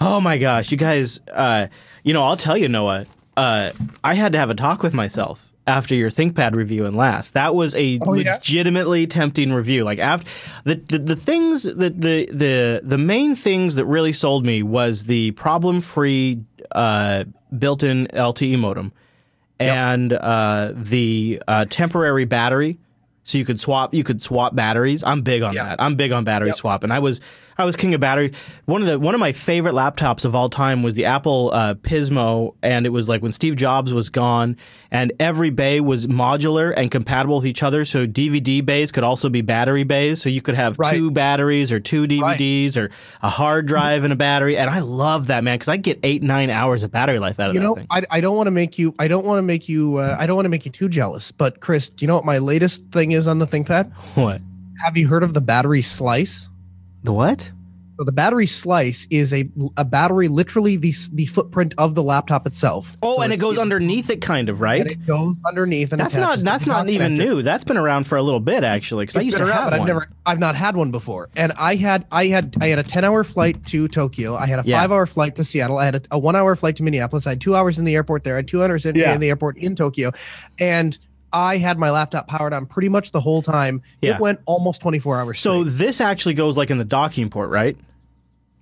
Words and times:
Oh 0.00 0.20
my 0.20 0.38
gosh, 0.38 0.70
you 0.70 0.76
guys! 0.78 1.20
Uh, 1.30 1.66
you 2.04 2.14
know, 2.14 2.24
I'll 2.24 2.36
tell 2.36 2.56
you, 2.56 2.68
Noah. 2.68 3.06
Uh, 3.36 3.70
I 4.02 4.14
had 4.14 4.32
to 4.32 4.38
have 4.38 4.50
a 4.50 4.54
talk 4.54 4.82
with 4.82 4.94
myself 4.94 5.52
after 5.66 5.94
your 5.94 6.10
ThinkPad 6.10 6.54
review 6.54 6.84
and 6.86 6.96
last. 6.96 7.34
That 7.34 7.54
was 7.54 7.74
a 7.74 7.98
Oh, 8.02 8.14
yeah? 8.14 8.34
legitimately 8.34 9.06
tempting 9.06 9.52
review. 9.52 9.84
Like 9.84 9.98
after 9.98 10.30
the 10.64 10.76
the, 10.76 10.98
the 10.98 11.16
things 11.16 11.64
that 11.64 12.00
the 12.00 12.26
the 12.32 12.80
the 12.82 12.98
main 12.98 13.34
things 13.34 13.74
that 13.76 13.84
really 13.84 14.12
sold 14.12 14.44
me 14.44 14.62
was 14.62 15.04
the 15.04 15.32
problem 15.32 15.80
free 15.80 16.44
uh, 16.72 17.24
built 17.56 17.82
in 17.82 18.06
LTE 18.08 18.58
modem 18.58 18.92
and 19.58 20.12
uh, 20.14 20.72
the 20.74 21.42
uh, 21.46 21.66
temporary 21.68 22.24
battery. 22.24 22.78
So 23.22 23.36
you 23.38 23.44
could 23.44 23.60
swap 23.60 23.94
you 23.94 24.02
could 24.02 24.20
swap 24.20 24.54
batteries. 24.56 25.04
I'm 25.04 25.20
big 25.20 25.42
on 25.42 25.54
Yeah. 25.54 25.64
that. 25.64 25.80
I'm 25.82 25.94
big 25.94 26.10
on 26.10 26.24
battery 26.24 26.52
swap, 26.52 26.82
and 26.84 26.92
I 26.92 26.98
was 27.00 27.20
I 27.60 27.64
was 27.64 27.76
king 27.76 27.94
of 27.94 28.00
battery. 28.00 28.32
One 28.64 28.80
of 28.82 28.88
the 28.88 28.98
one 28.98 29.14
of 29.14 29.20
my 29.20 29.32
favorite 29.32 29.74
laptops 29.74 30.24
of 30.24 30.34
all 30.34 30.48
time 30.48 30.82
was 30.82 30.94
the 30.94 31.04
Apple 31.04 31.50
uh, 31.52 31.74
Pismo, 31.74 32.54
and 32.62 32.86
it 32.86 32.88
was 32.90 33.08
like 33.08 33.22
when 33.22 33.32
Steve 33.32 33.56
Jobs 33.56 33.92
was 33.94 34.08
gone, 34.10 34.56
and 34.90 35.12
every 35.20 35.50
bay 35.50 35.80
was 35.80 36.06
modular 36.06 36.72
and 36.76 36.90
compatible 36.90 37.36
with 37.36 37.46
each 37.46 37.62
other. 37.62 37.84
So 37.84 38.06
DVD 38.06 38.64
bays 38.64 38.90
could 38.90 39.04
also 39.04 39.28
be 39.28 39.42
battery 39.42 39.84
bays. 39.84 40.20
So 40.22 40.28
you 40.28 40.40
could 40.42 40.54
have 40.54 40.78
Right. 40.78 40.94
two 40.96 41.10
batteries 41.10 41.72
or 41.72 41.80
two 41.80 42.06
DVDs 42.06 42.76
or 42.76 42.90
a 43.22 43.28
hard 43.28 43.66
drive 43.66 44.04
and 44.04 44.12
a 44.12 44.16
battery. 44.16 44.56
And 44.56 44.70
I 44.70 44.80
love 44.80 45.26
that 45.28 45.44
man 45.44 45.56
because 45.56 45.68
I 45.68 45.76
get 45.76 46.00
eight 46.02 46.22
nine 46.22 46.50
hours 46.50 46.82
of 46.82 46.90
battery 46.90 47.18
life 47.18 47.38
out 47.38 47.50
of 47.50 47.54
You 47.54 47.60
that 47.60 47.66
know, 47.66 47.74
thing. 47.74 47.86
I, 47.90 48.02
I 48.10 48.20
don't 48.20 48.36
want 48.36 48.46
to 48.46 48.50
make 48.52 48.78
you 48.78 48.94
I 48.98 49.08
don't 49.08 49.26
want 49.26 49.38
to 49.38 49.42
make 49.42 49.68
you 49.68 49.96
uh, 49.98 50.16
I 50.18 50.26
don't 50.26 50.36
want 50.36 50.46
to 50.46 50.50
make 50.50 50.64
you 50.64 50.72
too 50.72 50.88
jealous. 50.88 51.30
But 51.32 51.60
Chris, 51.60 51.90
do 51.90 52.02
you 52.04 52.06
know 52.06 52.14
what 52.16 52.24
my 52.24 52.38
latest 52.38 52.84
thing 52.92 53.12
is 53.12 53.26
on 53.26 53.38
the 53.38 53.46
ThinkPad? 53.46 53.92
what 54.16 54.40
Have 54.84 54.96
you 54.96 55.08
heard 55.08 55.22
of 55.22 55.34
the 55.34 55.40
battery 55.40 55.82
slice? 55.82 56.48
The 57.02 57.12
what? 57.12 57.52
So 57.98 58.04
the 58.04 58.12
battery 58.12 58.46
slice 58.46 59.06
is 59.10 59.34
a 59.34 59.46
a 59.76 59.84
battery, 59.84 60.28
literally 60.28 60.76
the 60.78 60.94
the 61.12 61.26
footprint 61.26 61.74
of 61.76 61.94
the 61.94 62.02
laptop 62.02 62.46
itself. 62.46 62.96
Oh, 63.02 63.16
So 63.16 63.22
and 63.22 63.30
it 63.30 63.34
it's- 63.34 63.42
goes 63.46 63.58
underneath 63.58 64.08
it, 64.08 64.22
kind 64.22 64.48
of, 64.48 64.62
right? 64.62 64.80
And 64.80 64.90
it 64.90 65.06
goes 65.06 65.38
underneath. 65.46 65.92
And 65.92 66.00
That's 66.00 66.16
not 66.16 66.38
that's 66.38 66.66
not 66.66 66.86
dock 66.86 66.88
even 66.94 67.12
connector. 67.12 67.18
new. 67.18 67.42
That's 67.42 67.64
been 67.64 67.76
around 67.76 68.04
for 68.06 68.16
a 68.16 68.22
little 68.22 68.40
bit 68.40 68.64
actually. 68.64 69.02
Because 69.02 69.16
I 69.16 69.18
It's 69.18 69.26
used 69.26 69.36
to 69.36 69.44
around, 69.44 69.52
have 69.52 69.70
but 69.72 69.80
one. 69.80 69.80
I've 69.80 69.86
never, 69.86 70.08
I've 70.24 70.38
not 70.38 70.56
had 70.56 70.76
one 70.78 70.90
before. 70.92 71.28
And 71.36 71.52
I 71.58 71.74
had, 71.74 72.06
I 72.10 72.28
had, 72.28 72.56
I 72.58 72.68
had 72.68 72.78
a 72.78 72.82
ten 72.82 73.04
hour 73.04 73.22
flight 73.22 73.66
to 73.66 73.86
Tokyo. 73.86 74.34
I 74.34 74.46
had 74.46 74.60
a 74.60 74.62
Yeah. 74.66 74.80
five 74.80 74.92
hour 74.92 75.04
flight 75.04 75.36
to 75.36 75.44
Seattle. 75.44 75.76
I 75.76 75.84
had 75.84 75.96
a, 75.96 76.02
a 76.12 76.18
one 76.18 76.36
hour 76.36 76.56
flight 76.56 76.76
to 76.76 76.82
Minneapolis. 76.82 77.26
I 77.26 77.30
had 77.32 77.42
two 77.42 77.54
hours 77.54 77.78
in 77.78 77.84
the 77.84 77.94
airport 77.96 78.24
there. 78.24 78.32
I 78.32 78.36
had 78.36 78.48
two 78.48 78.62
hours 78.62 78.86
in, 78.86 78.96
Yeah. 78.96 79.12
in 79.14 79.20
the 79.20 79.28
airport 79.28 79.58
in 79.58 79.76
Tokyo, 79.76 80.10
and 80.58 80.98
I 81.32 81.58
had 81.58 81.78
my 81.78 81.90
laptop 81.90 82.26
powered 82.28 82.52
on 82.52 82.66
pretty 82.66 82.88
much 82.88 83.12
the 83.12 83.20
whole 83.20 83.42
time. 83.42 83.82
Yeah. 84.00 84.14
It 84.14 84.20
went 84.20 84.40
almost 84.46 84.80
twenty 84.80 84.98
four 84.98 85.18
hours. 85.18 85.40
so 85.40 85.62
straight. 85.62 85.86
this 85.86 86.00
actually 86.00 86.34
goes 86.34 86.56
like 86.56 86.70
in 86.70 86.78
the 86.78 86.84
docking 86.84 87.30
port, 87.30 87.50
right? 87.50 87.76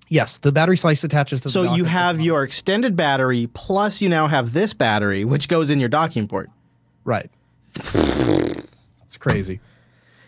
yes, 0.08 0.38
the 0.38 0.52
battery 0.52 0.76
slice 0.76 1.04
attaches 1.04 1.40
to. 1.42 1.48
So 1.48 1.74
you 1.74 1.84
have 1.84 2.20
your 2.20 2.42
extended 2.42 2.96
battery 2.96 3.48
plus 3.52 4.00
you 4.02 4.08
now 4.08 4.26
have 4.26 4.52
this 4.52 4.74
battery, 4.74 5.24
which 5.24 5.48
goes 5.48 5.70
in 5.70 5.80
your 5.80 5.88
docking 5.88 6.28
port. 6.28 6.50
right. 7.04 7.30
it's 7.74 9.16
crazy. 9.18 9.60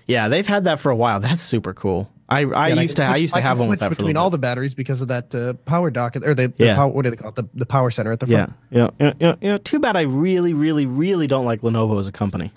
Yeah, 0.06 0.28
they've 0.28 0.46
had 0.46 0.64
that 0.64 0.78
for 0.80 0.90
a 0.90 0.96
while. 0.96 1.20
That's 1.20 1.42
super 1.42 1.74
cool. 1.74 2.10
I, 2.30 2.42
I 2.44 2.68
used 2.68 2.96
to 2.96 3.02
can 3.02 3.12
I 3.12 3.16
used 3.16 3.34
to 3.34 3.40
I 3.40 3.42
have 3.42 3.58
one 3.58 3.68
with 3.68 3.80
that 3.80 3.88
between 3.90 4.16
all 4.16 4.30
the 4.30 4.38
batteries 4.38 4.74
because 4.74 5.00
of 5.00 5.08
that 5.08 5.34
uh, 5.34 5.54
power 5.64 5.90
dock 5.90 6.16
or 6.16 6.34
the, 6.34 6.48
the 6.48 6.52
Yeah. 6.66 6.76
power, 6.76 6.88
what 6.88 7.04
do 7.04 7.10
they 7.10 7.16
call 7.16 7.30
it 7.30 7.34
the, 7.34 7.48
the 7.54 7.66
power 7.66 7.90
center 7.90 8.12
at 8.12 8.20
the 8.20 8.26
front. 8.28 8.52
yeah, 8.70 8.88
yeah, 9.00 9.12
yeah, 9.18 9.34
yeah. 9.40 9.58
Too 9.58 9.80
bad 9.80 9.96
I 9.96 10.02
really, 10.02 10.54
really, 10.54 10.86
really 10.86 11.26
don't 11.26 11.44
like 11.44 11.62
Lenovo 11.62 11.98
as 11.98 12.06
a 12.06 12.12
company. 12.12 12.52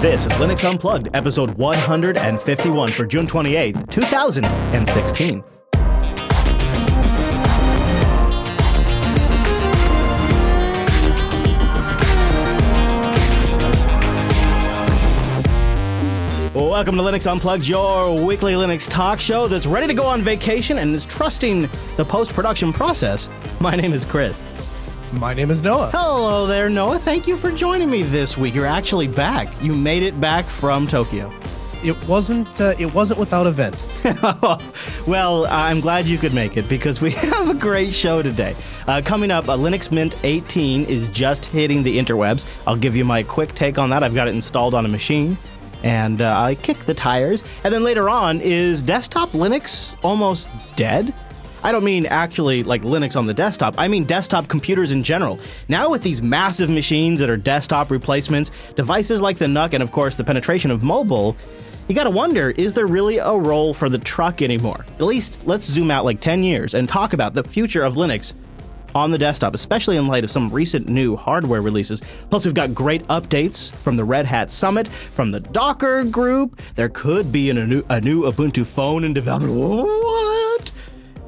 This 0.00 0.26
is 0.26 0.32
Linux 0.32 0.68
Unplugged, 0.68 1.08
episode 1.14 1.50
151 1.52 2.88
for 2.90 3.06
June 3.06 3.26
28th, 3.26 3.88
2016. 3.90 5.42
Welcome 16.56 16.96
to 16.96 17.02
Linux 17.02 17.30
Unplugged, 17.30 17.68
your 17.68 18.14
weekly 18.14 18.54
Linux 18.54 18.88
talk 18.88 19.20
show 19.20 19.46
that's 19.46 19.66
ready 19.66 19.86
to 19.88 19.92
go 19.92 20.06
on 20.06 20.22
vacation 20.22 20.78
and 20.78 20.94
is 20.94 21.04
trusting 21.04 21.68
the 21.98 22.04
post 22.04 22.32
production 22.32 22.72
process. 22.72 23.28
My 23.60 23.76
name 23.76 23.92
is 23.92 24.06
Chris. 24.06 24.42
My 25.12 25.34
name 25.34 25.50
is 25.50 25.60
Noah. 25.60 25.90
Hello 25.92 26.46
there, 26.46 26.70
Noah. 26.70 26.98
Thank 26.98 27.28
you 27.28 27.36
for 27.36 27.52
joining 27.52 27.90
me 27.90 28.04
this 28.04 28.38
week. 28.38 28.54
You're 28.54 28.64
actually 28.64 29.06
back. 29.06 29.48
You 29.62 29.74
made 29.74 30.02
it 30.02 30.18
back 30.18 30.46
from 30.46 30.86
Tokyo. 30.86 31.30
It 31.84 31.94
wasn't 32.08 32.58
uh, 32.58 32.72
it 32.78 32.92
wasn't 32.94 33.20
without 33.20 33.46
event. 33.46 33.76
well, 35.06 35.46
I'm 35.50 35.80
glad 35.80 36.06
you 36.06 36.16
could 36.16 36.32
make 36.32 36.56
it 36.56 36.66
because 36.70 37.02
we 37.02 37.10
have 37.34 37.50
a 37.50 37.54
great 37.54 37.92
show 37.92 38.22
today. 38.22 38.56
Uh, 38.88 39.02
coming 39.04 39.30
up, 39.30 39.46
uh, 39.50 39.58
Linux 39.58 39.92
Mint 39.92 40.18
18 40.24 40.86
is 40.86 41.10
just 41.10 41.44
hitting 41.44 41.82
the 41.82 41.98
interwebs. 41.98 42.46
I'll 42.66 42.76
give 42.76 42.96
you 42.96 43.04
my 43.04 43.22
quick 43.22 43.52
take 43.54 43.76
on 43.78 43.90
that. 43.90 44.02
I've 44.02 44.14
got 44.14 44.26
it 44.26 44.34
installed 44.34 44.74
on 44.74 44.86
a 44.86 44.88
machine. 44.88 45.36
And 45.86 46.20
uh, 46.20 46.40
I 46.40 46.56
kick 46.56 46.78
the 46.78 46.94
tires. 46.94 47.44
And 47.62 47.72
then 47.72 47.84
later 47.84 48.08
on, 48.08 48.40
is 48.40 48.82
desktop 48.82 49.30
Linux 49.30 49.96
almost 50.02 50.48
dead? 50.74 51.14
I 51.62 51.70
don't 51.70 51.84
mean 51.84 52.06
actually 52.06 52.64
like 52.64 52.82
Linux 52.82 53.16
on 53.16 53.26
the 53.26 53.34
desktop. 53.34 53.76
I 53.78 53.86
mean 53.86 54.04
desktop 54.04 54.48
computers 54.48 54.90
in 54.90 55.04
general. 55.04 55.38
Now 55.68 55.90
with 55.90 56.02
these 56.02 56.22
massive 56.22 56.70
machines 56.70 57.20
that 57.20 57.30
are 57.30 57.36
desktop 57.36 57.90
replacements, 57.92 58.50
devices 58.74 59.22
like 59.22 59.38
the 59.38 59.46
NUC, 59.46 59.74
and 59.74 59.82
of 59.82 59.92
course 59.92 60.16
the 60.16 60.24
penetration 60.24 60.72
of 60.72 60.82
mobile, 60.82 61.36
you 61.88 61.94
gotta 61.94 62.10
wonder, 62.10 62.50
is 62.50 62.74
there 62.74 62.86
really 62.86 63.18
a 63.18 63.32
role 63.32 63.72
for 63.72 63.88
the 63.88 63.98
truck 63.98 64.42
anymore? 64.42 64.84
At 64.96 65.02
least 65.02 65.46
let's 65.46 65.64
zoom 65.64 65.92
out 65.92 66.04
like 66.04 66.20
10 66.20 66.42
years 66.42 66.74
and 66.74 66.88
talk 66.88 67.12
about 67.12 67.32
the 67.32 67.44
future 67.44 67.82
of 67.82 67.94
Linux 67.94 68.34
on 68.96 69.10
the 69.10 69.18
desktop, 69.18 69.54
especially 69.54 69.96
in 69.96 70.08
light 70.08 70.24
of 70.24 70.30
some 70.30 70.50
recent 70.50 70.88
new 70.88 71.14
hardware 71.14 71.62
releases. 71.62 72.00
Plus, 72.30 72.44
we've 72.44 72.54
got 72.54 72.74
great 72.74 73.06
updates 73.08 73.72
from 73.72 73.96
the 73.96 74.04
Red 74.04 74.26
Hat 74.26 74.50
Summit, 74.50 74.88
from 74.88 75.30
the 75.30 75.40
Docker 75.40 76.04
group. 76.04 76.60
There 76.74 76.88
could 76.88 77.30
be 77.30 77.50
an, 77.50 77.58
a, 77.58 77.66
new, 77.66 77.84
a 77.90 78.00
new 78.00 78.22
Ubuntu 78.22 78.66
phone 78.66 79.04
in 79.04 79.12
development. 79.12 79.54
What? 79.54 80.72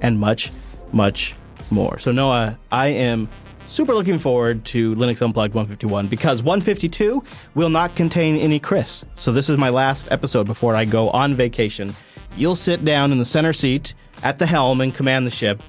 And 0.01 0.19
much, 0.19 0.51
much 0.93 1.35
more. 1.71 1.99
So, 1.99 2.11
Noah, 2.11 2.59
I 2.73 2.89
am 2.89 3.29
super 3.67 3.93
looking 3.95 4.19
forward 4.19 4.65
to 4.67 4.95
Linux 4.95 5.21
Unplugged 5.21 5.55
151 5.55 6.07
because 6.07 6.43
152 6.43 7.23
will 7.55 7.69
not 7.69 7.95
contain 7.95 8.37
any 8.37 8.59
Chris. 8.59 9.05
So, 9.15 9.31
this 9.31 9.51
is 9.51 9.59
my 9.59 9.69
last 9.69 10.09
episode 10.11 10.47
before 10.47 10.75
I 10.75 10.87
go 10.87 11.11
on 11.11 11.35
vacation. 11.35 11.95
You'll 12.35 12.57
sit 12.57 12.85
down 12.85 13.13
in 13.13 13.19
the 13.19 13.25
center 13.25 13.53
seat 13.53 13.95
at 14.23 14.39
the 14.39 14.47
helm 14.47 14.81
and 14.81 14.95
command 14.95 15.27
the 15.27 15.31
ship. 15.31 15.63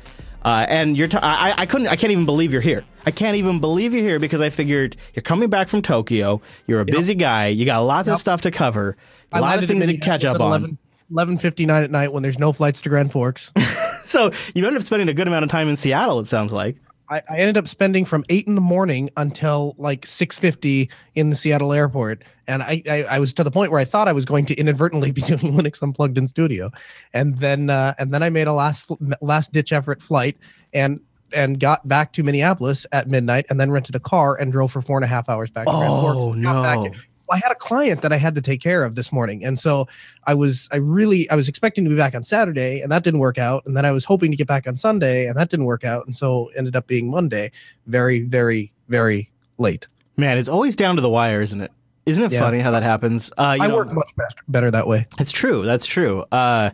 Uh, 0.43 0.65
and 0.69 0.97
you're, 0.97 1.07
t- 1.07 1.17
I, 1.17 1.53
I 1.57 1.65
couldn't, 1.65 1.87
I 1.87 1.95
can't 1.95 2.11
even 2.11 2.25
believe 2.25 2.53
you're 2.53 2.61
here. 2.61 2.85
I 3.05 3.11
can't 3.11 3.35
even 3.37 3.59
believe 3.59 3.93
you're 3.93 4.03
here 4.03 4.19
because 4.19 4.41
I 4.41 4.49
figured 4.49 4.95
you're 5.13 5.23
coming 5.23 5.49
back 5.49 5.67
from 5.67 5.81
Tokyo. 5.81 6.41
You're 6.67 6.79
a 6.81 6.85
busy 6.85 7.15
guy. 7.15 7.47
You 7.47 7.65
got 7.65 7.79
lots 7.79 8.07
of 8.07 8.17
stuff 8.19 8.41
to 8.41 8.51
cover, 8.51 8.95
a 9.31 9.41
lot 9.41 9.61
of 9.61 9.67
things 9.67 9.85
to 9.85 9.97
catch 9.97 10.23
up 10.25 10.37
Minneapolis 10.37 10.63
on. 10.63 10.63
at 10.63 10.77
11, 11.11 11.37
11:59 11.37 11.83
at 11.83 11.91
night 11.91 12.13
when 12.13 12.23
there's 12.23 12.39
no 12.39 12.53
flights 12.53 12.81
to 12.83 12.89
Grand 12.89 13.11
Forks. 13.11 13.51
So 14.09 14.31
you 14.55 14.65
end 14.65 14.75
up 14.75 14.81
spending 14.81 15.07
a 15.07 15.13
good 15.13 15.27
amount 15.27 15.43
of 15.45 15.51
time 15.51 15.67
in 15.69 15.77
Seattle. 15.77 16.19
It 16.19 16.25
sounds 16.25 16.51
like. 16.51 16.77
I, 17.09 17.21
I 17.29 17.37
ended 17.37 17.57
up 17.57 17.67
spending 17.67 18.05
from 18.05 18.23
eight 18.29 18.45
in 18.47 18.55
the 18.55 18.61
morning 18.61 19.09
until 19.17 19.75
like 19.77 20.05
6:50 20.05 20.89
in 21.15 21.29
the 21.29 21.35
Seattle 21.35 21.73
airport, 21.73 22.23
and 22.47 22.61
I, 22.63 22.81
I 22.89 23.03
I 23.11 23.19
was 23.19 23.33
to 23.33 23.43
the 23.43 23.51
point 23.51 23.71
where 23.71 23.79
I 23.79 23.85
thought 23.85 24.07
I 24.07 24.13
was 24.13 24.25
going 24.25 24.45
to 24.47 24.55
inadvertently 24.55 25.11
be 25.19 25.21
doing 25.21 25.39
Linux 25.53 25.81
Unplugged 25.81 26.17
in 26.17 26.27
studio, 26.27 26.69
and 27.13 27.37
then 27.37 27.69
uh, 27.69 27.93
and 27.97 28.13
then 28.13 28.21
I 28.23 28.29
made 28.29 28.47
a 28.47 28.53
last 28.53 28.91
last 29.21 29.51
ditch 29.53 29.73
effort 29.73 30.01
flight 30.01 30.37
and 30.73 30.99
and 31.33 31.59
got 31.59 31.87
back 31.87 32.11
to 32.13 32.23
Minneapolis 32.23 32.85
at 32.91 33.07
midnight, 33.07 33.45
and 33.49 33.59
then 33.59 33.69
rented 33.71 33.95
a 33.95 33.99
car 33.99 34.35
and 34.39 34.51
drove 34.51 34.71
for 34.71 34.81
four 34.81 34.97
and 34.97 35.05
a 35.05 35.07
half 35.07 35.29
hours 35.29 35.49
back 35.49 35.65
to 35.67 35.71
Grand 35.71 35.85
Oh, 35.93 36.13
Forks. 36.33 36.41
Got 36.43 36.63
back- 36.63 36.79
no. 36.93 36.99
I 37.31 37.37
had 37.37 37.51
a 37.51 37.55
client 37.55 38.01
that 38.01 38.11
I 38.11 38.17
had 38.17 38.35
to 38.35 38.41
take 38.41 38.61
care 38.61 38.83
of 38.83 38.95
this 38.95 39.11
morning, 39.11 39.43
and 39.45 39.57
so 39.59 39.87
I 40.25 40.33
was 40.33 40.67
I 40.71 40.77
really 40.77 41.29
I 41.29 41.35
was 41.35 41.47
expecting 41.49 41.83
to 41.83 41.89
be 41.89 41.95
back 41.95 42.15
on 42.15 42.23
Saturday, 42.23 42.81
and 42.81 42.91
that 42.91 43.03
didn't 43.03 43.19
work 43.19 43.37
out. 43.37 43.63
And 43.65 43.75
then 43.77 43.85
I 43.85 43.91
was 43.91 44.05
hoping 44.05 44.31
to 44.31 44.37
get 44.37 44.47
back 44.47 44.67
on 44.67 44.75
Sunday, 44.77 45.27
and 45.27 45.35
that 45.37 45.49
didn't 45.49 45.65
work 45.65 45.83
out. 45.83 46.05
And 46.05 46.15
so 46.15 46.49
ended 46.57 46.75
up 46.75 46.87
being 46.87 47.09
Monday, 47.09 47.51
very 47.87 48.21
very 48.21 48.71
very 48.87 49.29
late. 49.57 49.87
Man, 50.17 50.37
it's 50.37 50.49
always 50.49 50.75
down 50.75 50.95
to 50.95 51.01
the 51.01 51.09
wire, 51.09 51.41
isn't 51.41 51.61
it? 51.61 51.71
Isn't 52.05 52.25
it 52.25 52.31
Yeah. 52.31 52.39
funny 52.39 52.59
how 52.59 52.71
that 52.71 52.81
happens? 52.83 53.31
Uh, 53.37 53.55
you 53.57 53.63
I 53.63 53.67
know, 53.67 53.75
work 53.75 53.93
much 53.93 54.15
best, 54.17 54.35
better 54.47 54.71
that 54.71 54.87
way. 54.87 55.05
It's 55.19 55.31
true. 55.31 55.63
That's 55.63 55.85
true. 55.85 56.25
Uh, 56.31 56.71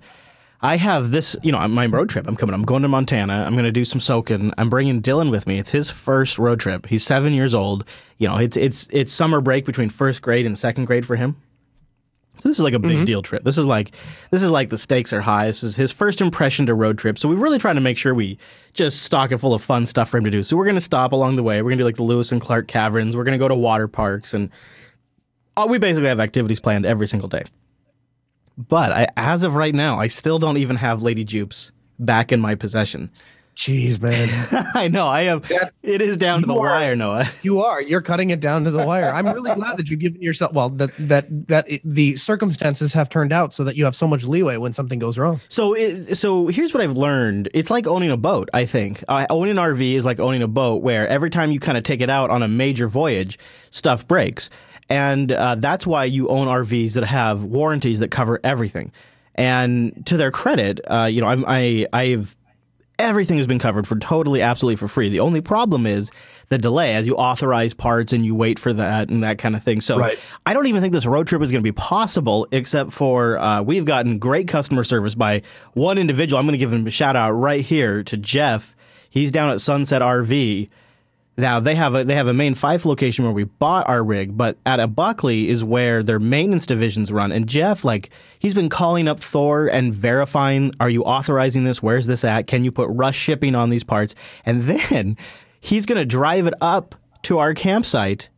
I 0.66 0.78
have 0.78 1.12
this, 1.12 1.38
you 1.44 1.52
know, 1.52 1.68
my 1.68 1.86
road 1.86 2.10
trip. 2.10 2.26
I'm 2.26 2.36
coming. 2.36 2.56
I'm 2.56 2.66
going 2.66 2.82
to 2.82 2.88
Montana. 2.88 3.44
I'm 3.46 3.54
going 3.54 3.66
to 3.66 3.72
do 3.72 3.86
some 3.86 4.00
soaking. 4.00 4.52
I'm 4.58 4.68
bringing 4.68 5.00
Dylan 5.00 5.30
with 5.30 5.46
me. 5.46 5.60
It's 5.60 5.70
his 5.70 5.92
first 5.92 6.40
road 6.40 6.60
trip. 6.60 6.88
He's 6.88 7.04
seven 7.04 7.34
years 7.34 7.54
old. 7.54 7.86
You 8.18 8.28
know, 8.28 8.38
it's 8.38 8.58
it's 8.58 8.90
it's 8.92 9.14
summer 9.14 9.42
break 9.42 9.66
between 9.66 9.90
first 9.90 10.24
grade 10.24 10.48
and 10.48 10.58
second 10.58 10.86
grade 10.86 11.06
for 11.06 11.16
him. 11.16 11.36
So 12.38 12.50
this 12.50 12.58
is 12.58 12.64
like 12.64 12.74
a 12.74 12.80
big 12.80 13.06
deal 13.06 13.22
trip. 13.22 13.44
This 13.44 13.60
is 13.60 13.68
like 13.68 13.92
this 14.32 14.42
is 14.42 14.50
like 14.50 14.70
the 14.70 14.78
stakes 14.80 15.14
are 15.14 15.22
high. 15.22 15.46
This 15.46 15.62
is 15.62 15.76
his 15.76 15.92
first 15.92 16.20
impression 16.20 16.66
to 16.66 16.74
road 16.74 16.98
trip. 16.98 17.20
So 17.20 17.30
we're 17.30 17.36
really 17.36 17.60
trying 17.60 17.76
to 17.76 17.82
make 17.82 18.00
sure 18.00 18.16
we 18.16 18.40
just 18.74 19.04
stock 19.04 19.32
it 19.32 19.38
full 19.38 19.54
of 19.54 19.62
fun 19.62 19.86
stuff 19.86 20.10
for 20.10 20.18
him 20.18 20.24
to 20.24 20.32
do. 20.32 20.42
So 20.42 20.58
we're 20.58 20.66
going 20.66 20.76
to 20.76 20.82
stop 20.82 21.12
along 21.12 21.36
the 21.36 21.44
way. 21.44 21.62
We're 21.62 21.70
going 21.70 21.78
to 21.78 21.84
do 21.84 21.88
like 21.88 21.98
the 21.98 22.04
Lewis 22.04 22.32
and 22.32 22.42
Clark 22.42 22.68
caverns. 22.68 23.16
We're 23.16 23.24
going 23.24 23.38
to 23.38 23.44
go 23.44 23.48
to 23.48 23.56
water 23.56 23.88
parks 23.88 24.34
and 24.34 24.50
uh, 25.58 25.68
we 25.70 25.78
basically 25.78 26.10
have 26.10 26.20
activities 26.20 26.60
planned 26.60 26.88
every 26.88 27.08
single 27.08 27.30
day. 27.30 27.44
But 28.58 28.92
I, 28.92 29.08
as 29.18 29.44
of 29.44 29.56
right 29.56 29.76
now, 29.76 30.00
I 30.00 30.08
still 30.08 30.40
don't 30.40 30.58
even 30.58 30.76
have 30.78 31.02
Lady 31.02 31.24
Jupes 31.24 31.72
back 32.00 32.32
in 32.32 32.40
my 32.40 32.56
possession. 32.56 33.10
Jeez, 33.56 34.02
man. 34.02 34.28
I 34.76 34.90
know. 34.90 35.08
I 35.08 35.22
am. 35.22 35.40
That- 35.42 35.72
it 35.82 36.02
is 36.02 36.18
down 36.18 36.42
to 36.42 36.46
the 36.46 36.54
are- 36.54 36.60
wire, 36.60 36.94
Noah. 36.96 37.26
You 37.42 37.62
are. 37.62 37.82
You're 37.82 38.02
cutting 38.02 38.30
it 38.32 38.42
down 38.42 38.66
to 38.66 38.72
the 38.72 38.86
wire. 38.86 39.10
I'm 39.14 39.26
really 39.28 39.54
glad 39.54 39.78
that 39.78 39.88
you've 39.90 40.02
given 40.02 40.22
yourself 40.22 40.52
well 40.54 40.70
that 40.72 40.90
that 40.98 41.48
that 41.48 41.70
it, 41.72 41.82
the 41.86 42.18
circumstances 42.18 42.92
have 42.92 43.08
turned 43.08 43.32
out 43.32 43.54
so 43.54 43.64
that 43.64 43.78
you 43.78 43.86
have 43.86 43.96
so 43.96 44.08
much 44.08 44.26
leeway 44.26 44.58
when 44.58 44.74
something 44.74 45.00
goes 45.00 45.18
wrong. 45.18 45.40
So, 45.48 45.74
it, 45.74 46.16
so 46.16 46.48
here's 46.48 46.74
what 46.74 46.84
I've 46.84 46.98
learned. 46.98 47.48
It's 47.54 47.70
like 47.70 47.88
owning 47.88 48.12
a 48.12 48.18
boat. 48.18 48.50
I 48.54 48.66
think 48.66 49.04
uh, 49.08 49.26
owning 49.30 49.52
an 49.52 49.58
RV 49.58 49.94
is 49.94 50.04
like 50.04 50.20
owning 50.20 50.42
a 50.42 50.50
boat, 50.50 50.82
where 50.82 51.08
every 51.08 51.30
time 51.30 51.52
you 51.52 51.60
kind 51.62 51.78
of 51.78 51.86
take 51.86 52.02
it 52.02 52.10
out 52.10 52.30
on 52.30 52.44
a 52.44 52.50
major 52.50 52.90
voyage, 52.90 53.40
stuff 53.70 54.06
breaks, 54.06 54.50
and 54.90 55.32
uh, 55.32 55.56
that's 55.56 55.88
why 55.88 56.06
you 56.06 56.28
own 56.28 56.48
RVs 56.48 56.94
that 56.94 57.06
have 57.06 57.44
warranties 57.44 58.00
that 58.00 58.12
cover 58.12 58.40
everything. 58.44 58.92
And 59.36 60.06
to 60.06 60.18
their 60.18 60.32
credit, 60.32 60.80
uh, 60.88 61.10
you 61.12 61.22
know, 61.22 61.28
I'm, 61.28 61.44
I 61.48 61.88
I've 61.92 62.38
everything 62.98 63.38
has 63.38 63.48
been 63.48 63.60
covered 63.60 63.88
for 63.88 63.98
totally, 63.98 64.42
absolutely 64.42 64.78
for 64.78 64.88
free. 64.88 65.10
The 65.10 65.20
only 65.20 65.42
problem 65.42 65.86
is 65.86 66.12
the 66.48 66.58
delay 66.58 66.96
as 66.96 67.08
you 67.08 67.16
authorize 67.16 67.74
parts 67.74 68.14
and 68.14 68.26
you 68.26 68.36
wait 68.36 68.60
for 68.60 68.72
that 68.74 69.10
and 69.10 69.24
that 69.24 69.38
kind 69.38 69.56
of 69.56 69.64
thing. 69.64 69.82
So 69.82 69.98
Right. 69.98 70.18
I 70.46 70.54
don't 70.54 70.68
even 70.68 70.82
think 70.82 70.94
this 70.94 71.06
road 71.06 71.28
trip 71.28 71.42
is 71.42 71.52
going 71.52 71.62
to 71.62 71.64
be 71.64 71.74
possible 71.74 72.48
except 72.52 72.94
for 72.94 73.38
uh, 73.38 73.62
we've 73.62 73.86
gotten 73.86 74.18
great 74.18 74.48
customer 74.48 74.84
service 74.84 75.16
by 75.16 75.42
one 75.74 75.98
individual. 75.98 76.40
I'm 76.40 76.46
going 76.46 76.54
to 76.54 76.58
give 76.58 76.72
him 76.72 76.86
a 76.88 76.92
shout 76.92 77.16
out 77.16 77.32
right 77.32 77.62
here 77.62 78.04
to 78.04 78.18
Jeff. 78.18 78.76
He's 79.10 79.32
down 79.32 79.50
at 79.50 79.62
Sunset 79.62 80.02
RV. 80.02 80.70
Now 81.38 81.60
they 81.60 81.76
have 81.76 81.96
a 81.96 82.04
they 82.06 82.16
have 82.16 82.28
a 82.28 82.34
main 82.34 82.56
Fife 82.56 82.86
location 82.86 83.26
where 83.26 83.34
we 83.34 83.44
bought 83.44 83.90
our 83.90 84.04
rig, 84.04 84.38
but 84.38 84.58
at 84.66 84.80
a 84.80 84.88
Buckley 84.88 85.50
is 85.50 85.66
where 85.66 86.02
their 86.02 86.20
maintenance 86.20 86.66
divisions 86.66 87.12
run. 87.12 87.32
And 87.34 87.48
Jeff, 87.48 87.84
like, 87.84 88.10
he's 88.40 88.54
been 88.54 88.70
calling 88.70 89.08
up 89.08 89.20
Thor 89.20 89.68
and 89.68 89.94
verifying, 89.94 90.72
are 90.80 90.90
you 90.90 91.04
authorizing 91.04 91.66
this? 91.66 91.84
Where's 91.84 92.08
this 92.08 92.24
at? 92.24 92.48
Can 92.48 92.64
you 92.64 92.72
put 92.72 92.90
rush 92.90 93.18
shipping 93.18 93.54
on 93.54 93.70
these 93.70 93.84
parts? 93.84 94.16
And 94.46 94.64
then 94.64 95.18
he's 95.60 95.86
gonna 95.86 96.06
drive 96.06 96.48
it 96.48 96.54
up 96.62 96.96
to 97.24 97.40
our 97.40 97.54
campsite 97.54 98.30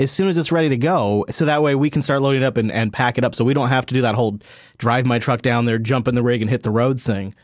as 0.00 0.10
soon 0.10 0.28
as 0.28 0.38
it's 0.38 0.50
ready 0.50 0.70
to 0.70 0.78
go, 0.78 1.26
so 1.28 1.44
that 1.44 1.62
way 1.62 1.74
we 1.74 1.90
can 1.90 2.00
start 2.00 2.22
loading 2.22 2.42
up 2.42 2.56
and, 2.56 2.72
and 2.72 2.90
pack 2.90 3.18
it 3.18 3.24
up 3.24 3.34
so 3.34 3.44
we 3.44 3.52
don't 3.52 3.68
have 3.68 3.84
to 3.84 3.94
do 3.94 4.00
that 4.00 4.14
whole 4.14 4.40
drive 4.78 5.04
my 5.04 5.18
truck 5.18 5.42
down 5.42 5.66
there, 5.66 5.78
jump 5.78 6.08
in 6.08 6.14
the 6.14 6.22
rig 6.22 6.40
and 6.40 6.50
hit 6.50 6.62
the 6.62 6.70
road 6.70 6.98
thing. 6.98 7.34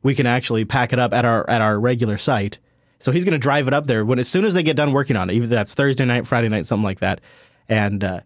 We 0.00 0.14
can 0.14 0.24
actually 0.24 0.64
pack 0.64 0.92
it 0.92 1.00
up 1.00 1.12
at 1.12 1.24
our 1.24 1.48
at 1.50 1.60
our 1.60 1.78
regular 1.78 2.16
site. 2.16 2.60
So 3.04 3.12
he's 3.12 3.26
going 3.26 3.32
to 3.32 3.38
drive 3.38 3.68
it 3.68 3.74
up 3.74 3.84
there 3.84 4.02
when 4.02 4.18
as 4.18 4.28
soon 4.28 4.46
as 4.46 4.54
they 4.54 4.62
get 4.62 4.76
done 4.76 4.90
working 4.94 5.14
on 5.14 5.28
it. 5.28 5.34
Either 5.34 5.46
that's 5.46 5.74
Thursday 5.74 6.06
night, 6.06 6.26
Friday 6.26 6.48
night, 6.48 6.64
something 6.64 6.82
like 6.84 7.00
that. 7.00 7.20
And 7.68 8.02
uh, 8.02 8.20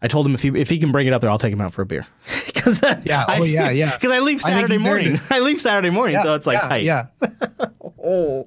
I 0.00 0.08
told 0.08 0.24
him 0.24 0.32
if 0.32 0.40
he 0.40 0.48
if 0.48 0.70
he 0.70 0.78
can 0.78 0.92
bring 0.92 1.06
it 1.06 1.12
up 1.12 1.20
there, 1.20 1.28
I'll 1.28 1.36
take 1.36 1.52
him 1.52 1.60
out 1.60 1.74
for 1.74 1.82
a 1.82 1.86
beer. 1.86 2.06
Because 2.46 2.82
Yeah, 3.04 3.26
oh, 3.28 3.42
yeah, 3.44 3.68
yeah. 3.82 3.92
Because 3.94 4.12
I 4.12 4.20
leave 4.20 4.40
Saturday 4.40 4.78
to- 4.78 4.82
morning. 4.82 5.20
I 5.30 5.40
leave 5.40 5.60
Saturday 5.60 5.90
morning, 5.90 6.18
so 6.22 6.34
it's 6.34 6.46
like 6.46 6.62
yeah, 6.62 6.68
tight. 6.68 6.84
yeah. 6.84 7.06
Oh, 8.02 8.46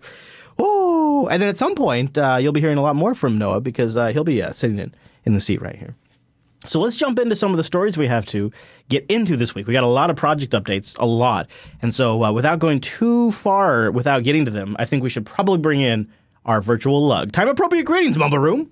oh. 0.57 1.27
And 1.27 1.39
then 1.39 1.47
at 1.47 1.57
some 1.57 1.75
point, 1.75 2.17
uh, 2.17 2.39
you'll 2.41 2.53
be 2.53 2.59
hearing 2.61 2.79
a 2.79 2.81
lot 2.81 2.95
more 2.95 3.13
from 3.13 3.37
Noah 3.37 3.61
because 3.61 3.95
uh, 3.95 4.07
he'll 4.07 4.23
be 4.23 4.41
uh, 4.41 4.51
sitting 4.53 4.79
in 4.79 4.95
in 5.25 5.35
the 5.35 5.39
seat 5.39 5.61
right 5.61 5.75
here. 5.75 5.93
So 6.67 6.79
let's 6.79 6.97
jump 6.97 7.19
into 7.19 7.35
some 7.35 7.51
of 7.51 7.57
the 7.57 7.63
stories 7.63 7.97
we 7.97 8.07
have 8.07 8.25
to 8.27 8.51
get 8.89 9.05
into 9.09 9.37
this 9.37 9.55
week. 9.55 9.67
We 9.67 9.73
got 9.73 9.83
a 9.83 9.87
lot 9.87 10.09
of 10.09 10.15
project 10.15 10.53
updates, 10.53 10.99
a 10.99 11.05
lot. 11.05 11.49
And 11.81 11.93
so 11.93 12.23
uh, 12.23 12.31
without 12.31 12.59
going 12.59 12.79
too 12.79 13.31
far 13.31 13.91
without 13.91 14.23
getting 14.23 14.45
to 14.45 14.51
them, 14.51 14.75
I 14.79 14.85
think 14.85 15.03
we 15.03 15.09
should 15.09 15.25
probably 15.25 15.57
bring 15.57 15.81
in 15.81 16.11
our 16.45 16.61
virtual 16.61 17.05
lug. 17.05 17.31
Time 17.31 17.47
appropriate 17.47 17.83
greetings, 17.83 18.17
Mumble 18.17 18.39
Room. 18.39 18.71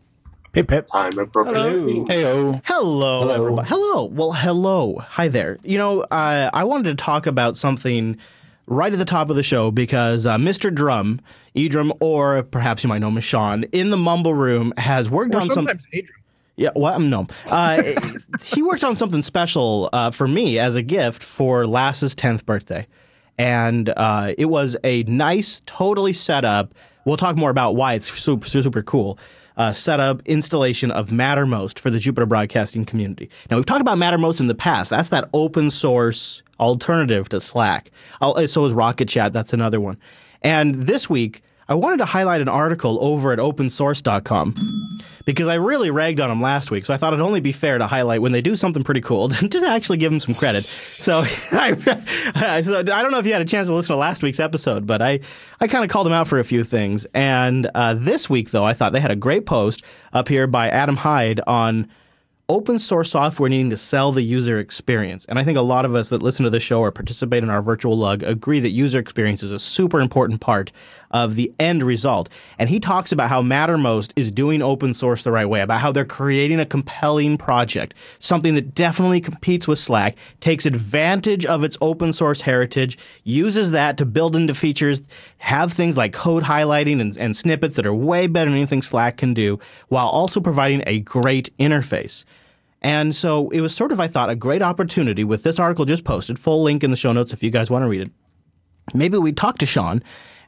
Hip 0.53 0.69
hip. 0.69 0.87
Time 0.87 1.17
appropriate. 1.19 1.57
Hello. 1.57 2.05
Heyo. 2.05 2.61
Hello, 2.63 3.29
everybody. 3.29 3.67
Hello. 3.67 4.05
Well, 4.05 4.31
hello. 4.31 4.99
Hi 4.99 5.27
there. 5.27 5.57
You 5.63 5.77
know, 5.77 6.01
uh, 6.03 6.49
I 6.53 6.63
wanted 6.63 6.97
to 6.97 7.03
talk 7.03 7.27
about 7.27 7.57
something 7.57 8.17
right 8.67 8.91
at 8.91 8.97
the 8.97 9.05
top 9.05 9.29
of 9.29 9.35
the 9.35 9.43
show 9.43 9.69
because 9.71 10.25
uh, 10.25 10.37
Mr. 10.37 10.73
Drum, 10.73 11.19
Edrum, 11.55 11.91
or 11.99 12.43
perhaps 12.43 12.83
you 12.83 12.87
might 12.87 12.99
know 12.99 13.09
him 13.09 13.17
as 13.17 13.25
Sean, 13.25 13.63
in 13.71 13.89
the 13.89 13.97
Mumble 13.97 14.33
Room 14.33 14.73
has 14.77 15.09
worked 15.09 15.35
Or 15.35 15.41
on 15.41 15.49
some. 15.49 15.67
Yeah, 16.57 16.69
well, 16.75 16.93
um, 16.93 17.09
no. 17.09 17.27
Uh, 17.47 17.81
he 18.43 18.63
worked 18.63 18.83
on 18.83 18.95
something 18.95 19.21
special 19.21 19.89
uh, 19.91 20.11
for 20.11 20.27
me 20.27 20.57
as 20.57 20.75
a 20.75 20.81
gift 20.81 21.21
for 21.21 21.67
LAS's 21.67 22.15
10th 22.15 22.45
birthday. 22.45 22.87
And 23.37 23.89
uh, 23.89 24.33
it 24.37 24.45
was 24.45 24.77
a 24.83 25.03
nice, 25.03 25.61
totally 25.65 26.13
set 26.13 26.45
up. 26.45 26.73
We'll 27.03 27.17
talk 27.17 27.35
more 27.35 27.49
about 27.49 27.75
why 27.75 27.93
it's 27.95 28.09
super, 28.11 28.47
super 28.47 28.81
cool. 28.81 29.19
Uh, 29.57 29.71
setup 29.71 30.21
installation 30.25 30.91
of 30.91 31.09
Mattermost 31.09 31.79
for 31.79 31.89
the 31.89 31.99
Jupiter 31.99 32.25
Broadcasting 32.25 32.83
community. 32.83 33.29
Now 33.49 33.55
we've 33.55 33.65
talked 33.65 33.81
about 33.81 33.97
Mattermost 33.97 34.41
in 34.41 34.47
the 34.47 34.55
past. 34.55 34.89
That's 34.89 35.09
that 35.09 35.29
open 35.33 35.69
source 35.69 36.43
alternative 36.59 37.29
to 37.29 37.39
Slack. 37.39 37.89
Oh, 38.21 38.45
so 38.47 38.65
is 38.65 38.73
Rocket 38.73 39.07
Chat. 39.07 39.31
That's 39.31 39.53
another 39.53 39.79
one. 39.79 39.97
And 40.41 40.75
this 40.75 41.09
week, 41.09 41.41
I 41.67 41.73
wanted 41.73 41.97
to 41.97 42.05
highlight 42.05 42.41
an 42.41 42.49
article 42.49 42.99
over 43.01 43.33
at 43.33 43.39
opensource.com 43.39 44.53
because 45.25 45.47
I 45.47 45.55
really 45.55 45.89
ragged 45.89 46.19
on 46.19 46.29
them 46.29 46.39
last 46.39 46.69
week. 46.69 46.85
So 46.85 46.93
I 46.93 46.97
thought 46.97 47.13
it'd 47.13 47.25
only 47.25 47.39
be 47.39 47.51
fair 47.51 47.79
to 47.79 47.87
highlight 47.87 48.21
when 48.21 48.31
they 48.31 48.41
do 48.41 48.55
something 48.55 48.83
pretty 48.83 49.01
cool 49.01 49.29
to 49.29 49.67
actually 49.67 49.97
give 49.97 50.11
them 50.11 50.19
some 50.19 50.35
credit. 50.35 50.65
So 50.65 51.19
I, 51.51 52.61
so 52.63 52.79
I 52.79 52.83
don't 52.83 53.11
know 53.11 53.17
if 53.17 53.25
you 53.25 53.33
had 53.33 53.41
a 53.41 53.45
chance 53.45 53.67
to 53.67 53.73
listen 53.73 53.95
to 53.95 53.97
last 53.97 54.21
week's 54.21 54.39
episode, 54.39 54.85
but 54.85 55.01
I, 55.01 55.21
I 55.59 55.67
kind 55.67 55.83
of 55.83 55.89
called 55.89 56.05
them 56.05 56.13
out 56.13 56.27
for 56.27 56.37
a 56.37 56.43
few 56.43 56.63
things. 56.63 57.07
And 57.15 57.69
uh, 57.73 57.95
this 57.95 58.29
week, 58.29 58.51
though, 58.51 58.65
I 58.65 58.73
thought 58.73 58.93
they 58.93 58.99
had 58.99 59.11
a 59.11 59.15
great 59.15 59.47
post 59.47 59.83
up 60.13 60.27
here 60.27 60.45
by 60.45 60.69
Adam 60.69 60.97
Hyde 60.97 61.41
on 61.47 61.89
open 62.47 62.77
source 62.77 63.09
software 63.09 63.49
needing 63.49 63.71
to 63.71 63.77
sell 63.77 64.11
the 64.11 64.21
user 64.21 64.59
experience. 64.59 65.25
And 65.25 65.39
I 65.39 65.43
think 65.43 65.57
a 65.57 65.61
lot 65.61 65.85
of 65.85 65.95
us 65.95 66.09
that 66.09 66.21
listen 66.21 66.43
to 66.43 66.49
the 66.49 66.59
show 66.59 66.79
or 66.79 66.91
participate 66.91 67.43
in 67.43 67.49
our 67.49 67.61
virtual 67.61 67.97
lug 67.97 68.21
agree 68.21 68.59
that 68.59 68.69
user 68.69 68.99
experience 68.99 69.41
is 69.41 69.51
a 69.51 69.57
super 69.57 69.99
important 69.99 70.41
part 70.41 70.71
of 71.15 71.35
the 71.35 71.49
end 71.59 71.81
result. 71.81 72.27
And 72.59 72.67
he 72.67 72.77
talks 72.77 73.13
about 73.13 73.29
how 73.29 73.41
Mattermost 73.41 74.11
is 74.17 74.31
doing 74.31 74.61
open 74.61 74.93
source 74.93 75.23
the 75.23 75.31
right 75.31 75.45
way, 75.45 75.61
about 75.61 75.79
how 75.79 75.93
they're 75.93 76.03
creating 76.03 76.59
a 76.59 76.65
compelling 76.65 77.37
project, 77.37 77.93
something 78.19 78.53
that 78.55 78.75
definitely 78.75 79.21
competes 79.21 79.65
with 79.65 79.79
Slack, 79.79 80.17
takes 80.41 80.65
advantage 80.65 81.45
of 81.45 81.63
its 81.63 81.77
open 81.79 82.11
source 82.11 82.41
heritage, 82.41 82.97
uses 83.23 83.71
that 83.71 83.97
to 83.97 84.05
build 84.05 84.35
into 84.35 84.53
features, 84.53 85.03
have 85.37 85.71
things 85.71 85.95
like 85.95 86.11
code 86.11 86.43
highlighting 86.43 86.99
and, 86.99 87.15
and 87.17 87.37
snippets 87.37 87.77
that 87.77 87.85
are 87.85 87.93
way 87.93 88.27
better 88.27 88.49
than 88.49 88.57
anything 88.59 88.81
Slack 88.81 89.15
can 89.15 89.33
do, 89.33 89.57
while 89.87 90.07
also 90.07 90.41
providing 90.41 90.83
a 90.85 90.99
great 90.99 91.49
interface. 91.57 92.25
And 92.81 93.15
so 93.15 93.49
it 93.51 93.61
was 93.61 93.73
sort 93.73 93.93
of, 93.93 94.01
I 94.01 94.07
thought, 94.07 94.29
a 94.29 94.35
great 94.35 94.61
opportunity 94.61 95.23
with 95.23 95.43
this 95.43 95.59
article 95.59 95.85
just 95.85 96.03
posted, 96.03 96.37
full 96.37 96.61
link 96.61 96.83
in 96.83 96.91
the 96.91 96.97
show 96.97 97.13
notes 97.13 97.31
if 97.31 97.41
you 97.41 97.51
guys 97.51 97.71
want 97.71 97.83
to 97.83 97.87
read 97.87 98.01
it. 98.01 98.11
Maybe 98.93 99.17
we 99.17 99.31
talk 99.31 99.59
to 99.59 99.65
Sean 99.65 100.03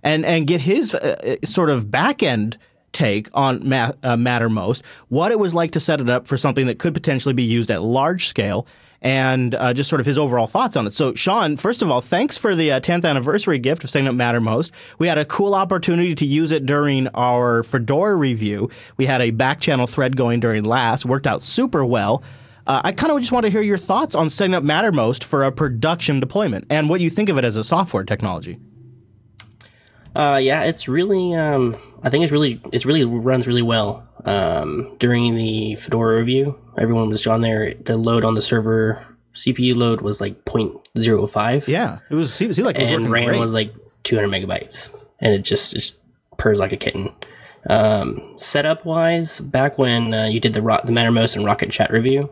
and, 0.07 0.25
and 0.25 0.47
get 0.47 0.61
his 0.61 0.95
uh, 0.95 1.35
sort 1.43 1.69
of 1.69 1.91
back 1.91 2.23
end 2.23 2.57
take 2.93 3.29
on 3.33 3.67
Ma- 3.67 3.91
uh, 4.01 4.15
Mattermost, 4.15 4.81
what 5.09 5.31
it 5.31 5.39
was 5.39 5.53
like 5.53 5.71
to 5.71 5.79
set 5.79 5.99
it 5.99 6.09
up 6.09 6.27
for 6.27 6.37
something 6.37 6.67
that 6.67 6.79
could 6.79 6.93
potentially 6.93 7.33
be 7.33 7.43
used 7.43 7.69
at 7.69 7.83
large 7.83 8.25
scale, 8.25 8.65
and 9.01 9.53
uh, 9.53 9.73
just 9.73 9.89
sort 9.89 9.99
of 9.99 10.05
his 10.05 10.17
overall 10.17 10.47
thoughts 10.47 10.77
on 10.77 10.87
it. 10.87 10.91
So, 10.91 11.13
Sean, 11.13 11.57
first 11.57 11.81
of 11.81 11.91
all, 11.91 11.99
thanks 11.99 12.37
for 12.37 12.55
the 12.55 12.71
uh, 12.71 12.79
10th 12.79 13.07
anniversary 13.07 13.59
gift 13.59 13.83
of 13.83 13.89
setting 13.89 14.07
up 14.07 14.15
Mattermost. 14.15 14.71
We 14.97 15.07
had 15.07 15.17
a 15.17 15.25
cool 15.25 15.53
opportunity 15.53 16.15
to 16.15 16.25
use 16.25 16.51
it 16.51 16.65
during 16.65 17.09
our 17.09 17.61
Fedora 17.63 18.15
review. 18.15 18.69
We 18.95 19.05
had 19.05 19.21
a 19.21 19.31
back 19.31 19.59
channel 19.59 19.87
thread 19.87 20.15
going 20.15 20.39
during 20.39 20.63
last, 20.63 21.05
worked 21.05 21.27
out 21.27 21.43
super 21.43 21.85
well. 21.85 22.23
Uh, 22.65 22.81
I 22.83 22.93
kind 22.93 23.11
of 23.11 23.19
just 23.19 23.33
want 23.33 23.45
to 23.45 23.51
hear 23.51 23.61
your 23.61 23.77
thoughts 23.77 24.15
on 24.15 24.29
setting 24.29 24.55
up 24.55 24.63
Mattermost 24.63 25.23
for 25.25 25.43
a 25.43 25.51
production 25.51 26.19
deployment 26.21 26.65
and 26.69 26.89
what 26.89 27.01
you 27.01 27.09
think 27.09 27.29
of 27.29 27.37
it 27.37 27.43
as 27.43 27.57
a 27.57 27.63
software 27.63 28.03
technology. 28.03 28.57
Uh, 30.17 30.37
yeah, 30.37 30.63
it's 30.63 30.87
really. 30.87 31.35
Um, 31.35 31.75
I 32.01 32.09
think 32.09 32.23
it's 32.23 32.31
really. 32.31 32.59
It's 32.73 32.85
really 32.85 33.05
runs 33.05 33.45
really 33.45 33.61
well. 33.61 34.03
Um, 34.25 34.95
during 34.97 35.35
the 35.35 35.75
Fedora 35.75 36.17
review, 36.17 36.57
everyone 36.77 37.09
was 37.09 37.27
on 37.27 37.41
there. 37.41 37.75
The 37.75 37.97
load 37.97 38.25
on 38.25 38.33
the 38.33 38.41
server 38.41 39.05
CPU 39.35 39.75
load 39.75 40.01
was 40.01 40.19
like 40.19 40.43
0.05, 40.45 41.67
Yeah, 41.67 41.99
it 42.09 42.15
was. 42.15 42.29
It 42.41 42.53
seemed 42.55 42.65
like 42.65 42.77
it 42.77 42.81
was 42.81 43.03
and 43.03 43.11
RAM 43.11 43.25
great. 43.25 43.39
was 43.39 43.53
like 43.53 43.73
200 44.03 44.27
megabytes, 44.27 44.89
and 45.19 45.35
it 45.35 45.43
just 45.43 45.73
just 45.73 45.99
purrs 46.37 46.57
like 46.59 46.71
a 46.71 46.77
kitten. 46.77 47.13
Um, 47.69 48.33
setup 48.37 48.85
wise, 48.85 49.39
back 49.39 49.77
when 49.77 50.15
uh, 50.15 50.25
you 50.25 50.39
did 50.39 50.53
the 50.53 50.63
Ro- 50.63 50.81
the 50.83 50.91
Mattermost 50.91 51.35
and 51.35 51.45
Rocket 51.45 51.69
Chat 51.69 51.91
review, 51.91 52.31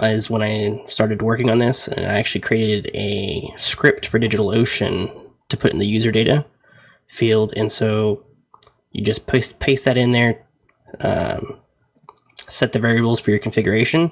uh, 0.00 0.06
is 0.06 0.28
when 0.28 0.42
I 0.42 0.84
started 0.88 1.22
working 1.22 1.48
on 1.48 1.58
this, 1.58 1.88
and 1.88 2.04
I 2.04 2.18
actually 2.18 2.42
created 2.42 2.90
a 2.94 3.50
script 3.56 4.06
for 4.06 4.20
DigitalOcean 4.20 5.10
to 5.48 5.56
put 5.56 5.72
in 5.72 5.78
the 5.78 5.86
user 5.86 6.12
data 6.12 6.44
field, 7.08 7.52
and 7.56 7.70
so 7.70 8.24
you 8.92 9.04
just 9.04 9.26
paste 9.26 9.60
paste 9.60 9.84
that 9.84 9.96
in 9.96 10.12
there, 10.12 10.46
um, 11.00 11.58
set 12.48 12.72
the 12.72 12.78
variables 12.78 13.20
for 13.20 13.30
your 13.30 13.38
configuration, 13.38 14.10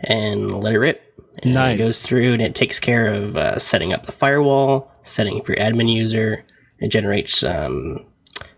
and 0.00 0.52
let 0.52 0.74
it 0.74 0.78
rip. 0.78 1.02
And 1.42 1.54
Nice. 1.54 1.78
It 1.78 1.82
goes 1.82 2.02
through 2.02 2.32
and 2.32 2.42
it 2.42 2.54
takes 2.54 2.80
care 2.80 3.06
of 3.06 3.36
uh, 3.36 3.58
setting 3.58 3.92
up 3.92 4.06
the 4.06 4.12
firewall, 4.12 4.90
setting 5.02 5.38
up 5.38 5.48
your 5.48 5.58
admin 5.58 5.92
user. 5.92 6.44
It 6.78 6.88
generates 6.88 7.42
um, 7.42 8.06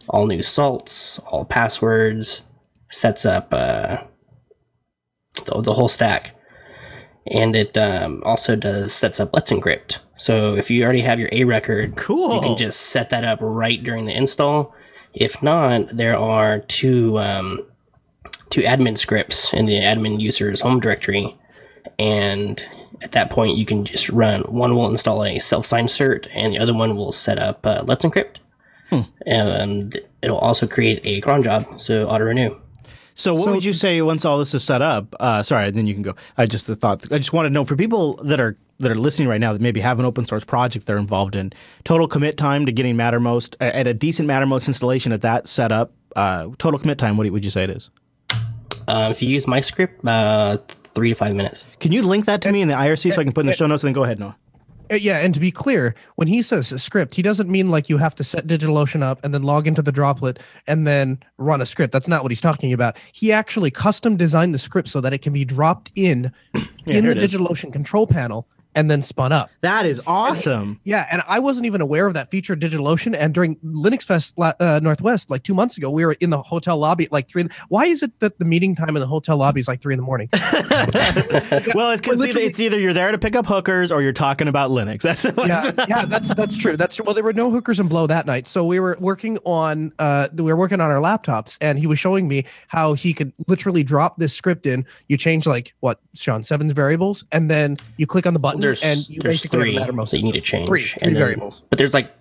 all 0.09 0.27
new 0.27 0.43
salts, 0.43 1.19
all 1.21 1.45
passwords, 1.45 2.43
sets 2.91 3.27
up 3.27 3.49
uh, 3.53 3.99
the, 5.45 5.61
the 5.61 5.75
whole 5.75 5.89
stack. 5.89 6.38
And 7.31 7.55
it 7.57 7.77
um, 7.79 8.23
also 8.25 8.57
does 8.57 8.93
sets 8.93 9.21
up 9.21 9.31
Let's 9.33 9.51
Encrypt. 9.51 9.99
So 10.17 10.57
if 10.57 10.71
you 10.71 10.83
already 10.83 11.03
have 11.03 11.21
your 11.21 11.29
A 11.33 11.45
record, 11.45 11.97
Cool. 11.97 12.35
you 12.35 12.41
can 12.41 12.57
just 12.57 12.81
set 12.81 13.11
that 13.11 13.25
up 13.25 13.39
right 13.41 13.83
during 13.83 14.05
the 14.07 14.15
install. 14.15 14.75
If 15.15 15.43
not, 15.43 15.89
there 15.97 16.17
are 16.17 16.61
two 16.61 17.19
um, 17.19 17.65
two 18.51 18.63
admin 18.63 18.99
scripts 18.99 19.53
in 19.53 19.65
the 19.67 19.75
admin 19.81 20.21
user's 20.21 20.61
home 20.61 20.81
directory, 20.81 21.37
and 21.99 22.63
at 23.03 23.13
that 23.13 23.31
point 23.31 23.57
you 23.57 23.65
can 23.65 23.85
just 23.85 24.09
run 24.09 24.43
one 24.43 24.75
will 24.75 24.89
install 24.89 25.25
a 25.25 25.39
self 25.39 25.67
signed 25.67 25.89
cert, 25.89 26.27
and 26.33 26.53
the 26.55 26.59
other 26.59 26.75
one 26.75 26.97
will 26.97 27.13
set 27.13 27.39
up 27.39 27.65
uh, 27.67 27.83
Let's 27.87 28.05
Encrypt, 28.05 28.37
and 29.27 29.99
it'll 30.23 30.39
also 30.39 30.67
create 30.67 31.01
a 31.05 31.21
cron 31.21 31.43
job, 31.43 31.81
so 31.81 32.05
auto 32.05 32.25
renew. 32.25 32.57
So 33.19 33.35
what 33.35 33.45
So- 33.45 33.51
would 33.55 33.65
you 33.65 33.73
say 33.73 34.01
once 34.01 34.25
all 34.25 34.39
this 34.39 34.55
is 34.55 34.63
set 34.63 34.81
up? 34.81 35.15
Uh, 35.19 35.43
sorry, 35.43 35.73
then 35.73 35.89
you 35.89 35.95
can 35.95 36.05
go. 36.05 36.15
I 36.37 36.47
just 36.47 36.67
thought 36.67 37.05
I 37.13 37.17
just 37.17 37.33
want 37.33 37.47
to 37.47 37.51
know 37.51 37.65
for 37.65 37.75
people 37.75 38.15
that 38.23 38.41
are 38.41 38.55
that 38.79 38.93
are 38.93 38.95
listening 38.95 39.27
right 39.29 39.41
now 39.41 39.53
that 39.53 39.61
maybe 39.61 39.81
have 39.81 39.99
an 39.99 40.05
open 40.07 40.25
source 40.25 40.45
project 40.45 40.87
they're 40.87 40.97
involved 40.99 41.35
in. 41.35 41.53
Total 41.83 42.07
commit 42.07 42.37
time 42.37 42.65
to 42.65 42.71
getting 42.71 42.95
Mattermost 42.95 43.57
uh, 43.61 43.65
at 43.65 43.89
a 43.89 43.93
decent 43.93 44.29
Mattermost 44.29 44.69
installation 44.69 45.13
at 45.13 45.23
that 45.23 45.49
setup. 45.49 45.91
Uh, 46.15 46.51
total 46.59 46.79
commit 46.79 46.97
time. 46.97 47.17
What 47.17 47.29
would 47.29 47.45
you 47.45 47.51
say 47.51 47.65
it 47.65 47.71
is? 47.71 47.91
Uh, 48.87 49.09
if 49.11 49.21
you 49.21 49.29
use 49.29 49.49
my 49.49 49.59
script, 49.59 50.07
uh, 50.07 50.59
three 50.69 51.09
to 51.09 51.15
five 51.17 51.35
minutes. 51.35 51.65
Can 51.81 51.91
you 51.91 52.03
link 52.03 52.25
that 52.27 52.41
to 52.43 52.53
me 52.53 52.63
in 52.63 52.69
the 52.69 52.75
IRC 52.75 53.13
so 53.13 53.21
I 53.21 53.25
can 53.25 53.33
put 53.33 53.41
in 53.41 53.47
the 53.47 53.53
show 53.53 53.67
notes 53.67 53.83
and 53.83 53.89
then 53.89 53.95
go 53.95 54.05
ahead, 54.05 54.21
Noah? 54.21 54.37
Uh, 54.91 54.97
Yeah, 54.97 55.19
and 55.19 55.35
to 55.35 55.41
be 55.41 55.51
clear, 55.51 55.95
when 56.17 56.29
he 56.29 56.43
says 56.43 56.73
a 56.73 56.79
script, 56.79 57.15
he 57.15 57.23
doesn't 57.23 57.49
mean 57.49 57.71
like 57.71 57.89
you 57.89 57.99
have 57.99 58.15
to 58.17 58.25
set 58.25 58.47
DigitalOcean 58.47 59.03
up 59.03 59.25
and 59.25 59.33
then 59.33 59.43
log 59.43 59.67
into 59.67 59.83
the 59.83 59.93
droplet 59.93 60.41
and 60.67 60.87
then 60.87 61.19
run 61.39 61.61
a 61.61 61.67
script. 61.67 61.93
That's 61.93 62.09
not 62.09 62.23
what 62.23 62.33
he's 62.33 62.41
talking 62.41 62.73
about. 62.73 62.97
He 63.13 63.33
actually 63.33 63.71
custom 63.71 64.17
designed 64.17 64.55
the 64.55 64.59
script 64.59 64.89
so 64.89 65.01
that 65.01 65.13
it 65.13 65.23
can 65.23 65.33
be 65.33 65.45
dropped 65.45 65.93
in 65.95 66.33
in 66.87 67.05
the. 67.05 67.15
DigitalOcean 67.15 67.73
control 67.73 68.07
panel 68.07 68.47
and 68.75 68.91
then 68.91 69.03
spun 69.03 69.33
up. 69.33 69.51
That 69.61 69.87
is 69.87 70.01
awesome. 70.07 70.81
Yeah, 70.85 71.07
and 71.11 71.23
I 71.27 71.39
wasn't 71.39 71.67
even 71.67 71.81
aware 71.81 72.07
of 72.07 72.15
that 72.15 72.31
feature 72.31 72.53
of 72.53 72.59
DigitalOcean. 72.61 73.17
And 73.19 73.35
during 73.35 73.57
Linux 73.57 74.05
Fest 74.05 74.35
uh, 74.39 74.81
Northwest, 74.83 75.31
like 75.31 75.43
two 75.43 75.55
months 75.55 75.77
ago, 75.77 75.91
we 75.91 76.05
were 76.05 76.17
in 76.21 76.31
the 76.31 76.41
hotel 76.43 76.79
lobby 76.79 77.05
at 77.05 77.13
like 77.13 77.29
three. 77.29 77.43
in- 77.43 77.51
Why 77.69 77.87
is 77.87 78.03
it 78.03 78.19
that 78.21 78.39
the 78.39 78.45
meeting 78.45 78.75
time 78.77 78.91
in 78.97 79.01
the 79.01 79.07
hotel 79.07 79.37
lobby 79.37 79.61
is 79.61 79.69
like 79.69 79.81
three 79.81 79.95
in 79.95 79.99
the 80.01 80.07
morning? 80.07 80.29
well, 81.75 81.91
it's 81.91 82.01
because 82.01 82.23
it's 82.23 82.61
either 82.61 82.79
you're 82.79 82.93
there 82.93 83.13
to 83.13 83.19
pick 83.19 83.37
up 83.37 83.47
hookers 83.47 83.91
or 83.93 84.03
you're 84.03 84.13
talking 84.13 84.49
about 84.49 84.71
Linux. 84.71 85.03
That's, 85.09 85.25
yeah, 85.25 85.73
yeah, 85.89 86.05
that's 86.05 86.35
that's 86.35 86.57
true. 86.57 86.77
That's 86.77 86.97
true. 86.97 87.05
Well, 87.05 87.15
there 87.15 87.25
were 87.25 87.33
no 87.33 87.51
hookers 87.51 87.81
and 87.81 87.89
blow 87.89 88.07
that 88.07 88.27
night, 88.27 88.47
so 88.47 88.65
we 88.65 88.79
were 88.79 88.97
working 89.01 89.39
on 89.45 89.93
uh 89.99 90.29
we 90.35 90.45
were 90.45 90.57
working 90.57 90.81
on 90.81 90.91
our 90.91 91.01
laptops, 91.01 91.57
and 91.61 91.79
he 91.79 91.87
was 91.87 91.99
showing 91.99 92.29
me 92.29 92.45
how 92.69 92.93
he 92.93 93.13
could 93.15 93.33
literally 93.47 93.83
drop 93.83 94.19
this 94.19 94.35
script 94.35 94.67
in. 94.67 94.85
You 95.09 95.17
change 95.17 95.47
like 95.47 95.75
what, 95.81 96.01
Sean, 96.15 96.43
seven 96.43 96.73
variables, 96.73 97.25
and 97.33 97.51
then 97.51 97.79
you 97.97 98.07
click 98.07 98.27
on 98.27 98.35
the 98.35 98.41
button, 98.41 98.58
There's 98.61 98.83
and 98.83 99.09
you 99.09 99.21
there's 99.21 99.35
basically 99.37 99.59
three 99.61 99.75
have 99.77 99.89
Mattermost 99.89 100.11
that 100.11 100.19
you 100.19 100.25
need 100.25 100.33
to 100.33 100.41
change. 100.41 100.69
Three, 100.69 100.83
three 100.83 100.99
and 101.03 101.15
then- 101.17 101.23
variables. 101.23 101.63
But 101.71 101.79
there's 101.79 101.95
like 101.95 102.13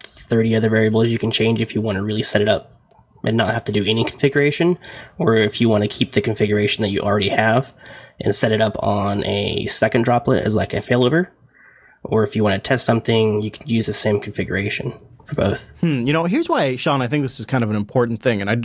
thirty 0.00 0.56
other 0.56 0.68
variables 0.70 1.08
you 1.08 1.18
can 1.18 1.30
change 1.30 1.60
if 1.60 1.74
you 1.74 1.80
want 1.80 1.96
to 1.96 2.02
really 2.02 2.22
set 2.22 2.40
it 2.42 2.48
up 2.48 2.72
and 3.24 3.36
not 3.36 3.52
have 3.54 3.64
to 3.64 3.72
do 3.72 3.84
any 3.84 4.04
configuration, 4.04 4.78
or 5.18 5.34
if 5.36 5.60
you 5.60 5.68
want 5.68 5.82
to 5.82 5.88
keep 5.88 6.12
the 6.12 6.20
configuration 6.20 6.82
that 6.82 6.90
you 6.90 7.00
already 7.00 7.28
have 7.30 7.72
and 8.20 8.34
set 8.34 8.52
it 8.52 8.60
up 8.60 8.76
on 8.82 9.24
a 9.24 9.66
second 9.66 10.02
droplet 10.02 10.44
as 10.44 10.54
like 10.54 10.72
a 10.72 10.78
failover, 10.78 11.28
or 12.04 12.22
if 12.22 12.36
you 12.36 12.44
want 12.44 12.54
to 12.62 12.66
test 12.68 12.84
something, 12.84 13.42
you 13.42 13.50
can 13.50 13.68
use 13.68 13.86
the 13.86 13.92
same 13.92 14.20
configuration 14.20 14.92
for 15.24 15.34
both. 15.34 15.78
Hmm, 15.80 16.06
you 16.06 16.12
know, 16.12 16.24
here's 16.24 16.48
why, 16.48 16.76
Sean. 16.76 17.02
I 17.02 17.08
think 17.08 17.22
this 17.22 17.40
is 17.40 17.46
kind 17.46 17.64
of 17.64 17.70
an 17.70 17.76
important 17.76 18.22
thing, 18.22 18.40
and 18.40 18.48
I, 18.50 18.62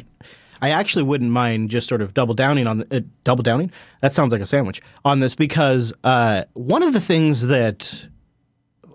I 0.61 0.69
actually 0.69 1.03
wouldn't 1.03 1.31
mind 1.31 1.69
just 1.69 1.87
sort 1.87 2.01
of 2.01 2.13
double 2.13 2.33
downing 2.33 2.67
on 2.67 2.79
the, 2.79 2.97
uh, 2.97 3.01
double 3.23 3.43
downing. 3.43 3.71
That 4.01 4.13
sounds 4.13 4.31
like 4.31 4.41
a 4.41 4.45
sandwich 4.45 4.81
on 5.03 5.19
this 5.19 5.35
because 5.35 5.93
uh, 6.03 6.43
one 6.53 6.83
of 6.83 6.93
the 6.93 6.99
things 6.99 7.47
that 7.47 8.07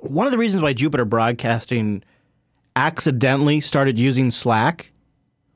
one 0.01 0.27
of 0.27 0.33
the 0.33 0.39
reasons 0.39 0.63
why 0.63 0.73
Jupiter 0.73 1.05
Broadcasting 1.05 2.05
accidentally 2.77 3.61
started 3.61 3.99
using 3.99 4.31
Slack 4.31 4.93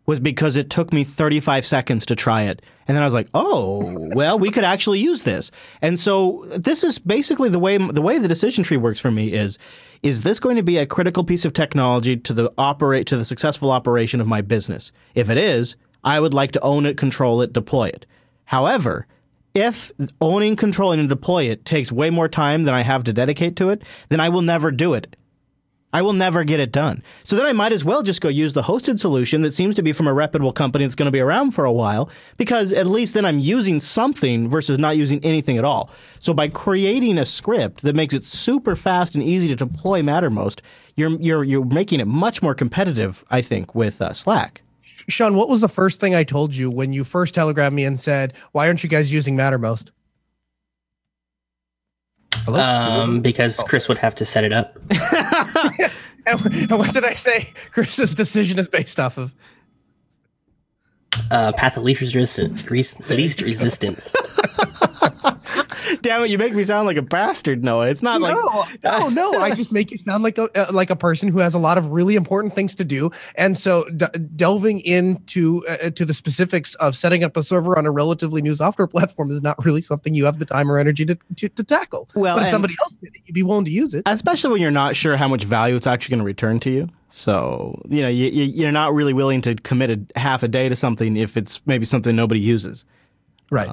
was 0.07 0.19
because 0.19 0.57
it 0.57 0.71
took 0.71 0.93
me 0.93 1.05
35 1.05 1.65
seconds 1.65 2.05
to 2.07 2.17
try 2.17 2.43
it. 2.43 2.63
And 2.89 2.97
then 2.97 3.03
I 3.03 3.07
was 3.07 3.15
like, 3.15 3.29
"Oh, 3.33 4.09
well, 4.13 4.39
we 4.39 4.51
could 4.51 4.65
actually 4.65 4.99
use 4.99 5.23
this." 5.23 5.53
And 5.81 5.97
so 5.97 6.45
this 6.57 6.83
is 6.83 6.99
basically 6.99 7.49
the 7.49 7.61
way 7.61 7.77
the 7.79 8.03
way 8.03 8.19
the 8.19 8.27
decision 8.27 8.65
tree 8.65 8.77
works 8.77 8.99
for 8.99 9.13
me 9.13 9.33
is 9.33 9.59
is 10.03 10.23
this 10.23 10.41
going 10.41 10.57
to 10.57 10.63
be 10.63 10.79
a 10.79 10.87
critical 10.87 11.23
piece 11.23 11.45
of 11.45 11.53
technology 11.53 12.17
to 12.17 12.33
the 12.33 12.51
operate 12.59 13.07
to 13.07 13.17
the 13.17 13.25
successful 13.25 13.71
operation 13.71 14.21
of 14.21 14.27
my 14.27 14.41
business? 14.41 14.91
If 15.15 15.31
it 15.31 15.39
is, 15.39 15.77
I 16.05 16.21
would 16.21 16.35
like 16.35 16.53
to 16.53 16.61
own 16.61 16.87
it, 16.87 16.97
control 16.97 17.43
it, 17.43 17.53
deploy 17.53 17.89
it. 17.89 18.07
However, 18.45 19.07
if 19.55 19.91
owning, 20.21 20.57
controlling, 20.57 21.01
and 21.01 21.09
deploy 21.09 21.45
it 21.45 21.65
takes 21.65 21.91
way 21.91 22.11
more 22.11 22.29
time 22.29 22.65
than 22.65 22.75
I 22.75 22.83
have 22.83 23.05
to 23.05 23.13
dedicate 23.13 23.57
to 23.57 23.71
it, 23.71 23.83
then 24.09 24.21
I 24.21 24.29
will 24.29 24.43
never 24.43 24.71
do 24.71 24.95
it. 24.95 25.17
I 25.93 26.03
will 26.03 26.13
never 26.13 26.45
get 26.45 26.61
it 26.61 26.71
done. 26.71 27.03
So 27.25 27.35
then 27.35 27.47
I 27.47 27.53
might 27.53 27.73
as 27.73 27.85
well 27.85 28.03
just 28.03 28.21
go 28.21 28.29
use 28.29 28.53
the 28.53 28.63
hosted 28.63 29.01
solution 29.01 29.43
that 29.43 29.53
seems 29.53 29.75
to 29.75 29.83
be 29.83 29.93
from 29.93 30.07
a 30.07 30.13
reputable 30.13 30.53
company 30.53 30.85
that's 30.85 30.95
going 30.95 31.09
to 31.09 31.13
be 31.13 31.21
around 31.21 31.51
for 31.51 31.65
a 31.65 31.73
while 31.73 32.09
because 32.37 32.73
at 32.73 32.87
least 32.87 33.15
then 33.15 33.25
I'm 33.25 33.41
using 33.41 33.81
something 33.81 34.49
versus 34.49 34.79
not 34.79 34.97
using 34.97 35.19
anything 35.25 35.59
at 35.59 35.65
all. 35.65 35.91
So 36.21 36.33
by 36.33 36.47
creating 36.49 37.19
a 37.19 37.25
script 37.25 37.83
that 37.83 37.97
makes 37.97 38.15
it 38.15 38.25
super 38.25 38.77
fast 38.77 39.17
and 39.17 39.25
easy 39.25 39.49
to 39.49 39.57
deploy 39.57 40.01
Mattermost, 40.01 40.61
you're 40.95 41.11
you're 41.21 41.43
you're 41.43 41.65
making 41.65 41.99
it 41.99 42.07
much 42.07 42.41
more 42.41 42.55
competitive, 42.55 43.25
I 43.29 43.43
think, 43.43 43.75
with 43.75 44.01
uh, 44.01 44.13
Slack. 44.13 44.63
Sean, 45.09 45.35
what 45.35 45.49
was 45.49 45.61
the 45.61 45.69
first 45.69 46.01
thing 46.01 46.15
I 46.15 46.25
told 46.25 46.55
you 46.55 46.71
when 46.71 46.93
you 46.93 47.05
first 47.05 47.35
telegrammed 47.35 47.75
me 47.75 47.85
and 47.85 47.99
said, 47.99 48.35
"Why 48.53 48.67
aren't 48.67 48.83
you 48.83 48.89
guys 48.89 49.13
using 49.13 49.37
Mattermost?" 49.37 49.91
Hello. 52.45 52.61
Um, 52.61 53.21
because 53.21 53.63
Chris 53.65 53.89
would 53.89 53.99
have 53.99 54.15
to 54.17 54.25
set 54.25 54.45
it 54.45 54.53
up. 54.53 54.79
and 56.27 56.71
what 56.71 56.93
did 56.95 57.05
I 57.05 57.15
say? 57.15 57.53
Chris's 57.73 58.15
decision 58.15 58.59
is 58.59 58.69
based 58.69 58.99
off 58.99 59.19
of. 59.19 59.35
Uh, 61.31 61.53
path 61.53 61.77
of 61.77 61.83
least 61.83 62.01
resistance. 62.01 62.69
Least 63.11 63.43
resistance. 63.43 64.15
Damn 66.03 66.23
it, 66.25 66.31
you 66.31 66.39
make 66.39 66.55
me 66.55 66.63
sound 66.63 66.87
like 66.87 66.97
a 66.97 67.03
bastard, 67.03 67.63
Noah. 67.65 67.89
It's 67.89 68.03
not 68.03 68.21
like 68.21 68.35
no, 68.35 68.65
no, 68.85 69.09
no. 69.09 69.41
I 69.41 69.55
just 69.55 69.73
make 69.73 69.91
you 69.91 69.99
sound 69.99 70.23
like 70.23 70.39
a 70.39 70.49
uh, 70.59 70.73
like 70.73 70.91
a 70.91 70.97
person 70.97 71.29
who 71.29 71.39
has 71.39 71.55
a 71.55 71.59
lot 71.59 71.79
of 71.79 71.91
really 71.91 72.15
important 72.17 72.55
things 72.55 72.75
to 72.77 72.85
do, 72.85 73.11
and 73.35 73.57
so 73.57 73.85
d- 73.91 74.07
delving 74.37 74.81
into 74.81 75.65
uh, 75.69 75.91
to 75.91 76.05
the 76.05 76.15
specifics 76.15 76.75
of 76.77 76.95
setting 76.95 77.25
up 77.25 77.37
a 77.37 77.43
server 77.43 77.77
on 77.79 77.87
a 77.87 77.91
relatively 77.91 78.43
new 78.43 78.55
software 78.55 78.87
platform 78.87 79.31
is 79.31 79.43
not 79.43 79.63
really 79.65 79.81
something 79.81 80.15
you 80.15 80.25
have 80.25 80.39
the 80.39 80.45
time 80.47 80.71
or 80.71 80.79
energy 80.79 81.05
to 81.07 81.17
to, 81.37 81.49
to 81.49 81.65
tackle. 81.65 82.09
Well, 82.15 82.37
but 82.37 82.45
if 82.45 82.51
somebody 82.51 82.75
else 82.81 82.97
did 82.97 83.15
it, 83.15 83.23
you'd 83.27 83.35
be 83.35 83.43
willing 83.43 83.65
to 83.65 83.71
use 83.71 83.95
it. 83.95 84.03
especially 84.07 84.53
when 84.53 84.63
you're 84.63 84.71
not 84.71 84.97
sure 84.97 85.17
how 85.17 85.29
much 85.29 85.45
value 85.45 85.77
it's 85.77 85.87
actually 85.87 86.13
going 86.13 86.21
to 86.21 86.27
return 86.27 86.61
to 86.61 86.71
you. 86.71 86.89
So 87.09 87.81
you 87.89 88.03
know 88.03 88.09
you- 88.09 88.29
you're 88.31 88.73
not 88.73 88.95
really 88.95 89.13
willing 89.13 89.41
to 89.43 89.55
commit 89.57 89.91
a 89.91 90.19
half 90.19 90.43
a 90.43 90.49
day 90.49 90.69
to 90.69 90.77
something 90.77 91.17
if 91.17 91.37
it's 91.37 91.61
maybe 91.67 91.85
something 91.85 92.15
nobody 92.15 92.41
uses. 92.41 92.85
Right. 93.51 93.69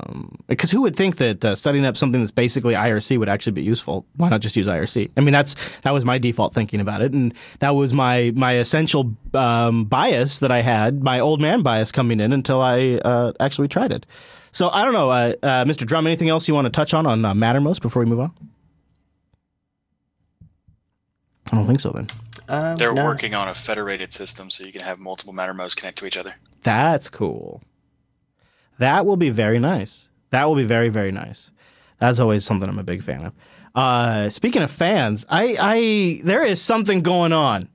Because 0.47 0.71
who 0.71 0.81
would 0.81 0.95
think 0.95 1.17
that 1.17 1.45
uh, 1.45 1.53
setting 1.53 1.85
up 1.85 1.95
something 1.95 2.19
that's 2.19 2.31
basically 2.31 2.73
IRC 2.73 3.19
would 3.19 3.29
actually 3.29 3.51
be 3.53 3.61
useful? 3.61 4.07
Why 4.15 4.27
not 4.29 4.41
just 4.41 4.55
use 4.55 4.65
IRC? 4.65 5.11
I 5.15 5.21
mean, 5.21 5.33
that's 5.33 5.53
that 5.81 5.93
was 5.93 6.03
my 6.03 6.17
default 6.17 6.53
thinking 6.53 6.79
about 6.79 7.01
it, 7.01 7.13
and 7.13 7.31
that 7.59 7.75
was 7.75 7.93
my 7.93 8.31
my 8.35 8.53
essential 8.53 9.15
um, 9.35 9.85
bias 9.85 10.39
that 10.39 10.51
I 10.51 10.61
had, 10.61 11.03
my 11.03 11.19
old 11.19 11.39
man 11.41 11.61
bias 11.61 11.91
coming 11.91 12.19
in 12.19 12.33
until 12.33 12.59
I 12.59 12.99
uh, 13.05 13.33
actually 13.39 13.67
tried 13.67 13.91
it. 13.91 14.07
So 14.51 14.69
I 14.71 14.83
don't 14.83 14.93
know, 14.93 15.11
uh, 15.11 15.33
uh, 15.43 15.65
Mr. 15.65 15.85
Drum. 15.85 16.07
Anything 16.07 16.29
else 16.29 16.47
you 16.47 16.55
want 16.55 16.65
to 16.65 16.71
touch 16.71 16.95
on 16.95 17.05
on 17.05 17.23
uh, 17.23 17.35
Mattermost 17.35 17.81
before 17.83 18.03
we 18.03 18.09
move 18.09 18.21
on? 18.21 18.33
I 21.51 21.55
don't 21.55 21.67
think 21.67 21.79
so. 21.79 21.91
Then 21.91 22.09
Um, 22.49 22.75
They're 22.75 22.93
no. 22.93 23.05
working 23.05 23.35
on 23.35 23.47
a 23.47 23.53
federated 23.53 24.11
system 24.11 24.49
so 24.49 24.63
you 24.65 24.71
can 24.71 24.81
have 24.81 24.97
multiple 24.97 25.33
Mattermost 25.33 25.75
connect 25.77 25.99
to 25.99 26.07
each 26.07 26.17
other. 26.17 26.35
That's 26.63 27.09
cool. 27.09 27.61
That 28.79 29.05
will 29.05 29.17
be 29.17 29.29
very 29.29 29.59
nice. 29.59 30.11
That 30.29 30.45
will 30.45 30.55
be 30.55 30.63
very 30.63 30.89
very 30.89 31.11
nice. 31.11 31.51
That's 31.99 32.19
always 32.19 32.45
something 32.45 32.69
I'm 32.69 32.79
a 32.79 32.83
big 32.83 33.03
fan 33.03 33.25
of. 33.25 33.33
Uh, 33.73 34.29
speaking 34.29 34.61
of 34.61 34.71
fans, 34.71 35.25
I, 35.29 35.55
I 35.59 36.21
there 36.23 36.43
is 36.43 36.61
something 36.61 36.99
going 37.01 37.33
on 37.33 37.69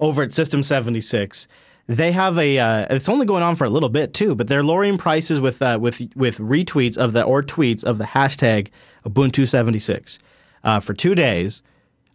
over 0.00 0.22
at 0.22 0.32
System 0.32 0.62
76. 0.62 1.48
They 1.86 2.12
have 2.12 2.36
a 2.38 2.58
uh, 2.58 2.86
it's 2.90 3.08
only 3.08 3.26
going 3.26 3.42
on 3.42 3.56
for 3.56 3.64
a 3.64 3.70
little 3.70 3.88
bit 3.88 4.12
too, 4.12 4.34
but 4.34 4.48
they're 4.48 4.64
lowering 4.64 4.98
prices 4.98 5.40
with 5.40 5.62
uh, 5.62 5.78
with 5.80 6.02
with 6.16 6.38
retweets 6.38 6.98
of 6.98 7.12
the 7.12 7.22
or 7.22 7.42
tweets 7.42 7.84
of 7.84 7.98
the 7.98 8.04
hashtag 8.04 8.68
Ubuntu 9.04 9.48
76 9.48 10.18
uh, 10.64 10.80
for 10.80 10.94
two 10.94 11.14
days 11.14 11.62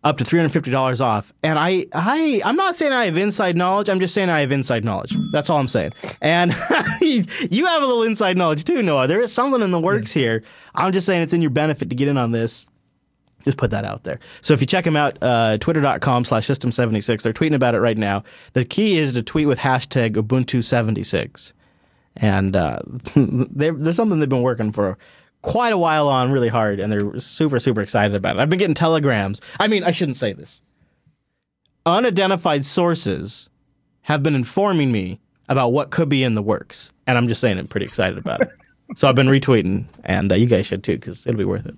up 0.04 0.18
to 0.18 0.24
$350 0.24 1.02
off. 1.02 1.32
And 1.44 1.60
I, 1.60 1.86
I, 1.94 2.42
I'm 2.44 2.56
not 2.56 2.76
saying 2.76 2.92
I 2.92 3.06
have 3.06 3.18
inside 3.18 3.56
knowledge. 3.56 3.88
I'm 3.90 4.00
just 4.00 4.14
saying 4.14 4.30
I 4.30 4.40
have 4.40 4.52
inside 4.52 4.84
knowledge. 4.84 5.16
That's 5.32 5.50
all 5.50 5.58
I'm 5.58 5.68
saying. 5.68 5.92
And 6.22 6.52
you 7.02 7.66
have 7.68 7.84
a 7.84 7.86
little 7.86 8.04
inside 8.04 8.36
knowledge 8.36 8.64
too, 8.64 8.82
Noah. 8.82 9.08
There 9.08 9.22
is 9.22 9.32
something 9.32 9.62
in 9.62 9.72
the 9.72 9.80
works 9.80 10.12
here. 10.12 10.44
I'm 10.74 10.92
just 10.92 11.06
saying 11.06 11.22
it's 11.22 11.34
in 11.34 11.42
your 11.42 11.52
benefit 11.52 11.90
to 11.90 11.96
get 11.96 12.08
in 12.08 12.18
on 12.18 12.32
this. 12.32 12.68
Just 13.44 13.58
put 13.58 13.72
that 13.72 13.86
out 13.86 14.04
there. 14.04 14.20
So 14.42 14.54
if 14.54 14.62
you 14.62 14.68
check 14.68 14.86
them 14.86 14.96
out, 14.96 15.18
uh, 15.22 15.58
twitter.com 15.60 16.26
slash 16.26 16.48
system76, 16.48 17.22
they're 17.24 17.34
tweeting 17.34 17.56
about 17.56 17.76
it 17.76 17.80
right 17.80 17.98
now. 17.98 18.24
The 18.54 18.66
key 18.66 18.98
is 18.98 19.14
to 19.14 19.24
tweet 19.24 19.48
with 19.48 19.60
hashtag 19.60 20.16
Ubuntu76. 20.16 21.54
And 22.18 22.56
uh, 22.56 22.80
there's 23.16 23.96
something 23.96 24.20
they've 24.20 24.30
been 24.30 24.42
working 24.42 24.72
for 24.72 24.98
quite 25.42 25.74
a 25.74 25.78
while 25.78 26.08
on 26.08 26.32
really 26.32 26.50
hard, 26.50 26.80
and 26.80 26.92
they're 26.92 27.20
super 27.20 27.60
super 27.60 27.82
excited 27.82 28.16
about 28.16 28.36
it. 28.36 28.42
I've 28.42 28.50
been 28.50 28.60
getting 28.60 28.76
telegrams. 28.76 29.42
I 29.60 29.68
mean, 29.68 29.84
I 29.84 29.92
shouldn't 29.92 30.18
say 30.18 30.34
this. 30.34 30.62
Unidentified 31.86 32.64
sources 32.64 33.50
have 34.04 34.24
been 34.24 34.36
informing 34.36 34.92
me 34.92 35.20
about 35.50 35.70
what 35.70 35.90
could 35.90 36.10
be 36.10 36.24
in 36.24 36.36
the 36.36 36.42
works, 36.42 36.94
and 37.08 37.18
I'm 37.18 37.28
just 37.28 37.42
saying 37.42 37.58
I'm 37.58 37.68
pretty 37.68 37.86
excited 37.86 38.18
about 38.18 38.42
it. 38.42 38.50
so 38.96 39.08
I've 39.08 39.16
been 39.16 39.28
retweeting, 39.28 39.86
and 40.04 40.32
uh, 40.32 40.36
you 40.36 40.48
guys 40.48 40.66
should 40.68 40.84
too 40.84 40.94
because 40.94 41.26
it'll 41.26 41.38
be 41.38 41.46
worth 41.46 41.66
it. 41.66 41.76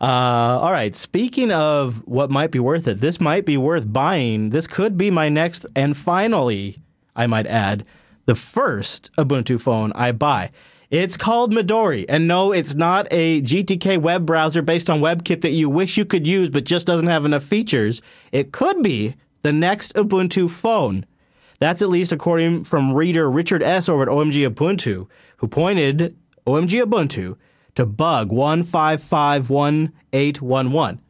Uh, 0.00 0.58
all 0.60 0.72
right. 0.72 0.94
Speaking 0.94 1.50
of 1.50 2.06
what 2.06 2.30
might 2.30 2.50
be 2.50 2.58
worth 2.58 2.86
it, 2.86 3.00
this 3.00 3.20
might 3.20 3.46
be 3.46 3.56
worth 3.56 3.90
buying. 3.90 4.50
This 4.50 4.66
could 4.66 4.98
be 4.98 5.10
my 5.10 5.28
next, 5.28 5.66
and 5.74 5.96
finally, 5.96 6.76
I 7.14 7.26
might 7.26 7.46
add, 7.46 7.84
the 8.26 8.34
first 8.34 9.12
Ubuntu 9.16 9.60
phone 9.60 9.92
I 9.94 10.12
buy. 10.12 10.50
It's 10.90 11.16
called 11.16 11.52
Midori, 11.52 12.04
and 12.08 12.28
no, 12.28 12.52
it's 12.52 12.76
not 12.76 13.08
a 13.10 13.42
GTK 13.42 14.00
web 14.00 14.24
browser 14.24 14.62
based 14.62 14.88
on 14.88 15.00
WebKit 15.00 15.40
that 15.40 15.50
you 15.50 15.68
wish 15.68 15.96
you 15.96 16.04
could 16.04 16.28
use 16.28 16.48
but 16.48 16.64
just 16.64 16.86
doesn't 16.86 17.08
have 17.08 17.24
enough 17.24 17.42
features. 17.42 18.00
It 18.30 18.52
could 18.52 18.82
be 18.82 19.16
the 19.42 19.52
next 19.52 19.94
Ubuntu 19.94 20.48
phone. 20.48 21.04
That's 21.58 21.82
at 21.82 21.88
least 21.88 22.12
according 22.12 22.62
from 22.64 22.94
reader 22.94 23.28
Richard 23.28 23.64
S. 23.64 23.88
over 23.88 24.04
at 24.04 24.08
OMG 24.08 24.48
Ubuntu, 24.48 25.08
who 25.38 25.48
pointed 25.48 26.16
OMG 26.46 26.84
Ubuntu 26.84 27.36
to 27.74 27.84
bug 27.84 28.30
1551811. 28.30 31.00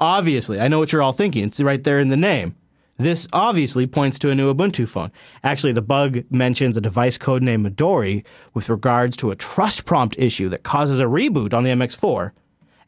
Obviously, 0.00 0.60
I 0.60 0.68
know 0.68 0.80
what 0.80 0.92
you're 0.92 1.02
all 1.02 1.12
thinking. 1.12 1.44
It's 1.44 1.60
right 1.60 1.84
there 1.84 2.00
in 2.00 2.08
the 2.08 2.16
name. 2.16 2.56
This 3.00 3.26
obviously 3.32 3.86
points 3.86 4.18
to 4.18 4.28
a 4.28 4.34
new 4.34 4.52
Ubuntu 4.52 4.86
phone. 4.86 5.10
Actually, 5.42 5.72
the 5.72 5.80
bug 5.80 6.22
mentions 6.30 6.76
a 6.76 6.82
device 6.82 7.16
code 7.16 7.42
named 7.42 7.64
Midori 7.64 8.26
with 8.52 8.68
regards 8.68 9.16
to 9.16 9.30
a 9.30 9.34
trust 9.34 9.86
prompt 9.86 10.18
issue 10.18 10.50
that 10.50 10.64
causes 10.64 11.00
a 11.00 11.04
reboot 11.04 11.54
on 11.54 11.64
the 11.64 11.70
MX4 11.70 12.32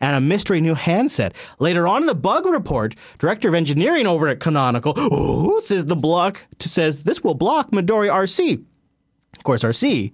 and 0.02 0.14
a 0.14 0.20
mystery 0.20 0.60
new 0.60 0.74
handset. 0.74 1.32
Later 1.58 1.88
on 1.88 2.02
in 2.02 2.08
the 2.08 2.14
bug 2.14 2.44
report, 2.44 2.94
director 3.16 3.48
of 3.48 3.54
engineering 3.54 4.06
over 4.06 4.28
at 4.28 4.38
Canonical, 4.38 4.92
says 5.62 5.86
the 5.86 5.96
block 5.96 6.46
says 6.58 7.04
this 7.04 7.24
will 7.24 7.32
block 7.32 7.70
Midori 7.70 8.12
RC. 8.12 8.62
Of 9.38 9.44
course, 9.44 9.64
RC 9.64 10.12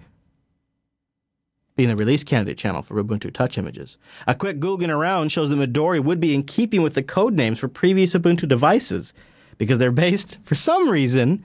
being 1.75 1.88
the 1.88 1.97
release 1.97 2.23
candidate 2.23 2.57
channel 2.57 2.83
for 2.83 3.02
Ubuntu 3.02 3.33
Touch 3.33 3.59
images. 3.59 3.99
A 4.28 4.37
quick 4.37 4.61
googling 4.61 4.97
around 4.97 5.33
shows 5.33 5.50
that 5.50 5.59
Midori 5.59 5.99
would 5.99 6.21
be 6.21 6.37
in 6.37 6.45
keeping 6.45 6.83
with 6.83 6.95
the 6.95 7.02
code 7.02 7.35
names 7.35 7.59
for 7.59 7.67
previous 7.67 8.14
Ubuntu 8.14 8.47
devices 8.47 9.12
because 9.58 9.78
they're 9.78 9.92
based, 9.92 10.38
for 10.42 10.54
some 10.54 10.88
reason, 10.88 11.44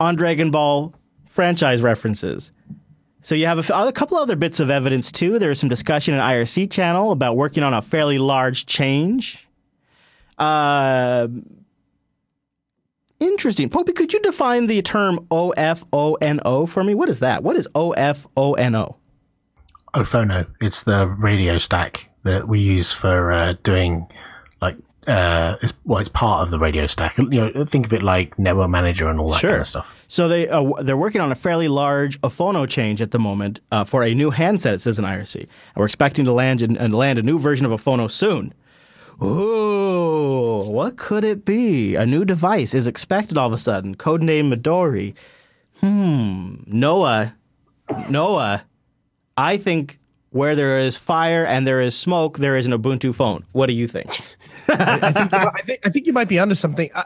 on 0.00 0.16
Dragon 0.16 0.50
Ball 0.50 0.94
franchise 1.26 1.82
references. 1.82 2.52
So 3.20 3.36
you 3.36 3.46
have 3.46 3.58
a, 3.58 3.60
f- 3.60 3.70
a 3.88 3.92
couple 3.92 4.16
other 4.16 4.34
bits 4.34 4.58
of 4.58 4.68
evidence 4.68 5.12
too. 5.12 5.38
There 5.38 5.50
is 5.50 5.60
some 5.60 5.68
discussion 5.68 6.14
in 6.14 6.20
IRC 6.20 6.70
channel 6.72 7.12
about 7.12 7.36
working 7.36 7.62
on 7.62 7.72
a 7.72 7.80
fairly 7.80 8.18
large 8.18 8.66
change. 8.66 9.46
Uh, 10.38 11.28
interesting. 13.20 13.68
Popey, 13.68 13.94
could 13.94 14.12
you 14.12 14.20
define 14.20 14.66
the 14.66 14.82
term 14.82 15.20
oFono 15.30 16.68
for 16.68 16.82
me? 16.82 16.94
What 16.94 17.08
is 17.08 17.20
that? 17.20 17.44
What 17.44 17.56
is 17.56 17.68
oFono? 17.74 18.96
oFono. 19.94 20.46
It's 20.60 20.82
the 20.82 21.06
radio 21.06 21.58
stack 21.58 22.10
that 22.24 22.48
we 22.48 22.58
use 22.60 22.92
for 22.92 23.30
uh, 23.30 23.54
doing 23.62 24.08
uh, 25.06 25.56
it's 25.60 25.74
well, 25.84 25.98
it's 25.98 26.08
part 26.08 26.42
of 26.42 26.50
the 26.50 26.58
radio 26.58 26.86
stack. 26.86 27.18
You 27.18 27.24
know, 27.24 27.64
think 27.64 27.86
of 27.86 27.92
it 27.92 28.02
like 28.02 28.38
network 28.38 28.70
manager 28.70 29.08
and 29.08 29.18
all 29.18 29.30
that 29.30 29.42
kind 29.42 29.56
of 29.56 29.66
stuff. 29.66 30.04
So 30.06 30.28
they 30.28 30.48
uh, 30.48 30.80
they're 30.80 30.96
working 30.96 31.20
on 31.20 31.32
a 31.32 31.34
fairly 31.34 31.68
large 31.68 32.20
oFono 32.20 32.68
change 32.68 33.02
at 33.02 33.10
the 33.10 33.18
moment 33.18 33.60
uh, 33.72 33.82
for 33.84 34.04
a 34.04 34.14
new 34.14 34.30
handset. 34.30 34.74
It 34.74 34.80
says 34.80 34.98
in 34.98 35.04
IRC, 35.04 35.36
and 35.40 35.48
we're 35.76 35.86
expecting 35.86 36.24
to 36.26 36.32
land 36.32 36.62
and, 36.62 36.76
and 36.76 36.94
land 36.94 37.18
a 37.18 37.22
new 37.22 37.38
version 37.38 37.66
of 37.66 37.72
oFono 37.72 38.10
soon. 38.10 38.54
Ooh, 39.20 40.70
what 40.70 40.96
could 40.96 41.24
it 41.24 41.44
be? 41.44 41.96
A 41.96 42.06
new 42.06 42.24
device 42.24 42.72
is 42.74 42.86
expected 42.86 43.36
all 43.36 43.48
of 43.48 43.52
a 43.52 43.58
sudden. 43.58 43.96
Codename 43.96 44.52
Midori. 44.52 45.14
Hmm. 45.80 46.62
Noah. 46.66 47.34
Noah. 48.08 48.64
I 49.36 49.56
think 49.56 49.98
where 50.30 50.54
there 50.54 50.78
is 50.78 50.96
fire 50.96 51.44
and 51.44 51.66
there 51.66 51.80
is 51.80 51.96
smoke, 51.96 52.38
there 52.38 52.56
is 52.56 52.66
an 52.66 52.72
Ubuntu 52.72 53.14
phone. 53.14 53.44
What 53.52 53.66
do 53.66 53.74
you 53.74 53.86
think? 53.86 54.20
I 54.68 55.62
think, 55.64 55.80
I 55.86 55.88
think 55.88 56.06
you 56.06 56.12
might 56.12 56.28
be 56.28 56.38
onto 56.38 56.54
something. 56.54 56.90
Uh, 56.94 57.02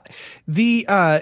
the 0.46 0.86
uh, 0.88 1.20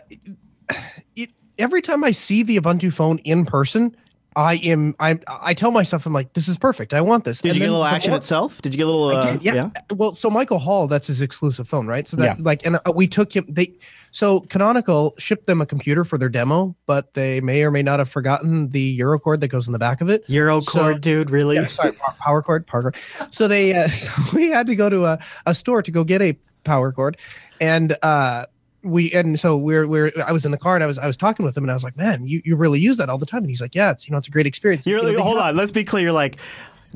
it, 1.17 1.31
every 1.59 1.83
time 1.83 2.05
I 2.05 2.11
see 2.11 2.43
the 2.43 2.59
Ubuntu 2.59 2.93
phone 2.93 3.19
in 3.19 3.45
person, 3.45 3.97
I 4.37 4.55
am 4.65 4.95
I 4.99 5.19
I 5.43 5.55
tell 5.55 5.71
myself 5.71 6.07
I'm 6.07 6.13
like 6.13 6.33
this 6.33 6.49
is 6.49 6.59
perfect. 6.59 6.93
I 6.95 7.01
want 7.01 7.25
this. 7.25 7.41
Did 7.41 7.51
And 7.51 7.57
you 7.57 7.61
get 7.61 7.69
a 7.69 7.73
little 7.73 7.85
action 7.85 8.15
itself? 8.15 8.61
Did 8.63 8.75
you 8.75 8.79
get 8.79 8.87
a 8.87 8.91
little? 8.91 9.17
Uh, 9.19 9.33
did, 9.33 9.43
yeah. 9.43 9.71
Well, 9.95 10.15
so 10.15 10.29
Michael 10.31 10.59
Hall, 10.59 10.87
that's 10.89 11.07
his 11.07 11.23
exclusive 11.23 11.69
phone, 11.69 11.87
right? 11.87 12.07
So 12.07 12.17
that 12.17 12.39
Yeah. 12.39 12.43
like, 12.45 12.67
and 12.67 12.77
uh, 12.77 12.93
we 12.95 13.07
took 13.07 13.35
him. 13.35 13.47
They 13.49 13.75
so 14.11 14.41
Canonical 14.41 15.15
shipped 15.19 15.47
them 15.47 15.61
a 15.61 15.67
computer 15.67 16.05
for 16.05 16.19
their 16.19 16.29
demo, 16.29 16.77
but 16.87 17.15
they 17.15 17.41
may 17.41 17.63
or 17.65 17.71
may 17.71 17.83
not 17.83 17.99
have 17.99 18.09
forgotten 18.09 18.69
the 18.71 18.81
Euro 18.81 19.19
cord 19.19 19.41
that 19.41 19.49
goes 19.49 19.67
in 19.67 19.73
the 19.73 19.79
back 19.79 20.01
of 20.01 20.09
it. 20.09 20.29
Euro 20.29 20.61
So- 20.61 20.95
dude. 20.99 21.31
Really? 21.31 21.57
Yeah, 21.57 21.67
sorry, 21.67 21.93
power 22.21 22.43
cord, 22.43 22.67
power 22.67 22.83
cord. 22.83 22.97
So 23.31 23.49
they, 23.49 23.75
uh, 23.75 23.89
so 23.89 24.11
we 24.37 24.49
had 24.51 24.67
to 24.69 24.77
go 24.77 24.89
to 24.89 25.05
a, 25.07 25.19
a 25.47 25.55
store 25.55 25.83
to 25.83 25.91
go 25.91 26.05
get 26.05 26.23
a 26.23 26.37
power 26.65 26.93
cord, 26.93 27.17
and 27.61 27.97
uh, 28.03 28.47
we 28.85 29.11
and 29.13 29.39
so 29.41 29.57
we're 29.57 29.87
we're 29.87 30.13
I 30.27 30.33
was 30.33 30.45
in 30.45 30.53
the 30.53 30.59
car 30.59 30.75
and 30.75 30.85
I 30.85 30.87
was 30.87 30.99
I 30.99 31.07
was 31.07 31.17
talking 31.17 31.45
with 31.45 31.57
him 31.57 31.65
and 31.65 31.71
I 31.71 31.75
was 31.75 31.85
like, 31.85 31.97
man, 31.97 32.27
you, 32.27 32.43
you 32.45 32.55
really 32.57 32.81
use 32.81 32.97
that 32.99 33.09
all 33.09 33.19
the 33.19 33.27
time, 33.27 33.39
and 33.43 33.49
he's 33.51 33.61
like, 33.61 33.75
yeah, 33.75 33.91
it's 33.93 34.07
you 34.09 34.13
know 34.13 34.19
it's 34.19 34.29
a 34.29 34.31
great 34.31 34.47
experience. 34.47 34.87
You're 34.87 34.99
You 34.99 35.05
know, 35.05 35.09
like, 35.15 35.19
hold 35.19 35.39
have- 35.39 35.47
on. 35.51 35.57
Let's 35.57 35.73
be 35.73 35.85
clear. 35.85 36.05
You're 36.05 36.13
like, 36.13 36.37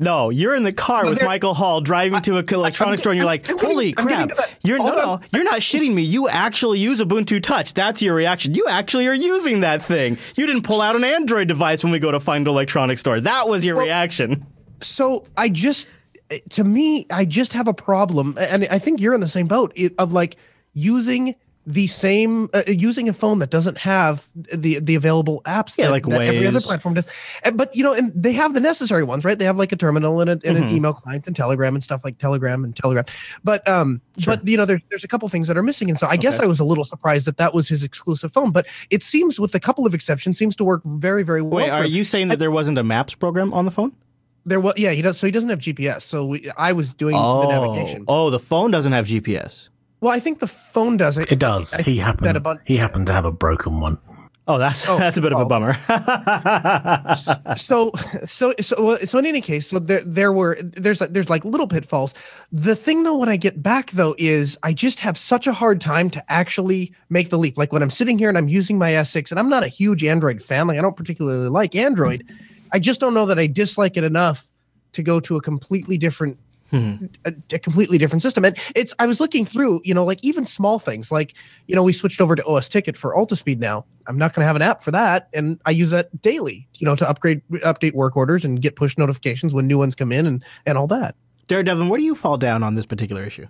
no, 0.01 0.29
you're 0.29 0.55
in 0.55 0.63
the 0.63 0.71
car 0.71 1.03
No, 1.03 1.09
with 1.09 1.23
Michael 1.23 1.53
Hall 1.53 1.81
driving 1.81 2.21
to 2.21 2.37
a 2.37 2.43
electronics 2.55 3.01
store, 3.01 3.11
and 3.11 3.17
you're 3.17 3.25
like, 3.25 3.45
holy 3.59 3.91
crap! 3.91 4.31
You're 4.63 4.77
Hold 4.77 4.95
no, 4.95 5.19
you're 5.33 5.43
not 5.43 5.59
shitting 5.59 5.93
me. 5.93 6.03
You 6.03 6.29
actually 6.29 6.79
use 6.79 7.01
Ubuntu 7.01 7.41
Touch. 7.43 7.73
That's 7.73 8.01
your 8.01 8.15
reaction. 8.15 8.53
You 8.53 8.67
actually 8.69 9.07
are 9.07 9.13
using 9.13 9.59
that 9.61 9.81
thing. 9.83 10.17
You 10.37 10.47
didn't 10.47 10.61
pull 10.63 10.81
out 10.81 10.95
an 10.95 11.03
Android 11.03 11.47
device 11.49 11.83
when 11.83 11.91
we 11.91 11.99
go 11.99 12.11
to 12.11 12.19
find 12.21 12.47
an 12.47 12.51
electronics 12.53 13.01
store. 13.01 13.19
That 13.19 13.49
was 13.49 13.65
your 13.65 13.75
Well- 13.75 13.85
reaction. 13.85 14.45
so 14.81 15.25
I 15.35 15.49
just 15.49 15.89
to 16.51 16.63
me 16.63 17.05
I 17.11 17.25
just 17.25 17.53
have 17.53 17.67
a 17.67 17.73
problem 17.73 18.37
and 18.39 18.67
I 18.69 18.77
think 18.79 19.01
you're 19.01 19.15
in 19.15 19.19
the 19.19 19.27
same 19.27 19.47
boat 19.47 19.75
of 19.97 20.13
like 20.13 20.37
using 20.73 21.35
the 21.67 21.87
same 21.87 22.49
uh, 22.53 22.61
using 22.67 23.09
a 23.09 23.13
phone 23.13 23.39
that 23.39 23.49
doesn't 23.51 23.77
have 23.77 24.29
the 24.33 24.79
the 24.79 24.95
available 24.95 25.41
apps 25.45 25.77
Yeah, 25.77 25.85
that, 25.87 25.91
like 25.91 26.05
that 26.05 26.21
every 26.21 26.47
other 26.47 26.61
platform 26.61 26.95
does 26.95 27.05
but 27.53 27.75
you 27.75 27.83
know 27.83 27.93
and 27.93 28.11
they 28.15 28.31
have 28.33 28.53
the 28.53 28.59
necessary 28.59 29.03
ones 29.03 29.23
right 29.25 29.37
they 29.37 29.45
have 29.45 29.57
like 29.57 29.71
a 29.71 29.75
terminal 29.75 30.21
and, 30.21 30.29
a, 30.29 30.33
and 30.33 30.41
Mm-hmm. 30.43 30.63
an 30.63 30.75
email 30.75 30.93
client 30.93 31.27
and 31.27 31.35
telegram 31.35 31.75
and 31.75 31.83
stuff 31.83 32.01
like 32.03 32.17
telegram 32.17 32.63
and 32.63 32.75
telegram 32.75 33.03
but 33.43 33.67
um 33.67 34.01
Sure. 34.17 34.35
but 34.37 34.47
you 34.47 34.57
know 34.57 34.65
there's 34.65 34.83
there's 34.89 35.03
a 35.03 35.07
couple 35.07 35.27
things 35.29 35.47
that 35.47 35.57
are 35.57 35.63
missing 35.63 35.89
and 35.89 35.99
so 35.99 36.07
i 36.07 36.15
guess 36.17 36.39
i 36.39 36.45
was 36.45 36.59
a 36.59 36.63
little 36.65 36.85
surprised 36.85 37.27
that 37.27 37.37
that 37.37 37.53
was 37.53 37.67
his 37.69 37.83
exclusive 37.83 38.31
phone 38.31 38.51
but 38.51 38.65
it 38.89 39.03
seems 39.03 39.39
with 39.39 39.53
a 39.53 39.59
couple 39.59 39.85
of 39.85 39.93
exceptions 39.93 40.37
seems 40.37 40.55
to 40.55 40.63
work 40.63 40.81
very 40.85 41.23
very 41.23 41.41
well 41.41 41.51
Wait, 41.65 41.69
are 41.69 41.85
you 41.85 42.03
saying 42.03 42.29
that 42.29 42.39
there 42.39 42.51
wasn't 42.51 42.77
a 42.77 42.83
Maps 42.83 43.13
program 43.15 43.53
on 43.53 43.65
the 43.65 43.71
phone? 43.71 43.93
there 44.45 44.59
was 44.59 44.73
yeah 44.77 44.91
he 44.91 45.01
does 45.01 45.17
so 45.19 45.27
he 45.27 45.31
doesn't 45.31 45.49
have 45.49 45.59
gps 45.59 46.01
so 46.01 46.25
we, 46.25 46.49
i 46.57 46.71
was 46.71 46.93
doing 46.93 47.13
the 47.15 47.47
navigation 47.47 48.05
oh, 48.07 48.29
the 48.29 48.39
phone 48.39 48.71
doesn't 48.71 48.93
have 48.93 49.05
GPS. 49.05 49.69
Well, 50.01 50.13
I 50.13 50.19
think 50.19 50.39
the 50.39 50.47
phone 50.47 50.97
does 50.97 51.17
it. 51.17 51.31
It 51.31 51.39
does. 51.39 51.73
I 51.73 51.81
he 51.81 51.97
happened. 51.97 52.27
that 52.27 52.35
a 52.35 52.39
bun- 52.39 52.59
he 52.65 52.77
happened 52.77 53.07
to 53.07 53.13
have 53.13 53.25
a 53.25 53.31
broken 53.31 53.79
one. 53.79 53.97
Oh, 54.47 54.57
that's 54.57 54.89
Oh, 54.89 54.97
that's 54.99 55.17
a 55.17 55.21
bit 55.21 55.31
of 55.33 55.39
a 55.39 55.43
oh. 55.43 55.47
bummer. 55.47 55.73
so, 57.55 57.91
so, 58.25 58.53
so, 58.59 58.83
well, 58.83 58.97
so 58.97 59.19
in 59.19 59.25
any 59.27 59.41
case, 59.41 59.67
so 59.67 59.77
there, 59.77 60.01
there 60.03 60.31
were, 60.33 60.57
there's, 60.61 61.01
like- 61.01 61.11
there's 61.13 61.29
like 61.29 61.45
little 61.45 61.67
pitfalls. 61.67 62.13
The 62.51 62.75
thing 62.75 63.03
though, 63.03 63.17
when 63.17 63.29
I 63.29 63.37
get 63.37 63.61
back 63.61 63.91
though, 63.91 64.15
is 64.17 64.57
I 64.63 64.73
just 64.73 64.99
have 64.99 65.17
such 65.17 65.45
a 65.47 65.53
hard 65.53 65.79
time 65.81 66.09
to 66.11 66.31
actually 66.31 66.93
make 67.09 67.29
the 67.29 67.37
leap. 67.37 67.57
Like 67.57 67.71
when 67.71 67.83
I'm 67.83 67.89
sitting 67.91 68.17
here 68.17 68.29
and 68.29 68.37
I'm 68.37 68.49
using 68.49 68.77
my 68.79 68.91
S6, 68.91 69.29
and 69.31 69.39
I'm 69.39 69.49
not 69.49 69.63
a 69.63 69.67
huge 69.67 70.03
Android 70.03 70.41
fan. 70.41 70.65
Like 70.67 70.77
I 70.79 70.81
don't 70.81 70.95
particularly 70.97 71.49
like 71.49 71.75
Android. 71.75 72.25
I 72.71 72.79
just 72.79 72.99
don't 72.99 73.13
know 73.13 73.25
that 73.27 73.37
I 73.39 73.47
dislike 73.47 73.97
it 73.97 74.03
enough 74.03 74.49
to 74.93 75.03
go 75.03 75.19
to 75.19 75.35
a 75.35 75.41
completely 75.41 75.97
different 75.97 76.37
a, 76.73 77.33
a 77.53 77.59
completely 77.59 77.97
different 77.97 78.21
system. 78.21 78.45
And 78.45 78.57
it's 78.75 78.93
I 78.99 79.07
was 79.07 79.19
looking 79.19 79.45
through, 79.45 79.81
you 79.83 79.93
know, 79.93 80.05
like 80.05 80.23
even 80.23 80.45
small 80.45 80.79
things 80.79 81.11
like, 81.11 81.35
you 81.67 81.75
know, 81.75 81.83
we 81.83 81.93
switched 81.93 82.21
over 82.21 82.35
to 82.35 82.43
osTicket 82.43 82.97
for 82.97 83.15
Altispeed 83.15 83.59
now. 83.59 83.85
I'm 84.07 84.17
not 84.17 84.33
going 84.33 84.41
to 84.41 84.47
have 84.47 84.55
an 84.55 84.61
app 84.61 84.81
for 84.81 84.91
that, 84.91 85.29
and 85.33 85.59
I 85.65 85.71
use 85.71 85.91
that 85.91 86.21
daily, 86.21 86.67
you 86.77 86.85
know, 86.85 86.95
to 86.95 87.07
upgrade 87.07 87.41
update 87.63 87.93
work 87.93 88.17
orders 88.17 88.43
and 88.43 88.61
get 88.61 88.75
push 88.75 88.97
notifications 88.97 89.53
when 89.53 89.67
new 89.67 89.77
ones 89.77 89.95
come 89.95 90.11
in 90.11 90.25
and 90.25 90.43
and 90.65 90.77
all 90.77 90.87
that. 90.87 91.15
Daredevil, 91.47 91.89
where 91.89 91.97
do 91.97 92.03
you 92.03 92.15
fall 92.15 92.37
down 92.37 92.63
on 92.63 92.75
this 92.75 92.85
particular 92.85 93.23
issue? 93.23 93.47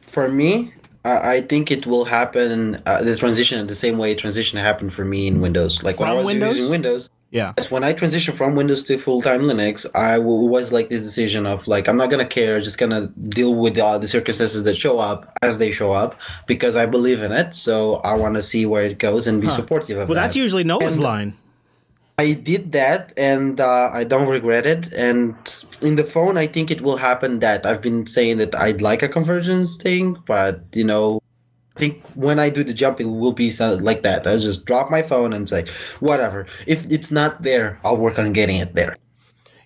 For 0.00 0.28
me, 0.28 0.72
I 1.04 1.36
I 1.36 1.40
think 1.40 1.70
it 1.70 1.86
will 1.86 2.04
happen. 2.04 2.82
Uh, 2.86 3.02
the 3.02 3.16
transition 3.16 3.66
the 3.66 3.74
same 3.74 3.98
way 3.98 4.14
transition 4.14 4.58
happened 4.58 4.92
for 4.92 5.04
me 5.04 5.26
in 5.26 5.40
Windows. 5.40 5.82
Like 5.82 6.00
when 6.00 6.08
I 6.08 6.14
was 6.14 6.26
Windows? 6.26 6.56
using 6.56 6.70
Windows, 6.70 7.10
Yeah. 7.30 7.52
Yes, 7.58 7.70
when 7.70 7.82
I 7.82 7.92
transitioned 7.92 8.34
from 8.34 8.54
Windows 8.54 8.82
to 8.84 8.96
full 8.96 9.20
time 9.20 9.40
Linux, 9.42 9.84
I 9.94 10.16
w- 10.16 10.46
was 10.46 10.72
like 10.72 10.88
this 10.88 11.00
decision 11.02 11.44
of 11.44 11.66
like 11.66 11.88
I'm 11.88 11.96
not 11.96 12.08
gonna 12.10 12.24
care, 12.26 12.60
just 12.60 12.78
gonna 12.78 13.08
deal 13.08 13.54
with 13.54 13.76
uh, 13.78 13.98
the 13.98 14.06
circumstances 14.08 14.62
that 14.64 14.76
show 14.76 14.98
up 14.98 15.30
as 15.42 15.58
they 15.58 15.72
show 15.72 15.92
up 15.92 16.14
because 16.46 16.76
I 16.76 16.86
believe 16.86 17.22
in 17.22 17.32
it. 17.32 17.54
So 17.54 17.96
I 17.96 18.14
want 18.16 18.36
to 18.36 18.42
see 18.42 18.64
where 18.64 18.84
it 18.84 18.98
goes 18.98 19.26
and 19.26 19.40
be 19.40 19.48
supportive 19.48 19.98
of 19.98 20.02
it. 20.04 20.08
Well, 20.08 20.14
that. 20.14 20.22
that's 20.22 20.36
usually 20.36 20.64
Noah's 20.64 20.96
And- 20.96 21.04
line. 21.04 21.34
I 22.18 22.32
did 22.32 22.72
that 22.72 23.12
and 23.18 23.60
uh, 23.60 23.90
I 23.92 24.04
don't 24.04 24.26
regret 24.28 24.64
it. 24.64 24.90
And 24.94 25.34
in 25.82 25.96
the 25.96 26.04
phone, 26.04 26.38
I 26.38 26.46
think 26.46 26.70
it 26.70 26.80
will 26.80 26.96
happen 26.96 27.40
that 27.40 27.66
I've 27.66 27.82
been 27.82 28.06
saying 28.06 28.38
that 28.38 28.54
I'd 28.54 28.80
like 28.80 29.02
a 29.02 29.08
convergence 29.08 29.76
thing, 29.76 30.16
but 30.26 30.60
you 30.74 30.84
know, 30.84 31.20
think 31.76 32.02
when 32.14 32.38
I 32.38 32.50
do 32.50 32.64
the 32.64 32.74
jump, 32.74 33.00
it 33.00 33.06
will 33.06 33.32
be 33.32 33.50
like 33.58 34.02
that. 34.02 34.26
I'll 34.26 34.38
just 34.38 34.66
drop 34.66 34.90
my 34.90 35.02
phone 35.02 35.32
and 35.32 35.48
say, 35.48 35.66
whatever. 36.00 36.46
If 36.66 36.90
it's 36.90 37.10
not 37.10 37.42
there, 37.42 37.78
I'll 37.84 37.96
work 37.96 38.18
on 38.18 38.32
getting 38.32 38.56
it 38.56 38.74
there. 38.74 38.96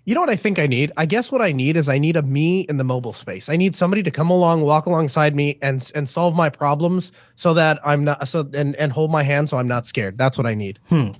You 0.04 0.14
know 0.14 0.22
what 0.22 0.30
I 0.30 0.36
think 0.36 0.58
I 0.58 0.66
need? 0.66 0.90
I 0.96 1.06
guess 1.06 1.30
what 1.30 1.42
I 1.42 1.52
need 1.52 1.76
is 1.76 1.88
I 1.88 1.98
need 1.98 2.16
a 2.16 2.22
me 2.22 2.62
in 2.62 2.78
the 2.78 2.84
mobile 2.84 3.12
space. 3.12 3.48
I 3.48 3.56
need 3.56 3.76
somebody 3.76 4.02
to 4.02 4.10
come 4.10 4.30
along, 4.30 4.62
walk 4.62 4.86
alongside 4.86 5.36
me, 5.36 5.58
and 5.62 5.88
and 5.94 6.08
solve 6.08 6.34
my 6.34 6.48
problems 6.48 7.12
so 7.36 7.54
that 7.54 7.78
I'm 7.84 8.02
not 8.02 8.26
so 8.26 8.48
and 8.54 8.74
and 8.76 8.92
hold 8.92 9.10
my 9.10 9.22
hand 9.22 9.50
so 9.50 9.58
I'm 9.58 9.68
not 9.68 9.86
scared. 9.86 10.16
That's 10.16 10.38
what 10.38 10.46
I 10.46 10.54
need. 10.54 10.78
Hmm. 10.88 11.10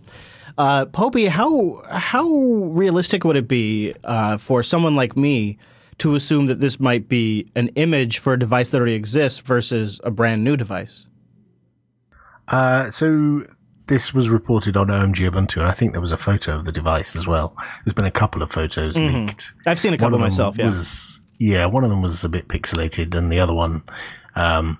Uh, 0.56 0.86
Popey, 0.86 1.28
how 1.28 1.82
how 1.90 2.26
realistic 2.26 3.22
would 3.24 3.36
it 3.36 3.46
be 3.46 3.94
uh, 4.02 4.38
for 4.38 4.62
someone 4.62 4.96
like 4.96 5.16
me 5.16 5.58
to 6.00 6.14
assume 6.14 6.46
that 6.46 6.60
this 6.60 6.80
might 6.80 7.08
be 7.08 7.46
an 7.54 7.68
image 7.76 8.18
for 8.18 8.32
a 8.32 8.38
device 8.38 8.70
that 8.70 8.78
already 8.78 8.94
exists 8.94 9.38
versus 9.40 10.00
a 10.04 10.10
brand 10.10 10.42
new 10.42 10.56
device? 10.56 11.06
Uh, 12.48 12.90
so 12.90 13.46
this 13.86 14.14
was 14.14 14.28
reported 14.28 14.76
on 14.76 14.88
OMG 14.88 15.30
Ubuntu, 15.30 15.58
and 15.58 15.66
I 15.66 15.72
think 15.72 15.92
there 15.92 16.00
was 16.00 16.12
a 16.12 16.16
photo 16.16 16.56
of 16.56 16.64
the 16.64 16.72
device 16.72 17.14
as 17.14 17.26
well. 17.26 17.54
There's 17.84 17.92
been 17.92 18.04
a 18.04 18.10
couple 18.10 18.42
of 18.42 18.50
photos 18.50 18.96
mm-hmm. 18.96 19.26
leaked. 19.26 19.52
I've 19.66 19.78
seen 19.78 19.92
a 19.92 19.98
couple 19.98 20.18
myself. 20.18 20.56
Yeah. 20.58 20.66
Was, 20.66 21.20
yeah, 21.38 21.66
one 21.66 21.84
of 21.84 21.90
them 21.90 22.00
was 22.00 22.24
a 22.24 22.28
bit 22.28 22.48
pixelated, 22.48 23.14
and 23.14 23.30
the 23.30 23.40
other 23.40 23.54
one, 23.54 23.82
um, 24.36 24.78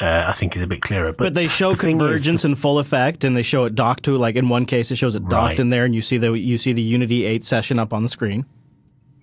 uh, 0.00 0.24
I 0.28 0.32
think, 0.32 0.56
is 0.56 0.62
a 0.62 0.66
bit 0.66 0.80
clearer. 0.80 1.12
But, 1.12 1.18
but 1.18 1.34
they 1.34 1.46
show 1.48 1.72
the 1.72 1.78
convergence 1.78 2.42
the, 2.42 2.48
in 2.48 2.54
full 2.54 2.78
effect, 2.78 3.22
and 3.22 3.36
they 3.36 3.42
show 3.42 3.64
it 3.64 3.74
docked 3.74 4.04
to 4.04 4.16
like 4.16 4.36
in 4.36 4.48
one 4.48 4.66
case 4.66 4.90
it 4.90 4.96
shows 4.96 5.14
it 5.14 5.28
docked 5.28 5.50
right. 5.50 5.60
in 5.60 5.70
there, 5.70 5.84
and 5.84 5.94
you 5.94 6.02
see 6.02 6.18
the 6.18 6.32
you 6.32 6.56
see 6.56 6.72
the 6.72 6.82
Unity 6.82 7.26
eight 7.26 7.44
session 7.44 7.78
up 7.78 7.92
on 7.92 8.02
the 8.02 8.08
screen. 8.08 8.44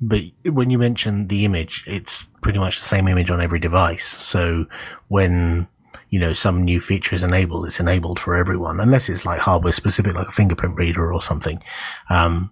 But 0.01 0.21
when 0.45 0.69
you 0.69 0.77
mention 0.77 1.27
the 1.27 1.45
image, 1.45 1.84
it's 1.88 2.29
pretty 2.41 2.60
much 2.60 2.79
the 2.79 2.86
same 2.86 3.08
image 3.08 3.29
on 3.29 3.41
every 3.41 3.60
device. 3.60 4.05
So 4.05 4.65
when 5.08 5.67
you 6.10 6.19
know, 6.19 6.34
some 6.34 6.63
new 6.63 6.79
feature 6.79 7.15
is 7.15 7.23
enabled, 7.23 7.65
it's 7.65 7.79
enabled 7.79 8.19
for 8.19 8.36
everyone, 8.36 8.79
unless 8.79 9.10
it's 9.10 9.25
like 9.25 9.39
hardware 9.39 9.73
specific, 9.73 10.13
like 10.13 10.27
a 10.27 10.31
fingerprint 10.31 10.77
reader 10.77 11.12
or 11.12 11.21
something. 11.21 11.62
Um, 12.10 12.51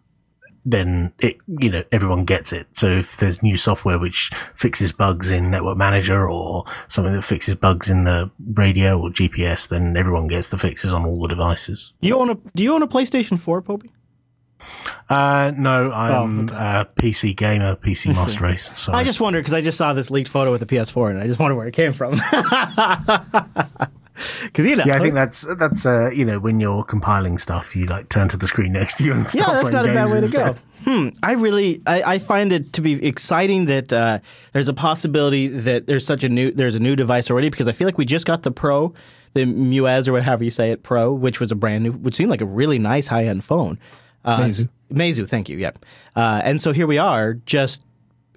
then 0.65 1.13
it, 1.19 1.37
you 1.47 1.69
know, 1.69 1.83
everyone 1.91 2.23
gets 2.25 2.53
it. 2.53 2.67
So 2.71 2.87
if 2.87 3.17
there's 3.17 3.43
new 3.43 3.57
software 3.57 3.99
which 3.99 4.31
fixes 4.55 4.91
bugs 4.91 5.29
in 5.29 5.51
Network 5.51 5.77
Manager 5.77 6.29
or 6.29 6.65
something 6.87 7.13
that 7.13 7.23
fixes 7.23 7.55
bugs 7.55 7.89
in 7.89 8.05
the 8.05 8.31
radio 8.53 8.99
or 8.99 9.09
GPS, 9.09 9.67
then 9.67 9.97
everyone 9.97 10.27
gets 10.27 10.47
the 10.47 10.57
fixes 10.57 10.93
on 10.93 11.05
all 11.05 11.21
the 11.21 11.27
devices. 11.27 11.93
You 11.99 12.17
own 12.17 12.29
a? 12.29 12.35
Do 12.55 12.63
you 12.63 12.73
own 12.73 12.81
a 12.81 12.87
PlayStation 12.87 13.37
Four, 13.37 13.61
Popey? 13.61 13.89
Uh, 15.09 15.51
no, 15.57 15.91
I'm 15.91 16.39
oh, 16.39 16.43
okay. 16.43 16.55
a 16.55 16.87
PC 16.95 17.35
gamer, 17.35 17.75
PC 17.75 18.07
Master 18.07 18.43
Race. 18.43 18.69
Sorry. 18.75 18.97
I 18.97 19.03
just 19.03 19.19
wondered 19.21 19.39
because 19.39 19.53
I 19.53 19.61
just 19.61 19.77
saw 19.77 19.93
this 19.93 20.09
leaked 20.09 20.29
photo 20.29 20.51
with 20.51 20.67
the 20.67 20.75
PS4, 20.75 21.11
and 21.11 21.19
I 21.19 21.27
just 21.27 21.39
wondered 21.39 21.55
where 21.55 21.67
it 21.67 21.73
came 21.73 21.93
from. 21.93 22.15
Because 24.43 24.67
you 24.67 24.75
know, 24.75 24.83
yeah, 24.85 24.95
I 24.95 24.99
think 24.99 25.15
that's 25.15 25.41
that's 25.57 25.87
uh, 25.87 26.11
you 26.11 26.23
know 26.23 26.39
when 26.39 26.59
you're 26.59 26.83
compiling 26.83 27.39
stuff, 27.39 27.75
you 27.75 27.87
like 27.87 28.09
turn 28.09 28.27
to 28.29 28.37
the 28.37 28.45
screen 28.45 28.71
next 28.73 28.99
to 28.99 29.03
you 29.03 29.13
and 29.13 29.33
yeah, 29.33 29.45
that's 29.47 29.71
not 29.71 29.87
a 29.87 29.93
bad 29.93 30.09
way 30.09 30.21
to 30.21 30.31
go. 30.31 30.55
Hmm. 30.83 31.09
I 31.23 31.33
really, 31.33 31.81
I, 31.87 32.03
I, 32.03 32.19
find 32.19 32.51
it 32.51 32.73
to 32.73 32.81
be 32.81 33.05
exciting 33.05 33.67
that 33.67 33.93
uh, 33.93 34.19
there's 34.51 34.67
a 34.67 34.73
possibility 34.73 35.47
that 35.47 35.87
there's 35.87 36.05
such 36.05 36.25
a 36.25 36.29
new, 36.29 36.51
there's 36.51 36.75
a 36.75 36.79
new 36.79 36.97
device 36.97 37.31
already 37.31 37.49
because 37.49 37.69
I 37.69 37.71
feel 37.71 37.87
like 37.87 37.97
we 37.97 38.03
just 38.03 38.27
got 38.27 38.43
the 38.43 38.51
Pro, 38.51 38.93
the 39.31 39.45
Muez 39.45 40.09
or 40.09 40.11
whatever 40.11 40.43
you 40.43 40.49
say 40.49 40.71
it, 40.71 40.83
Pro, 40.83 41.13
which 41.13 41.39
was 41.39 41.53
a 41.53 41.55
brand 41.55 41.85
new, 41.85 41.93
which 41.93 42.15
seemed 42.15 42.29
like 42.29 42.41
a 42.41 42.45
really 42.45 42.79
nice 42.79 43.07
high 43.07 43.23
end 43.23 43.45
phone. 43.45 43.79
Uh, 44.23 44.39
Meizu. 44.41 44.69
Meizu, 44.91 45.27
thank 45.27 45.49
you. 45.49 45.57
Yep. 45.57 45.85
Uh, 46.15 46.41
and 46.43 46.61
so 46.61 46.71
here 46.71 46.87
we 46.87 46.97
are, 46.97 47.35
just. 47.45 47.83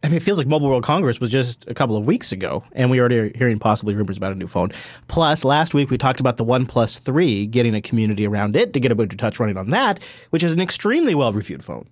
I 0.04 0.08
mean, 0.08 0.18
it 0.18 0.22
feels 0.22 0.38
like 0.38 0.46
Mobile 0.46 0.68
World 0.68 0.84
Congress 0.84 1.20
was 1.20 1.32
just 1.32 1.68
a 1.68 1.74
couple 1.74 1.96
of 1.96 2.06
weeks 2.06 2.30
ago, 2.30 2.62
and 2.72 2.90
we 2.90 3.00
already 3.00 3.18
are 3.18 3.32
hearing 3.34 3.58
possibly 3.58 3.94
rumors 3.94 4.16
about 4.16 4.30
a 4.30 4.34
new 4.36 4.46
phone. 4.46 4.70
Plus, 5.08 5.42
last 5.44 5.74
week 5.74 5.90
we 5.90 5.98
talked 5.98 6.20
about 6.20 6.36
the 6.36 6.44
OnePlus 6.44 7.00
3 7.00 7.46
getting 7.46 7.74
a 7.74 7.80
community 7.80 8.26
around 8.26 8.54
it 8.54 8.72
to 8.74 8.78
get 8.78 8.92
Ubuntu 8.92 9.16
Touch 9.16 9.40
running 9.40 9.56
on 9.56 9.70
that, 9.70 9.98
which 10.30 10.44
is 10.44 10.52
an 10.52 10.60
extremely 10.60 11.14
well 11.14 11.32
reviewed 11.32 11.64
phone. 11.64 11.88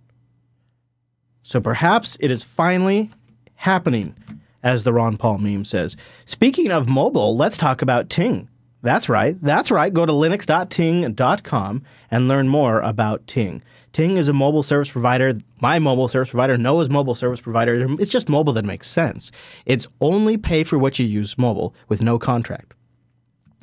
So 1.42 1.60
perhaps 1.60 2.16
it 2.20 2.30
is 2.30 2.44
finally 2.44 3.10
happening, 3.56 4.14
as 4.62 4.84
the 4.84 4.92
Ron 4.92 5.16
Paul 5.16 5.38
meme 5.38 5.64
says. 5.64 5.96
Speaking 6.24 6.70
of 6.70 6.88
mobile, 6.88 7.36
let's 7.36 7.56
talk 7.56 7.82
about 7.82 8.10
Ting. 8.10 8.48
That's 8.84 9.08
right. 9.08 9.40
That's 9.40 9.70
right. 9.70 9.92
Go 9.92 10.04
to 10.04 10.12
linux.ting.com 10.12 11.82
and 12.10 12.28
learn 12.28 12.48
more 12.48 12.80
about 12.80 13.26
Ting. 13.26 13.62
Ting 13.94 14.18
is 14.18 14.28
a 14.28 14.34
mobile 14.34 14.62
service 14.62 14.90
provider. 14.92 15.32
My 15.62 15.78
mobile 15.78 16.06
service 16.06 16.28
provider, 16.28 16.58
Noah's 16.58 16.90
mobile 16.90 17.14
service 17.14 17.40
provider. 17.40 17.86
It's 17.98 18.10
just 18.10 18.28
mobile 18.28 18.52
that 18.52 18.66
makes 18.66 18.86
sense. 18.86 19.32
It's 19.64 19.88
only 20.02 20.36
pay 20.36 20.64
for 20.64 20.78
what 20.78 20.98
you 20.98 21.06
use 21.06 21.38
mobile 21.38 21.74
with 21.88 22.02
no 22.02 22.18
contract. 22.18 22.74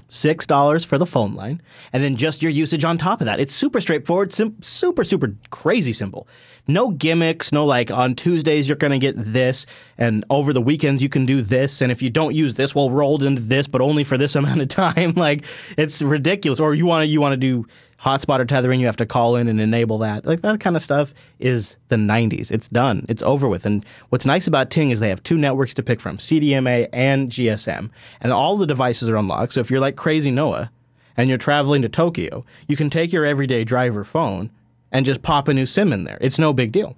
$6 0.09 0.85
for 0.85 0.97
the 0.97 1.05
phone 1.05 1.35
line, 1.35 1.61
and 1.93 2.03
then 2.03 2.15
just 2.15 2.41
your 2.41 2.51
usage 2.51 2.83
on 2.83 2.97
top 2.97 3.21
of 3.21 3.25
that. 3.25 3.39
It's 3.39 3.53
super 3.53 3.79
straightforward, 3.79 4.33
sim- 4.33 4.57
super, 4.61 5.03
super 5.03 5.35
crazy 5.51 5.93
simple. 5.93 6.27
No 6.67 6.89
gimmicks, 6.89 7.51
no 7.51 7.65
like 7.65 7.91
on 7.91 8.15
Tuesdays 8.15 8.67
you're 8.67 8.77
going 8.77 8.91
to 8.91 8.99
get 8.99 9.15
this, 9.17 9.65
and 9.97 10.23
over 10.29 10.53
the 10.53 10.61
weekends 10.61 11.01
you 11.01 11.09
can 11.09 11.25
do 11.25 11.41
this, 11.41 11.81
and 11.81 11.91
if 11.91 12.01
you 12.01 12.09
don't 12.09 12.35
use 12.35 12.53
this, 12.55 12.75
well, 12.75 12.89
rolled 12.89 13.23
into 13.23 13.41
this, 13.41 13.67
but 13.67 13.81
only 13.81 14.03
for 14.03 14.17
this 14.17 14.35
amount 14.41 14.61
of 14.61 14.67
time. 14.67 15.13
like 15.13 15.45
it's 15.77 16.01
ridiculous. 16.01 16.59
Or 16.59 16.73
you 16.73 16.85
want 16.85 17.03
to 17.03 17.07
you 17.07 17.21
want 17.21 17.33
to 17.33 17.37
do 17.37 17.65
hotspot 18.01 18.39
or 18.39 18.45
tethering, 18.45 18.79
you 18.79 18.87
have 18.87 18.97
to 18.97 19.05
call 19.05 19.35
in 19.35 19.47
and 19.47 19.61
enable 19.61 19.99
that. 19.99 20.25
Like 20.25 20.41
that 20.41 20.59
kind 20.59 20.75
of 20.75 20.81
stuff 20.81 21.13
is 21.39 21.77
the 21.89 21.95
90s. 21.95 22.51
It's 22.51 22.67
done. 22.67 23.05
It's 23.07 23.21
over 23.21 23.47
with. 23.47 23.65
And 23.65 23.85
what's 24.09 24.25
nice 24.25 24.47
about 24.47 24.71
Ting 24.71 24.89
is 24.89 24.99
they 24.99 25.09
have 25.09 25.23
two 25.23 25.37
networks 25.37 25.73
to 25.75 25.83
pick 25.83 25.99
from, 25.99 26.17
CDMA 26.17 26.89
and 26.91 27.29
GSM, 27.29 27.91
and 28.19 28.33
all 28.33 28.57
the 28.57 28.65
devices 28.65 29.09
are 29.09 29.17
unlocked. 29.17 29.53
So 29.53 29.59
if 29.59 29.69
you're 29.69 29.79
like 29.79 29.95
crazy 29.95 30.31
Noah 30.31 30.71
and 31.15 31.29
you're 31.29 31.37
traveling 31.37 31.83
to 31.83 31.89
Tokyo, 31.89 32.43
you 32.67 32.75
can 32.75 32.89
take 32.89 33.13
your 33.13 33.25
everyday 33.25 33.63
driver 33.63 34.03
phone 34.03 34.49
and 34.91 35.05
just 35.05 35.21
pop 35.21 35.47
a 35.47 35.53
new 35.53 35.65
SIM 35.65 35.93
in 35.93 36.03
there. 36.03 36.17
It's 36.21 36.39
no 36.39 36.53
big 36.53 36.71
deal. 36.71 36.95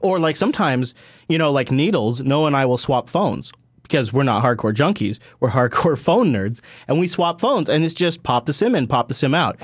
Or 0.00 0.18
like 0.18 0.36
sometimes, 0.36 0.94
you 1.28 1.38
know, 1.38 1.50
like 1.50 1.70
needles, 1.70 2.20
Noah 2.20 2.48
and 2.48 2.56
I 2.56 2.66
will 2.66 2.78
swap 2.78 3.08
phones 3.08 3.52
because 3.82 4.12
we're 4.12 4.24
not 4.24 4.42
hardcore 4.42 4.74
junkies, 4.74 5.20
we're 5.40 5.50
hardcore 5.50 5.98
phone 6.02 6.32
nerds, 6.32 6.60
and 6.88 6.98
we 6.98 7.06
swap 7.06 7.40
phones, 7.40 7.68
and 7.68 7.84
it's 7.84 7.94
just 7.94 8.22
pop 8.22 8.46
the 8.46 8.52
sim 8.52 8.74
in, 8.74 8.86
pop 8.86 9.08
the 9.08 9.14
sim 9.14 9.34
out. 9.34 9.58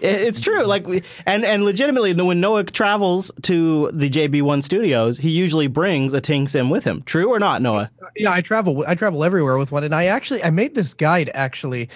It's 0.00 0.40
true. 0.40 0.64
Like, 0.64 0.86
and 1.26 1.44
and 1.44 1.64
legitimately, 1.64 2.12
when 2.14 2.40
Noah 2.40 2.64
travels 2.64 3.32
to 3.42 3.90
the 3.92 4.08
JB1 4.08 4.62
studios, 4.62 5.18
he 5.18 5.30
usually 5.30 5.66
brings 5.66 6.12
a 6.12 6.20
Ting 6.20 6.46
sim 6.46 6.70
with 6.70 6.84
him. 6.84 7.02
True 7.02 7.30
or 7.30 7.40
not, 7.40 7.62
Noah? 7.62 7.90
Yeah, 8.14 8.32
I 8.32 8.40
travel. 8.40 8.84
I 8.86 8.94
travel 8.94 9.24
everywhere 9.24 9.58
with 9.58 9.72
one, 9.72 9.82
and 9.82 9.94
I 9.94 10.04
actually 10.04 10.44
I 10.44 10.50
made 10.50 10.74
this 10.76 10.94
guide 10.94 11.30
actually 11.34 11.88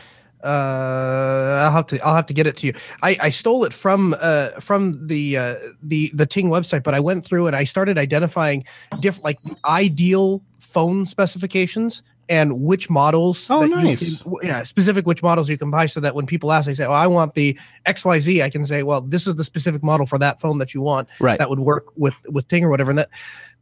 uh, 0.42 1.62
I'll 1.64 1.72
have 1.72 1.86
to 1.86 2.04
I'll 2.04 2.14
have 2.14 2.26
to 2.26 2.34
get 2.34 2.46
it 2.46 2.56
to 2.58 2.66
you. 2.66 2.74
I, 3.02 3.16
I 3.22 3.30
stole 3.30 3.64
it 3.64 3.72
from 3.72 4.14
uh, 4.20 4.48
from 4.60 5.06
the 5.06 5.36
uh, 5.36 5.54
the 5.82 6.10
the 6.14 6.26
Ting 6.26 6.48
website, 6.48 6.82
but 6.82 6.94
I 6.94 7.00
went 7.00 7.24
through 7.24 7.46
and 7.46 7.56
I 7.56 7.64
started 7.64 7.98
identifying 7.98 8.64
different 9.00 9.24
like 9.24 9.38
ideal 9.64 10.42
phone 10.58 11.06
specifications 11.06 12.02
and 12.28 12.62
which 12.62 12.88
models. 12.88 13.50
Oh, 13.50 13.66
nice. 13.66 14.22
Can, 14.22 14.34
yeah, 14.42 14.62
specific 14.62 15.06
which 15.06 15.22
models 15.22 15.48
you 15.48 15.58
can 15.58 15.70
buy, 15.70 15.86
so 15.86 16.00
that 16.00 16.14
when 16.14 16.26
people 16.26 16.52
ask, 16.52 16.66
they 16.66 16.74
say, 16.74 16.84
"Oh, 16.84 16.92
I 16.92 17.06
want 17.06 17.34
the 17.34 17.58
X 17.86 18.04
Y 18.04 18.18
Z." 18.20 18.42
I 18.42 18.50
can 18.50 18.64
say, 18.64 18.82
"Well, 18.82 19.00
this 19.00 19.26
is 19.26 19.36
the 19.36 19.44
specific 19.44 19.82
model 19.82 20.06
for 20.06 20.18
that 20.18 20.40
phone 20.40 20.58
that 20.58 20.74
you 20.74 20.82
want." 20.82 21.08
Right. 21.20 21.38
That 21.38 21.50
would 21.50 21.60
work 21.60 21.86
with 21.96 22.14
with 22.28 22.48
Ting 22.48 22.64
or 22.64 22.70
whatever, 22.70 22.90
and 22.90 22.98
that 22.98 23.08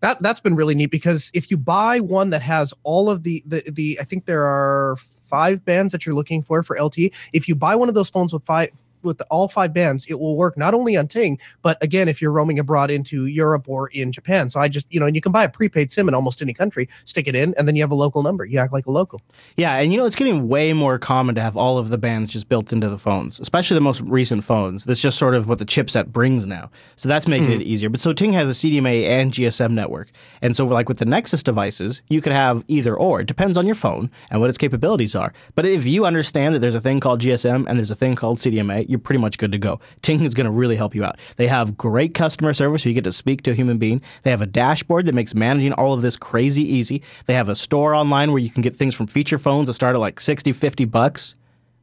that 0.01 0.23
that's 0.23 0.41
been 0.41 0.57
really 0.57 0.75
neat 0.75 0.91
because 0.91 1.31
if 1.35 1.51
you 1.51 1.57
buy 1.57 2.01
one 2.01 2.31
that 2.31 2.43
has 2.43 2.75
all 2.83 3.11
of 3.11 3.23
the 3.23 3.43
the 3.47 3.63
the 3.71 3.99
I 4.01 4.05
think 4.05 4.27
there 4.27 4.45
are 4.45 4.97
five 4.97 5.65
bands 5.65 5.93
that 5.93 6.05
you're 6.05 6.15
looking 6.15 6.43
for 6.43 6.63
for 6.63 6.77
LTE. 6.77 7.13
If 7.33 7.49
you 7.49 7.55
buy 7.55 7.77
one 7.77 7.89
of 7.89 7.95
those 7.95 8.11
phones 8.11 8.33
with 8.33 8.43
five 8.45 8.71
with 9.03 9.23
all 9.31 9.49
five 9.49 9.73
bands, 9.73 10.07
it 10.09 10.19
will 10.21 10.37
work 10.37 10.57
not 10.57 10.75
only 10.75 10.97
on 10.97 11.09
Ting, 11.09 11.39
but 11.63 11.83
again, 11.83 12.09
if 12.09 12.21
you're 12.21 12.33
roaming 12.33 12.59
abroad 12.59 12.91
into 12.91 13.27
Europe 13.27 13.69
or 13.69 13.89
in 13.89 14.13
Japan. 14.13 14.51
So 14.51 14.61
I 14.61 14.69
just, 14.69 14.87
you 14.91 15.01
know, 15.01 15.07
and 15.07 15.15
you 15.15 15.23
can 15.23 15.33
buy 15.33 15.45
a 15.45 15.49
prepaid 15.49 15.91
SIM 15.91 16.09
in 16.09 16.15
almost 16.15 16.43
any 16.43 16.53
country, 16.53 16.89
stick 17.05 17.29
it 17.29 17.35
in, 17.35 17.55
and 17.57 17.67
then 17.67 17.77
you 17.77 17.83
have 17.83 17.91
a 17.91 17.97
local 17.97 18.23
number. 18.23 18.45
You 18.45 18.59
act 18.59 18.73
like 18.73 18.87
a 18.87 18.91
local. 18.91 19.21
Yeah, 19.57 19.77
and 19.77 19.93
you 19.93 19.99
know, 19.99 20.07
it's 20.07 20.17
getting 20.17 20.49
way 20.49 20.73
more 20.73 20.99
common 20.99 21.35
to 21.35 21.41
have 21.41 21.57
all 21.57 21.79
of 21.79 21.89
the 21.89 21.99
bands 21.99 22.33
just 22.33 22.49
built 22.49 22.73
into 22.73 22.89
the 22.89 22.99
phones, 22.99 23.41
especially 23.41 23.75
the 23.75 23.81
most 23.81 24.01
recent 24.03 24.45
phones. 24.45 24.85
That's 24.85 25.01
just 25.01 25.19
sort 25.19 25.35
of 25.35 25.49
what 25.49 25.59
the 25.59 25.65
chipset 25.65 26.09
brings 26.09 26.47
now. 26.47 26.71
So 26.97 27.09
that's 27.09 27.29
making 27.29 27.49
mm. 27.49 27.61
it 27.61 27.63
easier. 27.63 27.89
But 27.89 28.01
so 28.01 28.13
Ting 28.13 28.33
has 28.33 28.51
a 28.51 28.55
CDMA 28.55 29.05
and 29.05 29.33
GSM 29.33 29.73
network. 29.73 30.11
And 30.43 30.55
so 30.55 30.67
like 30.67 30.89
with 30.89 30.99
the 30.99 31.05
Nexus 31.05 31.43
devices, 31.43 32.03
you 32.09 32.21
could 32.21 32.33
have 32.33 32.65
either 32.69 32.97
or. 32.97 33.21
It 33.21 33.27
depends 33.27 33.57
on 33.57 33.67
your 33.67 33.75
phone 33.75 34.11
and 34.31 34.41
what 34.41 34.49
its 34.49 34.59
capabilities 34.59 35.15
are. 35.15 35.33
But 35.55 35.67
if 35.67 35.87
you 35.87 36.05
understand 36.05 36.55
that 36.55 36.61
there's 36.61 36.75
a 36.75 36.81
thing 36.81 37.01
called 37.01 37.21
GSM 37.21 37.67
and 37.69 37.79
there's 37.79 37.91
a 37.91 37.97
thing 37.97 38.17
called 38.17 38.39
CDMA, 38.39 38.89
you're 38.91 38.99
pretty 38.99 39.21
much 39.21 39.39
good 39.39 39.53
to 39.53 39.59
go. 39.59 39.81
Ting 40.03 40.23
is 40.25 40.35
going 40.35 40.47
to 40.47 40.51
really 40.51 40.77
help 40.77 40.95
you 40.95 41.05
out. 41.05 41.19
They 41.37 41.47
have 41.47 41.77
great 41.77 42.13
customer 42.13 42.53
service, 42.53 42.83
so 42.83 42.89
you 42.89 42.95
get 42.95 43.05
to 43.05 43.13
speak 43.13 43.43
to 43.43 43.53
a 43.53 43.55
human 43.55 43.79
being. 43.79 44.03
They 44.23 44.31
have 44.31 44.43
a 44.43 44.47
dashboard 44.47 45.07
that 45.07 45.15
makes 45.15 45.35
managing 45.35 45.73
all 45.75 45.95
of 45.95 46.03
this 46.03 46.17
crazy 46.17 46.63
easy. 46.63 47.03
They 47.27 47.35
have 47.35 47.49
a 47.49 47.55
store 47.55 47.95
online 47.95 48.33
where 48.33 48.43
you 48.43 48.51
can 48.51 48.63
get 48.63 48.75
things 48.75 48.95
from 48.95 49.07
feature 49.07 49.39
phones 49.39 49.69
that 49.69 49.75
start 49.75 49.95
at 49.95 50.01
like 50.01 50.21
60, 50.21 50.53
50 50.53 50.85
bucks. 50.87 51.37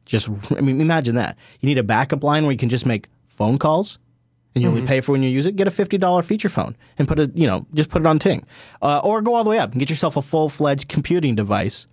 Just, 0.04 0.28
I 0.56 0.60
mean, 0.60 0.80
imagine 0.80 1.14
that. 1.16 1.36
You 1.60 1.66
need 1.66 1.78
a 1.78 1.82
backup 1.82 2.22
line 2.22 2.44
where 2.44 2.52
you 2.52 2.58
can 2.58 2.68
just 2.68 2.86
make 2.86 3.08
phone 3.26 3.58
calls 3.58 3.98
and 4.54 4.62
you 4.62 4.68
only 4.68 4.86
pay 4.86 5.00
for 5.00 5.12
when 5.12 5.22
you 5.22 5.28
use 5.30 5.46
it, 5.46 5.56
get 5.56 5.68
a 5.68 5.70
fifty 5.70 5.98
dollar 5.98 6.22
feature 6.22 6.48
phone 6.48 6.76
and 6.98 7.06
put 7.06 7.18
it, 7.18 7.36
you 7.36 7.46
know, 7.46 7.62
just 7.74 7.90
put 7.90 8.02
it 8.02 8.06
on 8.06 8.18
Ting, 8.18 8.44
uh, 8.82 9.00
or 9.04 9.22
go 9.22 9.34
all 9.34 9.44
the 9.44 9.50
way 9.50 9.58
up 9.58 9.70
and 9.70 9.78
get 9.78 9.88
yourself 9.90 10.16
a 10.16 10.22
full 10.22 10.48
fledged 10.48 10.88
computing 10.88 11.34
device 11.34 11.86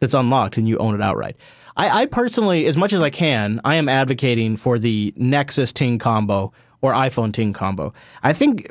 that's 0.00 0.14
unlocked 0.14 0.56
and 0.58 0.68
you 0.68 0.76
own 0.78 0.94
it 0.94 1.00
outright. 1.00 1.36
I, 1.78 2.02
I 2.02 2.06
personally, 2.06 2.66
as 2.66 2.76
much 2.76 2.92
as 2.92 3.00
I 3.00 3.08
can, 3.08 3.60
I 3.64 3.76
am 3.76 3.88
advocating 3.88 4.56
for 4.56 4.78
the 4.78 5.14
Nexus 5.16 5.72
Ting 5.72 5.98
combo 5.98 6.52
or 6.82 6.92
iPhone 6.92 7.32
Ting 7.32 7.52
combo. 7.52 7.92
I 8.22 8.32
think 8.32 8.66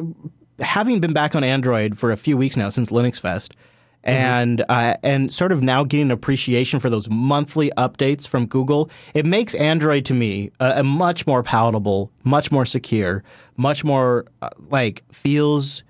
having 0.60 1.00
been 1.00 1.14
back 1.14 1.34
on 1.34 1.44
Android 1.44 1.98
for 1.98 2.12
a 2.12 2.18
few 2.18 2.36
weeks 2.36 2.58
now 2.58 2.70
since 2.70 2.92
Linux 2.92 3.20
Fest, 3.20 3.56
and 4.04 4.64
uh, 4.70 4.96
and 5.04 5.34
sort 5.34 5.52
of 5.52 5.62
now 5.62 5.84
getting 5.84 6.12
appreciation 6.12 6.80
for 6.80 6.90
those 6.90 7.10
monthly 7.10 7.72
updates 7.78 8.28
from 8.28 8.46
Google, 8.46 8.90
it 9.14 9.26
makes 9.26 9.54
Android 9.56 10.06
to 10.06 10.14
me 10.14 10.52
a, 10.60 10.80
a 10.80 10.84
much 10.84 11.28
more 11.28 11.44
palatable, 11.44 12.12
much 12.24 12.52
more 12.52 12.66
secure, 12.66 13.24
much 13.58 13.84
more 13.84 14.26
uh, 14.42 14.50
like 14.70 15.04
feels 15.12 15.84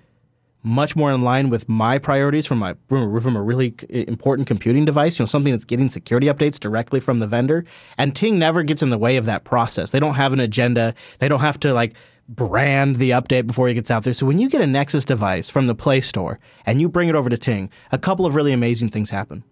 much 0.62 0.96
more 0.96 1.12
in 1.12 1.22
line 1.22 1.50
with 1.50 1.68
my 1.68 1.98
priorities 1.98 2.46
from 2.46 2.58
my 2.58 2.74
from 2.88 3.36
a, 3.36 3.42
really 3.42 3.74
important 3.90 4.48
computing 4.48 4.84
device. 4.84 5.18
You 5.18 5.22
know, 5.22 5.26
something 5.26 5.52
that's 5.52 5.64
getting 5.64 5.88
security 5.88 6.26
updates 6.26 6.58
directly 6.58 7.00
from 7.00 7.18
the 7.18 7.26
vendor. 7.26 7.64
And 7.96 8.14
Ting 8.14 8.38
never 8.38 8.62
gets 8.62 8.82
in 8.82 8.90
the 8.90 8.98
way 8.98 9.16
of 9.16 9.26
that 9.26 9.44
process. 9.44 9.90
They 9.90 10.00
don't 10.00 10.14
have 10.14 10.32
an 10.32 10.40
agenda. 10.40 10.94
They 11.18 11.28
don't 11.28 11.40
have 11.40 11.60
to 11.60 11.72
like 11.72 11.94
brand 12.28 12.96
the 12.96 13.10
update 13.10 13.46
before 13.46 13.68
it 13.68 13.74
gets 13.74 13.90
out 13.90 14.04
there. 14.04 14.14
So 14.14 14.26
when 14.26 14.38
you 14.38 14.48
get 14.48 14.60
a 14.60 14.66
Nexus 14.66 15.04
device 15.04 15.48
from 15.48 15.66
the 15.66 15.74
Play 15.74 16.00
Store 16.00 16.38
and 16.66 16.80
you 16.80 16.88
bring 16.88 17.08
it 17.08 17.14
over 17.14 17.30
to 17.30 17.38
Ting, 17.38 17.70
a 17.90 17.98
couple 17.98 18.26
of 18.26 18.34
really 18.34 18.52
amazing 18.52 18.90
things 18.90 19.10
happen. 19.10 19.44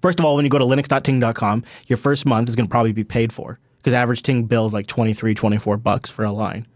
First 0.00 0.18
of 0.18 0.24
all, 0.24 0.36
when 0.36 0.44
you 0.44 0.50
go 0.50 0.58
to 0.58 0.64
linux.ting.com, 0.64 1.64
your 1.86 1.96
first 1.96 2.24
month 2.24 2.48
is 2.48 2.56
going 2.56 2.66
to 2.66 2.70
probably 2.70 2.92
be 2.92 3.04
paid 3.04 3.32
for 3.32 3.58
because 3.78 3.92
average 3.92 4.22
Ting 4.22 4.44
bills 4.44 4.72
like 4.72 4.86
23, 4.86 5.34
24 5.34 5.76
bucks 5.78 6.10
for 6.10 6.24
a 6.24 6.32
line. 6.32 6.66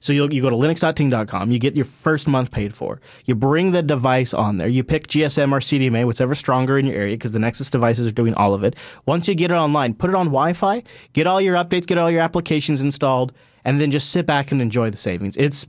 So 0.00 0.12
you 0.12 0.28
you 0.30 0.40
go 0.42 0.50
to 0.50 0.56
linux.ting.com, 0.56 1.50
you 1.50 1.58
get 1.58 1.74
your 1.76 1.84
first 1.84 2.26
month 2.26 2.50
paid 2.50 2.74
for. 2.74 3.00
You 3.26 3.34
bring 3.34 3.72
the 3.72 3.82
device 3.82 4.32
on 4.34 4.56
there. 4.58 4.68
You 4.68 4.82
pick 4.82 5.06
GSM 5.08 5.52
or 5.52 5.60
CDMA, 5.60 6.04
whatever's 6.04 6.38
stronger 6.38 6.78
in 6.78 6.86
your 6.86 6.96
area, 6.96 7.14
because 7.16 7.32
the 7.32 7.38
Nexus 7.38 7.70
devices 7.70 8.06
are 8.06 8.12
doing 8.12 8.34
all 8.34 8.54
of 8.54 8.64
it. 8.64 8.76
Once 9.06 9.28
you 9.28 9.34
get 9.34 9.50
it 9.50 9.54
online, 9.54 9.94
put 9.94 10.10
it 10.10 10.16
on 10.16 10.26
Wi-Fi, 10.26 10.82
get 11.12 11.26
all 11.26 11.40
your 11.40 11.54
updates, 11.56 11.86
get 11.86 11.98
all 11.98 12.10
your 12.10 12.22
applications 12.22 12.80
installed, 12.80 13.32
and 13.64 13.80
then 13.80 13.90
just 13.90 14.10
sit 14.10 14.24
back 14.26 14.50
and 14.52 14.62
enjoy 14.62 14.90
the 14.90 14.96
savings. 14.96 15.36
It's 15.36 15.66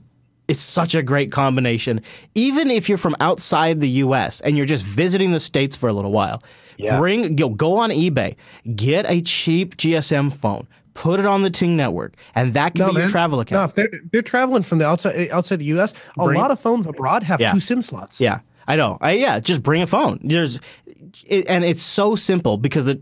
it's 0.48 0.60
such 0.60 0.94
a 0.94 1.02
great 1.02 1.30
combination. 1.30 2.00
Even 2.34 2.70
if 2.70 2.88
you're 2.88 2.98
from 2.98 3.14
outside 3.20 3.80
the 3.80 3.88
U.S. 4.04 4.40
and 4.40 4.56
you're 4.56 4.66
just 4.66 4.84
visiting 4.84 5.30
the 5.30 5.38
states 5.40 5.76
for 5.76 5.88
a 5.88 5.92
little 5.92 6.10
while, 6.10 6.42
Yeah. 6.78 6.98
bring 6.98 7.36
go, 7.36 7.48
go 7.48 7.76
on 7.76 7.90
eBay, 7.90 8.34
get 8.74 9.08
a 9.08 9.20
cheap 9.22 9.76
GSM 9.76 10.30
phone, 10.36 10.66
put 10.94 11.20
it 11.20 11.26
on 11.26 11.42
the 11.42 11.50
Ting 11.50 11.76
network, 11.76 12.14
and 12.34 12.54
that 12.54 12.74
can 12.74 12.88
be 12.94 13.00
your 13.00 13.08
travel 13.08 13.38
No, 13.38 13.42
account. 13.42 13.70
if 13.70 13.74
they're 13.76 14.00
they're 14.12 14.22
traveling 14.22 14.62
from 14.62 14.78
the 14.78 14.86
outside 14.86 15.14
eh, 15.16 15.28
outside 15.32 15.56
the 15.60 15.64
U.S., 15.66 15.92
a 16.18 16.24
Bring- 16.24 16.38
lot 16.40 16.50
of 16.50 16.60
phones 16.60 16.86
abroad 16.86 17.22
have 17.22 17.40
Yeah. 17.40 17.52
two 17.52 17.60
SIM 17.60 17.82
slots. 17.82 18.20
Yeah, 18.20 18.40
I 18.68 18.76
know. 18.76 18.98
I, 19.00 19.12
yeah, 19.12 19.40
just 19.40 19.62
bring 19.62 19.82
a 19.82 19.86
phone. 19.86 20.20
There's, 20.22 20.60
it, 21.26 21.46
and 21.48 21.64
it's 21.64 21.82
so 21.82 22.14
simple 22.16 22.56
because 22.58 22.84
the, 22.84 23.00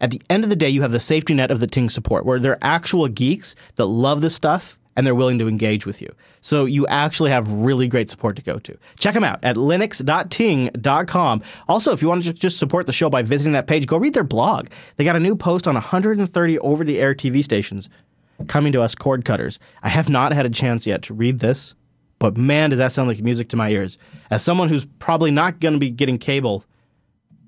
at 0.00 0.10
the 0.10 0.20
end 0.28 0.44
of 0.44 0.50
the 0.50 0.56
day, 0.56 0.68
you 0.68 0.82
have 0.82 0.92
the 0.92 1.00
safety 1.00 1.34
net 1.34 1.50
of 1.50 1.60
the 1.60 1.66
Ting 1.66 1.88
support, 1.90 2.24
where 2.26 2.38
they're 2.38 2.58
actual 2.62 3.08
geeks 3.08 3.54
that 3.76 3.86
love 3.86 4.20
this 4.20 4.34
stuff 4.34 4.78
and 4.96 5.06
they're 5.06 5.14
willing 5.14 5.38
to 5.38 5.48
engage 5.48 5.86
with 5.86 6.00
you. 6.00 6.08
So 6.40 6.64
you 6.64 6.86
actually 6.86 7.30
have 7.30 7.50
really 7.50 7.88
great 7.88 8.10
support 8.10 8.36
to 8.36 8.42
go 8.42 8.58
to. 8.60 8.78
Check 8.98 9.14
them 9.14 9.24
out 9.24 9.40
at 9.42 9.56
linux.ting.com. 9.56 11.42
Also, 11.68 11.92
if 11.92 12.02
you 12.02 12.08
want 12.08 12.24
to 12.24 12.32
just 12.32 12.58
support 12.58 12.86
the 12.86 12.92
show 12.92 13.10
by 13.10 13.22
visiting 13.22 13.52
that 13.52 13.66
page, 13.66 13.86
go 13.86 13.96
read 13.96 14.14
their 14.14 14.24
blog. 14.24 14.68
They 14.96 15.04
got 15.04 15.16
a 15.16 15.20
new 15.20 15.36
post 15.36 15.66
on 15.66 15.74
130 15.74 16.58
over-the-air 16.60 17.14
TV 17.14 17.42
stations 17.42 17.88
coming 18.48 18.72
to 18.72 18.82
us 18.82 18.94
cord 18.94 19.24
cutters. 19.24 19.58
I 19.82 19.88
have 19.88 20.10
not 20.10 20.32
had 20.32 20.46
a 20.46 20.50
chance 20.50 20.86
yet 20.86 21.02
to 21.02 21.14
read 21.14 21.38
this, 21.38 21.74
but 22.18 22.36
man, 22.36 22.70
does 22.70 22.78
that 22.78 22.92
sound 22.92 23.08
like 23.08 23.20
music 23.20 23.48
to 23.50 23.56
my 23.56 23.70
ears. 23.70 23.98
As 24.30 24.44
someone 24.44 24.68
who's 24.68 24.86
probably 24.98 25.30
not 25.30 25.60
going 25.60 25.74
to 25.74 25.80
be 25.80 25.90
getting 25.90 26.18
cable, 26.18 26.64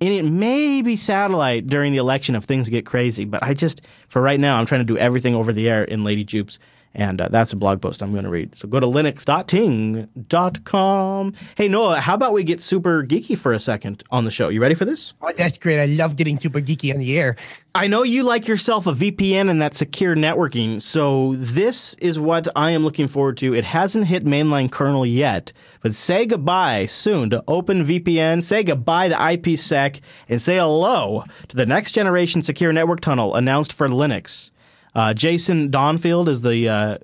and 0.00 0.12
it 0.12 0.24
may 0.24 0.82
be 0.82 0.94
satellite 0.94 1.66
during 1.66 1.92
the 1.92 1.98
election 1.98 2.34
if 2.34 2.44
things 2.44 2.68
get 2.68 2.84
crazy, 2.84 3.24
but 3.24 3.42
I 3.42 3.54
just, 3.54 3.80
for 4.08 4.20
right 4.20 4.38
now, 4.38 4.58
I'm 4.58 4.66
trying 4.66 4.82
to 4.82 4.84
do 4.84 4.98
everything 4.98 5.34
over 5.34 5.52
the 5.52 5.68
air 5.68 5.84
in 5.84 6.04
Lady 6.04 6.24
Jupes. 6.24 6.58
And 6.96 7.20
uh, 7.20 7.28
that's 7.30 7.52
a 7.52 7.56
blog 7.56 7.80
post 7.82 8.02
I'm 8.02 8.12
going 8.12 8.24
to 8.24 8.30
read. 8.30 8.56
So 8.56 8.66
go 8.66 8.80
to 8.80 8.86
linux.ting.com. 8.86 11.34
Hey, 11.54 11.68
Noah, 11.68 12.00
how 12.00 12.14
about 12.14 12.32
we 12.32 12.42
get 12.42 12.62
super 12.62 13.04
geeky 13.04 13.36
for 13.36 13.52
a 13.52 13.58
second 13.58 14.02
on 14.10 14.24
the 14.24 14.30
show? 14.30 14.48
You 14.48 14.62
ready 14.62 14.74
for 14.74 14.86
this? 14.86 15.12
Oh, 15.20 15.30
that's 15.36 15.58
great. 15.58 15.78
I 15.78 15.84
love 15.84 16.16
getting 16.16 16.40
super 16.40 16.60
geeky 16.60 16.94
on 16.94 16.98
the 16.98 17.18
air. 17.18 17.36
I 17.74 17.88
know 17.88 18.02
you 18.02 18.22
like 18.22 18.48
yourself 18.48 18.86
a 18.86 18.92
VPN 18.92 19.50
and 19.50 19.60
that 19.60 19.74
secure 19.74 20.16
networking, 20.16 20.80
so 20.80 21.34
this 21.34 21.92
is 21.96 22.18
what 22.18 22.48
I 22.56 22.70
am 22.70 22.82
looking 22.82 23.06
forward 23.06 23.36
to. 23.38 23.54
It 23.54 23.64
hasn't 23.64 24.06
hit 24.06 24.24
mainline 24.24 24.72
kernel 24.72 25.04
yet, 25.04 25.52
but 25.82 25.92
say 25.92 26.24
goodbye 26.24 26.86
soon 26.86 27.28
to 27.28 27.44
OpenVPN, 27.46 28.42
say 28.42 28.62
goodbye 28.62 29.10
to 29.10 29.14
IPsec, 29.14 30.00
and 30.26 30.40
say 30.40 30.56
hello 30.56 31.24
to 31.48 31.56
the 31.56 31.66
next 31.66 31.92
generation 31.92 32.40
secure 32.40 32.72
network 32.72 33.00
tunnel 33.00 33.34
announced 33.34 33.74
for 33.74 33.86
Linux. 33.88 34.52
Uh, 34.96 35.12
Jason 35.12 35.70
Donenfeld 35.70 36.26
is 36.26 36.40
the 36.40 36.70
uh, 36.70 36.98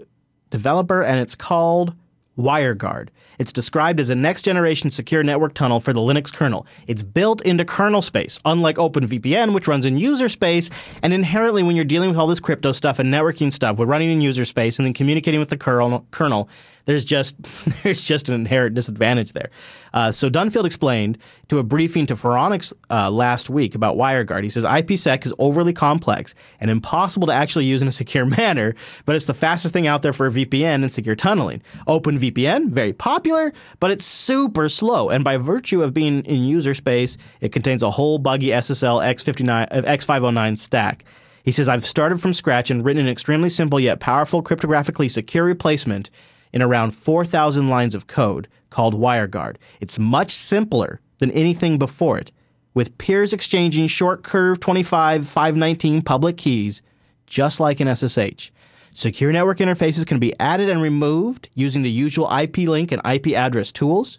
developer, 0.49 1.03
and 1.03 1.21
it's 1.21 1.35
called 1.35 1.95
WireGuard. 2.39 3.09
It's 3.39 3.53
described 3.53 4.01
as 4.01 4.09
a 4.09 4.15
next 4.15 4.43
generation 4.43 4.89
secure 4.89 5.23
network 5.23 5.53
tunnel 5.53 5.79
for 5.79 5.93
the 5.93 6.01
Linux 6.01 6.33
kernel. 6.33 6.67
It's 6.87 7.03
built 7.03 7.43
into 7.43 7.67
kernel 7.67 8.01
space, 8.01 8.41
unlike 8.47 8.77
OpenVPN, 8.77 9.53
which 9.53 9.69
runs 9.69 9.85
in 9.85 9.99
user 9.99 10.31
space. 10.31 10.71
And 11.03 11.13
inherently, 11.13 11.63
when 11.63 11.77
you're 11.77 11.85
dealing 11.85 12.09
with 12.09 12.17
all 12.17 12.27
this 12.27 12.41
crypto 12.41 12.73
stuff 12.73 12.99
and 12.99 13.13
networking 13.13 13.53
stuff, 13.53 13.77
we're 13.77 13.85
running 13.85 14.11
in 14.11 14.23
user 14.23 14.47
space 14.47 14.79
and 14.79 14.87
then 14.87 14.95
communicating 14.95 15.39
with 15.39 15.51
the 15.51 15.59
kernel, 15.59 16.07
kernel 16.13 16.49
there's 16.85 17.05
just 17.05 17.41
there's 17.83 18.07
just 18.07 18.29
an 18.29 18.35
inherent 18.35 18.75
disadvantage 18.75 19.33
there. 19.33 19.51
Uh, 19.95 20.11
so 20.11 20.31
Donenfeld 20.31 20.65
explained 20.65 21.19
to 21.49 21.59
a 21.59 21.63
briefing 21.63 22.07
to 22.07 22.15
Phoronix 22.15 22.73
uh, 22.91 23.11
last 23.11 23.51
week 23.51 23.75
about 23.75 23.97
WireGuard. 23.97 24.43
He 24.43 24.49
says 24.49 24.65
IPsec 24.65 25.27
is 25.27 25.35
overly 25.39 25.73
complex 25.73 26.35
and 26.61 26.71
impossible 26.71 27.27
to 27.27 27.35
actually 27.35 27.67
use 27.67 27.83
in 27.83 27.89
a 27.89 27.93
secure 27.93 28.25
manner, 28.39 28.75
but 29.05 29.17
it's 29.17 29.27
the 29.27 29.35
fastest 29.35 29.75
thing 29.75 29.87
out 29.87 30.03
there 30.03 30.13
for 30.13 30.27
a 30.27 30.31
VPN 30.31 30.83
and 30.83 30.93
secure 30.93 31.15
tunneling. 31.15 31.63
OpenVPN 31.87 32.71
very 32.71 32.93
popular, 32.93 33.53
but 33.81 33.91
it's 33.91 34.05
super 34.05 34.69
slow, 34.69 35.11
and 35.11 35.25
by 35.25 35.37
virtue 35.37 35.83
of 35.83 35.93
being 35.93 36.23
in 36.25 36.43
user 36.43 36.75
space, 36.75 37.19
it 37.41 37.53
contains 37.53 37.83
a 37.83 37.91
whole 37.91 38.19
buggy 38.19 38.49
SSL 38.49 39.05
X59 39.05 39.69
uh, 39.71 39.83
X509 39.83 40.57
stack. 40.59 41.05
He 41.45 41.51
says, 41.51 41.69
I've 41.69 41.85
started 41.85 42.21
from 42.21 42.35
scratch 42.35 42.71
and 42.71 42.85
written 42.85 43.05
an 43.05 43.11
extremely 43.11 43.49
simple 43.49 43.81
yet 43.81 44.01
powerful 44.01 44.43
cryptographically 44.43 45.11
secure 45.11 45.45
replacement 45.45 46.09
in 46.53 46.63
around 46.63 46.95
4,000 46.95 47.69
lines 47.69 47.95
of 47.95 48.07
code 48.07 48.49
called 48.71 48.99
WireGuard. 48.99 49.57
It's 49.81 49.99
much 49.99 50.31
simpler 50.31 51.01
than 51.19 51.31
anything 51.31 51.79
before 51.79 52.19
it, 52.19 52.33
with 52.75 52.97
peers 52.99 53.33
exchanging 53.33 53.87
short 53.87 54.23
curve 54.23 54.61
25 54.61 55.27
519 55.27 56.03
public 56.03 56.37
keys, 56.37 56.83
just 57.27 57.61
like 57.61 57.81
in 57.81 57.95
SSH. 57.95 58.51
Secure 58.95 59.33
network 59.33 59.59
interfaces 59.59 60.07
can 60.07 60.19
be 60.19 60.39
added 60.39 60.69
and 60.69 60.83
removed 60.83 61.49
using 61.55 61.83
the 61.83 61.91
usual 61.91 62.31
IP 62.31 62.59
link 62.59 62.93
and 62.93 63.01
IP 63.07 63.29
address 63.29 63.73
tools. 63.73 64.19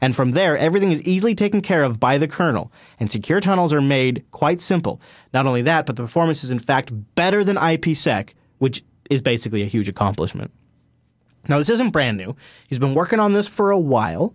And 0.00 0.14
from 0.14 0.32
there, 0.32 0.58
everything 0.58 0.92
is 0.92 1.02
easily 1.04 1.34
taken 1.34 1.60
care 1.60 1.82
of 1.82 1.98
by 2.00 2.18
the 2.18 2.28
kernel, 2.28 2.72
and 3.00 3.10
secure 3.10 3.40
tunnels 3.40 3.72
are 3.72 3.80
made 3.80 4.24
quite 4.30 4.60
simple. 4.60 5.00
Not 5.32 5.46
only 5.46 5.62
that, 5.62 5.86
but 5.86 5.96
the 5.96 6.02
performance 6.02 6.44
is 6.44 6.50
in 6.50 6.58
fact 6.58 6.92
better 7.14 7.42
than 7.44 7.56
IPsec, 7.56 8.34
which 8.58 8.82
is 9.08 9.22
basically 9.22 9.62
a 9.62 9.66
huge 9.66 9.88
accomplishment. 9.88 10.50
Now, 11.48 11.58
this 11.58 11.70
isn't 11.70 11.90
brand 11.90 12.16
new. 12.16 12.36
He's 12.68 12.78
been 12.78 12.94
working 12.94 13.20
on 13.20 13.32
this 13.32 13.48
for 13.48 13.70
a 13.70 13.78
while. 13.78 14.34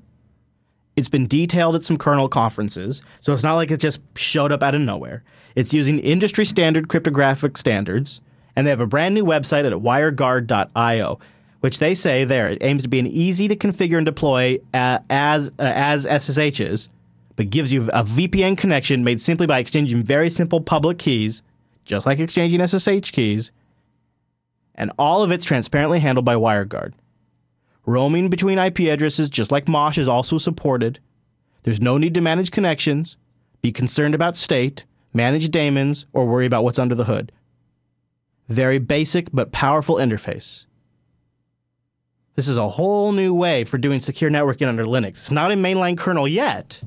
It's 0.95 1.09
been 1.09 1.27
detailed 1.27 1.75
at 1.75 1.83
some 1.83 1.97
kernel 1.97 2.27
conferences, 2.27 3.01
so 3.21 3.33
it's 3.33 3.43
not 3.43 3.55
like 3.55 3.71
it 3.71 3.79
just 3.79 4.01
showed 4.17 4.51
up 4.51 4.61
out 4.61 4.75
of 4.75 4.81
nowhere. 4.81 5.23
It's 5.55 5.73
using 5.73 5.99
industry 5.99 6.45
standard 6.45 6.89
cryptographic 6.89 7.57
standards, 7.57 8.21
and 8.55 8.67
they 8.67 8.71
have 8.71 8.81
a 8.81 8.85
brand 8.85 9.15
new 9.15 9.23
website 9.23 9.65
at 9.65 9.73
wireguard.io, 9.73 11.19
which 11.61 11.79
they 11.79 11.95
say 11.95 12.25
there 12.25 12.49
it 12.49 12.61
aims 12.61 12.83
to 12.83 12.89
be 12.89 12.99
an 12.99 13.07
easy 13.07 13.47
to 13.47 13.55
configure 13.55 13.97
and 13.97 14.05
deploy 14.05 14.57
uh, 14.73 14.99
as 15.09 15.49
uh, 15.59 15.71
as 15.73 16.05
SSHs, 16.05 16.89
but 17.37 17.49
gives 17.49 17.71
you 17.71 17.83
a 17.93 18.03
VPN 18.03 18.57
connection 18.57 19.03
made 19.03 19.21
simply 19.21 19.47
by 19.47 19.59
exchanging 19.59 20.03
very 20.03 20.29
simple 20.29 20.59
public 20.59 20.99
keys, 20.99 21.41
just 21.85 22.05
like 22.05 22.19
exchanging 22.19 22.65
SSH 22.67 23.11
keys, 23.11 23.51
and 24.75 24.91
all 24.99 25.23
of 25.23 25.31
it's 25.31 25.45
transparently 25.45 25.99
handled 25.99 26.25
by 26.25 26.35
WireGuard. 26.35 26.93
Roaming 27.85 28.29
between 28.29 28.59
IP 28.59 28.81
addresses, 28.81 29.29
just 29.29 29.51
like 29.51 29.67
Mosh, 29.67 29.97
is 29.97 30.07
also 30.07 30.37
supported. 30.37 30.99
There's 31.63 31.81
no 31.81 31.97
need 31.97 32.13
to 32.13 32.21
manage 32.21 32.51
connections, 32.51 33.17
be 33.61 33.71
concerned 33.71 34.15
about 34.15 34.35
state, 34.35 34.85
manage 35.13 35.49
daemons, 35.49 36.05
or 36.13 36.25
worry 36.25 36.45
about 36.45 36.63
what's 36.63 36.79
under 36.79 36.95
the 36.95 37.05
hood. 37.05 37.31
Very 38.47 38.79
basic 38.79 39.29
but 39.31 39.51
powerful 39.51 39.95
interface. 39.95 40.65
This 42.35 42.47
is 42.47 42.57
a 42.57 42.69
whole 42.69 43.11
new 43.11 43.33
way 43.33 43.63
for 43.63 43.77
doing 43.77 43.99
secure 43.99 44.31
networking 44.31 44.67
under 44.67 44.85
Linux. 44.85 45.09
It's 45.09 45.31
not 45.31 45.51
in 45.51 45.61
mainline 45.61 45.97
kernel 45.97 46.27
yet, 46.27 46.81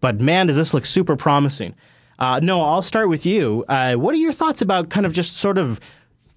but 0.00 0.20
man, 0.20 0.46
does 0.46 0.56
this 0.56 0.74
look 0.74 0.86
super 0.86 1.16
promising. 1.16 1.74
Uh, 2.18 2.40
no, 2.42 2.62
I'll 2.62 2.82
start 2.82 3.08
with 3.08 3.26
you. 3.26 3.64
Uh, 3.68 3.94
what 3.94 4.14
are 4.14 4.18
your 4.18 4.32
thoughts 4.32 4.62
about 4.62 4.88
kind 4.88 5.06
of 5.06 5.12
just 5.12 5.36
sort 5.36 5.58
of 5.58 5.80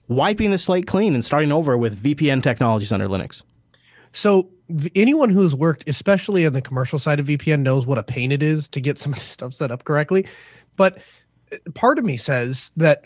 wiping 0.08 0.52
the 0.52 0.58
slate 0.58 0.88
clean 0.88 1.14
and 1.14 1.24
starting 1.24 1.52
over 1.52 1.78
with 1.78 2.02
VPN 2.02 2.42
technologies 2.42 2.92
under 2.92 3.08
Linux. 3.08 3.44
So 4.12 4.50
anyone 4.96 5.30
who's 5.30 5.56
worked, 5.56 5.88
especially 5.88 6.44
in 6.44 6.54
the 6.54 6.62
commercial 6.62 7.00
side 7.00 7.20
of 7.20 7.28
VPN, 7.28 7.62
knows 7.62 7.88
what 7.88 7.98
a 7.98 8.04
pain 8.04 8.32
it 8.32 8.44
is 8.44 8.70
to 8.70 8.82
get 8.82 8.98
some 8.98 9.14
of 9.14 9.20
this 9.20 9.28
stuff 9.28 9.54
set 9.54 9.72
up 9.72 9.84
correctly. 9.84 10.26
But 10.76 11.00
uh, 11.52 11.58
part 11.74 11.98
of 11.98 12.06
me 12.06 12.18
says 12.18 12.72
that, 12.78 13.06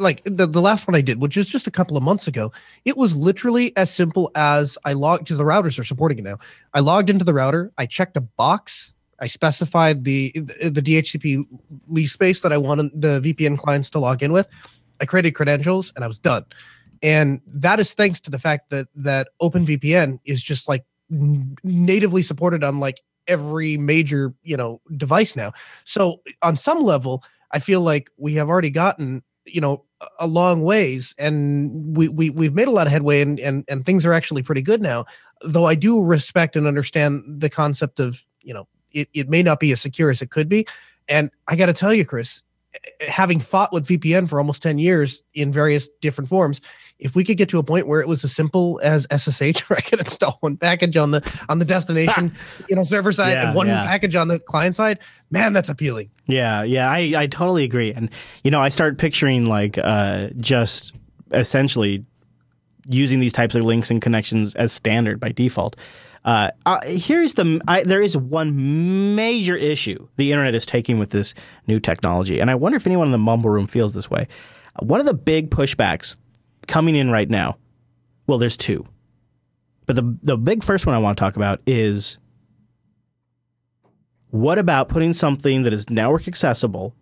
like 0.00 0.22
the, 0.24 0.46
the 0.46 0.60
last 0.60 0.88
one 0.88 0.94
I 0.94 1.00
did, 1.00 1.20
which 1.20 1.36
is 1.36 1.46
just 1.46 1.66
a 1.66 1.70
couple 1.70 1.96
of 1.96 2.02
months 2.02 2.26
ago, 2.26 2.52
it 2.84 2.96
was 2.96 3.14
literally 3.14 3.76
as 3.76 3.92
simple 3.92 4.30
as 4.34 4.78
I 4.84 4.94
logged 4.94 5.24
because 5.24 5.38
the 5.38 5.44
routers 5.44 5.78
are 5.78 5.84
supporting 5.84 6.18
it 6.18 6.24
now. 6.24 6.38
I 6.72 6.80
logged 6.80 7.10
into 7.10 7.24
the 7.24 7.34
router, 7.34 7.72
I 7.78 7.86
checked 7.86 8.16
a 8.16 8.22
box. 8.22 8.92
I 9.20 9.28
specified 9.28 10.02
the 10.02 10.32
the 10.34 10.82
DHCP 10.82 11.44
lease 11.86 12.12
space 12.12 12.42
that 12.42 12.52
I 12.52 12.58
wanted 12.58 13.00
the 13.00 13.20
VPN 13.20 13.56
clients 13.56 13.88
to 13.90 14.00
log 14.00 14.24
in 14.24 14.32
with. 14.32 14.48
I 15.00 15.06
created 15.06 15.32
credentials 15.32 15.92
and 15.94 16.04
I 16.04 16.08
was 16.08 16.18
done 16.18 16.44
and 17.02 17.40
that 17.46 17.80
is 17.80 17.94
thanks 17.94 18.20
to 18.22 18.30
the 18.30 18.38
fact 18.38 18.70
that 18.70 18.88
that 18.94 19.28
OpenVPN 19.40 20.18
is 20.24 20.42
just 20.42 20.68
like 20.68 20.84
natively 21.10 22.22
supported 22.22 22.64
on 22.64 22.78
like 22.78 23.00
every 23.26 23.76
major 23.76 24.34
you 24.42 24.56
know 24.56 24.80
device 24.96 25.36
now. 25.36 25.52
So 25.84 26.20
on 26.42 26.56
some 26.56 26.82
level, 26.82 27.24
I 27.52 27.58
feel 27.58 27.80
like 27.80 28.10
we 28.16 28.34
have 28.34 28.48
already 28.48 28.70
gotten 28.70 29.22
you 29.44 29.60
know 29.60 29.84
a 30.20 30.26
long 30.26 30.62
ways 30.62 31.14
and 31.18 31.96
we, 31.96 32.08
we 32.08 32.30
we've 32.30 32.54
made 32.54 32.68
a 32.68 32.72
lot 32.72 32.86
of 32.86 32.92
headway 32.92 33.20
and, 33.20 33.38
and 33.40 33.64
and 33.68 33.86
things 33.86 34.04
are 34.04 34.12
actually 34.12 34.42
pretty 34.42 34.62
good 34.62 34.82
now 34.82 35.04
though 35.42 35.64
i 35.64 35.74
do 35.74 36.02
respect 36.02 36.56
and 36.56 36.66
understand 36.66 37.22
the 37.26 37.50
concept 37.50 38.00
of 38.00 38.24
you 38.42 38.52
know 38.54 38.66
it, 38.92 39.08
it 39.12 39.28
may 39.28 39.42
not 39.42 39.60
be 39.60 39.72
as 39.72 39.80
secure 39.80 40.10
as 40.10 40.22
it 40.22 40.30
could 40.30 40.48
be 40.48 40.66
and 41.08 41.30
i 41.48 41.56
got 41.56 41.66
to 41.66 41.72
tell 41.72 41.92
you 41.92 42.04
chris 42.04 42.42
having 43.08 43.40
fought 43.40 43.72
with 43.72 43.86
vpn 43.86 44.28
for 44.28 44.38
almost 44.38 44.62
10 44.62 44.78
years 44.78 45.22
in 45.34 45.52
various 45.52 45.88
different 46.00 46.28
forms 46.28 46.60
if 46.98 47.16
we 47.16 47.24
could 47.24 47.36
get 47.36 47.48
to 47.48 47.58
a 47.58 47.62
point 47.62 47.86
where 47.88 48.00
it 48.00 48.08
was 48.08 48.24
as 48.24 48.34
simple 48.34 48.80
as 48.82 49.06
SSH, 49.10 49.68
where 49.68 49.76
I 49.78 49.80
could 49.80 50.00
install 50.00 50.38
one 50.40 50.56
package 50.56 50.96
on 50.96 51.10
the 51.10 51.44
on 51.48 51.58
the 51.58 51.64
destination, 51.64 52.32
you 52.68 52.76
know, 52.76 52.84
server 52.84 53.12
side 53.12 53.32
yeah, 53.32 53.46
and 53.48 53.54
one 53.54 53.66
yeah. 53.66 53.84
package 53.84 54.14
on 54.14 54.28
the 54.28 54.38
client 54.38 54.74
side, 54.74 54.98
man, 55.30 55.52
that's 55.52 55.68
appealing. 55.68 56.10
Yeah, 56.26 56.62
yeah, 56.62 56.90
I, 56.90 57.12
I 57.16 57.26
totally 57.26 57.64
agree. 57.64 57.92
And 57.92 58.10
you 58.42 58.50
know, 58.50 58.60
I 58.60 58.68
start 58.68 58.98
picturing 58.98 59.46
like 59.46 59.78
uh, 59.78 60.28
just 60.38 60.94
essentially 61.32 62.04
using 62.86 63.18
these 63.18 63.32
types 63.32 63.54
of 63.54 63.64
links 63.64 63.90
and 63.90 64.00
connections 64.00 64.54
as 64.54 64.72
standard 64.72 65.18
by 65.18 65.32
default. 65.32 65.76
Uh, 66.24 66.50
uh, 66.64 66.80
here's 66.84 67.34
the 67.34 67.60
I, 67.68 67.82
there 67.82 68.00
is 68.00 68.16
one 68.16 69.14
major 69.14 69.56
issue 69.56 70.08
the 70.16 70.32
internet 70.32 70.54
is 70.54 70.64
taking 70.64 70.98
with 70.98 71.10
this 71.10 71.34
new 71.66 71.78
technology, 71.78 72.40
and 72.40 72.50
I 72.50 72.54
wonder 72.54 72.76
if 72.76 72.86
anyone 72.86 73.08
in 73.08 73.12
the 73.12 73.18
mumble 73.18 73.50
room 73.50 73.66
feels 73.66 73.94
this 73.94 74.10
way. 74.10 74.26
One 74.80 75.00
of 75.00 75.06
the 75.06 75.14
big 75.14 75.50
pushbacks 75.50 76.18
coming 76.66 76.96
in 76.96 77.10
right 77.10 77.28
now. 77.28 77.58
Well, 78.26 78.38
there's 78.38 78.56
two. 78.56 78.86
But 79.86 79.96
the 79.96 80.18
the 80.22 80.38
big 80.38 80.64
first 80.64 80.86
one 80.86 80.94
I 80.94 80.98
want 80.98 81.16
to 81.18 81.20
talk 81.20 81.36
about 81.36 81.60
is 81.66 82.18
what 84.30 84.58
about 84.58 84.88
putting 84.88 85.12
something 85.12 85.62
that 85.64 85.74
is 85.74 85.90
network 85.90 86.26
accessible 86.26 86.94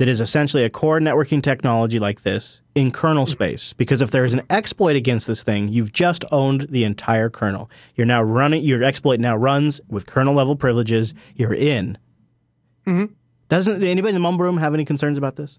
that 0.00 0.08
is 0.08 0.18
essentially 0.18 0.64
a 0.64 0.70
core 0.70 0.98
networking 0.98 1.42
technology 1.42 1.98
like 1.98 2.22
this 2.22 2.62
in 2.74 2.90
kernel 2.90 3.26
space 3.26 3.74
because 3.74 4.00
if 4.00 4.10
there's 4.10 4.32
an 4.32 4.40
exploit 4.48 4.96
against 4.96 5.26
this 5.26 5.42
thing 5.42 5.68
you've 5.68 5.92
just 5.92 6.24
owned 6.32 6.62
the 6.70 6.84
entire 6.84 7.28
kernel 7.28 7.70
you're 7.96 8.06
now 8.06 8.22
running 8.22 8.62
your 8.62 8.82
exploit 8.82 9.20
now 9.20 9.36
runs 9.36 9.78
with 9.88 10.06
kernel 10.06 10.32
level 10.32 10.56
privileges 10.56 11.12
you're 11.34 11.52
in 11.52 11.98
mm-hmm. 12.86 13.12
doesn't 13.50 13.82
anybody 13.82 14.08
in 14.08 14.14
the 14.14 14.20
mumble 14.20 14.42
room 14.42 14.56
have 14.56 14.72
any 14.72 14.86
concerns 14.86 15.18
about 15.18 15.36
this 15.36 15.58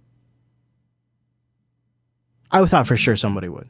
I 2.51 2.65
thought 2.65 2.87
for 2.87 2.97
sure 2.97 3.15
somebody 3.15 3.47
would. 3.47 3.69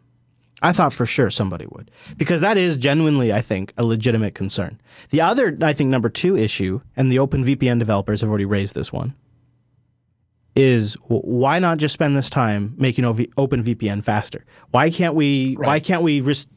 I 0.63 0.71
thought 0.73 0.93
for 0.93 1.05
sure 1.05 1.29
somebody 1.29 1.65
would 1.71 1.91
because 2.17 2.41
that 2.41 2.57
is 2.57 2.77
genuinely, 2.77 3.34
I 3.34 3.41
think, 3.41 3.73
a 3.77 3.86
legitimate 3.86 4.36
concern. 4.36 4.79
The 5.10 5.21
other, 5.21 5.57
I 5.62 5.73
think, 5.73 5.89
number 5.89 6.10
two 6.10 6.38
issue, 6.38 6.81
and 6.95 7.12
the 7.12 7.17
OpenVPN 7.17 7.79
developers 7.79 8.21
have 8.21 8.29
already 8.29 8.45
raised 8.45 8.75
this 8.75 8.93
one, 8.93 9.15
is 10.56 10.96
why 11.08 11.60
not 11.60 11.78
just 11.78 11.94
spend 11.94 12.16
this 12.16 12.30
time 12.30 12.74
making 12.78 13.06
OpenVPN 13.06 14.04
faster? 14.04 14.46
Why 14.72 14.90
can't 14.90 15.16
we? 15.16 15.56
Right. 15.56 15.68
Why 15.68 15.80
can't 15.80 16.04
we 16.04 16.22
res- 16.22 16.48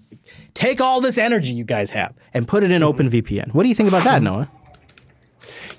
take 0.55 0.81
all 0.81 1.01
this 1.01 1.19
energy 1.19 1.53
you 1.53 1.65
guys 1.65 1.91
have 1.93 2.15
and 2.33 2.47
put 2.47 2.65
it 2.65 2.73
in 2.73 2.83
mm-hmm. 2.83 3.01
OpenVPN? 3.01 3.55
What 3.55 3.63
do 3.63 3.69
you 3.69 3.75
think 3.75 3.89
about 3.89 4.05
that, 4.05 4.23
Noah? 4.23 4.51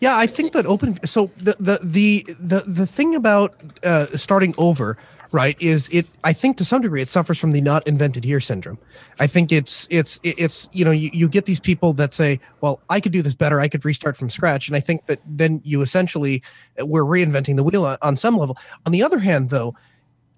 Yeah, 0.02 0.18
I 0.18 0.28
think 0.28 0.54
that 0.54 0.66
open. 0.66 1.04
So 1.06 1.28
the 1.38 1.56
the 1.60 1.80
the 1.82 2.26
the, 2.40 2.64
the 2.68 2.86
thing 2.86 3.16
about 3.16 3.56
uh, 3.84 4.08
starting 4.18 4.54
over 4.58 4.98
right 5.32 5.60
is 5.62 5.90
it 5.90 6.06
i 6.24 6.34
think 6.34 6.58
to 6.58 6.66
some 6.66 6.82
degree 6.82 7.02
it 7.02 7.10
suffers 7.10 7.38
from 7.38 7.52
the 7.52 7.62
not 7.62 7.86
invented 7.88 8.24
here 8.24 8.40
syndrome. 8.40 8.78
I 9.20 9.28
think 9.28 9.52
it's 9.52 9.88
it's 9.90 10.20
it's 10.24 10.70
you 10.72 10.86
know 10.86 10.92
you, 10.92 11.10
you 11.14 11.30
get 11.30 11.46
these 11.46 11.60
people 11.60 11.94
that 11.94 12.14
say 12.14 12.40
well 12.62 12.82
i 12.90 13.00
could 13.00 13.12
do 13.12 13.22
this 13.22 13.36
better. 13.36 13.60
I 13.60 13.68
could 13.68 13.84
restart 13.86 14.18
from 14.18 14.30
scratch. 14.30 14.68
And 14.68 14.76
i 14.76 14.80
think 14.80 15.06
that 15.08 15.20
then 15.26 15.62
you 15.64 15.82
essentially 15.82 16.44
we're 16.80 17.04
reinventing 17.04 17.56
the 17.56 17.64
wheel 17.64 17.86
on, 17.86 17.98
on 18.02 18.16
some 18.16 18.38
level. 18.38 18.58
On 18.86 18.92
the 18.92 19.04
other 19.04 19.20
hand 19.20 19.50
though 19.50 19.76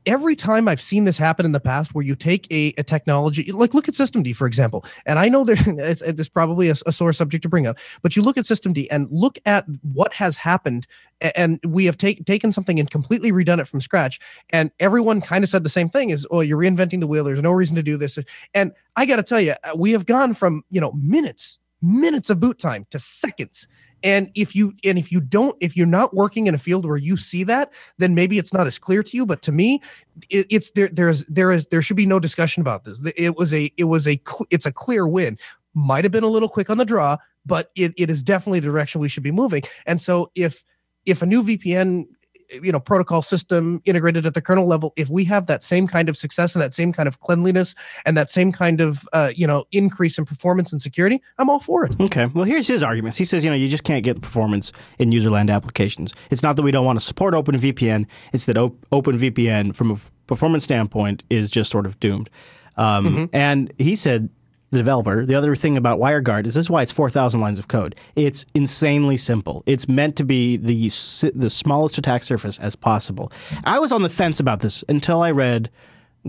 every 0.07 0.35
time 0.35 0.67
I've 0.67 0.81
seen 0.81 1.03
this 1.03 1.17
happen 1.17 1.45
in 1.45 1.51
the 1.51 1.59
past, 1.59 1.93
where 1.93 2.03
you 2.03 2.15
take 2.15 2.51
a, 2.51 2.73
a 2.77 2.83
technology, 2.83 3.51
like 3.51 3.73
look 3.73 3.87
at 3.87 3.93
Systemd, 3.93 4.33
for 4.35 4.47
example, 4.47 4.83
and 5.05 5.19
I 5.19 5.27
know 5.27 5.43
there, 5.43 5.57
it's, 5.67 6.01
it's 6.01 6.29
probably 6.29 6.69
a, 6.69 6.75
a, 6.87 6.91
sore 6.91 7.13
subject 7.13 7.43
to 7.43 7.49
bring 7.49 7.67
up, 7.67 7.77
but 8.01 8.15
you 8.15 8.21
look 8.21 8.37
at 8.37 8.45
Systemd 8.45 8.87
and 8.89 9.11
look 9.11 9.37
at 9.45 9.65
what 9.93 10.13
has 10.13 10.37
happened, 10.37 10.87
and 11.35 11.59
we 11.65 11.85
have 11.85 11.97
take, 11.97 12.25
taken 12.25 12.51
something 12.51 12.79
and 12.79 12.89
completely 12.89 13.31
redone 13.31 13.59
it 13.59 13.67
from 13.67 13.81
scratch, 13.81 14.19
and 14.51 14.71
everyone 14.79 15.21
kind 15.21 15.43
of 15.43 15.49
said 15.49 15.63
the 15.63 15.69
same 15.69 15.89
thing: 15.89 16.09
is 16.09 16.25
oh, 16.31 16.39
you're 16.39 16.57
reinventing 16.57 17.01
the 17.01 17.07
wheel. 17.07 17.25
There's 17.25 17.41
no 17.41 17.51
reason 17.51 17.75
to 17.75 17.83
do 17.83 17.97
this, 17.97 18.17
and 18.53 18.71
I 18.95 19.05
got 19.05 19.17
to 19.17 19.23
tell 19.23 19.41
you, 19.41 19.53
uh, 19.63 19.75
we 19.75 19.91
have 19.91 20.05
gone 20.05 20.33
from 20.33 20.63
you 20.71 20.81
know 20.81 20.93
minutes 20.93 21.59
minutes 21.81 22.31
of 22.31 22.39
boot 22.39 22.57
time 22.57 22.87
to 22.89 22.97
seconds 22.97 23.67
and 24.03 24.29
if 24.35 24.55
you 24.55 24.73
and 24.83 24.97
if 24.97 25.11
you 25.11 25.19
don't 25.19 25.55
if 25.61 25.75
you're 25.75 25.87
not 25.87 26.13
working 26.13 26.47
in 26.47 26.53
a 26.53 26.57
field 26.57 26.85
where 26.85 26.97
you 26.97 27.17
see 27.17 27.43
that 27.43 27.71
then 27.97 28.13
maybe 28.15 28.37
it's 28.37 28.53
not 28.53 28.67
as 28.67 28.77
clear 28.77 29.03
to 29.03 29.17
you. 29.17 29.25
But 29.25 29.41
to 29.43 29.51
me 29.51 29.81
it, 30.29 30.45
it's 30.49 30.71
there 30.71 30.89
there's 30.89 31.25
there 31.25 31.51
is 31.51 31.67
there 31.67 31.81
should 31.81 31.97
be 31.97 32.05
no 32.05 32.19
discussion 32.19 32.61
about 32.61 32.83
this. 32.83 33.01
It 33.15 33.37
was 33.37 33.53
a 33.53 33.71
it 33.77 33.85
was 33.85 34.07
a 34.07 34.19
it's 34.49 34.65
a 34.65 34.71
clear 34.71 35.07
win. 35.07 35.37
Might 35.73 36.05
have 36.05 36.11
been 36.11 36.23
a 36.23 36.27
little 36.27 36.49
quick 36.49 36.69
on 36.69 36.77
the 36.77 36.85
draw 36.85 37.17
but 37.47 37.71
it, 37.75 37.93
it 37.97 38.09
is 38.09 38.21
definitely 38.21 38.59
the 38.59 38.67
direction 38.67 39.01
we 39.01 39.09
should 39.09 39.23
be 39.23 39.31
moving. 39.31 39.61
And 39.85 39.99
so 39.99 40.29
if 40.35 40.63
if 41.05 41.21
a 41.21 41.25
new 41.25 41.41
vpn 41.41 42.05
you 42.51 42.71
know 42.71 42.79
protocol 42.79 43.21
system 43.21 43.81
integrated 43.85 44.25
at 44.25 44.33
the 44.33 44.41
kernel 44.41 44.65
level 44.65 44.93
if 44.95 45.09
we 45.09 45.23
have 45.25 45.47
that 45.47 45.63
same 45.63 45.87
kind 45.87 46.09
of 46.09 46.17
success 46.17 46.55
and 46.55 46.61
that 46.61 46.73
same 46.73 46.93
kind 46.93 47.07
of 47.07 47.19
cleanliness 47.19 47.75
and 48.05 48.15
that 48.17 48.29
same 48.29 48.51
kind 48.51 48.81
of 48.81 49.07
uh, 49.13 49.31
you 49.35 49.45
know 49.45 49.65
increase 49.71 50.17
in 50.17 50.25
performance 50.25 50.71
and 50.71 50.81
security 50.81 51.21
i'm 51.37 51.49
all 51.49 51.59
for 51.59 51.85
it. 51.85 51.99
Okay. 51.99 52.27
Well 52.27 52.45
here's 52.45 52.67
his 52.67 52.83
arguments 52.83 53.17
he 53.17 53.25
says 53.25 53.43
you 53.43 53.49
know 53.49 53.55
you 53.55 53.69
just 53.69 53.83
can't 53.83 54.03
get 54.03 54.15
the 54.15 54.21
performance 54.21 54.71
in 54.99 55.11
userland 55.11 55.53
applications. 55.53 56.13
It's 56.29 56.43
not 56.43 56.55
that 56.55 56.63
we 56.63 56.71
don't 56.71 56.85
want 56.85 56.99
to 56.99 57.05
support 57.05 57.33
openvpn. 57.33 58.05
It's 58.33 58.45
that 58.45 58.57
op- 58.57 58.79
openvpn 58.91 59.75
from 59.75 59.91
a 59.91 59.97
performance 60.27 60.63
standpoint 60.63 61.23
is 61.29 61.49
just 61.49 61.71
sort 61.71 61.85
of 61.85 61.99
doomed. 61.99 62.29
Um, 62.77 63.05
mm-hmm. 63.05 63.25
and 63.35 63.73
he 63.79 63.95
said 63.95 64.29
the 64.71 64.77
developer. 64.77 65.25
The 65.25 65.35
other 65.35 65.55
thing 65.55 65.77
about 65.77 65.99
WireGuard 65.99 66.45
is 66.45 66.55
this 66.55 66.65
is 66.65 66.69
why 66.69 66.81
it's 66.81 66.91
4,000 66.91 67.39
lines 67.39 67.59
of 67.59 67.67
code. 67.67 67.95
It's 68.15 68.45
insanely 68.53 69.17
simple. 69.17 69.63
It's 69.65 69.87
meant 69.87 70.15
to 70.17 70.25
be 70.25 70.57
the 70.57 70.89
the 71.33 71.49
smallest 71.49 71.97
attack 71.97 72.23
surface 72.23 72.59
as 72.59 72.75
possible. 72.75 73.31
I 73.63 73.79
was 73.79 73.91
on 73.91 74.01
the 74.01 74.09
fence 74.09 74.39
about 74.39 74.59
this 74.59 74.83
until 74.89 75.21
I 75.21 75.31
read 75.31 75.69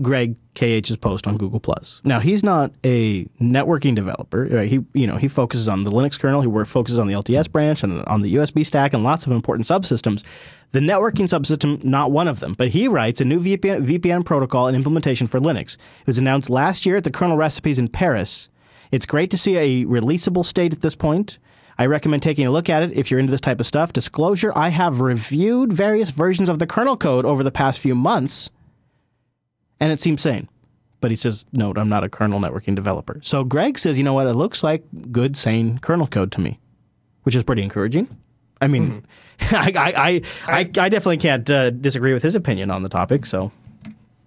Greg 0.01 0.37
KH's 0.55 0.97
post 0.97 1.27
on 1.27 1.37
Google 1.37 1.59
Plus. 1.59 2.01
Now 2.03 2.19
he's 2.19 2.43
not 2.43 2.71
a 2.83 3.25
networking 3.41 3.95
developer. 3.95 4.45
He 4.63 4.83
you 4.93 5.07
know 5.07 5.17
he 5.17 5.27
focuses 5.27 5.67
on 5.67 5.83
the 5.83 5.91
Linux 5.91 6.19
kernel. 6.19 6.41
He 6.41 6.65
focuses 6.65 6.99
on 6.99 7.07
the 7.07 7.13
LTS 7.13 7.51
branch 7.51 7.83
and 7.83 8.03
on 8.05 8.21
the 8.21 8.35
USB 8.35 8.65
stack 8.65 8.93
and 8.93 9.03
lots 9.03 9.25
of 9.25 9.31
important 9.31 9.67
subsystems. 9.67 10.23
The 10.71 10.79
networking 10.79 11.27
subsystem, 11.27 11.83
not 11.83 12.11
one 12.11 12.27
of 12.27 12.41
them. 12.41 12.53
But 12.53 12.69
he 12.69 12.87
writes 12.87 13.21
a 13.21 13.25
new 13.25 13.39
VPN, 13.39 13.85
VPN 13.85 14.25
protocol 14.25 14.67
and 14.67 14.75
implementation 14.75 15.27
for 15.27 15.39
Linux. 15.39 15.75
It 16.01 16.07
was 16.07 16.17
announced 16.17 16.49
last 16.49 16.85
year 16.85 16.97
at 16.97 17.03
the 17.03 17.11
kernel 17.11 17.37
recipes 17.37 17.79
in 17.79 17.87
Paris. 17.87 18.49
It's 18.91 19.05
great 19.05 19.31
to 19.31 19.37
see 19.37 19.55
a 19.55 19.85
releasable 19.85 20.45
state 20.45 20.73
at 20.73 20.81
this 20.81 20.95
point. 20.95 21.39
I 21.77 21.85
recommend 21.85 22.21
taking 22.21 22.45
a 22.45 22.51
look 22.51 22.69
at 22.69 22.83
it 22.83 22.91
if 22.91 23.09
you're 23.09 23.21
into 23.21 23.31
this 23.31 23.39
type 23.39 23.61
of 23.61 23.65
stuff. 23.65 23.93
Disclosure 23.93 24.51
I 24.55 24.69
have 24.69 24.99
reviewed 24.99 25.71
various 25.71 26.11
versions 26.11 26.49
of 26.49 26.59
the 26.59 26.67
kernel 26.67 26.97
code 26.97 27.25
over 27.25 27.41
the 27.41 27.51
past 27.51 27.79
few 27.79 27.95
months 27.95 28.51
and 29.79 29.91
it 29.91 29.99
seems 29.99 30.21
sane. 30.21 30.47
But 31.01 31.11
he 31.11 31.15
says, 31.15 31.45
no, 31.53 31.73
I'm 31.75 31.87
not 31.87 32.03
a 32.03 32.09
kernel 32.09 32.39
networking 32.39 32.75
developer. 32.75 33.19
So 33.21 33.43
Greg 33.43 33.79
says, 33.79 33.97
you 33.97 34.03
know 34.03 34.13
what? 34.13 34.27
It 34.27 34.33
looks 34.33 34.63
like 34.63 34.83
good, 35.11 35.37
sane 35.37 35.79
kernel 35.79 36.07
code 36.07 36.31
to 36.33 36.41
me, 36.41 36.59
which 37.23 37.35
is 37.35 37.43
pretty 37.43 37.63
encouraging. 37.63 38.17
I 38.61 38.67
mean, 38.67 39.03
mm-hmm. 39.39 39.55
I, 39.77 39.91
I, 39.95 40.21
I, 40.47 40.59
I, 40.59 40.89
definitely 40.89 41.17
can't 41.17 41.49
uh, 41.49 41.69
disagree 41.69 42.11
with 42.11 42.23
his 42.23 42.35
opinion 42.35 42.69
on 42.71 42.83
the 42.83 42.89
topic. 42.89 43.25
So 43.25 43.53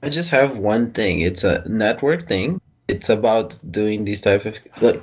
I 0.03 0.09
just 0.09 0.30
have 0.30 0.57
one 0.57 0.92
thing. 0.92 1.20
It's 1.20 1.44
a 1.44 1.68
network 1.68 2.26
thing. 2.26 2.61
It's 2.88 3.09
about 3.09 3.59
doing 3.70 4.07
this 4.07 4.22
type 4.22 4.44
of. 4.46 4.59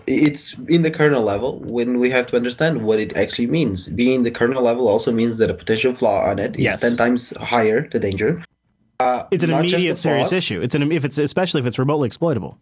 It's 0.05 0.57
in 0.67 0.81
the 0.81 0.91
kernel 0.91 1.23
level 1.23 1.59
when 1.59 1.99
we 1.99 2.09
have 2.09 2.27
to 2.27 2.35
understand 2.35 2.83
what 2.83 2.99
it 2.99 3.15
actually 3.15 3.47
means. 3.47 3.87
Being 3.89 4.23
the 4.23 4.31
kernel 4.31 4.63
level 4.63 4.87
also 4.87 5.11
means 5.11 5.37
that 5.37 5.49
a 5.49 5.53
potential 5.53 5.93
flaw 5.93 6.25
on 6.25 6.39
it 6.39 6.55
is 6.57 6.63
yes. 6.63 6.81
ten 6.81 6.97
times 6.97 7.35
higher 7.37 7.87
the 7.87 7.99
danger 7.99 8.43
Uh, 8.99 9.23
It's 9.31 9.43
an 9.43 9.51
immediate 9.51 9.97
serious 9.97 10.31
issue. 10.31 10.61
It's 10.61 10.75
an 10.75 10.91
if 10.91 11.05
it's 11.05 11.17
especially 11.17 11.61
if 11.61 11.67
it's 11.67 11.79
remotely 11.79 12.07
exploitable. 12.07 12.57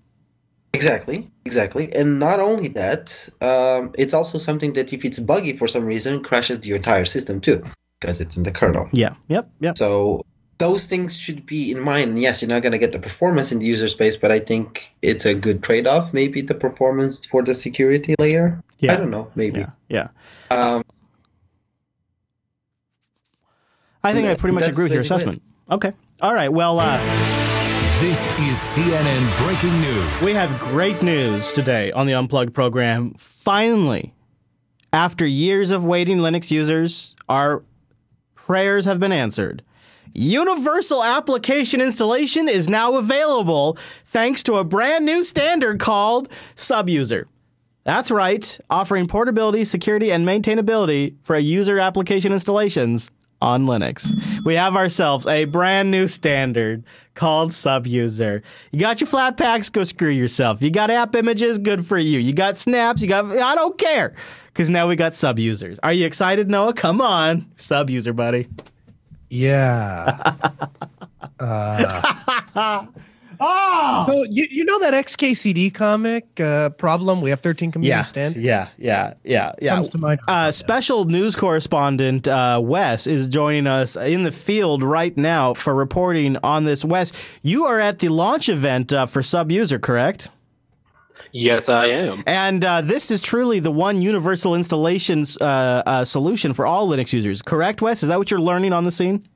Exactly, 0.73 1.27
exactly. 1.45 1.91
And 1.95 2.19
not 2.19 2.39
only 2.39 2.67
that, 2.69 3.29
um, 3.41 3.91
it's 3.97 4.13
also 4.13 4.37
something 4.37 4.73
that 4.73 4.93
if 4.93 5.03
it's 5.03 5.17
buggy 5.17 5.53
for 5.57 5.67
some 5.67 5.85
reason, 5.85 6.21
crashes 6.21 6.59
the 6.59 6.73
entire 6.73 7.05
system 7.05 7.41
too, 7.41 7.63
because 7.99 8.21
it's 8.21 8.37
in 8.37 8.43
the 8.43 8.51
kernel. 8.51 8.87
Yeah. 8.93 9.15
Yep. 9.29 9.49
Yep. 9.61 9.77
So 9.77 10.23
those 10.59 10.85
things 10.85 11.17
should 11.17 11.47
be 11.47 11.71
in 11.71 11.79
mind. 11.79 12.19
Yes, 12.19 12.41
you're 12.41 12.49
not 12.49 12.61
going 12.61 12.73
to 12.73 12.77
get 12.77 12.91
the 12.91 12.99
performance 12.99 13.51
in 13.51 13.57
the 13.59 13.65
user 13.65 13.87
space, 13.87 14.15
but 14.15 14.31
I 14.31 14.39
think 14.39 14.93
it's 15.01 15.25
a 15.25 15.33
good 15.33 15.63
trade 15.63 15.87
off. 15.87 16.13
Maybe 16.13 16.41
the 16.41 16.53
performance 16.55 17.25
for 17.25 17.41
the 17.41 17.55
security 17.55 18.13
layer. 18.19 18.61
Yeah. 18.79 18.93
I 18.93 18.97
don't 18.97 19.09
know. 19.09 19.31
Maybe. 19.35 19.61
Yeah. 19.61 19.71
Yeah. 19.89 20.07
Um, 20.51 20.83
I 24.03 24.13
think 24.13 24.27
I 24.27 24.35
pretty 24.35 24.53
much 24.53 24.67
agree 24.67 24.83
with 24.83 24.93
your 24.93 25.01
assessment. 25.01 25.41
Okay. 25.71 25.93
All 26.21 26.33
right. 26.33 26.51
Well, 26.51 26.79
uh, 26.79 26.97
This 27.99 28.19
is 28.39 28.57
CNN 28.57 29.45
breaking 29.45 29.79
news. 29.81 30.21
we 30.21 30.33
have 30.33 30.57
great 30.59 31.01
news 31.03 31.51
today 31.51 31.91
on 31.91 32.07
the 32.07 32.13
Unplugged 32.13 32.53
program. 32.53 33.13
Finally, 33.17 34.13
after 34.91 35.25
years 35.27 35.69
of 35.71 35.85
waiting, 35.85 36.17
Linux 36.19 36.49
users, 36.49 37.15
our 37.29 37.63
prayers 38.35 38.85
have 38.85 38.99
been 38.99 39.11
answered. 39.11 39.61
Universal 40.13 41.03
application 41.03 41.81
installation 41.81 42.49
is 42.49 42.67
now 42.67 42.95
available 42.97 43.73
thanks 44.05 44.41
to 44.43 44.55
a 44.55 44.63
brand 44.63 45.05
new 45.05 45.23
standard 45.23 45.79
called 45.79 46.29
Subuser. 46.55 47.25
That's 47.83 48.09
right, 48.09 48.59
offering 48.69 49.05
portability, 49.07 49.63
security, 49.65 50.11
and 50.11 50.27
maintainability 50.27 51.15
for 51.21 51.37
user 51.37 51.77
application 51.77 52.33
installations 52.33 53.11
on 53.41 53.65
Linux. 53.65 54.43
We 54.43 54.55
have 54.55 54.75
ourselves 54.75 55.27
a 55.27 55.45
brand 55.45 55.91
new 55.91 56.07
standard 56.07 56.83
called 57.13 57.51
Subuser. 57.51 58.43
You 58.71 58.79
got 58.79 58.99
your 58.99 59.07
flat 59.07 59.37
packs, 59.37 59.69
go 59.69 59.83
screw 59.83 60.09
yourself. 60.09 60.61
You 60.61 60.71
got 60.71 60.89
app 60.89 61.15
images, 61.15 61.57
good 61.57 61.85
for 61.85 61.97
you. 61.97 62.19
You 62.19 62.33
got 62.33 62.57
snaps, 62.57 63.01
you 63.01 63.07
got 63.07 63.25
I 63.25 63.55
don't 63.55 63.77
care. 63.77 64.13
Cause 64.53 64.69
now 64.71 64.87
we 64.87 64.95
got 64.95 65.11
Subusers. 65.11 65.77
Are 65.83 65.93
you 65.93 66.07
excited, 66.07 66.49
Noah? 66.49 66.73
Come 66.73 66.99
on. 66.99 67.41
Subuser, 67.57 68.15
buddy. 68.15 68.47
Yeah. 69.29 70.33
Uh, 71.39 72.87
Oh 73.39 74.03
So 74.07 74.23
you, 74.29 74.47
you 74.49 74.65
know 74.65 74.79
that 74.79 74.93
XKCD 74.93 75.73
comic 75.73 76.39
uh, 76.39 76.69
problem? 76.71 77.21
We 77.21 77.29
have 77.29 77.41
13 77.41 77.71
community 77.71 77.97
yeah, 77.97 78.03
stand. 78.03 78.35
yeah, 78.35 78.69
yeah, 78.77 79.13
yeah, 79.23 79.51
yeah. 79.61 79.75
Comes 79.75 79.89
to 79.89 79.97
mind. 79.97 80.19
Uh, 80.27 80.51
special 80.51 81.05
news 81.05 81.35
correspondent 81.35 82.27
uh, 82.27 82.59
Wes 82.63 83.07
is 83.07 83.29
joining 83.29 83.67
us 83.67 83.95
in 83.95 84.23
the 84.23 84.31
field 84.31 84.83
right 84.83 85.15
now 85.17 85.53
for 85.53 85.73
reporting 85.73 86.37
on 86.43 86.63
this. 86.63 86.83
Wes, 86.83 87.11
you 87.41 87.65
are 87.65 87.79
at 87.79 87.99
the 87.99 88.09
launch 88.09 88.49
event 88.49 88.91
uh, 88.93 89.05
for 89.05 89.21
Subuser, 89.21 89.81
correct? 89.81 90.29
Yes, 91.31 91.69
I 91.69 91.87
am. 91.87 92.23
And 92.25 92.63
uh, 92.63 92.81
this 92.81 93.11
is 93.11 93.21
truly 93.21 93.59
the 93.59 93.71
one 93.71 94.01
universal 94.01 94.55
installation 94.55 95.25
uh, 95.41 95.83
uh, 95.85 96.05
solution 96.05 96.53
for 96.53 96.65
all 96.65 96.87
Linux 96.87 97.13
users, 97.13 97.41
correct, 97.41 97.81
Wes? 97.81 98.01
Is 98.01 98.09
that 98.09 98.17
what 98.17 98.31
you're 98.31 98.39
learning 98.39 98.73
on 98.73 98.85
the 98.85 98.91
scene? 98.91 99.27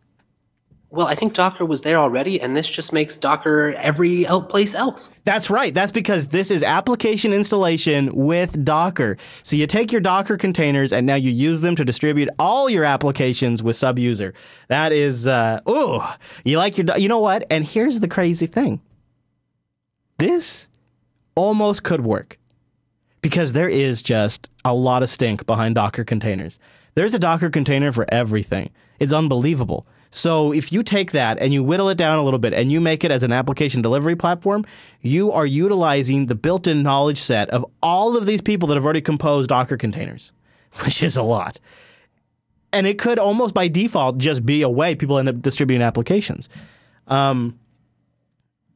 Well, 0.93 1.07
I 1.07 1.15
think 1.15 1.33
Docker 1.33 1.63
was 1.63 1.83
there 1.83 1.95
already, 1.95 2.41
and 2.41 2.55
this 2.55 2.69
just 2.69 2.91
makes 2.91 3.17
Docker 3.17 3.73
every 3.77 4.25
place 4.49 4.75
else. 4.75 5.13
That's 5.23 5.49
right. 5.49 5.73
That's 5.73 5.93
because 5.93 6.27
this 6.27 6.51
is 6.51 6.63
application 6.63 7.31
installation 7.31 8.13
with 8.13 8.65
Docker. 8.65 9.15
So 9.41 9.55
you 9.55 9.67
take 9.67 9.93
your 9.93 10.01
Docker 10.01 10.35
containers 10.35 10.91
and 10.91 11.07
now 11.07 11.15
you 11.15 11.31
use 11.31 11.61
them 11.61 11.77
to 11.77 11.85
distribute 11.85 12.27
all 12.37 12.69
your 12.69 12.83
applications 12.83 13.63
with 13.63 13.77
Subuser. 13.77 14.33
That 14.67 14.91
is, 14.91 15.27
uh, 15.27 15.61
ooh, 15.69 16.01
you 16.43 16.57
like 16.57 16.77
your, 16.77 16.85
you 16.97 17.07
know 17.07 17.19
what? 17.19 17.45
And 17.49 17.63
here's 17.63 18.01
the 18.01 18.09
crazy 18.09 18.45
thing. 18.45 18.81
This 20.17 20.67
almost 21.35 21.83
could 21.83 22.05
work 22.05 22.37
because 23.21 23.53
there 23.53 23.69
is 23.69 24.01
just 24.01 24.49
a 24.65 24.75
lot 24.75 25.03
of 25.03 25.09
stink 25.09 25.45
behind 25.45 25.75
Docker 25.75 26.03
containers. 26.03 26.59
There's 26.95 27.13
a 27.13 27.19
Docker 27.19 27.49
container 27.49 27.93
for 27.93 28.05
everything. 28.09 28.71
It's 28.99 29.13
unbelievable. 29.13 29.87
So 30.12 30.53
if 30.53 30.74
you 30.74 30.84
take 30.84 31.12
that 31.12 31.39
and 31.39 31.53
you 31.53 31.64
whittle 31.64 31.88
it 31.89 31.97
down 31.97 32.20
a 32.20 32.24
little 32.24 32.39
bit 32.39 32.53
and 32.53 32.72
you 32.72 32.82
make 32.82 33.03
it 33.03 33.12
as 33.12 33.24
an 33.24 33.32
application 33.32 33.82
delivery 33.82 34.16
platform, 34.16 34.66
you 34.99 35.32
are 35.32 35.45
utilizing 35.45 36.26
the 36.26 36.36
built-in 36.36 36.84
knowledge 36.84 37.18
set 37.18 37.49
of 37.49 37.66
all 37.82 38.18
of 38.18 38.26
these 38.26 38.41
people 38.41 38.68
that 38.68 38.76
have 38.76 38.84
already 38.84 39.01
composed 39.01 39.49
Docker 39.49 39.78
containers, 39.78 40.34
which 40.84 41.01
is 41.01 41.16
a 41.16 41.24
lot. 41.24 41.59
And 42.74 42.86
it 42.86 42.99
could 42.99 43.20
almost 43.20 43.53
by 43.53 43.70
default 43.70 44.18
just 44.18 44.45
be 44.45 44.62
a 44.62 44.70
way 44.70 44.95
people 44.95 45.18
end 45.18 45.30
up 45.30 45.41
distributing 45.41 45.82
applications. 45.82 46.49
Um, 47.07 47.57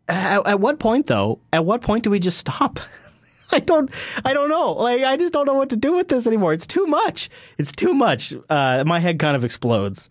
at, 0.07 0.45
at 0.47 0.59
what 0.59 0.79
point 0.79 1.07
though? 1.07 1.39
At 1.51 1.65
what 1.65 1.81
point 1.81 2.03
do 2.03 2.09
we 2.09 2.19
just 2.19 2.37
stop? 2.37 2.79
I 3.51 3.59
don't 3.59 3.89
I 4.25 4.33
don't 4.33 4.49
know. 4.49 4.73
Like 4.73 5.03
I 5.03 5.17
just 5.17 5.33
don't 5.33 5.45
know 5.45 5.53
what 5.53 5.69
to 5.69 5.77
do 5.77 5.95
with 5.95 6.07
this 6.07 6.27
anymore. 6.27 6.53
It's 6.53 6.67
too 6.67 6.85
much. 6.87 7.29
It's 7.57 7.71
too 7.71 7.93
much. 7.93 8.33
Uh, 8.49 8.83
my 8.85 8.99
head 8.99 9.19
kind 9.19 9.35
of 9.35 9.45
explodes. 9.45 10.09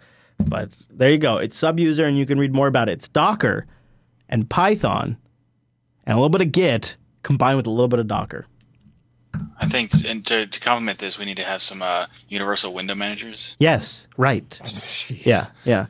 But 0.49 0.85
there 0.91 1.11
you 1.11 1.19
go. 1.19 1.39
It's 1.39 1.59
Subuser 1.59 2.07
and 2.07 2.19
you 2.19 2.27
can 2.27 2.39
read 2.39 2.55
more 2.55 2.67
about 2.67 2.89
it. 2.89 2.93
It's 2.93 3.09
Docker 3.09 3.67
and 4.29 4.49
Python 4.49 5.17
and 6.07 6.15
a 6.15 6.17
little 6.17 6.29
bit 6.31 6.41
of 6.41 6.53
Git 6.53 6.97
combined 7.23 7.57
with 7.57 7.67
a 7.67 7.71
little 7.71 7.89
bit 7.89 8.01
of 8.01 8.07
Docker. 8.07 8.47
I 9.61 9.67
think, 9.67 9.91
and 10.07 10.25
to, 10.27 10.47
to 10.47 10.61
complement 10.61 10.99
this, 10.99 11.19
we 11.19 11.25
need 11.25 11.37
to 11.39 11.45
have 11.45 11.63
some 11.63 11.83
uh, 11.83 12.07
universal 12.29 12.73
window 12.73 12.95
managers. 12.95 13.57
Yes, 13.59 14.07
right. 14.17 14.61
Yeah, 15.09 15.47
yeah. 15.65 15.87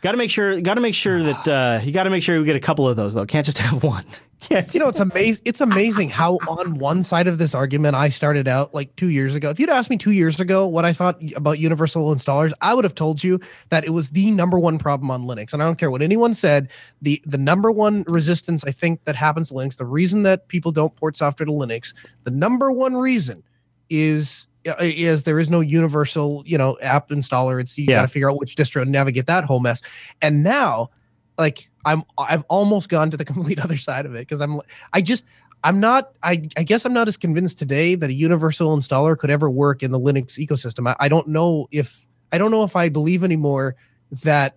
Got 0.00 0.12
to 0.12 0.18
make 0.18 0.30
sure. 0.30 0.60
Got 0.60 0.74
to 0.74 0.80
make 0.80 0.94
sure 0.94 1.22
that 1.22 1.48
uh, 1.48 1.80
you 1.82 1.92
got 1.92 2.04
to 2.04 2.10
make 2.10 2.22
sure 2.22 2.38
we 2.38 2.46
get 2.46 2.56
a 2.56 2.60
couple 2.60 2.88
of 2.88 2.96
those 2.96 3.14
though. 3.14 3.26
Can't 3.26 3.44
just 3.44 3.58
have 3.58 3.82
one. 3.84 4.04
Can't. 4.48 4.72
You 4.72 4.80
know, 4.80 4.88
it's 4.88 5.00
amazing. 5.00 5.42
It's 5.44 5.60
amazing 5.60 6.08
how 6.10 6.36
on 6.48 6.74
one 6.74 7.02
side 7.02 7.26
of 7.26 7.38
this 7.38 7.54
argument 7.54 7.96
I 7.96 8.08
started 8.10 8.46
out 8.46 8.72
like 8.72 8.94
two 8.96 9.08
years 9.08 9.34
ago. 9.34 9.50
If 9.50 9.58
you'd 9.58 9.70
asked 9.70 9.90
me 9.90 9.96
two 9.96 10.12
years 10.12 10.38
ago 10.38 10.66
what 10.66 10.84
I 10.84 10.92
thought 10.92 11.18
about 11.34 11.58
universal 11.58 12.14
installers, 12.14 12.52
I 12.60 12.72
would 12.72 12.84
have 12.84 12.94
told 12.94 13.24
you 13.24 13.40
that 13.70 13.84
it 13.84 13.90
was 13.90 14.10
the 14.10 14.30
number 14.30 14.58
one 14.58 14.78
problem 14.78 15.10
on 15.10 15.24
Linux. 15.24 15.52
And 15.52 15.62
I 15.62 15.66
don't 15.66 15.78
care 15.78 15.90
what 15.90 16.00
anyone 16.00 16.32
said. 16.32 16.70
the 17.02 17.20
The 17.26 17.38
number 17.38 17.72
one 17.72 18.04
resistance 18.06 18.64
I 18.64 18.70
think 18.70 19.04
that 19.04 19.16
happens 19.16 19.48
to 19.48 19.54
Linux, 19.54 19.76
the 19.76 19.84
reason 19.86 20.22
that 20.22 20.46
people 20.48 20.70
don't 20.70 20.94
port 20.94 21.16
software 21.16 21.46
to 21.46 21.52
Linux, 21.52 21.92
the 22.24 22.30
number 22.30 22.70
one 22.70 22.94
reason 22.96 23.42
is 23.90 24.46
is 24.80 25.22
there 25.24 25.38
is 25.38 25.48
no 25.48 25.60
universal 25.60 26.42
you 26.46 26.58
know 26.58 26.76
app 26.82 27.08
installer. 27.10 27.60
It's 27.60 27.76
you 27.78 27.86
Yeah. 27.88 27.96
got 27.96 28.02
to 28.02 28.08
figure 28.08 28.30
out 28.30 28.38
which 28.38 28.54
distro 28.56 28.84
to 28.84 28.90
navigate 28.90 29.26
that 29.26 29.44
whole 29.44 29.60
mess. 29.60 29.80
And 30.22 30.42
now, 30.42 30.90
like 31.38 31.70
I'm 31.84 32.02
I've 32.18 32.44
almost 32.48 32.88
gone 32.88 33.10
to 33.10 33.16
the 33.16 33.24
complete 33.32 33.58
other 33.58 33.76
side 33.76 34.06
of 34.06 34.14
it 34.14 34.20
because 34.20 34.40
I'm 34.40 34.60
I 34.92 35.00
just 35.00 35.24
I'm 35.64 35.80
not 35.80 36.12
I, 36.22 36.48
I 36.56 36.62
guess 36.62 36.84
I'm 36.84 36.92
not 36.92 37.08
as 37.08 37.16
convinced 37.16 37.58
today 37.58 37.94
that 37.94 38.10
a 38.10 38.12
universal 38.12 38.76
installer 38.76 39.16
could 39.16 39.30
ever 39.30 39.50
work 39.50 39.82
in 39.82 39.90
the 39.90 40.00
Linux 40.00 40.38
ecosystem. 40.38 40.88
I, 40.88 40.96
I 41.00 41.08
don't 41.08 41.28
know 41.28 41.68
if 41.70 42.06
I 42.32 42.38
don't 42.38 42.50
know 42.50 42.62
if 42.62 42.76
I 42.76 42.88
believe 42.88 43.24
anymore 43.24 43.76
that 44.22 44.56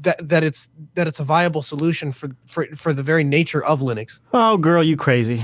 that 0.00 0.28
that 0.28 0.44
it's 0.44 0.70
that 0.94 1.06
it's 1.06 1.20
a 1.20 1.24
viable 1.24 1.62
solution 1.62 2.12
for 2.12 2.30
for 2.46 2.66
for 2.74 2.92
the 2.92 3.02
very 3.02 3.24
nature 3.24 3.64
of 3.64 3.80
Linux. 3.80 4.20
Oh, 4.32 4.56
girl, 4.56 4.82
you 4.82 4.96
crazy. 4.96 5.42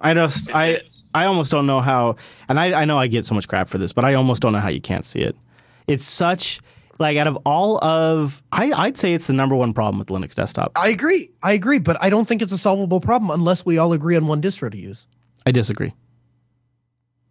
I 0.00 0.14
just 0.14 0.54
I 0.54 0.80
I 1.14 1.26
almost 1.26 1.50
don't 1.50 1.66
know 1.66 1.80
how, 1.80 2.16
and 2.48 2.58
I 2.58 2.82
I 2.82 2.84
know 2.84 2.98
I 2.98 3.06
get 3.06 3.24
so 3.24 3.34
much 3.34 3.48
crap 3.48 3.68
for 3.68 3.78
this, 3.78 3.92
but 3.92 4.04
I 4.04 4.14
almost 4.14 4.42
don't 4.42 4.52
know 4.52 4.60
how 4.60 4.68
you 4.68 4.80
can't 4.80 5.04
see 5.04 5.20
it. 5.20 5.36
It's 5.86 6.04
such 6.04 6.60
like 6.98 7.16
out 7.16 7.26
of 7.26 7.36
all 7.44 7.82
of 7.84 8.42
I 8.52 8.72
I'd 8.72 8.96
say 8.96 9.14
it's 9.14 9.26
the 9.26 9.32
number 9.32 9.54
one 9.54 9.72
problem 9.72 9.98
with 9.98 10.08
Linux 10.08 10.34
desktop. 10.34 10.72
I 10.76 10.88
agree. 10.88 11.30
I 11.42 11.52
agree, 11.52 11.78
but 11.78 11.96
I 12.02 12.10
don't 12.10 12.26
think 12.26 12.42
it's 12.42 12.52
a 12.52 12.58
solvable 12.58 13.00
problem 13.00 13.30
unless 13.30 13.66
we 13.66 13.78
all 13.78 13.92
agree 13.92 14.16
on 14.16 14.26
one 14.26 14.40
distro 14.40 14.70
to 14.70 14.78
use. 14.78 15.06
I 15.46 15.52
disagree. 15.52 15.92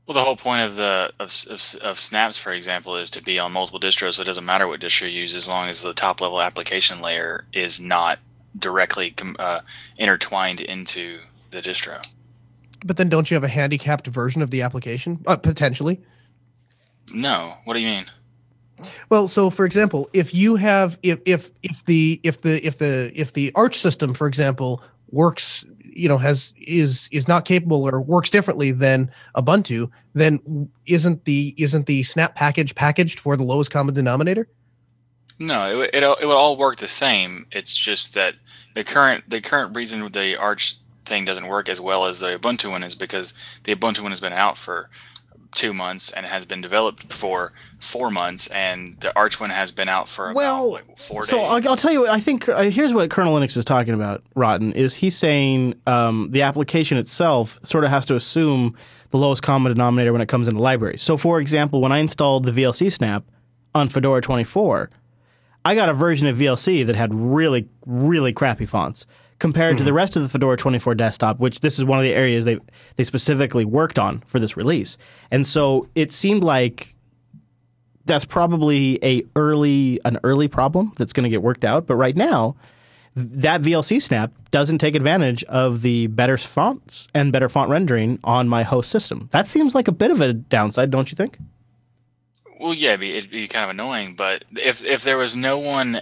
Well, 0.05 0.15
the 0.15 0.23
whole 0.23 0.35
point 0.35 0.61
of 0.61 0.75
the 0.75 1.13
of, 1.19 1.31
of, 1.49 1.75
of 1.81 1.99
snaps, 1.99 2.37
for 2.37 2.51
example, 2.51 2.97
is 2.97 3.09
to 3.11 3.23
be 3.23 3.39
on 3.39 3.53
multiple 3.53 3.79
distros. 3.79 4.15
So 4.15 4.21
it 4.21 4.25
doesn't 4.25 4.45
matter 4.45 4.67
what 4.67 4.81
distro 4.81 5.03
you 5.03 5.21
use, 5.21 5.35
as 5.35 5.47
long 5.47 5.69
as 5.69 5.81
the 5.81 5.93
top 5.93 6.19
level 6.19 6.41
application 6.41 7.01
layer 7.01 7.45
is 7.53 7.79
not 7.79 8.19
directly 8.57 9.15
uh, 9.39 9.61
intertwined 9.97 10.61
into 10.61 11.19
the 11.51 11.61
distro. 11.61 12.05
But 12.85 12.97
then 12.97 13.07
don't 13.07 13.31
you 13.31 13.35
have 13.35 13.45
a 13.45 13.49
handicapped 13.49 14.07
version 14.07 14.41
of 14.41 14.51
the 14.51 14.61
application? 14.61 15.23
Uh, 15.25 15.37
potentially. 15.37 16.01
No, 17.13 17.55
what 17.63 17.75
do 17.75 17.79
you 17.79 17.87
mean? 17.87 18.05
Well, 19.09 19.27
so 19.27 19.49
for 19.49 19.65
example, 19.65 20.09
if 20.13 20.33
you 20.33 20.55
have 20.55 20.97
if 21.03 21.19
if 21.25 21.51
if 21.61 21.85
the 21.85 22.19
if 22.23 22.41
the 22.41 22.65
if 22.65 22.77
the 22.77 23.11
if 23.15 23.33
the 23.33 23.51
Arch 23.55 23.77
system, 23.77 24.13
for 24.13 24.27
example, 24.27 24.83
works, 25.11 25.65
you 25.83 26.07
know, 26.07 26.17
has 26.17 26.53
is 26.57 27.07
is 27.11 27.27
not 27.27 27.45
capable 27.45 27.83
or 27.87 28.01
works 28.01 28.29
differently 28.29 28.71
than 28.71 29.11
Ubuntu, 29.35 29.89
then 30.13 30.69
isn't 30.85 31.25
the 31.25 31.53
isn't 31.57 31.85
the 31.85 32.03
snap 32.03 32.35
package 32.35 32.75
packaged 32.75 33.19
for 33.19 33.37
the 33.37 33.43
lowest 33.43 33.71
common 33.71 33.93
denominator? 33.93 34.47
No, 35.39 35.79
it, 35.79 35.89
it 35.93 36.03
it 36.03 36.25
would 36.25 36.35
all 36.35 36.57
work 36.57 36.77
the 36.77 36.87
same. 36.87 37.47
It's 37.51 37.75
just 37.75 38.13
that 38.15 38.35
the 38.75 38.83
current 38.83 39.29
the 39.29 39.41
current 39.41 39.75
reason 39.75 40.11
the 40.11 40.37
Arch 40.37 40.77
thing 41.05 41.25
doesn't 41.25 41.47
work 41.47 41.69
as 41.69 41.81
well 41.81 42.05
as 42.05 42.19
the 42.19 42.39
Ubuntu 42.39 42.71
one 42.71 42.83
is 42.83 42.95
because 42.95 43.33
the 43.63 43.75
Ubuntu 43.75 44.01
one 44.01 44.11
has 44.11 44.19
been 44.19 44.33
out 44.33 44.57
for 44.57 44.89
two 45.53 45.73
months 45.73 46.11
and 46.11 46.25
has 46.25 46.45
been 46.45 46.61
developed 46.61 47.11
for 47.11 47.53
four 47.79 48.09
months, 48.09 48.47
and 48.47 48.95
the 48.95 49.15
Arch 49.15 49.39
one 49.39 49.49
has 49.49 49.71
been 49.71 49.89
out 49.89 50.07
for 50.07 50.33
well, 50.33 50.75
about 50.75 50.87
like, 50.87 50.97
four 50.97 51.23
so 51.23 51.37
days. 51.37 51.45
I'll, 51.45 51.69
I'll 51.69 51.75
tell 51.75 51.91
you 51.91 52.01
what 52.01 52.09
I 52.09 52.19
think. 52.19 52.47
Uh, 52.47 52.63
here's 52.63 52.93
what 52.93 53.09
Kernel 53.09 53.35
Linux 53.35 53.57
is 53.57 53.65
talking 53.65 53.93
about. 53.93 54.23
Rotten 54.35 54.73
is 54.73 54.95
he's 54.95 55.17
saying 55.17 55.75
um, 55.87 56.31
the 56.31 56.41
application 56.41 56.97
itself 56.97 57.59
sort 57.63 57.83
of 57.83 57.89
has 57.89 58.05
to 58.07 58.15
assume 58.15 58.75
the 59.09 59.17
lowest 59.17 59.43
common 59.43 59.71
denominator 59.71 60.11
when 60.11 60.21
it 60.21 60.27
comes 60.27 60.47
into 60.47 60.61
libraries. 60.61 61.01
So, 61.03 61.17
for 61.17 61.39
example, 61.39 61.81
when 61.81 61.91
I 61.91 61.99
installed 61.99 62.45
the 62.45 62.51
VLC 62.51 62.91
snap 62.91 63.23
on 63.75 63.87
Fedora 63.87 64.21
24, 64.21 64.89
I 65.65 65.75
got 65.75 65.87
a 65.89 65.93
version 65.93 66.27
of 66.27 66.37
VLC 66.37 66.85
that 66.85 66.95
had 66.95 67.13
really, 67.13 67.69
really 67.85 68.33
crappy 68.33 68.65
fonts 68.65 69.05
compared 69.39 69.77
to 69.77 69.83
the 69.83 69.89
mm-hmm. 69.89 69.97
rest 69.97 70.15
of 70.15 70.23
the 70.23 70.29
Fedora 70.29 70.57
24 70.57 70.95
desktop, 70.95 71.39
which 71.39 71.61
this 71.61 71.79
is 71.79 71.85
one 71.85 71.99
of 71.99 72.03
the 72.03 72.13
areas 72.13 72.45
they 72.45 72.59
they 72.95 73.03
specifically 73.03 73.65
worked 73.65 73.99
on 73.99 74.19
for 74.21 74.39
this 74.39 74.55
release. 74.57 74.97
And 75.31 75.45
so 75.45 75.87
it 75.95 76.11
seemed 76.11 76.43
like 76.43 76.95
that's 78.05 78.25
probably 78.25 78.99
a 79.03 79.23
early 79.35 79.99
an 80.05 80.19
early 80.23 80.47
problem 80.47 80.91
that's 80.97 81.13
going 81.13 81.23
to 81.23 81.29
get 81.29 81.41
worked 81.41 81.65
out. 81.65 81.87
But 81.87 81.95
right 81.95 82.15
now, 82.15 82.55
that 83.15 83.61
VLC 83.61 84.01
snap 84.01 84.31
doesn't 84.51 84.79
take 84.79 84.95
advantage 84.95 85.43
of 85.45 85.81
the 85.81 86.07
better 86.07 86.37
fonts 86.37 87.07
and 87.13 87.31
better 87.31 87.49
font 87.49 87.69
rendering 87.69 88.19
on 88.23 88.47
my 88.49 88.63
host 88.63 88.89
system. 88.89 89.29
That 89.31 89.47
seems 89.47 89.75
like 89.75 89.87
a 89.87 89.91
bit 89.91 90.11
of 90.11 90.21
a 90.21 90.33
downside, 90.33 90.91
don't 90.91 91.11
you 91.11 91.15
think? 91.15 91.37
Well, 92.59 92.73
yeah, 92.73 92.89
it'd 92.89 93.01
be, 93.01 93.17
it'd 93.17 93.31
be 93.31 93.47
kind 93.47 93.65
of 93.65 93.71
annoying, 93.71 94.15
but 94.15 94.45
if 94.51 94.83
if 94.83 95.03
there 95.03 95.17
was 95.17 95.35
no 95.35 95.57
one 95.59 96.01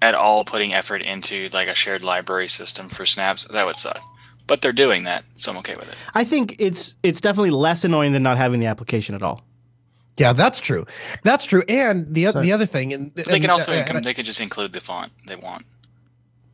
at 0.00 0.14
all 0.14 0.44
putting 0.44 0.74
effort 0.74 1.02
into 1.02 1.48
like 1.52 1.68
a 1.68 1.74
shared 1.74 2.02
library 2.04 2.48
system 2.48 2.88
for 2.88 3.04
snaps, 3.04 3.44
that 3.48 3.66
would 3.66 3.76
suck. 3.76 4.00
But 4.46 4.62
they're 4.62 4.72
doing 4.72 5.04
that, 5.04 5.24
so 5.36 5.52
I'm 5.52 5.58
okay 5.58 5.74
with 5.78 5.90
it. 5.90 5.96
I 6.14 6.24
think 6.24 6.56
it's 6.58 6.96
it's 7.02 7.20
definitely 7.20 7.50
less 7.50 7.84
annoying 7.84 8.12
than 8.12 8.22
not 8.22 8.38
having 8.38 8.60
the 8.60 8.66
application 8.66 9.14
at 9.14 9.22
all. 9.22 9.44
Yeah, 10.16 10.32
that's 10.32 10.60
true. 10.60 10.84
That's 11.22 11.44
true. 11.44 11.62
And 11.68 12.12
the 12.14 12.26
o- 12.28 12.32
the 12.32 12.52
other 12.52 12.66
thing, 12.66 12.92
and, 12.92 13.14
But 13.14 13.26
they 13.26 13.40
can 13.40 13.50
also 13.50 13.72
uh, 13.72 13.76
income, 13.76 14.02
they 14.02 14.14
could 14.14 14.24
just 14.24 14.40
include 14.40 14.72
the 14.72 14.80
font 14.80 15.12
they 15.26 15.36
want. 15.36 15.64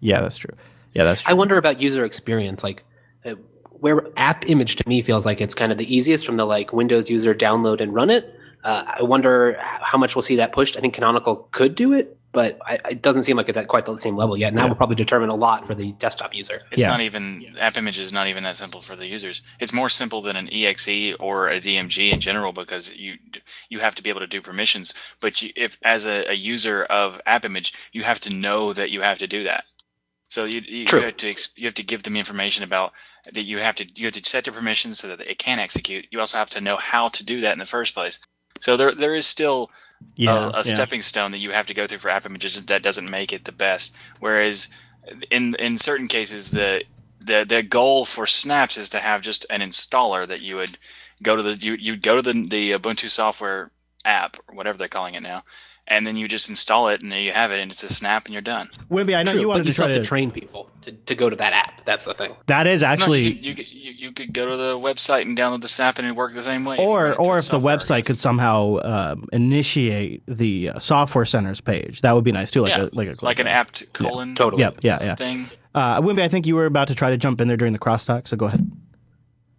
Yeah, 0.01 0.21
that's 0.21 0.37
true. 0.37 0.55
Yeah, 0.93 1.05
that's 1.05 1.23
true. 1.23 1.31
I 1.31 1.35
wonder 1.35 1.57
about 1.57 1.81
user 1.81 2.05
experience. 2.05 2.63
Like, 2.63 2.85
uh, 3.25 3.37
where 3.71 4.07
app 4.17 4.49
image 4.51 4.77
to 4.77 4.89
me 4.89 5.01
feels 5.03 5.25
like 5.25 5.41
it's 5.41 5.55
kind 5.55 5.73
of 5.73 5.79
the 5.79 5.95
easiest 5.95 6.27
from 6.27 6.37
the 6.37 6.45
like 6.45 6.73
Windows 6.73 7.09
user 7.09 7.35
download 7.35 7.81
and 7.81 7.95
run 7.95 8.11
it. 8.11 8.39
Uh, 8.65 8.83
I 8.99 9.03
wonder 9.03 9.57
how 9.61 9.99
much 9.99 10.15
we'll 10.15 10.23
see 10.23 10.37
that 10.37 10.53
pushed. 10.53 10.77
I 10.77 10.81
think 10.81 10.95
Canonical 10.95 11.49
could 11.53 11.75
do 11.75 11.93
it, 11.93 12.17
but 12.35 12.59
I, 12.67 12.79
it 12.91 13.01
doesn't 13.03 13.23
seem 13.23 13.37
like 13.37 13.49
it's 13.49 13.57
at 13.57 13.69
quite 13.69 13.87
the 13.87 13.97
same 13.97 14.17
level 14.17 14.37
yet. 14.37 14.53
Now 14.53 14.67
we'll 14.67 14.75
probably 14.75 14.97
determine 14.97 15.31
a 15.31 15.35
lot 15.35 15.67
for 15.67 15.75
the 15.75 15.93
desktop 15.93 16.35
user. 16.35 16.63
It's 16.71 16.83
Yeah. 16.83 16.89
not 16.89 17.01
even 17.01 17.55
app 17.59 17.77
image 17.79 17.99
is 17.99 18.13
not 18.13 18.27
even 18.27 18.43
that 18.45 18.57
simple 18.57 18.81
for 18.81 18.97
the 18.97 19.07
users. 19.07 19.41
It's 19.61 19.73
more 19.73 19.89
simple 19.89 20.21
than 20.21 20.37
an 20.37 20.49
exe 20.53 21.15
or 21.21 21.49
a 21.49 21.61
DMG 21.61 22.13
in 22.13 22.21
general 22.21 22.53
because 22.53 22.95
you 22.97 23.17
you 23.71 23.79
have 23.79 23.95
to 23.95 24.03
be 24.03 24.11
able 24.11 24.21
to 24.21 24.27
do 24.27 24.43
permissions. 24.43 24.93
But 25.21 25.41
you, 25.41 25.51
if 25.57 25.79
as 25.85 26.05
a, 26.07 26.29
a 26.31 26.35
user 26.35 26.85
of 26.85 27.21
app 27.25 27.45
image, 27.45 27.73
you 27.93 28.03
have 28.03 28.21
to 28.21 28.31
know 28.35 28.73
that 28.73 28.91
you 28.91 29.01
have 29.03 29.19
to 29.21 29.27
do 29.27 29.45
that. 29.45 29.65
So 30.29 30.45
you 30.45 30.61
you, 30.67 30.85
True. 30.87 30.99
you 31.01 31.05
have 31.07 31.17
to 31.19 31.35
you 31.57 31.65
have 31.67 31.75
to 31.75 31.83
give 31.85 32.03
them 32.03 32.17
information 32.17 32.65
about 32.65 32.93
that 33.33 33.45
you 33.45 33.59
have 33.61 33.77
to 33.77 33.87
you 33.95 34.07
have 34.07 34.15
to 34.15 34.29
set 34.29 34.45
the 34.45 34.53
permissions 34.53 34.99
so 34.99 35.09
that 35.09 35.21
it 35.21 35.39
can 35.39 35.59
execute. 35.61 36.07
You 36.11 36.21
also 36.21 36.39
have 36.39 36.51
to 36.51 36.61
know 36.61 36.77
how 36.77 37.09
to 37.09 37.25
do 37.25 37.41
that 37.43 37.53
in 37.53 37.59
the 37.61 37.67
first 37.67 37.95
place. 37.95 38.19
So 38.61 38.77
there 38.77 38.93
there 38.95 39.15
is 39.15 39.27
still 39.27 39.71
yeah, 40.17 40.47
a, 40.47 40.49
a 40.49 40.57
yeah. 40.57 40.63
stepping 40.63 41.03
stone 41.03 41.31
that 41.33 41.39
you 41.39 41.51
have 41.51 41.67
to 41.67 41.75
go 41.75 41.87
through 41.87 41.99
for 41.99 42.11
app 42.11 42.27
images 42.27 42.65
that 42.65 42.83
doesn't 42.83 43.11
make 43.11 43.33
it 43.33 43.45
the 43.45 43.53
best. 43.53 43.97
Whereas 44.21 44.69
in 45.31 45.55
in 45.57 45.79
certain 45.79 46.09
cases, 46.09 46.51
the 46.51 46.85
the 47.21 47.45
the 47.49 47.63
goal 47.63 48.05
for 48.05 48.27
snaps 48.27 48.77
is 48.77 48.89
to 48.91 49.01
have 49.01 49.23
just 49.23 49.47
an 49.51 49.61
installer 49.61 50.27
that 50.27 50.43
you 50.43 50.57
would 50.57 50.79
go 51.23 51.37
to 51.37 51.43
the 51.43 51.55
you 51.55 51.75
you 51.75 51.97
go 51.97 52.17
to 52.17 52.23
the 52.23 52.47
the 52.47 52.73
Ubuntu 52.73 53.09
software 53.09 53.71
app 54.05 54.37
or 54.49 54.55
whatever 54.55 54.79
they're 54.79 54.89
calling 54.89 55.15
it 55.15 55.23
now, 55.23 55.43
and 55.87 56.07
then 56.07 56.17
you 56.17 56.27
just 56.29 56.49
install 56.49 56.89
it 56.89 57.03
and 57.03 57.13
there 57.13 57.21
you 57.21 57.33
have 57.33 57.53
it 57.53 57.59
and 57.61 57.71
it's 57.71 57.83
a 57.83 57.93
snap 57.93 58.25
and 58.25 58.33
you're 58.33 58.41
done. 58.43 58.71
Wimpy, 58.91 59.15
I 59.17 59.23
know 59.23 59.33
True, 59.33 59.41
you 59.41 59.49
wanted 59.49 59.67
you 59.67 59.73
to 59.73 59.77
try 59.77 59.89
to. 59.89 59.95
to 59.99 60.05
train 60.05 60.31
people 60.31 60.71
to, 60.83 60.93
to 60.93 61.15
go 61.15 61.29
to 61.31 61.37
that 61.37 61.53
app. 61.53 61.85
That's 61.85 62.05
the 62.07 62.15
thing. 62.15 62.35
that 62.47 62.67
is 62.67 62.81
No, 62.83 62.89
actually, 62.89 63.23
you, 63.29 63.33
could- 63.35 63.43
you, 63.45 63.55
could- 63.55 63.73
you, 63.73 63.91
you 63.93 64.13
could 64.13 64.33
go 64.33 64.47
to 64.51 64.57
the 64.57 64.75
website 64.79 65.23
and 65.23 65.37
download 65.37 65.61
the 65.61 65.69
snap 65.69 65.99
and 65.99 66.07
it 66.07 66.11
would 66.13 66.17
work 66.17 66.35
the 66.35 66.43
same 66.43 66.65
way. 66.65 66.79
or 66.79 67.15
or 67.15 67.39
if 67.39 67.49
the 67.49 67.59
website 67.61 67.99
guess. 67.99 68.07
could 68.07 68.19
somehow 68.19 68.79
um, 68.83 69.25
initiate 69.33 70.23
the 70.27 70.71
uh, 70.71 70.79
software 70.79 71.25
centers 71.25 71.61
page, 71.61 72.01
that 72.01 72.13
would 72.13 72.25
be 72.25 72.33
nice 72.33 72.51
too. 72.51 72.63
Like 72.63 72.71
yeah, 72.77 72.85
a, 72.85 72.89
like 72.93 73.09
a 73.09 73.25
like 73.25 73.39
an 73.39 73.49
apt 73.49 73.93
colon 73.93 74.35
Totally. 74.35 74.63
Yep, 74.63 74.81
yeah, 74.83 74.99
yeah. 75.03 75.15
thing. 75.15 75.49
Uh, 75.75 76.01
Wimpy, 76.01 76.21
I 76.23 76.29
think 76.29 76.47
you 76.47 76.55
were 76.55 76.67
about 76.67 76.89
to 76.89 76.95
try 76.95 77.11
to 77.11 77.17
jump 77.17 77.41
in 77.41 77.49
there 77.49 77.57
during 77.57 77.73
the 77.73 77.79
crosstalk, 77.81 78.29
so 78.29 78.37
go 78.37 78.47
ahead. 78.47 78.71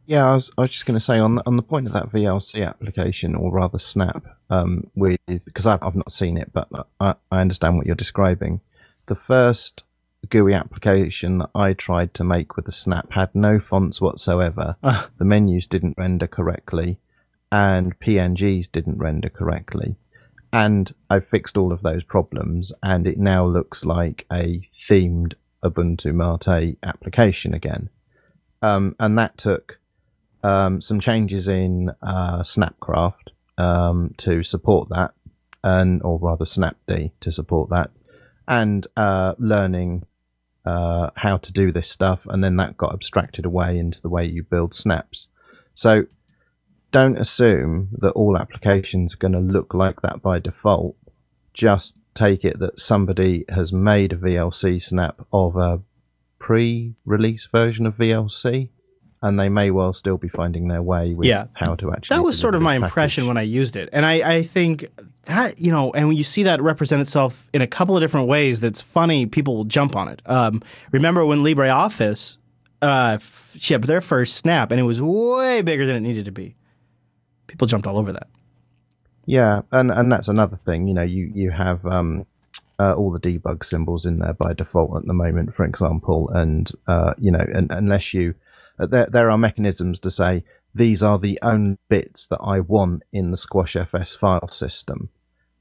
Yeah, 0.08 0.30
I 0.30 0.36
was, 0.36 0.52
I 0.58 0.62
was 0.62 0.70
just 0.70 0.86
going 0.86 1.00
to 1.00 1.04
say 1.04 1.18
on 1.18 1.42
on 1.46 1.56
the 1.56 1.64
point 1.64 1.88
of 1.88 1.94
that 1.94 2.10
VLC 2.10 2.66
application, 2.68 3.34
or 3.34 3.52
rather 3.52 3.80
Snap, 3.80 4.24
um, 4.50 4.90
with 4.96 5.20
because 5.28 5.66
I've, 5.66 5.82
I've 5.82 5.96
not 5.96 6.12
seen 6.12 6.38
it, 6.38 6.52
but 6.54 6.68
I, 7.00 7.16
I 7.32 7.42
understand 7.42 7.78
what 7.78 7.88
you're 7.88 7.96
describing. 7.96 8.62
The 9.08 9.16
first 9.16 9.84
GUI 10.30 10.54
application 10.54 11.40
that 11.40 11.50
I 11.56 11.74
tried 11.74 12.14
to 12.16 12.24
make 12.24 12.56
with 12.56 12.66
the 12.66 12.72
Snap 12.72 13.14
had 13.14 13.34
no 13.34 13.60
fonts 13.60 14.00
whatsoever. 14.00 14.76
Ah. 14.84 15.10
the 15.18 15.26
menus 15.26 15.68
didn't 15.68 15.98
render 15.98 16.28
correctly, 16.28 17.00
and 17.52 17.98
PNGs 18.00 18.72
didn't 18.72 19.00
render 19.00 19.30
correctly. 19.30 19.96
And 20.54 20.94
I 21.10 21.20
fixed 21.20 21.58
all 21.58 21.72
of 21.72 21.82
those 21.82 22.04
problems, 22.04 22.72
and 22.84 23.08
it 23.08 23.18
now 23.18 23.46
looks 23.46 23.84
like 23.84 24.26
a 24.32 24.62
themed 24.88 25.34
Ubuntu 25.64 26.14
Mate 26.14 26.78
application 26.84 27.56
again. 27.56 27.90
Um, 28.62 28.96
and 29.00 29.18
that 29.18 29.38
took 29.38 29.80
um, 30.46 30.80
some 30.80 31.00
changes 31.00 31.48
in 31.48 31.92
uh, 32.04 32.40
Snapcraft 32.42 33.30
um, 33.58 34.14
to 34.18 34.44
support 34.44 34.90
that, 34.90 35.14
and 35.64 36.04
or 36.04 36.20
rather 36.20 36.46
Snapd 36.46 37.12
to 37.20 37.32
support 37.32 37.72
that, 37.72 37.90
and 38.48 38.86
uh, 38.96 39.34
learning 39.40 40.04
uh, 40.64 41.10
how 41.16 41.38
to 41.38 41.52
do 41.52 41.72
this 41.72 41.90
stuff, 41.90 42.28
and 42.28 42.44
then 42.44 42.58
that 42.58 42.78
got 42.78 42.94
abstracted 42.94 43.46
away 43.46 43.80
into 43.80 44.00
the 44.02 44.10
way 44.10 44.24
you 44.24 44.44
build 44.44 44.76
snaps. 44.76 45.30
So 45.74 46.04
don't 46.92 47.18
assume 47.18 47.90
that 48.00 48.12
all 48.12 48.38
applications 48.38 49.16
are 49.16 49.18
going 49.18 49.34
to 49.34 49.40
look 49.40 49.74
like 49.74 50.02
that 50.02 50.22
by 50.22 50.38
default. 50.38 50.96
Just 51.56 51.98
take 52.14 52.46
it 52.46 52.60
that 52.60 52.80
somebody 52.80 53.46
has 53.50 53.74
made 53.74 54.14
a 54.14 54.18
VLC 54.18 54.82
snap 54.82 55.26
of 55.34 55.56
a 55.56 55.82
pre-release 56.38 57.48
version 57.48 57.88
of 57.88 57.98
VLC, 57.98 58.70
and 59.26 59.40
they 59.40 59.50
may 59.50 59.72
well 59.72 59.92
still 59.92 60.18
be 60.18 60.28
finding 60.28 60.68
their 60.68 60.84
way 60.84 61.16
with 61.16 61.28
Yeah. 61.28 61.48
how 61.54 61.74
to 61.76 61.92
actually. 61.92 62.16
That 62.16 62.24
was 62.24 62.40
sort 62.40 62.54
of 62.54 62.62
my 62.62 62.78
the 62.78 62.86
impression 62.86 63.26
when 63.26 63.38
I 63.38 63.42
used 63.42 63.76
it, 63.76 63.90
and 63.92 64.06
I, 64.06 64.36
I 64.36 64.42
think 64.44 64.88
that 65.24 65.60
you 65.60 65.72
know, 65.72 65.92
and 65.94 66.08
when 66.08 66.16
you 66.16 66.24
see 66.24 66.44
that 66.44 66.62
represent 66.62 67.02
itself 67.02 67.50
in 67.52 67.62
a 67.64 67.68
couple 67.68 67.98
of 67.98 68.02
different 68.02 68.28
ways, 68.28 68.60
that's 68.60 68.84
funny. 68.84 69.26
People 69.26 69.56
will 69.56 69.66
jump 69.66 69.96
on 69.96 70.10
it. 70.10 70.22
Um, 70.28 70.62
remember 70.92 71.26
when 71.26 71.40
LibreOffice 71.40 72.38
uh, 72.84 73.18
shipped 73.58 73.88
their 73.88 74.02
first 74.02 74.36
snap, 74.36 74.70
and 74.70 74.80
it 74.80 74.84
was 74.84 75.02
way 75.02 75.64
bigger 75.64 75.88
than 75.88 75.96
it 75.96 76.02
needed 76.02 76.26
to 76.26 76.32
be. 76.32 76.56
People 77.48 77.66
jumped 77.66 77.88
all 77.88 77.98
over 77.98 78.14
that. 78.14 78.28
Yeah, 79.26 79.64
and 79.72 79.90
and 79.90 80.12
that's 80.12 80.28
another 80.28 80.60
thing. 80.66 80.88
You 80.88 80.94
know, 80.94 81.02
you 81.02 81.32
you 81.34 81.50
have 81.50 81.84
um, 81.88 82.28
uh, 82.78 82.94
all 82.94 83.10
the 83.12 83.20
debug 83.20 83.66
symbols 83.66 84.06
in 84.06 84.20
there 84.20 84.34
by 84.34 84.54
default 84.54 84.96
at 84.98 85.08
the 85.08 85.14
moment, 85.14 85.56
for 85.56 85.66
example, 85.66 86.30
and 86.30 86.72
uh, 86.86 87.16
you 87.18 87.32
know, 87.32 87.44
and, 87.56 87.72
unless 87.72 88.14
you 88.14 88.36
uh, 88.36 88.45
Uh, 88.80 88.86
there 88.86 89.08
there 89.08 89.32
are 89.32 89.38
mechanisms 89.38 90.00
to 90.00 90.12
say 90.12 90.44
these 90.74 91.02
are 91.02 91.18
the 91.18 91.40
only 91.42 91.78
bits 91.90 92.28
that 92.28 92.42
I 92.42 92.60
want 92.60 93.04
in 93.14 93.32
the 93.32 93.38
SquashFS 93.38 94.18
file 94.18 94.50
system. 94.50 95.10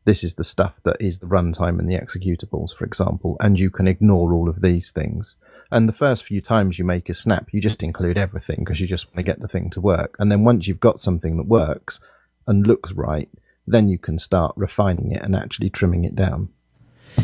This 0.04 0.22
is 0.22 0.34
the 0.34 0.44
stuff 0.44 0.74
that 0.84 0.96
is 1.00 1.18
the 1.18 1.26
runtime 1.26 1.78
and 1.78 1.88
the 1.88 1.96
executables, 1.96 2.76
for 2.76 2.84
example, 2.84 3.36
and 3.40 3.58
you 3.58 3.70
can 3.70 3.88
ignore 3.88 4.34
all 4.34 4.48
of 4.48 4.60
these 4.60 4.90
things. 4.90 5.36
And 5.70 5.88
the 5.88 5.94
first 5.94 6.24
few 6.24 6.40
times 6.40 6.78
you 6.78 6.84
make 6.84 7.08
a 7.08 7.14
snap, 7.14 7.48
you 7.52 7.60
just 7.60 7.82
include 7.82 8.18
everything 8.18 8.58
because 8.60 8.80
you 8.80 8.86
just 8.86 9.06
want 9.06 9.16
to 9.16 9.22
get 9.22 9.40
the 9.40 9.48
thing 9.48 9.70
to 9.70 9.80
work. 9.80 10.16
And 10.18 10.30
then 10.30 10.44
once 10.44 10.66
you've 10.66 10.80
got 10.80 11.00
something 11.00 11.36
that 11.38 11.46
works 11.46 12.00
and 12.46 12.66
looks 12.66 12.92
right, 12.92 13.30
then 13.66 13.88
you 13.88 13.98
can 13.98 14.18
start 14.18 14.52
refining 14.56 15.12
it 15.12 15.22
and 15.22 15.34
actually 15.34 15.70
trimming 15.70 16.04
it 16.04 16.14
down. 16.14 16.50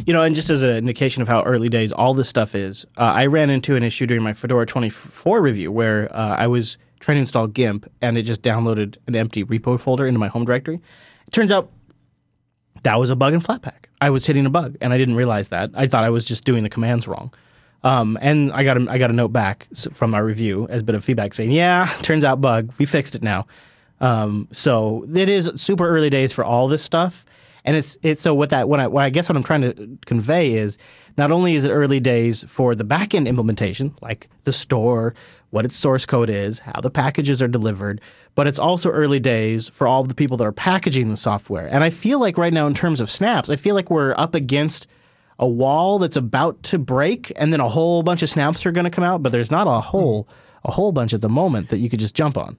You 0.07 0.12
know, 0.12 0.22
and 0.22 0.34
just 0.34 0.51
as 0.51 0.62
an 0.62 0.76
indication 0.76 1.22
of 1.22 1.28
how 1.28 1.43
early 1.43 1.68
days 1.68 1.93
all 1.93 2.14
this 2.14 2.28
stuff 2.28 2.55
is, 2.55 2.86
uh, 2.97 3.03
I 3.03 3.26
ran 3.26 3.51
into 3.51 3.76
an 3.76 3.82
issue 3.82 4.07
during 4.07 4.22
my 4.22 4.32
Fedora 4.32 4.66
24 4.66 5.43
review 5.43 5.70
where 5.72 6.14
uh, 6.14 6.36
I 6.36 6.47
was 6.47 6.78
trying 7.01 7.16
to 7.16 7.20
install 7.20 7.47
GIMP 7.47 7.91
and 8.01 8.16
it 8.16 8.22
just 8.22 8.43
downloaded 8.43 8.97
an 9.07 9.16
empty 9.16 9.45
repo 9.45 9.78
folder 9.80 10.07
into 10.07 10.20
my 10.20 10.28
home 10.28 10.45
directory. 10.45 10.80
It 11.26 11.30
turns 11.32 11.51
out 11.51 11.70
that 12.82 12.99
was 12.99 13.11
a 13.11 13.16
bug 13.16 13.34
in 13.34 13.41
Flatpak. 13.41 13.86
I 14.01 14.11
was 14.11 14.26
hitting 14.26 14.47
a 14.47 14.51
bug 14.51 14.76
and 14.80 14.93
I 14.93 14.99
didn't 14.99 15.16
realize 15.16 15.49
that. 15.49 15.70
I 15.74 15.86
thought 15.86 16.05
I 16.05 16.11
was 16.11 16.24
just 16.24 16.45
doing 16.45 16.62
the 16.62 16.70
commands 16.70 17.07
wrong. 17.07 17.32
Um, 17.82 18.18
and 18.20 18.53
I 18.53 18.62
got 18.64 18.76
a, 18.76 18.86
I 18.91 18.99
got 18.99 19.11
a 19.11 19.14
note 19.14 19.32
back 19.32 19.68
from 19.93 20.14
our 20.14 20.24
review 20.24 20.66
as 20.68 20.82
a 20.82 20.84
bit 20.84 20.95
of 20.95 21.05
feedback 21.05 21.34
saying, 21.34 21.51
yeah, 21.51 21.86
turns 22.03 22.24
out 22.24 22.41
bug. 22.41 22.72
We 22.78 22.86
fixed 22.86 23.14
it 23.14 23.22
now. 23.22 23.47
Um, 24.01 24.49
so 24.51 25.07
it 25.14 25.28
is 25.28 25.51
super 25.57 25.88
early 25.88 26.11
days 26.11 26.32
for 26.32 26.45
all 26.45 26.68
this 26.68 26.82
stuff. 26.82 27.24
And 27.65 27.77
it's 27.77 27.99
it's 28.03 28.21
so 28.21 28.35
what 28.35 28.51
that 28.51 28.69
what 28.69 28.81
I, 28.81 28.87
what 28.87 29.05
I 29.05 29.11
guess 29.11 29.29
what 29.29 29.37
I'm 29.37 29.43
trying 29.43 29.63
to 29.63 29.99
convey 30.07 30.55
is 30.55 30.79
not 31.17 31.31
only 31.31 31.55
is 31.55 31.65
it 31.65 31.71
early 31.71 32.01
days 32.01 32.45
for 32.45 32.75
the 32.75 32.85
backend 32.85 33.27
implementation, 33.27 33.95
like 34.01 34.29
the 34.45 34.53
store, 34.53 35.15
what 35.51 35.65
its 35.65 35.77
source 35.77 36.07
code 36.07 36.31
is, 36.31 36.61
how 36.61 36.81
the 36.81 36.91
packages 36.91 37.43
are 37.43 37.49
delivered, 37.49 38.01
but 38.35 38.47
it's 38.47 38.59
also 38.59 38.91
early 38.91 39.21
days 39.21 39.69
for 39.69 39.87
all 39.87 40.05
the 40.05 40.15
people 40.15 40.37
that 40.39 40.47
are 40.47 40.53
packaging 40.53 41.11
the 41.11 41.17
software. 41.17 41.69
And 41.71 41.85
I 41.85 41.91
feel 41.91 42.21
like 42.21 42.39
right 42.39 42.53
now, 42.53 42.67
in 42.67 42.75
terms 42.75 43.01
of 43.01 43.11
snaps, 43.11 43.51
I 43.51 43.57
feel 43.57 43.75
like 43.75 43.91
we're 43.91 44.15
up 44.17 44.35
against 44.35 44.87
a 45.39 45.49
wall 45.49 45.99
that's 45.99 46.17
about 46.17 46.63
to 46.65 46.79
break, 46.79 47.33
and 47.37 47.53
then 47.53 47.61
a 47.61 47.69
whole 47.69 48.03
bunch 48.03 48.23
of 48.23 48.29
snaps 48.29 48.65
are 48.67 48.73
going 48.73 48.85
to 48.85 48.91
come 48.91 49.05
out, 49.05 49.23
but 49.23 49.33
there's 49.33 49.51
not 49.51 49.67
a 49.67 49.81
whole 49.81 50.29
a 50.63 50.71
whole 50.71 50.93
bunch 50.93 51.15
at 51.15 51.23
the 51.23 51.29
moment 51.29 51.71
that 51.71 51.79
you 51.79 51.89
could 51.89 52.01
just 52.01 52.15
jump 52.15 52.37
on 52.37 52.59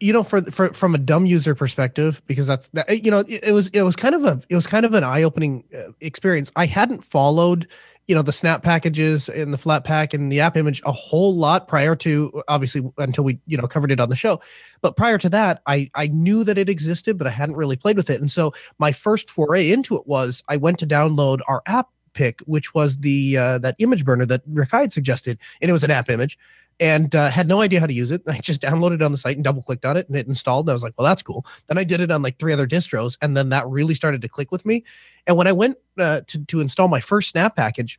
you 0.00 0.12
know 0.12 0.22
for, 0.22 0.42
for 0.42 0.72
from 0.72 0.94
a 0.94 0.98
dumb 0.98 1.26
user 1.26 1.54
perspective 1.54 2.22
because 2.26 2.46
that's 2.46 2.68
that 2.70 3.04
you 3.04 3.10
know 3.10 3.20
it, 3.20 3.48
it 3.48 3.52
was 3.52 3.68
it 3.68 3.82
was 3.82 3.96
kind 3.96 4.14
of 4.14 4.24
a 4.24 4.40
it 4.48 4.54
was 4.54 4.66
kind 4.66 4.84
of 4.84 4.94
an 4.94 5.04
eye-opening 5.04 5.64
uh, 5.76 5.92
experience. 6.00 6.52
I 6.56 6.66
hadn't 6.66 7.02
followed 7.02 7.66
you 8.06 8.14
know 8.14 8.22
the 8.22 8.32
snap 8.32 8.62
packages 8.62 9.28
and 9.28 9.52
the 9.52 9.58
flat 9.58 9.84
pack 9.84 10.14
and 10.14 10.32
the 10.32 10.40
app 10.40 10.56
image 10.56 10.80
a 10.86 10.92
whole 10.92 11.34
lot 11.36 11.68
prior 11.68 11.94
to 11.96 12.42
obviously 12.48 12.82
until 12.98 13.24
we 13.24 13.38
you 13.46 13.56
know 13.56 13.66
covered 13.66 13.90
it 13.90 14.00
on 14.00 14.08
the 14.08 14.16
show. 14.16 14.40
But 14.80 14.96
prior 14.96 15.18
to 15.18 15.28
that 15.30 15.62
i 15.66 15.90
i 15.94 16.06
knew 16.08 16.44
that 16.44 16.58
it 16.58 16.68
existed 16.68 17.18
but 17.18 17.26
i 17.26 17.30
hadn't 17.30 17.56
really 17.56 17.76
played 17.76 17.96
with 17.96 18.10
it. 18.10 18.20
And 18.20 18.30
so 18.30 18.52
my 18.78 18.92
first 18.92 19.28
foray 19.28 19.70
into 19.70 19.96
it 19.96 20.06
was 20.06 20.42
i 20.48 20.56
went 20.56 20.78
to 20.78 20.86
download 20.86 21.40
our 21.48 21.62
app 21.66 21.88
pick 22.18 22.40
which 22.54 22.68
was 22.74 22.98
the 22.98 23.36
uh, 23.36 23.58
that 23.58 23.74
image 23.78 24.04
burner 24.04 24.26
that 24.26 24.42
rick 24.60 24.70
had 24.72 24.92
suggested 24.92 25.38
and 25.60 25.68
it 25.68 25.72
was 25.72 25.84
an 25.84 25.90
app 25.90 26.08
image 26.10 26.38
and 26.80 27.14
uh, 27.14 27.30
had 27.30 27.48
no 27.48 27.60
idea 27.60 27.80
how 27.80 27.86
to 27.86 27.92
use 27.92 28.10
it. 28.10 28.22
I 28.28 28.38
just 28.38 28.62
downloaded 28.62 28.96
it 28.96 29.02
on 29.02 29.12
the 29.12 29.18
site 29.18 29.36
and 29.36 29.44
double 29.44 29.62
clicked 29.62 29.84
on 29.84 29.96
it 29.96 30.08
and 30.08 30.16
it 30.16 30.26
installed. 30.26 30.66
And 30.66 30.70
I 30.70 30.74
was 30.74 30.82
like, 30.82 30.94
well, 30.96 31.06
that's 31.06 31.22
cool. 31.22 31.44
Then 31.66 31.78
I 31.78 31.84
did 31.84 32.00
it 32.00 32.10
on 32.10 32.22
like 32.22 32.38
three 32.38 32.52
other 32.52 32.66
distros. 32.66 33.18
And 33.20 33.36
then 33.36 33.48
that 33.48 33.66
really 33.68 33.94
started 33.94 34.22
to 34.22 34.28
click 34.28 34.52
with 34.52 34.64
me. 34.64 34.84
And 35.26 35.36
when 35.36 35.46
I 35.46 35.52
went 35.52 35.76
uh, 35.98 36.20
to, 36.26 36.44
to 36.44 36.60
install 36.60 36.88
my 36.88 37.00
first 37.00 37.30
Snap 37.30 37.56
package, 37.56 37.98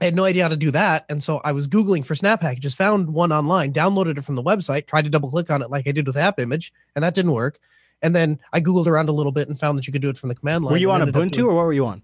I 0.00 0.04
had 0.04 0.14
no 0.14 0.24
idea 0.24 0.42
how 0.42 0.48
to 0.48 0.56
do 0.56 0.70
that. 0.72 1.04
And 1.08 1.22
so 1.22 1.40
I 1.44 1.52
was 1.52 1.68
Googling 1.68 2.04
for 2.04 2.14
Snap 2.14 2.40
packages, 2.40 2.74
found 2.74 3.10
one 3.10 3.32
online, 3.32 3.72
downloaded 3.72 4.18
it 4.18 4.24
from 4.24 4.34
the 4.36 4.42
website, 4.42 4.86
tried 4.86 5.02
to 5.02 5.10
double 5.10 5.30
click 5.30 5.50
on 5.50 5.62
it 5.62 5.70
like 5.70 5.86
I 5.86 5.92
did 5.92 6.06
with 6.06 6.16
App 6.16 6.40
Image, 6.40 6.72
and 6.94 7.02
that 7.04 7.14
didn't 7.14 7.32
work. 7.32 7.58
And 8.02 8.14
then 8.14 8.38
I 8.52 8.60
Googled 8.60 8.86
around 8.86 9.08
a 9.08 9.12
little 9.12 9.32
bit 9.32 9.48
and 9.48 9.58
found 9.58 9.78
that 9.78 9.86
you 9.86 9.92
could 9.92 10.02
do 10.02 10.08
it 10.08 10.18
from 10.18 10.28
the 10.28 10.34
command 10.34 10.64
line. 10.64 10.72
Were 10.72 10.78
you 10.78 10.90
on 10.90 11.00
Ubuntu 11.00 11.30
doing- 11.30 11.46
or 11.46 11.54
what 11.54 11.66
were 11.66 11.72
you 11.72 11.86
on? 11.86 12.02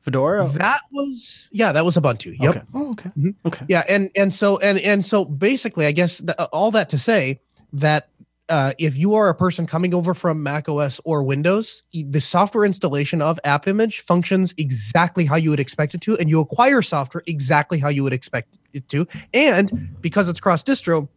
Fedora? 0.00 0.46
That 0.54 0.80
was 0.92 1.48
yeah, 1.52 1.72
that 1.72 1.84
was 1.84 1.96
Ubuntu. 1.96 2.38
Yep. 2.38 2.56
Okay. 2.56 2.66
Oh, 2.74 2.90
okay. 2.92 3.10
Mhm. 3.18 3.34
Okay. 3.46 3.64
Yeah, 3.68 3.82
and 3.88 4.10
and 4.16 4.32
so 4.32 4.58
and 4.58 4.78
and 4.78 5.04
so 5.04 5.24
basically, 5.24 5.86
I 5.86 5.92
guess 5.92 6.18
th- 6.18 6.36
all 6.52 6.70
that 6.70 6.88
to 6.90 6.98
say 6.98 7.40
that 7.72 8.08
uh, 8.48 8.72
if 8.78 8.96
you 8.96 9.14
are 9.14 9.28
a 9.28 9.34
person 9.34 9.66
coming 9.66 9.92
over 9.92 10.14
from 10.14 10.42
Mac 10.42 10.68
OS 10.70 11.00
or 11.04 11.22
Windows, 11.22 11.82
the 11.92 12.20
software 12.20 12.64
installation 12.64 13.20
of 13.20 13.38
App 13.44 13.68
Image 13.68 14.00
functions 14.00 14.54
exactly 14.56 15.26
how 15.26 15.36
you 15.36 15.50
would 15.50 15.60
expect 15.60 15.94
it 15.94 16.00
to, 16.02 16.16
and 16.16 16.30
you 16.30 16.40
acquire 16.40 16.80
software 16.80 17.22
exactly 17.26 17.78
how 17.78 17.88
you 17.88 18.02
would 18.02 18.14
expect 18.14 18.58
it 18.72 18.88
to. 18.88 19.06
And 19.34 19.94
because 20.00 20.28
it's 20.30 20.40
cross 20.40 20.64
distro, 20.64 21.08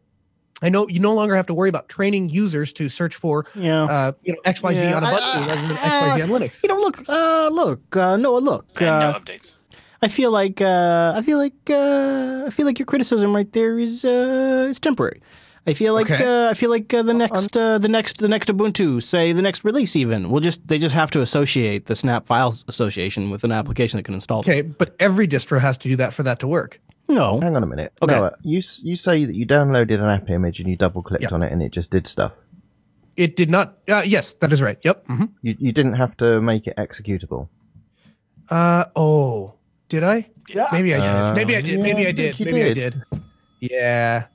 I 0.62 0.70
know 0.70 0.88
you 0.88 1.00
no 1.00 1.14
longer 1.14 1.36
have 1.36 1.48
to 1.48 1.54
worry 1.54 1.70
about 1.70 1.90
training 1.90 2.30
users 2.30 2.72
to 2.74 2.88
search 2.90 3.16
for 3.16 3.46
Yeah. 3.56 3.84
uh, 3.86 4.12
you 4.24 4.34
know 4.34 4.40
XYZ 4.46 4.76
Yeah, 4.84 4.98
on 4.98 5.04
a 5.04 5.08
I- 5.08 5.12
button 5.12 5.28
I- 5.28 5.38
rather 5.48 5.68
than 5.68 5.78
I- 5.78 6.18
XYZ 6.20 6.24
on 6.24 6.30
Linux. 6.30 6.64
You 6.64 6.70
know, 6.70 6.78
look, 6.78 7.04
uh, 7.10 7.50
look, 7.52 7.96
uh, 7.98 8.18
Noah, 8.18 8.40
look. 8.40 8.66
And 8.80 8.86
no 9.00 9.08
Uh, 9.10 9.20
updates. 9.20 9.56
I 10.04 10.08
feel 10.08 10.32
like, 10.32 10.62
uh, 10.62 11.14
I 11.16 11.22
feel 11.22 11.38
like, 11.38 11.54
uh, 11.70 12.46
I 12.48 12.50
feel 12.50 12.66
like 12.66 12.80
your 12.80 12.88
criticism 12.88 13.36
right 13.36 13.52
there 13.54 13.78
is, 13.78 14.04
uh, 14.04 14.68
is 14.72 14.80
temporary. 14.80 15.22
I 15.68 15.74
feel 15.76 15.94
like, 15.94 16.10
Okay. 16.10 16.24
uh, 16.26 16.50
I 16.50 16.56
feel 16.56 16.72
like 16.72 16.92
uh, 16.92 17.04
the 17.04 17.14
next, 17.14 17.56
uh, 17.56 17.78
the 17.78 17.88
next, 17.88 18.18
the 18.18 18.28
next 18.28 18.50
Ubuntu, 18.50 19.00
say 19.02 19.32
the 19.32 19.44
next 19.44 19.64
release, 19.64 19.96
even, 19.96 20.32
will 20.32 20.40
just 20.40 20.68
they 20.68 20.80
just 20.80 20.96
have 20.96 21.12
to 21.12 21.22
associate 21.22 21.86
the 21.86 21.94
Snap 21.96 22.26
Files 22.26 22.66
Association 22.68 23.30
with 23.30 23.44
an 23.44 23.52
application 23.52 23.98
that 23.98 24.04
can 24.04 24.16
install. 24.16 24.40
it. 24.42 24.48
Okay, 24.50 24.62
but 24.64 24.96
every 25.00 25.28
distro 25.28 25.60
has 25.60 25.78
to 25.80 25.88
do 25.90 25.96
that 25.98 26.14
for 26.16 26.24
that 26.24 26.40
to 26.40 26.48
work. 26.48 26.80
No, 27.14 27.40
Hang 27.42 27.56
on 27.56 27.64
a 27.64 27.68
minute. 27.68 27.92
Okay. 28.02 28.16
Noah, 28.16 28.36
you 28.42 28.62
you 28.84 28.96
say 28.96 29.26
that 29.26 29.36
you 29.36 29.46
downloaded 29.46 29.96
an 30.00 30.06
app 30.06 30.30
image 30.30 30.60
and 30.60 30.70
you 30.70 30.76
double 30.76 31.04
clicked 31.04 31.24
Yeah. 31.24 31.30
on 31.34 31.44
it 31.44 31.52
and 31.52 31.62
it 31.62 31.72
just 31.72 31.92
did 31.92 32.08
stuff. 32.08 32.32
It 33.18 33.36
did 33.36 33.50
not. 33.52 33.78
Uh, 33.90 34.02
yes, 34.06 34.36
that 34.36 34.52
is 34.54 34.62
right. 34.62 34.78
Yep. 34.84 35.08
mhm. 35.08 35.30
You 35.42 35.56
you 35.60 35.72
didn't 35.74 35.94
have 35.96 36.16
to 36.18 36.40
make 36.42 36.68
it 36.68 36.76
executable. 36.78 37.50
Uh 38.50 38.86
oh, 38.96 39.56
did 39.90 40.04
I? 40.04 40.30
Yeah. 40.50 40.68
Maybe 40.72 40.96
I 40.96 41.00
did. 41.00 41.10
Uh, 41.10 41.34
maybe 41.36 41.56
I 41.58 41.62
did. 41.62 41.84
yeah, 41.84 41.84
Maybe 41.94 42.06
I 42.06 42.10
I 42.10 42.14
think 42.14 42.18
did. 42.18 42.40
you 42.40 42.46
Maybe 42.46 42.64
I 42.64 42.74
did. 42.74 42.94
did. 43.12 43.22
Yeah, 43.60 44.26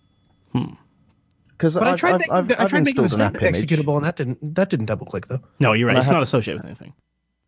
Because 0.52 1.74
but 1.74 1.88
I 1.88 1.92
I've, 1.92 1.98
tried. 1.98 2.14
I've, 2.14 2.18
making, 2.20 2.32
I've, 2.32 2.50
I 2.60 2.62
I've 2.64 2.70
tried 2.70 2.84
making 2.84 2.96
the 3.02 3.02
installed 3.04 3.20
an 3.22 3.34
app 3.36 3.42
image. 3.42 3.56
executable, 3.66 3.96
and 3.96 4.04
that 4.04 4.16
didn't. 4.16 4.54
That 4.54 4.68
didn't 4.70 4.86
double 4.86 5.06
click 5.06 5.26
though. 5.26 5.40
no, 5.58 5.72
you're 5.72 5.86
right. 5.86 5.92
And 5.92 5.98
It's 5.98 6.06
had- 6.08 6.12
not 6.14 6.22
associated 6.22 6.60
with 6.62 6.66
anything. 6.66 6.92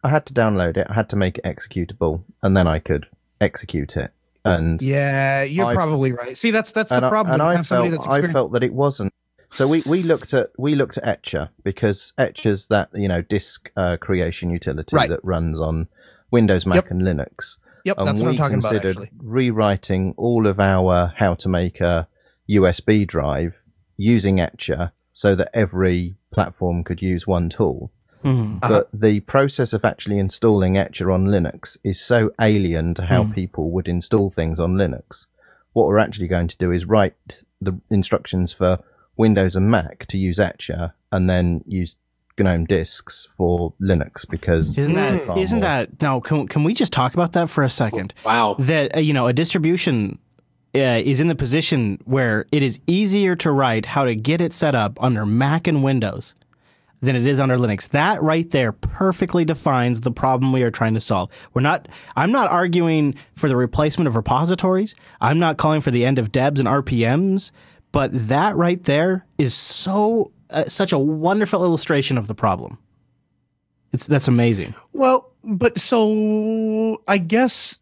I 0.03 0.09
had 0.11 0.27
to 0.27 0.35
download 0.35 0.77
it. 0.77 0.87
I 0.89 0.95
had 0.95 1.09
to 1.11 1.17
make 1.17 1.39
it 1.39 1.45
executable, 1.45 2.23
and 2.43 2.57
then 2.57 2.67
I 2.69 2.79
could 2.79 3.07
execute 3.41 3.97
it. 3.97 4.13
And 4.51 4.81
Yeah, 4.83 5.43
you're 5.43 5.67
I- 5.67 5.75
probably 5.75 6.13
right. 6.13 6.37
See, 6.37 6.51
that's 6.51 6.73
that's 6.73 6.91
the 6.91 7.05
I, 7.05 7.09
problem. 7.09 7.35
and 7.35 7.43
I 7.43 7.63
felt 7.63 7.91
that's 7.91 8.07
I 8.07 8.21
felt 8.33 8.53
that 8.53 8.63
it 8.63 8.73
wasn't. 8.73 9.13
So 9.51 9.67
we, 9.67 9.83
we 9.87 10.03
looked 10.03 10.35
at 10.35 10.51
we 10.59 10.75
looked 10.75 10.99
at 10.99 11.07
Etcher 11.07 11.49
because 11.65 12.13
Etcher's 12.19 12.67
that 12.67 12.91
you 12.95 13.09
know 13.09 13.23
disk 13.23 13.71
uh, 13.77 13.97
creation 13.99 14.51
utility 14.51 14.95
Right. 14.95 15.09
that 15.09 15.21
runs 15.25 15.59
on 15.59 15.89
Windows, 16.31 16.67
Mac, 16.67 16.77
Yep. 16.77 16.91
and 16.91 17.03
Linux. 17.03 17.57
Yep, 17.85 17.97
and 17.99 18.07
that's 18.09 18.21
what 18.21 18.27
we 18.27 18.33
I'm 18.33 18.37
talking 18.39 18.59
about. 18.59 18.71
considered 18.73 18.91
Actually, 19.03 19.11
rewriting 19.19 20.15
all 20.19 20.47
of 20.47 20.61
our 20.61 21.13
how 21.17 21.35
to 21.37 21.49
make 21.49 21.81
a 21.81 22.07
USB 22.51 23.07
drive 23.07 23.55
using 23.97 24.39
Etcher 24.41 24.93
so 25.15 25.35
that 25.35 25.51
every 25.55 26.17
platform 26.33 26.85
could 26.85 27.01
use 27.03 27.27
one 27.27 27.49
tool. 27.49 27.91
Uh-huh. 28.25 28.59
But 28.69 28.89
the 28.93 29.21
process 29.21 29.73
of 29.73 29.85
actually 29.85 30.19
installing 30.19 30.77
Etcher 30.77 31.11
on 31.11 31.27
Linux 31.27 31.77
is 31.85 32.01
so 32.01 32.31
alien 32.41 32.95
to 32.95 33.03
how 33.03 33.25
Hmm. 33.25 33.33
people 33.33 33.71
would 33.71 33.89
install 33.89 34.31
things 34.31 34.59
on 34.61 34.75
Linux. 34.75 35.27
What 35.73 35.87
we're 35.87 35.99
actually 35.99 36.29
going 36.29 36.49
to 36.49 36.57
do 36.59 36.73
is 36.73 36.87
write 36.87 37.15
the 37.61 37.79
instructions 37.91 38.53
for 38.53 38.79
Windows 39.17 39.57
and 39.57 39.71
Mac 39.71 40.07
to 40.09 40.19
use 40.19 40.39
Etcher 40.39 40.93
and 41.13 41.29
then 41.29 41.63
use 41.67 41.97
GNOME 42.39 42.67
disks 42.67 43.27
for 43.37 43.73
Linux 43.81 44.25
because 44.29 44.79
Isn't 44.79 44.97
it's 44.97 45.11
that 45.11 45.27
far 45.27 45.39
isn't 45.39 45.57
more- 45.59 45.63
that 45.63 46.01
now? 46.01 46.21
Can 46.21 46.47
can 46.47 46.63
we 46.65 46.73
just 46.73 46.93
talk 46.93 47.15
about 47.15 47.33
that 47.33 47.51
for 47.51 47.65
a 47.65 47.71
second? 47.71 48.15
Wow. 48.25 48.55
that 48.61 48.97
uh, 48.97 49.01
you 49.01 49.13
know 49.13 49.27
a 49.27 49.33
distribution 49.33 50.19
uh, 50.75 51.01
is 51.05 51.19
in 51.19 51.27
the 51.27 51.35
position 51.35 51.99
where 52.05 52.47
it 52.53 52.63
is 52.63 52.79
easier 52.87 53.35
to 53.37 53.51
write 53.51 53.87
how 53.87 54.05
to 54.05 54.15
get 54.15 54.41
it 54.41 54.53
set 54.53 54.75
up 54.77 55.03
under 55.03 55.27
Mac 55.27 55.67
and 55.67 55.83
Windows 55.83 56.37
than 57.01 57.17
it 57.17 57.27
is 57.27 57.39
under 57.39 57.57
Linux. 57.57 57.89
That 57.91 58.23
right 58.23 58.49
there 58.51 58.73
perfectly 58.73 59.45
defines 59.45 60.01
the 60.01 60.11
problem 60.11 60.53
we 60.53 60.63
are 60.63 60.71
trying 60.71 60.95
to 60.95 61.01
solve. 61.01 61.31
We're 61.55 61.63
not 61.63 61.89
I'm 62.17 62.33
not 62.33 62.51
arguing 62.51 63.15
for 63.33 63.49
the 63.49 63.57
replacement 63.57 64.09
of 64.09 64.17
repositories. 64.17 64.95
I'm 65.21 65.39
not 65.39 65.57
calling 65.59 65.81
for 65.81 65.91
the 65.91 66.05
end 66.05 66.19
of 66.19 66.33
debs 66.33 66.61
and 66.61 66.69
RPMs, 66.69 67.53
but 67.93 68.11
that 68.13 68.57
right 68.57 68.83
there 68.85 69.27
is 69.39 69.55
so 69.55 70.33
uh, 70.51 70.65
such 70.65 70.93
a 70.93 70.99
wonderful 70.99 71.63
illustration 71.65 72.19
of 72.19 72.27
the 72.27 72.35
problem. 72.35 72.79
It's 73.93 74.07
that's 74.07 74.29
amazing. 74.29 74.75
well, 74.93 75.33
but 75.45 75.79
so 75.79 77.01
I 77.09 77.19
guess. 77.19 77.79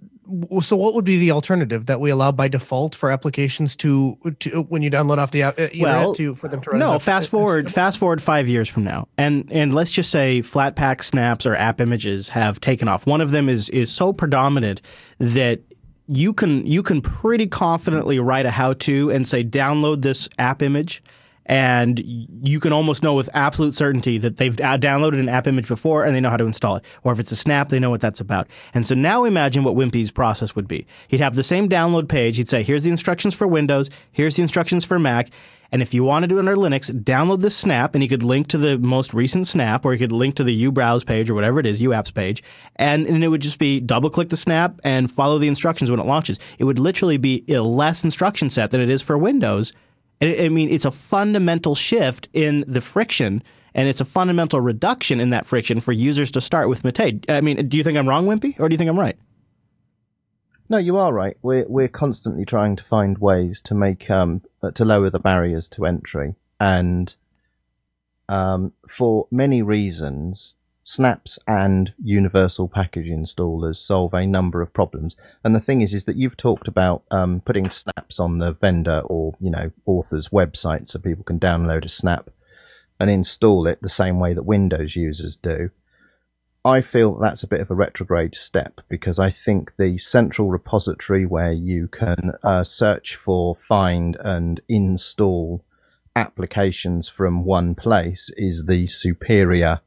So 0.61 0.77
what 0.77 0.95
would 0.95 1.05
be 1.05 1.19
the 1.19 1.31
alternative 1.31 1.87
that 1.87 2.01
we 2.01 2.11
allow 2.11 2.33
by 2.33 2.49
default 2.49 2.95
for 2.95 3.11
applications 3.11 3.77
to, 3.77 4.17
to 4.41 4.63
when 4.63 4.83
you 4.83 4.91
download 4.91 5.19
off 5.19 5.31
the 5.31 5.43
app, 5.43 5.59
uh, 5.59 5.69
Well, 5.79 6.15
to 6.15 6.35
for 6.35 6.49
them 6.49 6.61
to 6.63 6.71
run? 6.71 6.81
No, 6.81 6.99
fast 6.99 7.29
forward, 7.29 7.71
fast 7.71 7.99
forward 7.99 8.21
five 8.21 8.49
years 8.49 8.69
from 8.69 8.85
now, 8.85 9.09
and 9.17 9.49
and 9.53 9.75
let's 9.75 9.91
just 9.91 10.11
say 10.11 10.41
Flatpak 10.41 11.05
snaps 11.05 11.47
or 11.47 11.55
app 11.55 11.81
images 11.81 12.31
have 12.31 12.61
taken 12.61 12.89
off. 12.89 13.07
One 13.07 13.21
of 13.21 13.31
them 13.31 13.49
is 13.49 13.69
is 13.71 13.93
so 13.93 14.13
predominant 14.13 14.83
that 15.19 15.61
you 16.09 16.33
can 16.33 16.67
you 16.67 16.83
can 16.83 17.01
pretty 17.01 17.47
confidently 17.47 18.19
write 18.19 18.47
a 18.47 18.51
how 18.51 18.73
to 18.75 19.11
and 19.11 19.27
say 19.27 19.45
download 19.45 20.03
this 20.03 20.29
app 20.39 20.63
image. 20.63 21.03
And 21.47 22.03
you 22.43 22.61
can 22.61 22.73
almost 22.73 23.03
know 23.03 23.15
with 23.15 23.31
absolute 23.33 23.75
certainty 23.75 24.19
that 24.19 24.37
they've 24.37 24.59
uh, 24.61 24.77
downloaded 24.77 25.21
an 25.21 25.29
app 25.29 25.47
image 25.47 25.69
before 25.69 26.05
and 26.05 26.15
they 26.15 26.21
know 26.21 26.31
how 26.31 26.37
to 26.37 26.45
install 26.45 26.77
it. 26.77 26.85
Or 27.05 27.13
if 27.13 27.21
it's 27.21 27.33
a 27.33 27.37
snap, 27.37 27.69
they 27.69 27.79
know 27.79 27.91
what 27.91 28.01
that's 28.01 28.21
about. 28.21 28.49
And 28.75 28.85
so 28.85 28.95
now 28.95 29.25
imagine 29.25 29.63
what 29.63 29.75
Wimpy's 29.75 30.11
process 30.11 30.57
would 30.57 30.67
be. 30.67 30.87
He'd 31.09 31.21
have 31.21 31.37
the 31.37 31.43
same 31.45 31.69
download 31.69 32.09
page. 32.09 32.37
He'd 32.37 32.49
say, 32.49 32.63
here's 32.63 32.85
the 32.85 32.91
instructions 32.91 33.35
for 33.35 33.47
Windows, 33.47 33.91
here's 34.11 34.37
the 34.37 34.43
instructions 34.43 34.85
for 34.85 34.99
Mac. 34.99 35.31
And 35.73 35.83
if 35.83 35.93
you 35.93 36.05
want 36.05 36.23
to 36.23 36.29
do 36.29 36.37
it 36.37 36.41
under 36.41 36.55
Linux, 36.55 36.91
download 37.03 37.41
this 37.43 37.57
snap 37.57 37.95
and 37.95 38.03
he 38.03 38.09
could 38.09 38.23
link 38.23 38.49
to 38.49 38.59
the 38.59 38.79
most 38.79 39.13
recent 39.13 39.47
snap 39.47 39.85
or 39.85 39.93
he 39.93 39.99
could 39.99 40.13
link 40.13 40.37
to 40.37 40.45
the 40.45 40.71
uBrowse 40.71 41.05
page 41.05 41.29
or 41.29 41.35
whatever 41.35 41.59
it 41.59 41.67
is, 41.67 41.83
uapps 41.83 42.15
page. 42.15 42.43
And, 42.77 43.07
and 43.07 43.25
it 43.25 43.29
would 43.29 43.43
just 43.43 43.59
be 43.59 43.81
double 43.81 44.11
click 44.11 44.29
the 44.29 44.37
snap 44.37 44.81
and 44.85 45.11
follow 45.11 45.39
the 45.39 45.49
instructions 45.49 45.91
when 45.91 46.01
it 46.01 46.07
launches. 46.07 46.39
It 46.59 46.65
would 46.65 46.79
literally 46.79 47.17
be 47.17 47.45
a 47.49 47.59
less 47.63 48.05
instruction 48.05 48.51
set 48.51 48.71
than 48.71 48.81
it 48.81 48.91
is 48.91 49.03
for 49.03 49.19
Windows. 49.19 49.73
I 50.23 50.49
mean, 50.49 50.71
it's 50.71 50.85
a 50.85 50.91
fundamental 50.91 51.75
shift 51.75 52.29
in 52.33 52.65
the 52.67 52.81
friction 52.81 53.43
and 53.77 53.89
it's 53.89 54.01
a 54.01 54.07
fundamental 54.07 54.61
reduction 54.61 55.21
in 55.21 55.31
that 55.31 55.47
friction 55.47 55.81
for 55.81 55.93
users 55.93 56.33
to 56.33 56.41
start 56.41 56.71
with 56.71 56.83
Mate. 56.83 57.31
I 57.31 57.43
mean, 57.43 57.69
do 57.69 57.77
you 57.77 57.85
think 57.85 57.99
I'm 57.99 58.09
wrong, 58.09 58.27
Wimpy, 58.27 58.59
or 58.59 58.69
do 58.69 58.73
you 58.73 58.79
think 58.79 58.89
I'm 58.89 58.99
right? 58.99 59.19
No, 60.69 60.79
you 60.79 60.97
are 60.97 61.13
right. 61.13 61.37
We're 61.43 61.69
we're 61.69 61.87
constantly 61.87 62.45
trying 62.45 62.75
to 62.77 62.85
find 62.85 63.19
ways 63.19 63.61
to 63.63 63.75
make 63.75 64.11
um 64.11 64.43
uh, 64.63 64.73
to 64.73 64.85
lower 64.85 65.11
the 65.11 65.21
barriers 65.21 65.69
to 65.71 65.87
entry, 65.87 66.35
and 66.59 67.15
um 68.29 68.73
for 68.89 69.29
many 69.31 69.63
reasons, 69.63 70.55
snaps 70.89 71.37
and 71.49 71.93
universal 72.01 72.69
package 72.69 73.07
installers 73.09 73.77
solve 73.77 74.15
a 74.15 74.25
number 74.25 74.63
of 74.63 74.73
problems. 74.73 75.17
And 75.43 75.53
the 75.53 75.61
thing 75.61 75.81
is, 75.81 75.93
is 75.93 76.05
that 76.05 76.17
you've 76.17 76.37
talked 76.37 76.69
about 76.69 77.03
um, 77.11 77.43
putting 77.45 77.69
snaps 77.71 78.21
on 78.21 78.39
the 78.39 78.53
vendor 78.53 79.01
or 79.01 79.35
you 79.41 79.51
know 79.51 79.73
author's 79.85 80.29
website 80.29 80.89
so 80.89 81.01
people 81.01 81.25
can 81.25 81.41
download 81.41 81.85
a 81.85 81.89
snap 81.89 82.31
and 83.01 83.11
install 83.11 83.67
it 83.67 83.83
the 83.83 83.89
same 83.89 84.21
way 84.21 84.33
that 84.33 84.45
Windows 84.45 84.95
users 84.95 85.35
do. 85.35 85.71
I 86.65 86.83
feel 86.83 87.19
that's 87.19 87.43
a 87.43 87.49
bit 87.49 87.61
of 87.61 87.71
a 87.71 87.75
retrograde 87.75 88.37
step 88.37 88.81
because 88.89 89.19
I 89.19 89.31
think 89.31 89.73
the 89.77 89.99
central 89.99 90.49
repository 90.49 91.27
where 91.27 91.53
you 91.53 91.89
can 91.89 92.33
uh, 92.45 92.63
search 92.63 93.17
for, 93.17 93.57
find, 93.69 94.17
and 94.21 94.61
install 94.69 95.65
applications 96.15 97.09
from 97.09 97.45
one 97.45 97.75
place 97.75 98.31
is 98.37 98.67
the 98.67 98.87
superior 98.87 99.81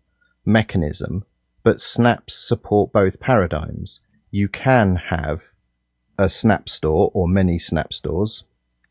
mechanism, 0.46 1.26
but 1.64 1.82
snaps 1.82 2.36
support 2.36 2.92
both 2.92 3.20
paradigms. 3.20 4.00
You 4.32 4.48
can 4.48 4.96
have 5.10 5.42
a 6.18 6.30
snap 6.30 6.70
store 6.70 7.12
or 7.14 7.28
many 7.28 7.60
snap 7.60 7.94
stores, 7.94 8.44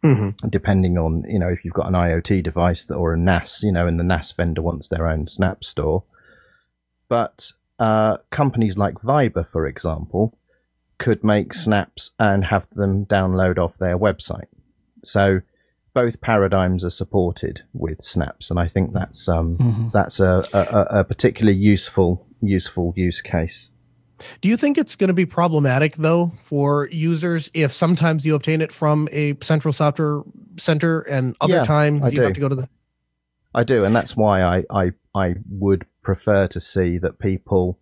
Mm-hmm. 0.04 0.48
depending 0.48 0.96
on 0.96 1.24
you 1.28 1.40
know 1.40 1.48
if 1.48 1.64
you've 1.64 1.74
got 1.74 1.88
an 1.88 1.94
IoT 1.94 2.44
device 2.44 2.84
that, 2.84 2.94
or 2.94 3.14
a 3.14 3.18
NAS, 3.18 3.64
you 3.64 3.72
know, 3.72 3.88
and 3.88 3.98
the 3.98 4.04
NAS 4.04 4.30
vendor 4.30 4.62
wants 4.62 4.86
their 4.86 5.08
own 5.08 5.26
snap 5.26 5.64
store. 5.64 6.04
But 7.08 7.52
uh, 7.80 8.18
companies 8.30 8.78
like 8.78 8.94
Viber, 9.00 9.50
for 9.50 9.66
example, 9.66 10.38
could 10.98 11.24
make 11.24 11.52
snaps 11.52 12.12
and 12.18 12.44
have 12.44 12.68
them 12.72 13.06
download 13.06 13.58
off 13.58 13.76
their 13.78 13.98
website. 13.98 14.46
So 15.02 15.40
both 15.98 16.20
paradigms 16.20 16.84
are 16.84 16.90
supported 16.90 17.62
with 17.72 18.04
snaps, 18.04 18.50
and 18.50 18.60
I 18.60 18.68
think 18.68 18.92
that's 18.92 19.28
um, 19.28 19.90
that's 19.92 20.20
a, 20.20 20.44
a, 20.52 21.00
a 21.00 21.04
particularly 21.04 21.58
useful 21.58 22.24
useful 22.40 22.92
use 22.94 23.20
case. 23.20 23.70
Do 24.40 24.48
you 24.48 24.56
think 24.56 24.78
it's 24.78 24.94
going 24.94 25.08
to 25.08 25.14
be 25.14 25.26
problematic 25.26 25.96
though 25.96 26.32
for 26.40 26.88
users 26.92 27.50
if 27.52 27.72
sometimes 27.72 28.24
you 28.24 28.36
obtain 28.36 28.60
it 28.60 28.70
from 28.70 29.08
a 29.10 29.36
central 29.40 29.72
software 29.72 30.22
center 30.56 31.00
and 31.00 31.36
other 31.40 31.56
Yeah, 31.56 31.64
times 31.64 32.04
I 32.04 32.10
you 32.10 32.20
have 32.22 32.30
do. 32.30 32.34
to 32.34 32.40
go 32.42 32.48
to 32.48 32.54
the 32.54 32.68
I 33.52 33.64
do, 33.64 33.82
and 33.84 33.96
that's 33.96 34.16
why 34.16 34.42
I 34.42 34.64
I, 34.70 34.92
I 35.16 35.34
would 35.50 35.84
prefer 36.02 36.46
to 36.46 36.60
see 36.60 36.98
that 36.98 37.18
people 37.18 37.80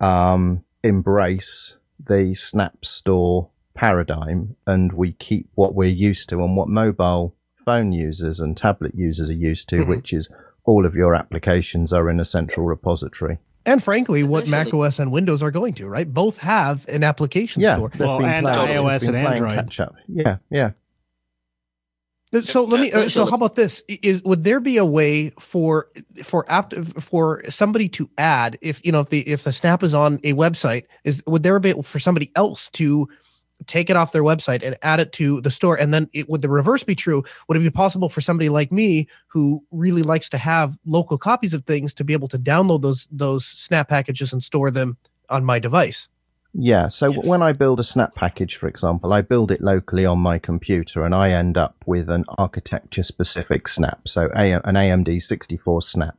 um, 0.00 0.64
embrace 0.82 1.76
the 2.04 2.34
Snap 2.34 2.84
Store 2.84 3.50
paradigm, 3.82 4.56
and 4.66 4.92
we 4.92 5.12
keep 5.12 5.48
what 5.54 5.74
we're 5.74 5.88
used 5.88 6.28
to 6.30 6.42
and 6.42 6.56
what 6.56 6.68
mobile 6.68 7.34
phone 7.64 7.92
users 7.92 8.40
and 8.40 8.56
tablet 8.56 8.92
users 8.94 9.30
are 9.30 9.34
used 9.50 9.68
to, 9.68 9.76
Mhm. 9.76 9.86
which 9.88 10.12
is 10.12 10.28
all 10.64 10.84
of 10.84 10.94
your 10.96 11.14
applications 11.14 11.92
are 11.92 12.10
in 12.10 12.18
a 12.20 12.24
central 12.24 12.66
repository. 12.66 13.38
and 13.66 13.82
frankly 13.82 14.22
what 14.22 14.44
Essentially- 14.44 14.64
Mac 14.80 14.88
OS 14.88 14.98
and 14.98 15.12
Windows 15.12 15.42
are 15.42 15.50
going 15.50 15.74
to, 15.74 15.86
right? 15.86 16.10
Both 16.14 16.38
have 16.38 16.86
an 16.88 17.04
application 17.04 17.60
Yeah, 17.60 17.74
store. 17.74 17.90
they've 17.90 18.00
Well, 18.00 18.24
and 18.24 18.46
playing- 18.46 18.68
iOS 18.78 19.08
and 19.08 19.16
Android. 19.16 19.56
catch 19.56 19.80
up. 19.80 19.94
Yeah, 20.08 20.36
yeah. 20.50 20.70
Uh, 22.32 22.40
So 22.42 22.64
let 22.64 22.80
me. 22.80 22.90
Uh, 22.92 23.08
so 23.10 23.26
how 23.26 23.36
about 23.36 23.56
this? 23.56 23.82
Is 23.88 24.22
would 24.24 24.42
there 24.44 24.60
be 24.60 24.76
a 24.78 24.84
way 24.86 25.32
for 25.38 25.88
for 26.22 26.44
apt 26.48 26.74
for 26.98 27.42
somebody 27.50 27.88
to 27.90 28.08
add 28.16 28.56
if 28.62 28.80
you 28.86 28.92
know 28.92 29.00
if 29.00 29.08
the 29.10 29.20
if 29.28 29.44
the 29.44 29.52
snap 29.52 29.82
is 29.82 29.92
on 29.92 30.18
a 30.24 30.32
website 30.34 30.84
is 31.04 31.22
would 31.26 31.42
there 31.42 31.58
be 31.58 31.72
for 31.82 31.98
somebody 31.98 32.30
else 32.36 32.70
to 32.70 33.06
take 33.66 33.90
it 33.90 33.96
off 33.96 34.12
their 34.12 34.22
website 34.22 34.62
and 34.64 34.76
add 34.82 35.00
it 35.00 35.12
to 35.12 35.40
the 35.40 35.50
store 35.50 35.76
and 35.78 35.92
then 35.92 36.08
it, 36.12 36.28
would 36.28 36.42
the 36.42 36.48
reverse 36.48 36.84
be 36.84 36.94
true 36.94 37.22
would 37.48 37.56
it 37.56 37.60
be 37.60 37.70
possible 37.70 38.08
for 38.08 38.20
somebody 38.20 38.48
like 38.48 38.70
me 38.70 39.06
who 39.26 39.60
really 39.70 40.02
likes 40.02 40.28
to 40.28 40.38
have 40.38 40.78
local 40.86 41.18
copies 41.18 41.52
of 41.54 41.64
things 41.64 41.92
to 41.92 42.04
be 42.04 42.12
able 42.12 42.28
to 42.28 42.38
download 42.38 42.82
those 42.82 43.08
those 43.10 43.44
snap 43.44 43.88
packages 43.88 44.32
and 44.32 44.42
store 44.42 44.70
them 44.70 44.96
on 45.28 45.44
my 45.44 45.58
device 45.58 46.08
Yeah, 46.54 46.88
so 46.88 47.10
Yes. 47.12 47.26
when 47.26 47.42
I 47.42 47.52
build 47.52 47.78
a 47.78 47.84
snap 47.84 48.14
package, 48.14 48.56
for 48.56 48.68
example, 48.68 49.12
I 49.12 49.20
build 49.20 49.50
it 49.50 49.60
locally 49.60 50.06
on 50.06 50.18
my 50.18 50.38
computer 50.38 51.04
and 51.04 51.14
I 51.14 51.30
end 51.32 51.58
up 51.58 51.74
with 51.84 52.08
an 52.08 52.24
architecture 52.38 53.02
specific 53.04 53.68
snap, 53.68 54.08
so 54.08 54.30
a- 54.34 54.62
an 54.68 54.76
AMD 54.76 55.20
64 55.20 55.82
snap. 55.82 56.16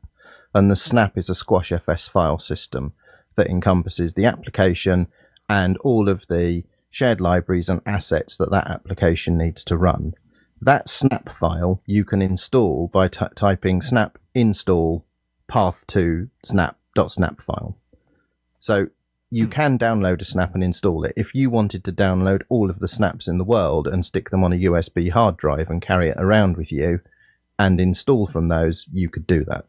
And 0.54 0.70
the 0.70 0.76
snap 0.76 1.18
is 1.18 1.30
a 1.30 1.36
Squash 1.36 1.72
FS 1.72 2.08
file 2.08 2.38
system 2.40 2.94
that 3.36 3.48
encompasses 3.50 4.14
the 4.14 4.26
application 4.26 5.08
and 5.50 5.78
all 5.78 6.08
of 6.08 6.22
the 6.30 6.64
shared 6.92 7.22
libraries 7.22 7.70
and 7.70 7.82
assets 7.86 8.38
that 8.38 8.52
that 8.52 8.68
application 8.68 9.38
needs 9.38 9.64
to 9.66 9.78
run. 9.78 10.14
That 10.62 10.90
snap 10.90 11.30
file 11.40 11.82
you 11.86 12.04
can 12.04 12.22
install 12.22 12.90
by 12.92 13.08
t- 13.08 13.26
typing 13.36 13.82
snap 13.82 14.18
install 14.34 15.06
path 15.48 15.86
to 15.88 16.30
snap.snap 16.44 17.42
file. 17.42 17.78
So 18.60 18.88
you 19.30 19.46
hmm. 19.46 19.52
can 19.52 19.80
download 19.80 20.22
a 20.22 20.26
snap 20.26 20.54
and 20.54 20.64
install 20.64 21.04
it. 21.06 21.14
If 21.16 21.34
you 21.34 21.50
wanted 21.50 21.84
to 21.86 21.92
download 21.92 22.42
all 22.50 22.70
of 22.70 22.80
the 22.80 22.88
snaps 22.88 23.28
in 23.28 23.38
the 23.38 23.44
world 23.44 23.88
and 23.88 24.06
stick 24.06 24.30
them 24.30 24.44
on 24.44 24.54
a 24.54 24.58
USB 24.58 25.12
hard 25.12 25.38
drive 25.38 25.70
and 25.70 25.82
carry 25.82 26.10
it 26.10 26.18
around 26.18 26.58
with 26.58 26.72
you 26.72 27.00
and 27.58 27.80
install 27.80 28.28
from 28.28 28.48
those, 28.48 28.86
you 28.92 29.10
could 29.10 29.28
do 29.28 29.46
that. 29.46 29.66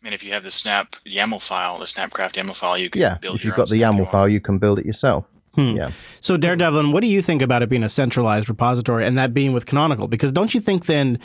Mean, 0.00 0.12
if 0.12 0.22
you 0.22 0.32
have 0.32 0.44
the 0.44 0.50
Snap 0.50 0.94
YAML 1.04 1.42
file, 1.42 1.78
the 1.78 1.84
Snapcraft 1.84 2.34
YAML 2.34 2.54
file, 2.54 2.78
you 2.78 2.88
can 2.88 3.02
Yeah, 3.02 3.18
build 3.18 3.36
if 3.36 3.44
you've 3.44 3.56
got 3.56 3.68
the 3.68 3.80
YAML 3.80 4.10
file, 4.10 4.28
you 4.28 4.40
can 4.40 4.58
build 4.58 4.78
it 4.78 4.86
yourself. 4.86 5.24
Hmm. 5.54 5.76
Yeah. 5.76 5.90
So, 6.20 6.36
Daredevil, 6.36 6.92
what 6.92 7.00
do 7.00 7.08
you 7.08 7.22
think 7.22 7.42
about 7.42 7.62
it 7.62 7.68
being 7.68 7.84
a 7.84 7.88
centralized 7.88 8.48
repository 8.48 9.06
and 9.06 9.18
that 9.18 9.34
being 9.34 9.52
with 9.52 9.66
Canonical? 9.66 10.08
Because 10.08 10.32
don't 10.32 10.54
you 10.54 10.60
think 10.60 10.86
then 10.86 11.18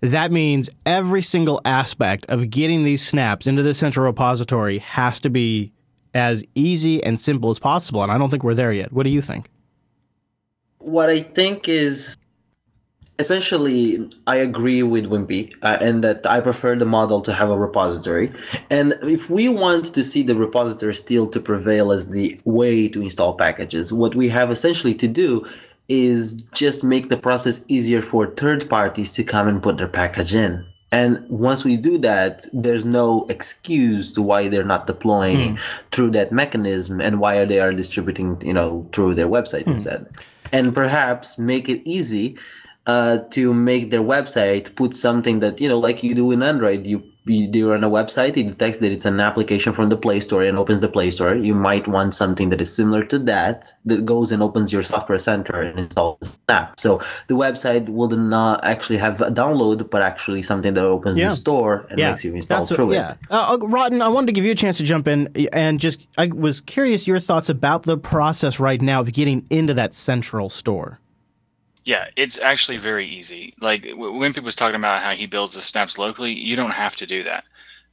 that 0.00 0.30
means 0.30 0.68
every 0.86 1.22
single 1.22 1.60
aspect 1.64 2.26
of 2.28 2.50
getting 2.50 2.84
these 2.84 3.06
snaps 3.06 3.46
into 3.46 3.62
the 3.62 3.74
central 3.74 4.06
repository 4.06 4.78
has 4.78 5.20
to 5.20 5.30
be 5.30 5.72
as 6.14 6.44
easy 6.54 7.02
and 7.02 7.18
simple 7.18 7.50
as 7.50 7.58
possible? 7.58 8.02
And 8.02 8.12
I 8.12 8.18
don't 8.18 8.30
think 8.30 8.44
we're 8.44 8.54
there 8.54 8.72
yet. 8.72 8.92
What 8.92 9.04
do 9.04 9.10
you 9.10 9.20
think? 9.20 9.48
what 10.78 11.08
I 11.08 11.20
think 11.20 11.68
is 11.68 12.16
essentially 13.18 14.08
I 14.26 14.36
agree 14.36 14.82
with 14.82 15.06
Wimpy 15.06 15.54
uh, 15.62 15.78
and 15.80 16.04
that 16.04 16.24
I 16.26 16.40
prefer 16.40 16.76
the 16.76 16.84
model 16.84 17.20
to 17.22 17.32
have 17.32 17.50
a 17.50 17.58
repository. 17.58 18.32
And 18.70 18.96
if 19.02 19.28
we 19.28 19.48
want 19.48 19.86
to 19.94 20.02
see 20.04 20.22
the 20.22 20.36
repository 20.36 20.94
still 20.94 21.26
to 21.28 21.40
prevail 21.40 21.90
as 21.92 22.10
the 22.10 22.40
way 22.44 22.88
to 22.88 23.02
install 23.02 23.34
packages, 23.34 23.92
what 23.92 24.14
we 24.14 24.28
have 24.28 24.50
essentially 24.50 24.94
to 24.94 25.08
do 25.08 25.46
is 25.88 26.42
just 26.52 26.84
make 26.84 27.08
the 27.08 27.16
process 27.16 27.64
easier 27.66 28.02
for 28.02 28.26
third 28.26 28.68
parties 28.68 29.14
to 29.14 29.24
come 29.24 29.48
and 29.48 29.62
put 29.62 29.78
their 29.78 29.88
package 29.88 30.34
in. 30.34 30.66
And 30.90 31.28
once 31.28 31.64
we 31.64 31.76
do 31.76 31.98
that, 31.98 32.46
there's 32.52 32.86
no 32.86 33.26
excuse 33.28 34.12
to 34.12 34.22
why 34.22 34.48
they're 34.48 34.64
not 34.64 34.86
deploying 34.86 35.58
through 35.92 36.12
that 36.12 36.32
mechanism 36.32 37.00
and 37.00 37.20
why 37.20 37.44
they 37.44 37.60
are 37.60 37.72
distributing, 37.72 38.40
you 38.40 38.54
know, 38.54 38.88
through 38.92 39.14
their 39.14 39.26
website 39.26 39.66
instead. 39.66 40.06
And 40.50 40.74
perhaps 40.74 41.38
make 41.38 41.68
it 41.68 41.82
easy 41.84 42.38
uh, 42.88 43.18
to 43.30 43.52
make 43.54 43.90
their 43.90 44.02
website 44.02 44.74
put 44.74 44.94
something 44.94 45.40
that 45.40 45.60
you 45.60 45.68
know, 45.68 45.78
like 45.78 46.02
you 46.02 46.14
do 46.14 46.32
in 46.32 46.42
Android. 46.42 46.86
You 46.86 47.04
you 47.26 47.46
do 47.46 47.74
on 47.74 47.84
a 47.84 47.90
website, 47.90 48.38
it 48.38 48.44
detects 48.48 48.78
that 48.78 48.90
it's 48.90 49.04
an 49.04 49.20
application 49.20 49.74
from 49.74 49.90
the 49.90 49.98
Play 49.98 50.18
Store 50.18 50.42
and 50.42 50.56
opens 50.56 50.80
the 50.80 50.88
Play 50.88 51.10
Store. 51.10 51.34
You 51.34 51.54
might 51.54 51.86
want 51.86 52.14
something 52.14 52.48
that 52.48 52.60
is 52.62 52.74
similar 52.74 53.04
to 53.04 53.18
that 53.32 53.70
that 53.84 54.06
goes 54.06 54.32
and 54.32 54.42
opens 54.42 54.72
your 54.72 54.82
software 54.82 55.18
center 55.18 55.60
and 55.60 55.78
installs 55.78 56.38
the 56.46 56.54
app. 56.54 56.80
So 56.80 57.02
the 57.26 57.34
website 57.34 57.90
will 57.90 58.08
not 58.08 58.64
actually 58.64 58.96
have 58.96 59.20
a 59.20 59.30
download, 59.30 59.90
but 59.90 60.00
actually 60.00 60.40
something 60.40 60.72
that 60.72 60.82
opens 60.82 61.18
Yeah. 61.18 61.28
the 61.28 61.34
store 61.34 61.86
and 61.90 61.98
makes 62.00 62.24
you 62.24 62.32
install 62.34 62.60
That's 62.60 62.70
what- 62.70 62.76
through 62.76 62.94
yeah. 62.94 63.10
it. 63.10 63.18
Uh, 63.30 63.58
uh, 63.60 63.66
Rotten, 63.66 64.00
I 64.00 64.08
wanted 64.08 64.28
to 64.28 64.32
give 64.32 64.46
you 64.46 64.52
a 64.52 64.60
chance 64.64 64.78
to 64.78 64.84
jump 64.84 65.06
in 65.06 65.28
and 65.52 65.78
just, 65.78 66.08
I 66.16 66.28
was 66.34 66.62
curious 66.62 67.06
your 67.06 67.18
thoughts 67.18 67.50
about 67.50 67.82
the 67.82 67.98
process 67.98 68.58
right 68.58 68.80
now 68.80 69.00
of 69.00 69.12
getting 69.12 69.46
into 69.50 69.74
that 69.74 69.92
central 69.92 70.48
store. 70.48 70.98
Yeah, 71.88 72.08
it's 72.16 72.38
actually 72.38 72.76
very 72.76 73.06
easy. 73.06 73.54
Like 73.62 73.84
Wimpy 73.84 74.42
was 74.42 74.54
talking 74.54 74.76
about 74.76 75.00
how 75.00 75.14
he 75.14 75.24
builds 75.24 75.54
the 75.54 75.62
snaps 75.62 75.96
locally. 75.96 76.34
You 76.38 76.54
don't 76.54 76.72
have 76.72 76.96
to 76.96 77.06
do 77.06 77.22
that. 77.22 77.44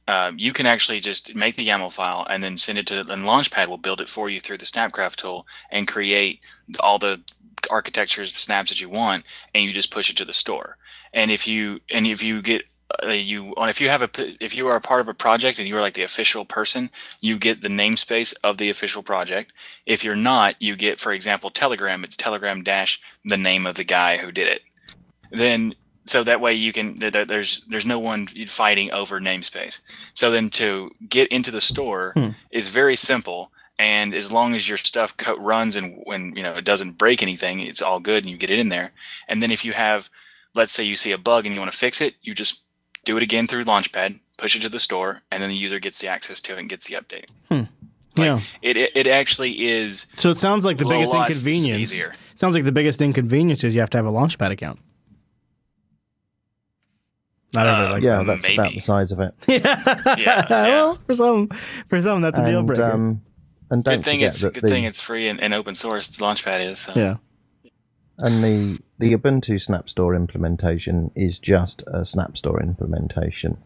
Um, 0.06 0.38
you 0.38 0.52
can 0.52 0.66
actually 0.66 1.00
just 1.00 1.34
make 1.34 1.56
the 1.56 1.66
YAML 1.66 1.90
file 1.90 2.26
and 2.28 2.44
then 2.44 2.58
send 2.58 2.76
it 2.76 2.86
to, 2.88 3.00
and 3.00 3.24
Launchpad 3.24 3.68
will 3.68 3.78
build 3.78 4.02
it 4.02 4.10
for 4.10 4.28
you 4.28 4.38
through 4.38 4.58
the 4.58 4.66
Snapcraft 4.66 5.16
tool 5.16 5.46
and 5.70 5.88
create 5.88 6.40
all 6.78 6.98
the 6.98 7.22
architectures, 7.70 8.34
snaps 8.34 8.68
that 8.68 8.82
you 8.82 8.90
want, 8.90 9.24
and 9.54 9.64
you 9.64 9.72
just 9.72 9.90
push 9.90 10.10
it 10.10 10.16
to 10.18 10.26
the 10.26 10.34
store. 10.34 10.76
And 11.14 11.30
if 11.30 11.48
you 11.48 11.80
and 11.90 12.06
if 12.06 12.22
you 12.22 12.42
get 12.42 12.64
uh, 13.02 13.08
you 13.08 13.52
if 13.58 13.80
you 13.80 13.88
have 13.88 14.02
a 14.02 14.08
if 14.44 14.56
you 14.56 14.66
are 14.68 14.76
a 14.76 14.80
part 14.80 15.00
of 15.00 15.08
a 15.08 15.14
project 15.14 15.58
and 15.58 15.66
you 15.68 15.76
are 15.76 15.80
like 15.80 15.94
the 15.94 16.02
official 16.02 16.44
person, 16.44 16.90
you 17.20 17.36
get 17.38 17.62
the 17.62 17.68
namespace 17.68 18.34
of 18.44 18.58
the 18.58 18.70
official 18.70 19.02
project. 19.02 19.52
If 19.86 20.04
you're 20.04 20.14
not, 20.16 20.60
you 20.62 20.76
get, 20.76 20.98
for 21.00 21.12
example, 21.12 21.50
Telegram. 21.50 22.04
It's 22.04 22.16
Telegram 22.16 22.62
dash 22.62 23.00
the 23.24 23.36
name 23.36 23.66
of 23.66 23.74
the 23.76 23.84
guy 23.84 24.18
who 24.18 24.30
did 24.32 24.48
it. 24.48 24.62
Then 25.30 25.74
so 26.04 26.22
that 26.22 26.40
way 26.40 26.52
you 26.54 26.72
can 26.72 26.98
there, 27.00 27.10
there- 27.10 27.24
there's 27.24 27.64
there's 27.64 27.86
no 27.86 27.98
one 27.98 28.26
fighting 28.46 28.92
over 28.92 29.20
namespace. 29.20 29.80
So 30.14 30.30
then 30.30 30.48
to 30.50 30.92
get 31.08 31.28
into 31.32 31.50
the 31.50 31.60
store 31.60 32.12
Hmm. 32.14 32.28
is 32.50 32.68
very 32.68 32.96
simple. 32.96 33.50
And 33.78 34.14
as 34.14 34.30
long 34.32 34.54
as 34.54 34.68
your 34.68 34.78
stuff 34.78 35.16
co- 35.16 35.36
runs 35.36 35.76
and 35.76 36.00
when 36.04 36.34
you 36.36 36.42
know 36.42 36.54
it 36.54 36.64
doesn't 36.64 36.92
break 36.98 37.22
anything, 37.22 37.60
it's 37.60 37.82
all 37.82 38.00
good, 38.00 38.22
and 38.24 38.30
you 38.30 38.36
get 38.38 38.50
it 38.50 38.58
in 38.60 38.68
there. 38.68 38.92
And 39.28 39.42
then 39.42 39.50
if 39.50 39.64
you 39.64 39.72
have, 39.72 40.08
let's 40.54 40.72
say 40.72 40.84
you 40.84 40.96
see 40.96 41.12
a 41.12 41.18
bug 41.18 41.44
and 41.44 41.54
you 41.54 41.60
want 41.60 41.72
to 41.72 41.76
fix 41.76 42.00
it, 42.00 42.14
you 42.22 42.32
just 42.34 42.62
do 43.06 43.16
it 43.16 43.22
again 43.22 43.46
through 43.46 43.64
Launchpad, 43.64 44.20
push 44.36 44.54
it 44.54 44.60
to 44.62 44.68
the 44.68 44.78
store, 44.80 45.22
and 45.30 45.42
then 45.42 45.48
the 45.48 45.56
user 45.56 45.78
gets 45.78 45.98
the 46.02 46.08
access 46.08 46.42
to 46.42 46.52
it 46.52 46.58
and 46.58 46.68
gets 46.68 46.86
the 46.88 46.96
update. 46.96 47.30
yeah. 48.18 48.40
It 48.60 48.76
it, 48.76 48.92
it 48.94 49.06
actually 49.06 49.64
is. 49.66 50.06
So 50.16 50.28
it 50.28 50.36
sounds 50.36 50.66
like 50.66 50.76
the 50.76 50.84
biggest 50.84 51.14
inconvenience. 51.14 51.94
easier. 51.94 52.12
Sounds 52.34 52.54
like 52.54 52.64
the 52.64 52.72
biggest 52.72 53.00
inconvenience 53.00 53.64
is 53.64 53.74
you 53.74 53.80
have 53.80 53.88
to 53.90 53.98
have 53.98 54.04
a 54.04 54.12
Launchpad 54.12 54.50
account. 54.50 54.78
Not 57.54 57.66
everybody 57.66 57.86
Uh, 57.86 57.92
likes 57.94 58.04
Yeah, 58.04 58.22
that's 58.22 58.54
about 58.54 58.72
the 58.72 58.80
size 58.80 59.12
of 59.12 59.20
it. 59.20 59.40
that. 59.46 60.16
Yeah, 60.18 60.46
well, 60.50 60.96
for 60.96 61.14
some, 61.14 61.48
for 61.88 62.00
some, 62.00 62.20
that's 62.20 62.38
a 62.38 62.44
deal 62.44 62.62
breaker. 62.62 62.82
um, 62.92 63.22
and 63.70 63.82
don't 63.82 63.96
Good 63.96 64.04
thing 64.04 64.20
it's 64.20 64.42
good 64.42 64.54
the, 64.54 64.68
thing 64.68 64.84
it's 64.84 65.00
free 65.00 65.28
and, 65.28 65.40
and 65.40 65.54
open 65.54 65.74
source. 65.74 66.10
Launchpad 66.18 66.68
is. 66.68 66.80
So. 66.80 66.92
yeah. 66.94 67.16
and 68.18 68.44
the 68.44 68.78
the 68.98 69.14
Ubuntu 69.16 69.60
Snap 69.60 69.88
Store 69.88 70.14
implementation 70.14 71.10
is 71.14 71.38
just 71.38 71.82
a 71.86 72.04
Snap 72.06 72.36
Store 72.36 72.60
implementation. 72.62 73.58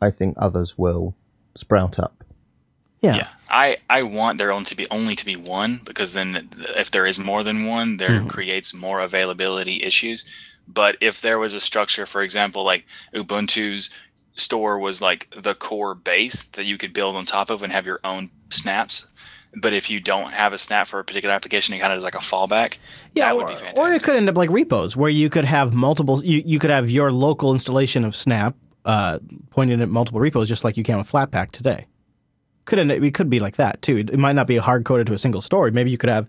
I 0.00 0.10
think 0.10 0.34
others 0.36 0.76
will 0.76 1.14
sprout 1.56 1.98
up. 1.98 2.24
yeah, 3.00 3.14
Yeah, 3.16 3.28
I, 3.48 3.76
I 3.88 4.02
want 4.02 4.38
there 4.38 4.52
only 4.52 4.64
to 4.66 4.76
be 4.76 4.86
only 4.90 5.14
to 5.14 5.24
be 5.24 5.36
one 5.36 5.80
because 5.84 6.14
then 6.14 6.48
if 6.76 6.90
there 6.90 7.06
is 7.06 7.18
more 7.18 7.42
than 7.44 7.66
one, 7.66 7.98
there 7.98 8.10
Mm-hmm. 8.10 8.28
creates 8.28 8.74
more 8.74 9.00
availability 9.00 9.82
issues. 9.82 10.24
But 10.66 10.96
if 11.00 11.20
there 11.20 11.38
was 11.38 11.54
a 11.54 11.60
structure, 11.60 12.06
for 12.06 12.22
example, 12.22 12.64
like 12.64 12.84
Ubuntu's 13.14 13.90
store 14.36 14.78
was 14.78 15.02
like 15.02 15.28
the 15.36 15.54
core 15.54 15.94
base 15.94 16.42
that 16.44 16.64
you 16.64 16.78
could 16.78 16.92
build 16.94 17.14
on 17.16 17.24
top 17.24 17.50
of 17.50 17.62
and 17.62 17.72
have 17.72 17.86
your 17.86 18.00
own 18.02 18.30
snaps. 18.50 19.08
But 19.54 19.74
if 19.74 19.90
you 19.90 20.00
don't 20.00 20.32
have 20.32 20.52
a 20.52 20.58
snap 20.58 20.86
for 20.86 20.98
a 20.98 21.04
particular 21.04 21.34
application, 21.34 21.74
it 21.74 21.78
kind 21.78 21.92
of 21.92 21.98
is 21.98 22.04
like 22.04 22.14
a 22.14 22.18
fallback. 22.18 22.78
Yeah, 23.14 23.26
that 23.26 23.34
or, 23.34 23.36
would 23.36 23.48
be 23.48 23.54
fantastic. 23.54 23.78
or 23.78 23.90
it 23.90 24.02
could 24.02 24.16
end 24.16 24.28
up 24.28 24.36
like 24.36 24.50
repos 24.50 24.96
where 24.96 25.10
you 25.10 25.28
could 25.28 25.44
have 25.44 25.74
multiple. 25.74 26.24
You, 26.24 26.42
you 26.44 26.58
could 26.58 26.70
have 26.70 26.90
your 26.90 27.12
local 27.12 27.52
installation 27.52 28.04
of 28.04 28.16
Snap 28.16 28.56
uh, 28.84 29.18
pointing 29.50 29.80
at 29.82 29.88
multiple 29.88 30.20
repos, 30.20 30.48
just 30.48 30.64
like 30.64 30.76
you 30.76 30.82
can 30.82 30.98
with 30.98 31.10
Flatpak 31.10 31.52
today. 31.52 31.86
Could 32.64 32.78
end. 32.78 32.90
It 32.90 33.14
could 33.14 33.28
be 33.28 33.40
like 33.40 33.56
that 33.56 33.82
too. 33.82 33.98
It, 33.98 34.10
it 34.10 34.18
might 34.18 34.34
not 34.34 34.46
be 34.46 34.56
hard 34.56 34.84
coded 34.84 35.06
to 35.08 35.12
a 35.12 35.18
single 35.18 35.40
story. 35.40 35.70
Maybe 35.70 35.90
you 35.90 35.98
could 35.98 36.10
have. 36.10 36.28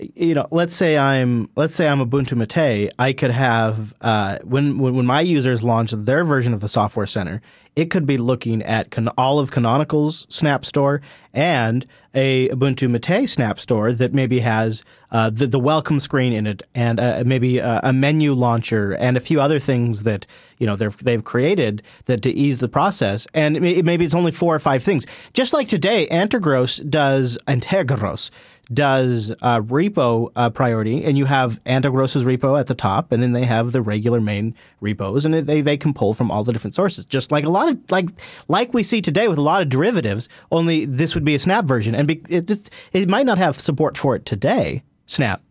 You 0.00 0.34
know, 0.34 0.48
let's 0.50 0.74
say 0.74 0.96
I'm 0.96 1.50
let's 1.56 1.74
say 1.74 1.86
I'm 1.86 1.98
Ubuntu 1.98 2.34
Mate. 2.34 2.90
I 2.98 3.12
could 3.12 3.30
have 3.30 3.94
uh, 4.00 4.38
when, 4.44 4.78
when 4.78 4.94
when 4.94 5.04
my 5.04 5.20
users 5.20 5.62
launch 5.62 5.90
their 5.92 6.24
version 6.24 6.54
of 6.54 6.60
the 6.60 6.68
Software 6.68 7.06
Center, 7.06 7.42
it 7.76 7.90
could 7.90 8.06
be 8.06 8.16
looking 8.16 8.62
at 8.62 8.90
can, 8.90 9.08
all 9.08 9.38
of 9.38 9.50
Canonical's 9.50 10.26
Snap 10.30 10.64
Store 10.64 11.02
and 11.34 11.84
a 12.14 12.48
Ubuntu 12.48 12.88
Mate 12.88 13.28
Snap 13.28 13.60
Store 13.60 13.92
that 13.92 14.14
maybe 14.14 14.40
has 14.40 14.84
uh, 15.10 15.28
the 15.28 15.46
the 15.46 15.58
welcome 15.58 16.00
screen 16.00 16.32
in 16.32 16.46
it 16.46 16.62
and 16.74 16.98
uh, 16.98 17.22
maybe 17.26 17.58
a, 17.58 17.80
a 17.82 17.92
menu 17.92 18.32
launcher 18.32 18.94
and 18.94 19.18
a 19.18 19.20
few 19.20 19.38
other 19.38 19.58
things 19.58 20.04
that 20.04 20.26
you 20.58 20.66
know 20.66 20.76
they've 20.76 20.96
they've 20.98 21.24
created 21.24 21.82
that 22.06 22.22
to 22.22 22.30
ease 22.30 22.58
the 22.58 22.68
process. 22.68 23.26
And 23.34 23.60
maybe 23.60 24.04
it's 24.06 24.14
only 24.14 24.32
four 24.32 24.54
or 24.54 24.60
five 24.60 24.82
things. 24.82 25.06
Just 25.34 25.52
like 25.52 25.68
today, 25.68 26.08
Antergos 26.10 26.88
does 26.88 27.38
Antergos 27.46 28.30
does 28.72 29.34
uh, 29.42 29.60
repo 29.62 30.30
uh, 30.36 30.50
priority, 30.50 31.04
and 31.04 31.18
you 31.18 31.24
have 31.24 31.62
Antergos's 31.64 32.24
repo 32.24 32.58
at 32.58 32.66
the 32.66 32.74
top, 32.74 33.12
and 33.12 33.22
then 33.22 33.32
they 33.32 33.44
have 33.44 33.72
the 33.72 33.82
regular 33.82 34.20
main 34.20 34.54
repos, 34.80 35.24
and 35.24 35.34
they 35.34 35.60
they 35.60 35.76
can 35.76 35.92
pull 35.92 36.14
from 36.14 36.30
all 36.30 36.44
the 36.44 36.52
different 36.52 36.74
sources, 36.74 37.04
just 37.04 37.32
like 37.32 37.44
a 37.44 37.50
lot 37.50 37.68
of 37.68 37.78
like 37.90 38.08
like 38.48 38.72
we 38.72 38.82
see 38.82 39.00
today 39.00 39.28
with 39.28 39.38
a 39.38 39.42
lot 39.42 39.62
of 39.62 39.68
derivatives. 39.68 40.28
Only 40.50 40.84
this 40.84 41.14
would 41.14 41.24
be 41.24 41.34
a 41.34 41.38
Snap 41.38 41.64
version, 41.64 41.94
and 41.94 42.06
be, 42.06 42.22
it 42.28 42.46
just, 42.46 42.70
it 42.92 43.08
might 43.08 43.26
not 43.26 43.38
have 43.38 43.58
support 43.58 43.96
for 43.96 44.14
it 44.14 44.24
today. 44.24 44.82
Snap 45.06 45.42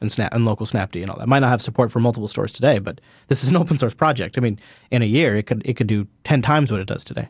and 0.00 0.12
Snap 0.12 0.32
and 0.32 0.44
local 0.44 0.66
Snapd 0.66 1.00
and 1.02 1.10
all 1.10 1.18
that 1.18 1.28
might 1.28 1.40
not 1.40 1.50
have 1.50 1.60
support 1.60 1.90
for 1.90 1.98
multiple 1.98 2.28
stores 2.28 2.52
today, 2.52 2.78
but 2.78 3.00
this 3.28 3.42
is 3.42 3.50
an 3.50 3.56
open 3.56 3.76
source 3.78 3.94
project. 3.94 4.38
I 4.38 4.40
mean, 4.40 4.60
in 4.90 5.02
a 5.02 5.06
year, 5.06 5.34
it 5.34 5.46
could 5.46 5.62
it 5.64 5.74
could 5.74 5.88
do 5.88 6.06
ten 6.24 6.40
times 6.42 6.70
what 6.70 6.80
it 6.80 6.86
does 6.86 7.04
today. 7.04 7.28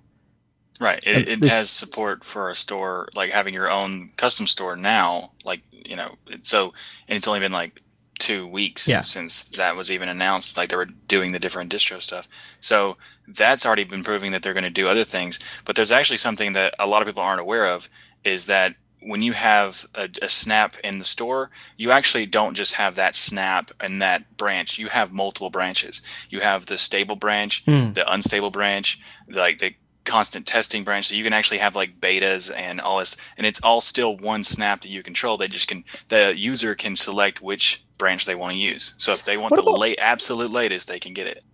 Right. 0.81 1.03
It, 1.07 1.29
it 1.29 1.41
this- 1.41 1.53
has 1.53 1.71
support 1.71 2.25
for 2.25 2.51
a 2.51 2.55
store, 2.55 3.09
like 3.15 3.31
having 3.31 3.55
your 3.55 3.71
own 3.71 4.11
custom 4.17 4.47
store 4.47 4.77
now. 4.77 5.33
Like, 5.45 5.61
you 5.71 5.95
know, 5.95 6.17
so, 6.43 6.73
and 7.07 7.17
it's 7.17 7.29
only 7.29 7.41
been 7.41 7.53
like 7.53 7.83
two 8.19 8.47
weeks 8.47 8.89
Yeah. 8.89 9.03
since 9.03 9.45
that 9.45 9.77
was 9.77 9.91
even 9.91 10.09
announced. 10.09 10.57
Like, 10.57 10.71
they 10.71 10.77
were 10.77 10.87
doing 10.87 11.33
the 11.33 11.39
different 11.39 11.71
distro 11.73 12.01
stuff. 12.01 12.29
So, 12.61 12.97
that's 13.29 13.65
already 13.65 13.85
been 13.85 14.03
proving 14.05 14.33
that 14.33 14.43
they're 14.43 14.55
going 14.55 14.65
to 14.65 14.71
do 14.71 14.89
other 14.89 15.05
things. 15.05 15.39
But 15.65 15.77
there's 15.77 15.93
actually 15.93 16.17
something 16.17 16.55
that 16.55 16.75
a 16.79 16.87
lot 16.87 17.03
of 17.03 17.07
people 17.07 17.23
aren't 17.23 17.41
aware 17.41 17.67
of 17.67 17.89
is 18.25 18.47
that 18.47 18.75
when 19.03 19.23
you 19.23 19.33
have 19.33 19.87
a, 19.95 20.09
a 20.21 20.29
snap 20.29 20.77
in 20.85 20.99
the 20.99 21.05
store, 21.05 21.51
you 21.77 21.91
actually 21.91 22.27
don't 22.27 22.55
just 22.55 22.75
have 22.75 22.97
that 22.97 23.15
snap 23.15 23.71
and 23.81 24.03
that 24.03 24.37
branch. 24.37 24.79
You 24.79 24.89
have 24.89 25.13
multiple 25.13 25.51
branches. 25.51 26.03
You 26.29 26.41
have 26.41 26.67
the 26.67 26.77
stable 26.77 27.17
branch, 27.17 27.65
hmm. 27.65 27.93
the 27.93 28.05
unstable 28.13 28.51
branch, 28.51 29.01
like 29.31 29.59
the 29.59 29.75
constant 30.05 30.47
testing 30.47 30.83
branch. 30.85 31.09
So 31.09 31.15
you 31.15 31.25
can 31.25 31.33
actually 31.33 31.59
have 31.59 31.77
like 31.77 32.01
betas 32.01 32.51
and 32.55 32.81
all 32.81 32.99
this, 32.99 33.17
and 33.37 33.47
it's 33.47 33.63
all 33.63 33.81
still 33.81 34.17
one 34.17 34.43
snap 34.43 34.81
that 34.81 34.89
you 34.91 35.03
control. 35.03 35.37
They 35.37 35.49
just 35.49 35.69
can 35.69 35.85
the 36.09 36.35
user 36.37 36.75
can 36.75 36.97
select 36.97 37.41
which 37.43 37.85
branch 37.99 38.27
they 38.27 38.35
want 38.35 38.53
to 38.53 38.59
use. 38.59 38.95
So 38.99 39.13
if 39.13 39.25
they 39.25 39.37
want 39.37 39.51
What 39.53 39.63
the 39.65 39.69
about- 39.71 39.79
late 39.81 39.99
absolute 40.01 40.51
latest, 40.51 40.89
they 40.89 40.99
can 40.99 41.13
get 41.13 41.27
it. 41.27 41.45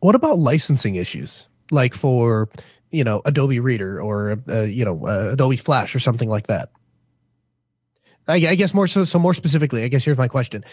What 0.00 0.14
about 0.14 0.38
licensing 0.38 0.96
issues, 0.96 1.48
like 1.70 1.94
for 1.94 2.48
you 2.90 3.04
know 3.04 3.22
Adobe 3.24 3.60
Reader 3.60 4.00
or 4.00 4.38
uh, 4.50 4.62
you 4.62 4.84
know 4.84 5.06
uh, 5.06 5.30
Adobe 5.32 5.56
Flash 5.56 5.94
or 5.94 5.98
something 5.98 6.28
like 6.28 6.46
that? 6.48 6.70
I, 8.26 8.36
I 8.36 8.54
guess 8.54 8.72
more 8.72 8.86
so. 8.86 9.04
So 9.04 9.18
more 9.18 9.34
specifically, 9.34 9.82
I 9.84 9.88
guess 9.88 10.04
here's 10.04 10.16
my 10.18 10.28
question: 10.28 10.64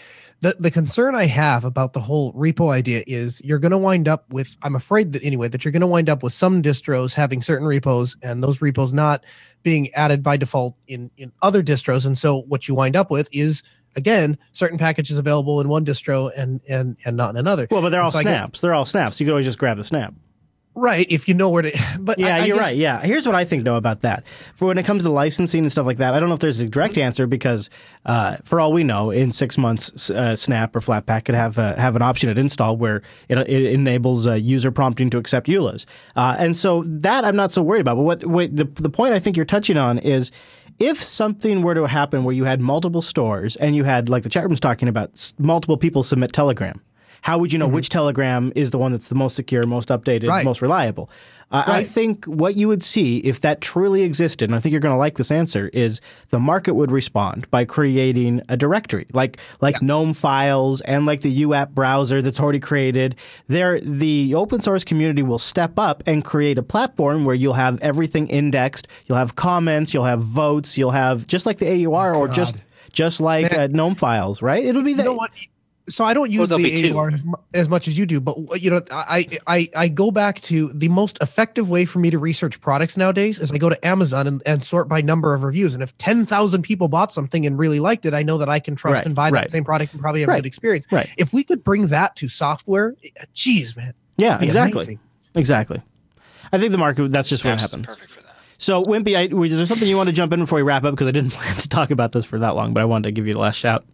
the 0.42 0.56
the 0.58 0.70
concern 0.70 1.14
I 1.14 1.26
have 1.26 1.64
about 1.64 1.92
the 1.92 2.00
whole 2.00 2.32
repo 2.34 2.70
idea 2.72 3.04
is 3.06 3.40
you're 3.44 3.60
going 3.60 3.70
to 3.70 3.78
wind 3.78 4.08
up 4.08 4.28
with. 4.28 4.56
I'm 4.62 4.74
afraid 4.74 5.12
that 5.12 5.22
anyway 5.24 5.46
that 5.48 5.64
you're 5.64 5.72
going 5.72 5.80
to 5.80 5.86
wind 5.86 6.10
up 6.10 6.22
with 6.22 6.32
some 6.32 6.62
distros 6.62 7.14
having 7.14 7.40
certain 7.40 7.66
repos 7.66 8.16
and 8.22 8.42
those 8.42 8.60
repos 8.60 8.92
not 8.92 9.24
being 9.62 9.88
added 9.94 10.22
by 10.22 10.36
default 10.36 10.76
in 10.88 11.10
in 11.16 11.32
other 11.42 11.62
distros, 11.62 12.04
and 12.04 12.18
so 12.18 12.42
what 12.42 12.66
you 12.66 12.74
wind 12.74 12.96
up 12.96 13.08
with 13.10 13.28
is 13.32 13.62
again 13.94 14.36
certain 14.50 14.78
packages 14.78 15.16
available 15.16 15.60
in 15.60 15.68
one 15.68 15.84
distro 15.84 16.30
and 16.36 16.60
and 16.68 16.96
and 17.04 17.16
not 17.16 17.30
in 17.30 17.36
another. 17.36 17.68
Well, 17.70 17.80
but 17.80 17.90
they're 17.90 18.02
all 18.02 18.10
so 18.10 18.18
I 18.18 18.22
guess- 18.24 18.36
snaps. 18.38 18.60
They're 18.60 18.74
all 18.74 18.84
snaps. 18.84 19.20
You 19.20 19.26
can 19.26 19.32
always 19.32 19.46
just 19.46 19.58
grab 19.58 19.76
the 19.76 19.84
snap. 19.84 20.12
Right, 20.74 21.06
if 21.10 21.28
you 21.28 21.34
know 21.34 21.50
where 21.50 21.62
to. 21.62 21.78
But 22.00 22.18
Yeah, 22.18 22.36
I- 22.36 22.38
I 22.40 22.44
you're 22.46 22.56
guess- 22.56 22.64
right. 22.66 22.76
Yeah, 22.76 23.00
here's 23.02 23.26
what 23.26 23.34
I 23.34 23.44
think 23.44 23.64
though 23.64 23.76
about 23.76 24.00
that. 24.00 24.26
For 24.54 24.66
when 24.66 24.78
it 24.78 24.84
comes 24.86 25.02
to 25.02 25.10
licensing 25.10 25.64
and 25.64 25.70
stuff 25.70 25.84
like 25.86 25.98
that, 25.98 26.14
I 26.14 26.18
don't 26.18 26.28
know 26.30 26.34
if 26.34 26.40
there's 26.40 26.60
a 26.60 26.68
direct 26.68 26.96
answer 26.96 27.26
because, 27.26 27.68
uh, 28.06 28.36
for 28.42 28.58
all 28.58 28.72
we 28.72 28.82
know, 28.82 29.10
in 29.10 29.32
six 29.32 29.58
months, 29.58 30.10
uh, 30.10 30.34
Snap 30.34 30.74
or 30.74 30.80
Flatpak 30.80 31.24
could 31.26 31.34
have 31.34 31.58
uh, 31.58 31.76
have 31.76 31.94
an 31.94 32.00
option 32.02 32.30
at 32.30 32.38
install 32.38 32.76
where 32.78 33.02
it, 33.28 33.36
it 33.38 33.62
enables 33.74 34.26
uh, 34.26 34.32
user 34.34 34.70
prompting 34.72 35.10
to 35.10 35.18
accept 35.18 35.46
EULAs, 35.46 35.84
uh, 36.16 36.36
and 36.38 36.56
so 36.56 36.82
that 36.84 37.24
I'm 37.24 37.36
not 37.36 37.52
so 37.52 37.62
worried 37.62 37.82
about. 37.82 37.96
But 37.96 38.02
what, 38.04 38.26
what 38.26 38.56
the 38.56 38.64
the 38.64 38.90
point 38.90 39.12
I 39.12 39.18
think 39.18 39.36
you're 39.36 39.46
touching 39.46 39.76
on 39.76 39.98
is. 39.98 40.30
If 40.78 40.96
something 40.96 41.62
were 41.62 41.74
to 41.74 41.84
happen 41.86 42.24
where 42.24 42.34
you 42.34 42.44
had 42.44 42.60
multiple 42.60 43.02
stores 43.02 43.54
and 43.56 43.76
you 43.76 43.84
had, 43.84 44.08
like 44.08 44.22
the 44.24 44.30
chat 44.30 44.42
room's 44.44 44.58
talking 44.58 44.88
about, 44.88 45.32
multiple 45.38 45.76
people 45.76 46.02
submit 46.02 46.32
Telegram, 46.32 46.80
how 47.22 47.38
would 47.38 47.52
you 47.52 47.58
know 47.58 47.66
which 47.68 47.88
Telegram 47.88 48.52
is 48.54 48.70
the 48.70 48.78
one 48.78 48.92
that's 48.92 49.08
the 49.08 49.14
most 49.14 49.34
secure, 49.34 49.64
most 49.66 49.88
updated, 49.88 50.28
Right. 50.28 50.44
most 50.44 50.60
reliable? 50.62 51.08
Uh, 51.50 51.64
I 51.66 51.84
think 51.84 52.24
what 52.24 52.56
you 52.56 52.66
would 52.68 52.82
see 52.82 53.18
if 53.18 53.42
that 53.42 53.60
truly 53.60 54.04
existed, 54.04 54.48
and 54.48 54.56
I 54.56 54.58
think 54.60 54.70
you're 54.72 54.80
going 54.80 54.94
to 54.94 54.98
like 54.98 55.16
this 55.16 55.30
answer, 55.30 55.68
is 55.74 56.00
the 56.30 56.38
market 56.40 56.72
would 56.72 56.90
respond 56.90 57.50
by 57.50 57.66
creating 57.66 58.40
a 58.48 58.56
directory 58.56 59.06
like 59.12 59.36
like 59.60 59.82
GNOME 59.82 60.14
files 60.14 60.80
and 60.80 61.04
like 61.04 61.20
the 61.20 61.42
UApp 61.42 61.72
browser 61.72 62.22
that's 62.22 62.40
already 62.40 62.58
created. 62.58 63.16
There, 63.48 63.78
the 63.80 64.34
open 64.34 64.62
source 64.62 64.82
community 64.82 65.22
will 65.22 65.38
step 65.38 65.78
up 65.78 66.02
and 66.06 66.24
create 66.24 66.56
a 66.56 66.62
platform 66.62 67.26
where 67.26 67.34
you'll 67.34 67.52
have 67.52 67.78
everything 67.82 68.28
indexed. 68.28 68.88
You'll 69.06 69.18
have 69.18 69.36
comments. 69.36 69.92
You'll 69.92 70.04
have 70.06 70.22
votes. 70.22 70.78
You'll 70.78 70.92
have 70.92 71.26
just 71.26 71.44
like 71.44 71.58
the 71.58 71.84
AUR 71.86 72.14
or 72.14 72.28
just 72.28 72.56
just 72.94 73.20
like 73.20 73.52
uh, 73.52 73.66
GNOME 73.70 73.96
files, 73.96 74.40
right? 74.40 74.64
It'll 74.64 74.82
be 74.82 74.94
the 74.94 75.02
You 75.02 75.10
know 75.10 75.14
what? 75.16 75.30
So 75.88 76.04
I 76.04 76.14
don't 76.14 76.28
oh, 76.28 76.30
use 76.30 76.48
the 76.48 76.58
two. 76.58 76.96
AUR 76.96 77.08
as, 77.10 77.24
as 77.54 77.68
much 77.68 77.88
as 77.88 77.98
you 77.98 78.06
do, 78.06 78.20
but 78.20 78.62
you 78.62 78.70
know, 78.70 78.80
I, 78.92 79.26
I 79.48 79.68
I 79.74 79.88
go 79.88 80.12
back 80.12 80.40
to 80.42 80.68
the 80.72 80.88
most 80.88 81.18
effective 81.20 81.68
way 81.70 81.84
for 81.84 81.98
me 81.98 82.08
to 82.10 82.18
research 82.18 82.60
products 82.60 82.96
nowadays 82.96 83.40
is 83.40 83.50
I 83.50 83.58
go 83.58 83.68
to 83.68 83.86
Amazon 83.86 84.28
and, 84.28 84.42
and 84.46 84.62
sort 84.62 84.88
by 84.88 85.00
number 85.00 85.34
of 85.34 85.42
reviews. 85.42 85.74
And 85.74 85.82
if 85.82 85.96
ten 85.98 86.24
thousand 86.24 86.62
people 86.62 86.86
bought 86.86 87.10
something 87.10 87.44
and 87.46 87.58
really 87.58 87.80
liked 87.80 88.06
it, 88.06 88.14
I 88.14 88.22
know 88.22 88.38
that 88.38 88.48
I 88.48 88.60
can 88.60 88.76
trust 88.76 88.94
Right, 88.98 89.06
and 89.06 89.14
buy 89.16 89.30
right. 89.30 89.42
that 89.42 89.50
same 89.50 89.64
product 89.64 89.92
and 89.92 90.00
probably 90.00 90.20
have 90.20 90.28
Right, 90.28 90.36
a 90.36 90.42
good 90.42 90.46
experience. 90.46 90.86
right. 90.92 91.10
If 91.16 91.32
we 91.32 91.42
could 91.42 91.64
bring 91.64 91.88
that 91.88 92.14
to 92.16 92.28
software, 92.28 92.94
eh, 93.02 93.08
geez, 93.34 93.76
man. 93.76 93.92
yeah, 94.18 94.40
exactly, 94.40 94.78
amazing. 94.82 95.00
exactly. 95.34 95.82
I 96.52 96.58
think 96.58 96.70
the 96.70 96.78
market 96.78 97.10
that's 97.10 97.28
just 97.28 97.44
what 97.44 97.58
Snaps 97.58 97.64
is 97.64 97.70
happens. 97.70 97.86
perfect 97.86 98.10
for 98.12 98.22
that. 98.22 98.36
So, 98.58 98.84
Wimpy, 98.84 99.16
I, 99.16 99.34
was 99.34 99.56
there 99.56 99.66
something 99.66 99.88
you 99.88 99.96
want 99.96 100.10
to 100.10 100.14
jump 100.14 100.32
in 100.32 100.38
before 100.38 100.56
we 100.56 100.62
wrap 100.62 100.84
up? 100.84 100.92
Because 100.94 101.08
I 101.08 101.10
didn't 101.10 101.32
plan 101.32 101.56
to 101.56 101.68
talk 101.68 101.90
about 101.90 102.12
this 102.12 102.24
for 102.24 102.38
that 102.38 102.50
long, 102.54 102.72
but 102.72 102.80
I 102.82 102.84
wanted 102.84 103.08
to 103.08 103.10
give 103.12 103.26
you 103.26 103.32
the 103.34 103.40
last 103.40 103.56
shout. 103.56 103.84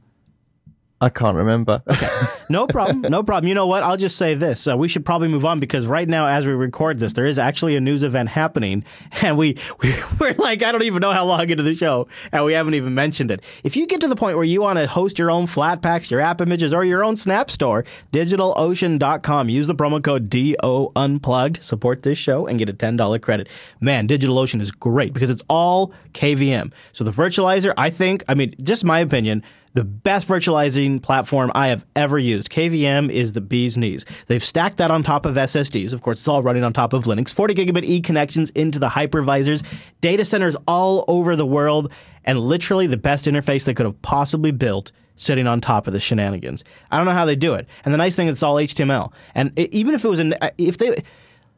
I 1.01 1.11
can't 1.11 1.37
remember. 1.37 1.81
Okay, 1.89 2.09
no 2.49 2.67
problem, 2.67 3.03
no 3.03 3.23
problem. 3.23 3.47
You 3.49 3.55
know 3.55 3.67
what? 3.67 3.85
I'll 3.85 3.97
just 3.97 4.17
say 4.17 4.35
this: 4.35 4.67
uh, 4.67 4.77
we 4.77 4.89
should 4.89 5.07
probably 5.07 5.29
move 5.29 5.45
on 5.45 5.61
because 5.61 5.87
right 5.87 6.09
now, 6.09 6.27
as 6.27 6.45
we 6.45 6.53
record 6.53 6.99
this, 6.99 7.13
there 7.13 7.27
is 7.27 7.39
actually 7.39 7.77
a 7.77 7.81
news 7.81 8.03
event 8.03 8.31
happening, 8.31 8.85
and 9.23 9.39
we, 9.39 9.57
we 9.83 9.95
we're 10.19 10.33
like 10.35 10.63
I 10.65 10.73
don't 10.73 10.83
even 10.83 11.01
know 11.01 11.13
how 11.13 11.25
long 11.25 11.49
into 11.49 11.63
the 11.63 11.77
show, 11.77 12.09
and 12.33 12.45
we 12.45 12.53
haven't 12.53 12.75
even 12.75 12.95
mentioned 12.95 13.31
it. 13.31 13.45
If 13.63 13.77
you 13.77 13.87
get 13.87 14.01
to 14.01 14.09
the 14.09 14.17
point 14.17 14.37
where 14.37 14.45
you 14.45 14.61
want 14.61 14.81
to 14.81 14.89
host 14.89 15.19
your 15.21 15.31
own 15.31 15.47
flat 15.47 15.83
packs, 15.83 16.11
your 16.11 16.21
app 16.21 16.41
images, 16.41 16.75
or 16.75 16.85
your 16.85 17.05
own 17.05 17.17
Snap 17.17 17.51
store, 17.51 17.85
DigitalOcean.com. 18.13 19.49
Use 19.49 19.67
the 19.67 19.75
promo 19.75 20.03
code 20.03 20.29
DO 20.29 20.93
Unplugged. 20.97 21.63
Support 21.63 22.03
this 22.03 22.19
show 22.19 22.47
and 22.47 22.59
get 22.59 22.69
a 22.69 22.73
ten 22.73 22.97
dollar 22.97 23.21
credit. 23.21 23.49
Man, 23.81 24.09
DigitalOcean 24.09 24.61
is 24.61 24.73
great 24.73 25.13
because 25.13 25.31
it's 25.31 25.45
all 25.49 25.93
KVM. 26.13 26.73
So 26.93 27.05
the 27.05 27.13
virtualizer, 27.13 27.73
I 27.77 27.91
think, 27.91 28.25
I 28.27 28.35
mean, 28.35 28.55
just 28.63 28.85
my 28.85 28.99
opinion 28.99 29.45
the 29.79 29.85
best 29.85 30.27
virtualizing 30.27 31.01
platform 31.01 31.53
I 31.55 31.69
have 31.69 31.87
ever 31.95 32.19
used. 32.19 32.51
KVM 32.51 33.11
is 33.11 33.33
the 33.33 33.41
bee's 33.41 33.79
knees. 33.79 34.05
They've 34.27 34.43
stacked 34.43 34.79
that 34.79 34.91
on 34.91 35.05
top 35.05 35.25
of 35.25 35.37
SSDs. 35.37 35.93
Of 35.93 36.03
course, 36.03 36.17
it's 36.19 36.27
all 36.27 36.43
running 36.43 36.65
on 36.65 36.73
top 36.73 36.93
of 36.93 37.05
Linux. 37.05 37.33
40 37.33 37.55
gigabit 37.55 37.85
E 37.85 38.01
connections 38.01 38.51
into 38.51 38.81
the 38.81 38.89
hypervisors, 38.89 39.63
data 40.01 40.25
centers 40.25 40.57
all 40.67 41.05
over 41.07 41.37
the 41.37 41.47
world, 41.47 41.93
and 42.25 42.41
literally 42.41 42.89
the 42.89 42.97
best 42.97 43.27
interface 43.27 43.67
they 43.67 43.73
could 43.73 43.87
have 43.87 44.03
possibly 44.03 44.51
built 44.51 44.91
sitting 45.15 45.47
on 45.47 45.61
top 45.61 45.87
of 45.87 45.93
the 45.93 46.01
shenanigans. 46.01 46.65
I 46.91 46.97
don't 46.97 47.07
know 47.07 47.13
how 47.13 47.25
they 47.25 47.37
do 47.37 47.55
it. 47.55 47.69
And 47.85 47.95
the 47.95 47.99
nice 47.99 48.17
thing 48.17 48.27
is 48.27 48.39
it's 48.39 48.43
all 48.43 48.57
HTML. 48.57 49.13
And 49.37 49.57
even 49.57 49.95
if 49.95 50.05
it 50.05 50.09
was 50.09 50.19
an 50.19 50.35
uh, 50.41 50.51
if 50.59 50.79
they 50.79 50.97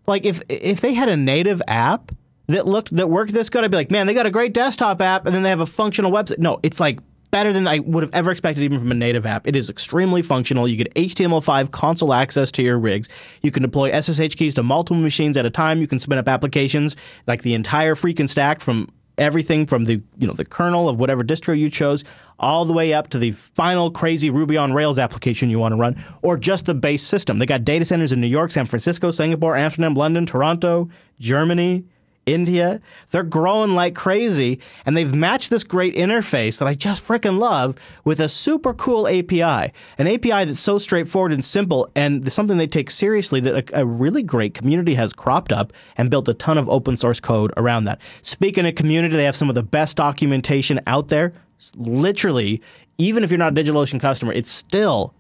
like 0.07 0.27
if 0.27 0.43
if 0.51 0.83
they 0.83 0.93
had 0.93 1.09
a 1.09 1.17
native 1.17 1.63
app 1.67 2.13
that 2.49 2.67
looked 2.67 2.95
that 2.97 3.09
worked 3.09 3.33
this 3.33 3.49
good, 3.49 3.65
I'd 3.65 3.71
be 3.71 3.79
like, 3.79 3.91
man, 3.91 4.07
they 4.07 4.13
got 4.13 4.27
a 4.27 4.31
great 4.31 4.53
desktop 4.53 5.01
app, 5.01 5.25
and 5.25 5.35
then 5.35 5.43
they 5.43 5.49
have 5.49 5.61
a 5.61 5.67
functional 5.67 6.13
website. 6.13 6.39
No, 6.39 6.61
it's 6.63 6.81
like 6.81 6.99
better 7.31 7.53
than 7.53 7.67
I 7.67 7.79
would 7.81 8.03
have 8.03 8.15
ever 8.15 8.31
expected 8.31 8.63
even 8.63 8.79
from 8.79 8.91
a 8.91 8.95
native 8.95 9.27
app. 9.27 9.47
It 9.47 9.57
is 9.57 9.71
extremely 9.71 10.23
functional. 10.23 10.67
You 10.67 10.77
get 10.77 10.95
HTML5 10.95 11.71
console 11.71 12.13
access 12.13 12.51
to 12.53 12.63
your 12.63 12.79
rigs. 12.79 13.09
You 13.43 13.51
can 13.51 13.63
deploy 13.63 13.99
SSH 13.99 14.35
keys 14.37 14.55
to 14.55 14.63
multiple 14.63 15.01
machines 15.01 15.37
at 15.37 15.47
a 15.47 15.51
time. 15.51 15.81
You 15.81 15.87
can 15.87 15.99
spin 15.99 16.19
up 16.19 16.29
applications 16.29 16.97
like 17.27 17.43
the 17.43 17.55
entire 17.55 17.95
freaking 17.95 18.29
stack 18.29 18.61
from 18.61 18.89
everything 19.19 19.67
from 19.67 19.85
the 19.85 20.03
you 20.17 20.27
know 20.27 20.33
the 20.33 20.45
kernel 20.45 20.89
of 20.89 20.99
whatever 20.99 21.23
distro 21.23 21.57
you 21.57 21.69
chose 21.69 22.05
all 22.39 22.65
the 22.65 22.73
way 22.73 22.95
up 22.95 23.09
to 23.09 23.19
the 23.19 23.31
final 23.33 23.91
crazy 23.91 24.31
Ruby 24.31 24.57
on 24.57 24.73
Rails 24.73 24.99
application 24.99 25.51
you 25.51 25.59
want 25.59 25.73
to 25.73 25.77
run 25.77 26.03
or 26.23 26.39
just 26.39 26.65
the 26.67 26.75
base 26.75 27.03
system. 27.03 27.39
They 27.39 27.47
got 27.47 27.65
data 27.65 27.85
centers 27.85 28.13
in 28.13 28.21
New 28.21 28.27
York, 28.27 28.51
San 28.51 28.65
Francisco, 28.65 29.11
Singapore, 29.11 29.57
Amsterdam, 29.57 29.95
London, 29.95 30.25
Toronto, 30.25 30.89
Germany, 31.19 31.85
India. 32.33 32.81
They're 33.11 33.23
growing 33.23 33.75
like 33.75 33.95
crazy, 33.95 34.61
and 34.87 34.97
they've 34.97 35.15
matched 35.15 35.51
this 35.51 35.65
great 35.65 35.95
interface 35.95 36.59
that 36.59 36.69
I 36.69 36.75
just 36.75 37.07
freaking 37.07 37.39
love 37.39 37.77
with 38.05 38.21
a 38.21 38.29
super 38.29 38.73
cool 38.75 39.07
API. 39.09 39.73
An 39.99 40.07
API 40.07 40.45
that's 40.45 40.61
so 40.61 40.79
straightforward 40.79 41.33
and 41.33 41.45
simple, 41.45 41.89
and 41.95 42.31
something 42.33 42.57
they 42.57 42.67
take 42.67 42.91
seriously 42.91 43.41
that 43.41 43.71
a, 43.73 43.81
a 43.81 43.87
really 43.87 44.23
great 44.23 44.55
community 44.55 44.95
has 44.95 45.13
cropped 45.13 45.53
up 45.53 45.73
and 45.97 46.11
built 46.11 46.29
a 46.29 46.35
ton 46.35 46.59
of 46.59 46.69
open 46.69 46.97
source 46.97 47.21
code 47.21 47.53
around 47.57 47.85
that. 47.85 48.01
Speaking 48.23 48.67
of 48.67 48.75
community, 48.75 49.17
they 49.17 49.25
have 49.25 49.37
some 49.37 49.49
of 49.49 49.55
the 49.55 49.63
best 49.63 49.97
documentation 49.97 50.81
out 50.87 51.09
there. 51.09 51.33
Literally, 51.77 52.63
even 52.99 53.25
if 53.25 53.31
you're 53.31 53.39
not 53.39 53.59
a 53.59 53.63
DigitalOcean 53.63 54.01
customer, 54.01 54.33
it's 54.33 54.51
still 54.51 55.15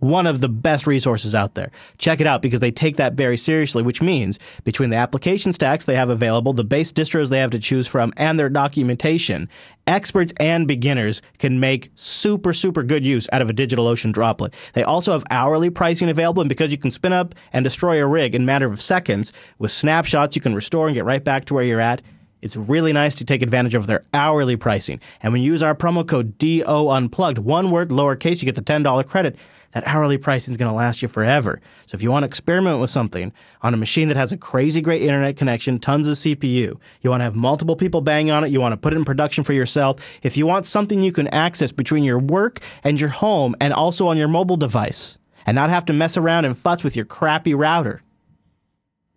one 0.00 0.26
of 0.26 0.40
the 0.40 0.48
best 0.48 0.86
resources 0.86 1.34
out 1.34 1.54
there. 1.54 1.70
Check 1.98 2.20
it 2.20 2.26
out 2.26 2.42
because 2.42 2.60
they 2.60 2.70
take 2.70 2.96
that 2.96 3.14
very 3.14 3.36
seriously, 3.36 3.82
which 3.82 4.02
means 4.02 4.38
between 4.64 4.90
the 4.90 4.96
application 4.96 5.52
stacks 5.52 5.84
they 5.84 5.94
have 5.94 6.10
available, 6.10 6.52
the 6.52 6.64
base 6.64 6.92
distros 6.92 7.30
they 7.30 7.38
have 7.38 7.50
to 7.50 7.58
choose 7.58 7.86
from, 7.86 8.12
and 8.16 8.38
their 8.38 8.48
documentation, 8.48 9.48
experts 9.86 10.32
and 10.40 10.66
beginners 10.66 11.22
can 11.38 11.60
make 11.60 11.90
super, 11.94 12.52
super 12.52 12.82
good 12.82 13.04
use 13.04 13.28
out 13.32 13.42
of 13.42 13.50
a 13.50 13.54
DigitalOcean 13.54 14.12
droplet. 14.12 14.54
They 14.72 14.82
also 14.82 15.12
have 15.12 15.24
hourly 15.30 15.70
pricing 15.70 16.08
available, 16.08 16.42
and 16.42 16.48
because 16.48 16.72
you 16.72 16.78
can 16.78 16.90
spin 16.90 17.12
up 17.12 17.34
and 17.52 17.62
destroy 17.62 18.02
a 18.02 18.06
rig 18.06 18.34
in 18.34 18.42
a 18.42 18.46
matter 18.46 18.66
of 18.66 18.80
seconds, 18.80 19.32
with 19.58 19.70
snapshots 19.70 20.34
you 20.34 20.42
can 20.42 20.54
restore 20.54 20.86
and 20.86 20.94
get 20.94 21.04
right 21.04 21.22
back 21.22 21.44
to 21.46 21.54
where 21.54 21.64
you're 21.64 21.80
at. 21.80 22.02
It's 22.42 22.56
really 22.56 22.92
nice 22.92 23.16
to 23.16 23.24
take 23.26 23.42
advantage 23.42 23.74
of 23.74 23.86
their 23.86 24.02
hourly 24.14 24.56
pricing. 24.56 25.00
And 25.22 25.32
when 25.32 25.42
you 25.42 25.52
use 25.52 25.62
our 25.62 25.74
promo 25.74 26.06
code 26.06 26.38
DO 26.38 26.88
Unplugged, 26.88 27.38
one 27.38 27.70
word, 27.70 27.90
lowercase, 27.90 28.42
you 28.42 28.50
get 28.50 28.54
the 28.54 28.62
$10 28.62 29.06
credit 29.06 29.36
that 29.72 29.86
hourly 29.86 30.18
pricing 30.18 30.52
is 30.52 30.58
going 30.58 30.70
to 30.70 30.76
last 30.76 31.02
you 31.02 31.08
forever. 31.08 31.60
So 31.86 31.94
if 31.94 32.02
you 32.02 32.10
want 32.10 32.24
to 32.24 32.26
experiment 32.26 32.80
with 32.80 32.90
something 32.90 33.32
on 33.62 33.74
a 33.74 33.76
machine 33.76 34.08
that 34.08 34.16
has 34.16 34.32
a 34.32 34.36
crazy 34.36 34.80
great 34.80 35.02
internet 35.02 35.36
connection, 35.36 35.78
tons 35.78 36.08
of 36.08 36.14
CPU, 36.14 36.78
you 37.00 37.10
want 37.10 37.20
to 37.20 37.24
have 37.24 37.36
multiple 37.36 37.76
people 37.76 38.00
bang 38.00 38.30
on 38.30 38.44
it, 38.44 38.50
you 38.50 38.60
want 38.60 38.72
to 38.72 38.76
put 38.76 38.92
it 38.92 38.96
in 38.96 39.04
production 39.04 39.44
for 39.44 39.52
yourself, 39.52 40.18
if 40.22 40.36
you 40.36 40.46
want 40.46 40.66
something 40.66 41.02
you 41.02 41.12
can 41.12 41.28
access 41.28 41.72
between 41.72 42.04
your 42.04 42.18
work 42.18 42.60
and 42.82 43.00
your 43.00 43.10
home 43.10 43.54
and 43.60 43.72
also 43.72 44.08
on 44.08 44.16
your 44.16 44.28
mobile 44.28 44.56
device 44.56 45.18
and 45.46 45.54
not 45.54 45.70
have 45.70 45.84
to 45.86 45.92
mess 45.92 46.16
around 46.16 46.44
and 46.44 46.58
fuss 46.58 46.82
with 46.82 46.96
your 46.96 47.04
crappy 47.04 47.54
router, 47.54 48.02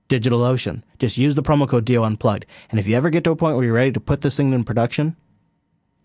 DigitalOcean. 0.10 0.84
Just 0.99 1.18
use 1.18 1.36
the 1.36 1.43
promo 1.43 1.68
code 1.68 1.86
DO 1.86 2.04
Unplugged. 2.04 2.45
And 2.70 2.80
if 2.80 2.88
you 2.88 2.95
ever 2.95 3.10
get 3.10 3.24
to 3.24 3.32
a 3.32 3.36
point 3.36 3.56
where 3.56 3.66
you're 3.66 3.74
ready 3.74 3.91
to 3.91 3.99
put 3.99 4.22
this 4.22 4.38
thing 4.38 4.54
in 4.54 4.64
production, 4.64 5.16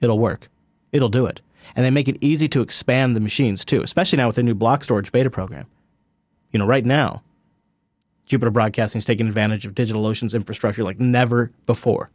it'll 0.00 0.18
work. 0.18 0.48
It'll 0.92 1.10
do 1.10 1.26
it 1.26 1.42
and 1.76 1.84
they 1.84 1.90
make 1.90 2.08
it 2.08 2.18
easy 2.20 2.48
to 2.48 2.60
expand 2.60 3.16
the 3.16 3.20
machines 3.20 3.64
too, 3.64 3.82
especially 3.82 4.16
now 4.16 4.26
with 4.26 4.36
the 4.36 4.42
new 4.42 4.54
block 4.54 4.84
storage 4.84 5.12
beta 5.12 5.30
program. 5.30 5.66
You 6.52 6.58
know, 6.58 6.66
right 6.66 6.84
now, 6.84 7.22
Jupiter 8.26 8.50
Broadcasting 8.50 8.98
is 8.98 9.04
taking 9.04 9.26
advantage 9.26 9.66
of 9.66 9.74
DigitalOcean's 9.74 10.34
infrastructure 10.34 10.84
like 10.84 11.00
never 11.00 11.50
before. 11.66 12.10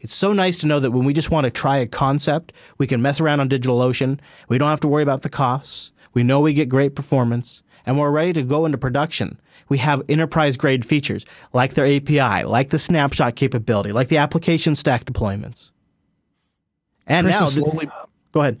It's 0.00 0.14
so 0.14 0.32
nice 0.32 0.58
to 0.58 0.66
know 0.66 0.78
that 0.78 0.90
when 0.90 1.04
we 1.04 1.14
just 1.14 1.30
want 1.30 1.44
to 1.44 1.50
try 1.50 1.78
a 1.78 1.86
concept, 1.86 2.52
we 2.78 2.86
can 2.86 3.00
mess 3.00 3.20
around 3.20 3.40
on 3.40 3.48
DigitalOcean. 3.48 4.20
We 4.48 4.58
don't 4.58 4.68
have 4.68 4.80
to 4.80 4.88
worry 4.88 5.02
about 5.02 5.22
the 5.22 5.30
costs. 5.30 5.92
We 6.12 6.22
know 6.22 6.40
we 6.40 6.52
get 6.52 6.68
great 6.68 6.94
performance, 6.94 7.62
and 7.84 7.98
we're 7.98 8.10
ready 8.10 8.32
to 8.34 8.42
go 8.42 8.66
into 8.66 8.78
production. 8.78 9.40
We 9.68 9.78
have 9.78 10.02
enterprise 10.08 10.56
grade 10.56 10.84
features 10.84 11.24
like 11.52 11.74
their 11.74 11.86
API, 11.86 12.44
like 12.44 12.70
the 12.70 12.78
snapshot 12.78 13.36
capability, 13.36 13.92
like 13.92 14.08
the 14.08 14.18
application 14.18 14.74
stack 14.74 15.04
deployments. 15.04 15.72
And 17.06 17.26
Chris 17.26 17.40
now, 17.40 17.46
is 17.46 17.54
slowly 17.54 17.88
Go 18.36 18.42
ahead. 18.42 18.60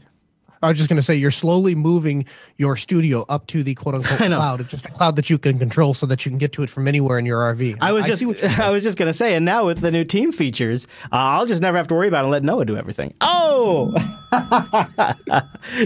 I 0.62 0.68
was 0.68 0.78
just 0.78 0.88
going 0.88 0.96
to 0.96 1.02
say 1.02 1.16
you're 1.16 1.30
slowly 1.30 1.74
moving 1.74 2.24
your 2.56 2.76
studio 2.76 3.24
up 3.28 3.46
to 3.48 3.62
the 3.62 3.74
quote 3.74 3.94
unquote 3.94 4.18
cloud. 4.18 4.60
It's 4.60 4.70
just 4.70 4.86
a 4.86 4.90
cloud 4.90 5.16
that 5.16 5.28
you 5.28 5.38
can 5.38 5.58
control 5.58 5.94
so 5.94 6.06
that 6.06 6.24
you 6.24 6.30
can 6.30 6.38
get 6.38 6.52
to 6.52 6.62
it 6.62 6.70
from 6.70 6.88
anywhere 6.88 7.18
in 7.18 7.26
your 7.26 7.40
RV. 7.54 7.78
I 7.80 7.92
was 7.92 8.06
I 8.06 8.08
just 8.14 8.24
I 8.60 8.70
was 8.70 8.82
just 8.82 8.96
going 8.98 9.08
to 9.08 9.12
say, 9.12 9.34
and 9.34 9.44
now 9.44 9.66
with 9.66 9.80
the 9.80 9.90
new 9.90 10.04
team 10.04 10.32
features, 10.32 10.86
uh, 11.04 11.16
I'll 11.16 11.46
just 11.46 11.62
never 11.62 11.76
have 11.76 11.88
to 11.88 11.94
worry 11.94 12.08
about 12.08 12.20
it 12.20 12.26
and 12.26 12.30
let 12.32 12.42
Noah 12.42 12.64
do 12.64 12.76
everything. 12.76 13.14
Oh, 13.20 13.92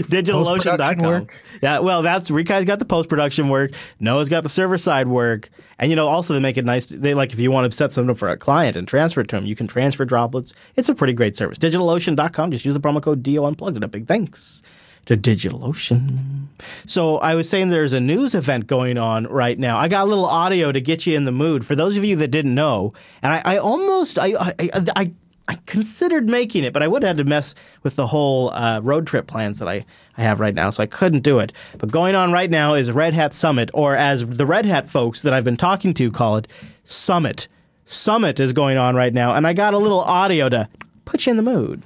DigitalOcean.com. 0.07 1.27
Yeah, 1.61 1.79
well, 1.79 2.01
that's 2.01 2.31
Rikai's 2.31 2.65
got 2.65 2.79
the 2.79 2.85
post 2.85 3.09
production 3.09 3.49
work. 3.49 3.71
Noah's 3.99 4.29
got 4.29 4.43
the 4.43 4.49
server 4.49 4.77
side 4.77 5.07
work, 5.07 5.49
and 5.79 5.89
you 5.89 5.95
know 5.95 6.07
also 6.07 6.33
they 6.33 6.39
make 6.39 6.57
it 6.57 6.65
nice. 6.65 6.85
They 6.87 7.13
like 7.13 7.33
if 7.33 7.39
you 7.39 7.51
want 7.51 7.69
to 7.71 7.75
set 7.75 7.91
something 7.91 8.11
up 8.11 8.17
for 8.17 8.29
a 8.29 8.37
client 8.37 8.77
and 8.77 8.87
transfer 8.87 9.21
it 9.21 9.27
to 9.29 9.35
them, 9.35 9.45
you 9.45 9.55
can 9.55 9.67
transfer 9.67 10.05
droplets. 10.05 10.53
It's 10.75 10.89
a 10.89 10.95
pretty 10.95 11.13
great 11.13 11.35
service. 11.35 11.57
DigitalOcean.com. 11.59 12.51
Just 12.51 12.65
use 12.65 12.73
the 12.73 12.79
promo 12.79 13.01
code 13.01 13.21
DO 13.23 13.43
Unplugged 13.43 13.77
and 13.77 13.83
a 13.83 13.87
big 13.87 14.07
thanks 14.07 14.61
to 15.05 15.15
DigitalOcean. 15.15 16.45
So 16.85 17.17
I 17.17 17.35
was 17.35 17.49
saying 17.49 17.69
there's 17.69 17.93
a 17.93 17.99
news 17.99 18.35
event 18.35 18.67
going 18.67 18.97
on 18.97 19.25
right 19.25 19.57
now. 19.57 19.77
I 19.77 19.87
got 19.87 20.03
a 20.03 20.09
little 20.09 20.25
audio 20.25 20.71
to 20.71 20.79
get 20.79 21.07
you 21.07 21.17
in 21.17 21.25
the 21.25 21.31
mood. 21.31 21.65
For 21.65 21.75
those 21.75 21.97
of 21.97 22.05
you 22.05 22.15
that 22.17 22.27
didn't 22.29 22.53
know, 22.53 22.93
and 23.23 23.33
I, 23.33 23.41
I 23.55 23.57
almost 23.57 24.19
I, 24.19 24.33
I, 24.39 24.69
I 24.95 25.11
I 25.47 25.55
considered 25.65 26.29
making 26.29 26.63
it, 26.63 26.71
but 26.71 26.81
I 26.81 26.87
would 26.87 27.03
have 27.03 27.17
had 27.17 27.25
to 27.25 27.29
mess 27.29 27.55
with 27.83 27.97
the 27.97 28.07
whole 28.07 28.51
uh, 28.51 28.79
road 28.81 29.05
trip 29.05 29.27
plans 29.27 29.59
that 29.59 29.67
I, 29.67 29.85
I 30.17 30.21
have 30.21 30.39
right 30.39 30.53
now, 30.53 30.69
so 30.69 30.81
I 30.81 30.85
couldn't 30.85 31.23
do 31.23 31.39
it. 31.39 31.51
But 31.77 31.91
going 31.91 32.15
on 32.15 32.31
right 32.31 32.49
now 32.49 32.73
is 32.75 32.91
Red 32.91 33.13
Hat 33.13 33.33
Summit, 33.33 33.69
or 33.73 33.97
as 33.97 34.25
the 34.25 34.45
Red 34.45 34.65
Hat 34.65 34.89
folks 34.89 35.23
that 35.23 35.33
I've 35.33 35.43
been 35.43 35.57
talking 35.57 35.93
to 35.95 36.11
call 36.11 36.37
it, 36.37 36.47
Summit. 36.85 37.47
Summit 37.83 38.39
is 38.39 38.53
going 38.53 38.77
on 38.77 38.95
right 38.95 39.13
now, 39.13 39.35
and 39.35 39.45
I 39.45 39.51
got 39.51 39.73
a 39.73 39.77
little 39.77 39.99
audio 39.99 40.47
to 40.47 40.69
put 41.03 41.25
you 41.25 41.31
in 41.31 41.37
the 41.37 41.43
mood. 41.43 41.81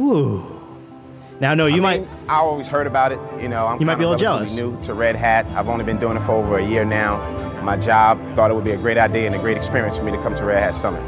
Ooh. 0.00 0.59
Now, 1.40 1.54
no, 1.54 1.64
you 1.64 1.78
I 1.78 1.80
might. 1.80 2.00
Mean, 2.02 2.10
I 2.28 2.34
always 2.34 2.68
heard 2.68 2.86
about 2.86 3.12
it. 3.12 3.18
You 3.40 3.48
know, 3.48 3.66
I'm 3.66 3.80
you 3.80 3.86
might 3.86 3.94
be 3.94 4.04
a 4.04 4.08
little 4.08 4.20
jealous. 4.20 4.54
New 4.54 4.78
to 4.82 4.92
Red 4.92 5.16
Hat. 5.16 5.46
I've 5.56 5.68
only 5.70 5.84
been 5.84 5.98
doing 5.98 6.18
it 6.18 6.20
for 6.20 6.32
over 6.32 6.58
a 6.58 6.64
year 6.64 6.84
now. 6.84 7.18
My 7.62 7.78
job 7.78 8.18
thought 8.36 8.50
it 8.50 8.54
would 8.54 8.64
be 8.64 8.72
a 8.72 8.76
great 8.76 8.98
idea 8.98 9.26
and 9.26 9.34
a 9.34 9.38
great 9.38 9.56
experience 9.56 9.96
for 9.96 10.04
me 10.04 10.12
to 10.12 10.18
come 10.22 10.34
to 10.34 10.44
Red 10.44 10.62
Hat 10.62 10.74
Summit. 10.74 11.02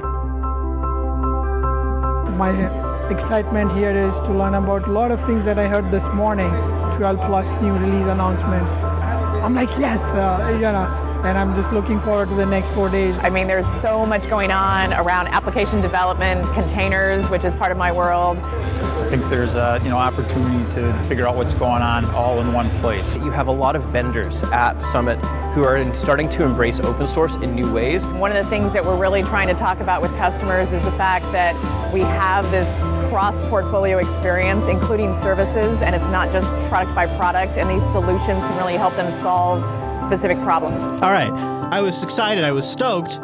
My 2.37 3.09
excitement 3.11 3.73
here 3.73 3.91
is 3.91 4.19
to 4.21 4.33
learn 4.33 4.55
about 4.55 4.89
a 4.89 4.91
lot 4.91 5.11
of 5.11 5.23
things 5.25 5.45
that 5.45 5.59
I 5.59 5.69
heard 5.69 5.91
this 5.91 6.09
morning. 6.09 6.51
12 6.93 7.21
plus 7.21 7.55
new 7.61 7.75
release 7.75 8.07
announcements. 8.07 8.81
I'm 8.81 9.55
like, 9.55 9.71
yes, 9.79 10.15
uh, 10.15 10.51
you 10.55 10.61
know 10.61 11.12
and 11.25 11.39
I'm 11.39 11.55
just 11.55 11.73
looking 11.73 12.01
forward 12.01 12.29
to 12.31 12.35
the 12.35 12.47
next 12.47 12.71
four 12.71 12.89
days. 12.89 13.19
I 13.21 13.31
mean, 13.31 13.47
there's 13.47 13.67
so 13.67 14.05
much 14.05 14.29
going 14.29 14.51
on 14.51 14.93
around 14.93 15.29
application 15.29 15.81
development, 15.81 16.45
containers, 16.53 17.31
which 17.31 17.45
is 17.45 17.55
part 17.55 17.71
of 17.71 17.79
my 17.79 17.93
world. 17.93 18.39
I 18.39 19.09
think 19.09 19.29
there's 19.29 19.55
a 19.55 19.79
you 19.85 19.91
know 19.91 19.99
opportunity 19.99 20.73
to 20.75 21.01
figure 21.05 21.27
out 21.27 21.37
what's 21.37 21.55
going 21.55 21.83
on 21.83 22.07
all 22.07 22.41
in 22.41 22.53
one 22.53 22.69
place. 22.81 23.15
You 23.17 23.31
have 23.31 23.47
a 23.47 23.53
lot 23.53 23.77
of 23.77 23.85
vendors 23.85 24.43
at 24.45 24.81
Summit 24.83 25.19
who 25.55 25.63
are 25.65 25.93
starting 25.95 26.29
to 26.31 26.45
embrace 26.45 26.81
open 26.81 27.07
source 27.07 27.37
in 27.37 27.55
new 27.55 27.71
ways. 27.73 28.05
One 28.07 28.35
of 28.35 28.43
the 28.43 28.49
things 28.51 28.73
that 28.73 28.85
we're 28.85 28.97
really 28.97 29.23
trying 29.23 29.49
to 29.49 29.55
talk 29.55 29.81
about 29.81 30.03
with 30.03 30.11
customers 30.17 30.73
is 30.73 30.83
the 30.83 30.93
fact 30.93 31.31
that 31.33 31.55
we 31.93 32.01
have 32.01 32.51
this 32.51 32.79
cross 33.11 33.41
portfolio 33.43 33.99
experience, 33.99 34.67
including 34.67 35.13
services, 35.13 35.83
and 35.83 35.95
it's 35.95 36.09
not 36.09 36.33
just 36.33 36.51
product 36.69 36.95
by 36.95 37.07
product, 37.17 37.59
and 37.59 37.71
these 37.71 37.87
solutions 37.93 38.43
can 38.43 38.57
really 38.57 38.77
help 38.77 38.95
them 38.97 39.11
solve 39.11 39.63
specific 39.97 40.39
problems. 40.43 40.83
All 40.83 41.11
right. 41.11 41.33
I 41.73 41.81
was 41.81 42.03
excited. 42.03 42.45
I 42.45 42.53
was 42.53 42.69
stoked 42.69 43.19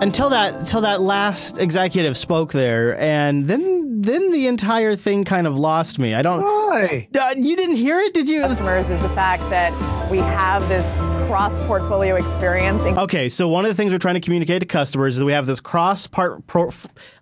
until 0.00 0.30
that 0.30 0.54
until 0.54 0.80
that 0.82 1.00
last 1.00 1.58
executive 1.58 2.16
spoke 2.16 2.52
there, 2.52 2.98
and 3.00 3.46
then 3.46 4.02
then 4.02 4.32
the 4.32 4.46
entire 4.46 4.96
thing 4.96 5.24
kind 5.24 5.46
of 5.46 5.58
lost 5.58 5.98
me. 5.98 6.14
I 6.14 6.22
don't. 6.22 6.42
Why? 6.42 7.08
Uh, 7.18 7.34
you 7.36 7.56
didn't 7.56 7.76
hear 7.76 7.98
it, 8.00 8.12
did 8.12 8.28
you? 8.28 8.42
Customers 8.42 8.90
is 8.90 9.00
the 9.00 9.08
fact 9.10 9.42
that 9.50 9.72
we 10.10 10.18
have 10.18 10.68
this 10.68 10.96
cross 11.26 11.58
portfolio 11.60 12.16
experience. 12.16 12.82
Okay, 12.82 13.28
so 13.28 13.48
one 13.48 13.64
of 13.64 13.70
the 13.70 13.74
things 13.74 13.92
we're 13.92 13.98
trying 13.98 14.14
to 14.14 14.20
communicate 14.20 14.60
to 14.60 14.66
customers 14.66 15.14
is 15.14 15.20
that 15.20 15.24
we 15.24 15.32
have 15.32 15.46
this 15.46 15.60
cross 15.60 16.06
part 16.06 16.46
pro, 16.46 16.70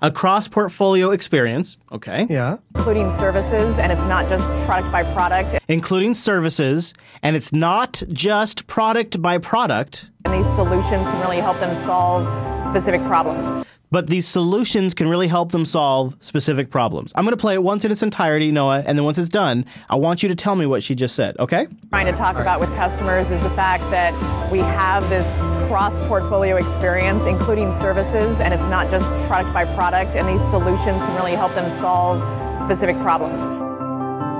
a 0.00 0.11
cross 0.11 0.48
portfolio 0.48 1.11
experience. 1.12 1.78
Okay. 1.92 2.26
Yeah. 2.28 2.59
Including 2.74 3.09
services, 3.09 3.78
and 3.78 3.92
it's 3.92 4.05
not 4.05 4.28
just 4.28 4.48
product 4.66 4.90
by 4.90 5.05
product. 5.12 5.57
Including 5.68 6.14
services, 6.14 6.94
and 7.22 7.36
it's 7.36 7.53
not 7.53 8.03
just 8.12 8.51
product 8.67 9.21
by 9.21 9.39
product. 9.39 10.11
And 10.25 10.35
these 10.35 10.55
solutions 10.55 11.07
can 11.07 11.21
really 11.21 11.39
help 11.39 11.59
them 11.61 11.75
solve 11.75 12.63
specific 12.63 13.03
problems. 13.03 13.53
But 13.93 14.07
these 14.07 14.27
solutions 14.27 14.95
can 14.95 15.07
really 15.09 15.29
help 15.29 15.53
them 15.53 15.67
solve 15.67 16.17
specific 16.19 16.71
problems. 16.71 17.13
I'm 17.15 17.25
going 17.25 17.37
to 17.37 17.41
play 17.41 17.53
it 17.53 17.63
once 17.63 17.85
in 17.85 17.93
its 17.93 18.03
entirety, 18.03 18.51
Noah, 18.51 18.83
and 18.87 18.97
then 18.97 19.05
once 19.05 19.19
it's 19.19 19.29
done, 19.29 19.67
I 19.91 19.97
want 19.97 20.23
you 20.23 20.31
to 20.31 20.35
tell 20.35 20.57
me 20.57 20.65
what 20.65 20.83
she 20.83 20.95
just 20.95 21.15
said, 21.15 21.37
okay? 21.39 21.67
Trying 21.91 22.07
to 22.07 22.13
talk 22.13 22.37
about 22.37 22.59
with 22.59 22.75
customers 22.75 23.31
is 23.31 23.43
the 23.43 23.51
fact 23.51 23.83
that 23.91 24.15
we 24.51 24.61
have 24.61 25.07
this 25.11 25.37
cross 25.69 26.01
portfolio 26.09 26.57
experience, 26.57 27.27
including 27.27 27.71
services, 27.71 28.41
and 28.41 28.55
it's 28.55 28.67
not 28.67 28.91
just 28.91 29.11
product 29.27 29.53
by 29.53 29.67
product, 29.75 30.17
and 30.17 30.27
these 30.27 30.43
solutions 30.49 31.03
can 31.03 31.15
really 31.15 31.33
help 31.33 31.55
them 31.55 31.69
solve 31.69 32.19
specific 32.59 32.97
problems. 33.01 33.47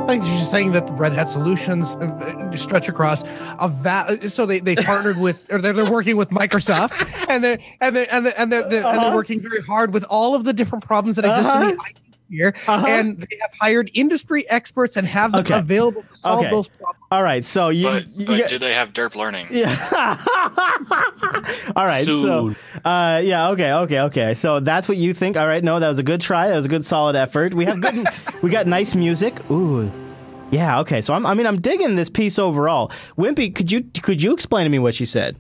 I 0.03 0.07
think 0.07 0.25
she's 0.25 0.51
saying 0.51 0.73
that 0.73 0.91
Red 0.91 1.13
Hat 1.13 1.29
Solutions 1.29 1.95
uh, 1.97 2.57
stretch 2.57 2.89
across 2.89 3.23
a 3.59 3.69
va- 3.69 4.29
so 4.29 4.45
they, 4.45 4.59
they 4.59 4.75
partnered 4.75 5.19
with 5.19 5.51
or 5.51 5.59
they're, 5.59 5.73
they're 5.73 5.91
working 5.91 6.17
with 6.17 6.31
Microsoft 6.31 6.93
and 7.29 7.43
they're 7.43 7.59
and 7.81 7.95
they're 7.95 8.07
and 8.11 8.27
they're, 8.27 8.35
and 8.37 8.53
they're, 8.53 8.69
they're, 8.69 8.85
uh-huh. 8.85 8.95
and 8.95 9.03
they're 9.03 9.15
working 9.15 9.41
very 9.41 9.63
hard 9.63 9.95
with 9.95 10.05
all 10.11 10.35
of 10.35 10.45
the 10.45 10.53
different 10.53 10.85
problems 10.85 11.17
that 11.17 11.25
exist 11.25 11.49
uh-huh. 11.49 11.71
in 11.71 11.77
the 11.77 11.83
IT 11.89 12.02
here 12.33 12.55
uh-huh. 12.67 12.87
and 12.89 13.21
they 13.21 13.39
have 13.41 13.51
hired 13.61 13.91
industry 13.95 14.49
experts 14.49 14.97
and 14.97 15.07
have 15.07 15.33
them 15.33 15.43
okay. 15.43 15.59
available 15.59 16.03
to 16.03 16.17
solve 16.17 16.41
okay. 16.41 16.51
those 16.51 16.69
problems. 16.69 16.99
All 17.11 17.23
right, 17.23 17.45
so 17.45 17.69
you, 17.69 17.87
but, 17.87 18.07
you 18.11 18.27
but 18.27 18.37
get, 18.39 18.49
do 18.49 18.59
they 18.59 18.75
have 18.75 18.93
derp 18.93 19.15
learning? 19.15 19.49
Yeah. 19.51 19.77
all 21.77 21.87
right, 21.87 22.07
Soon. 22.07 22.55
so 22.55 22.55
uh, 22.85 23.21
yeah, 23.23 23.51
okay, 23.51 23.73
okay, 23.73 24.01
okay. 24.01 24.35
So 24.35 24.61
that's 24.61 24.89
what 24.89 24.97
you 24.97 25.13
think. 25.13 25.37
All 25.37 25.47
right, 25.47 25.63
no, 25.63 25.79
that 25.79 25.89
was 25.89 25.99
a 25.99 26.03
good 26.03 26.21
try. 26.21 26.49
That 26.49 26.57
was 26.57 26.67
a 26.67 26.71
good 26.71 26.87
solid 26.87 27.17
effort. 27.17 27.55
We 27.55 27.67
have 27.67 27.81
good 27.81 28.07
we 28.43 28.51
got 28.51 28.67
nice 28.67 28.95
music. 28.95 29.39
Ooh. 29.51 29.91
Yeah, 30.51 30.81
okay. 30.81 31.01
So 31.01 31.15
I'm, 31.15 31.25
I 31.27 31.35
mean 31.35 31.47
I'm 31.47 31.61
digging 31.61 31.97
this 31.97 32.11
piece 32.11 32.39
overall. 32.39 32.89
Wimpy, 33.17 33.55
could 33.55 33.73
you 33.73 33.85
could 34.03 34.23
you 34.23 34.33
explain 34.35 34.65
to 34.65 34.71
me 34.71 34.79
what 34.79 34.95
she 34.95 35.05
said? 35.05 35.39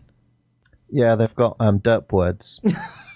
Yeah, 0.91 1.17
they've 1.17 1.35
got 1.35 1.57
um 1.61 1.81
derp 1.81 2.13
words. 2.13 2.61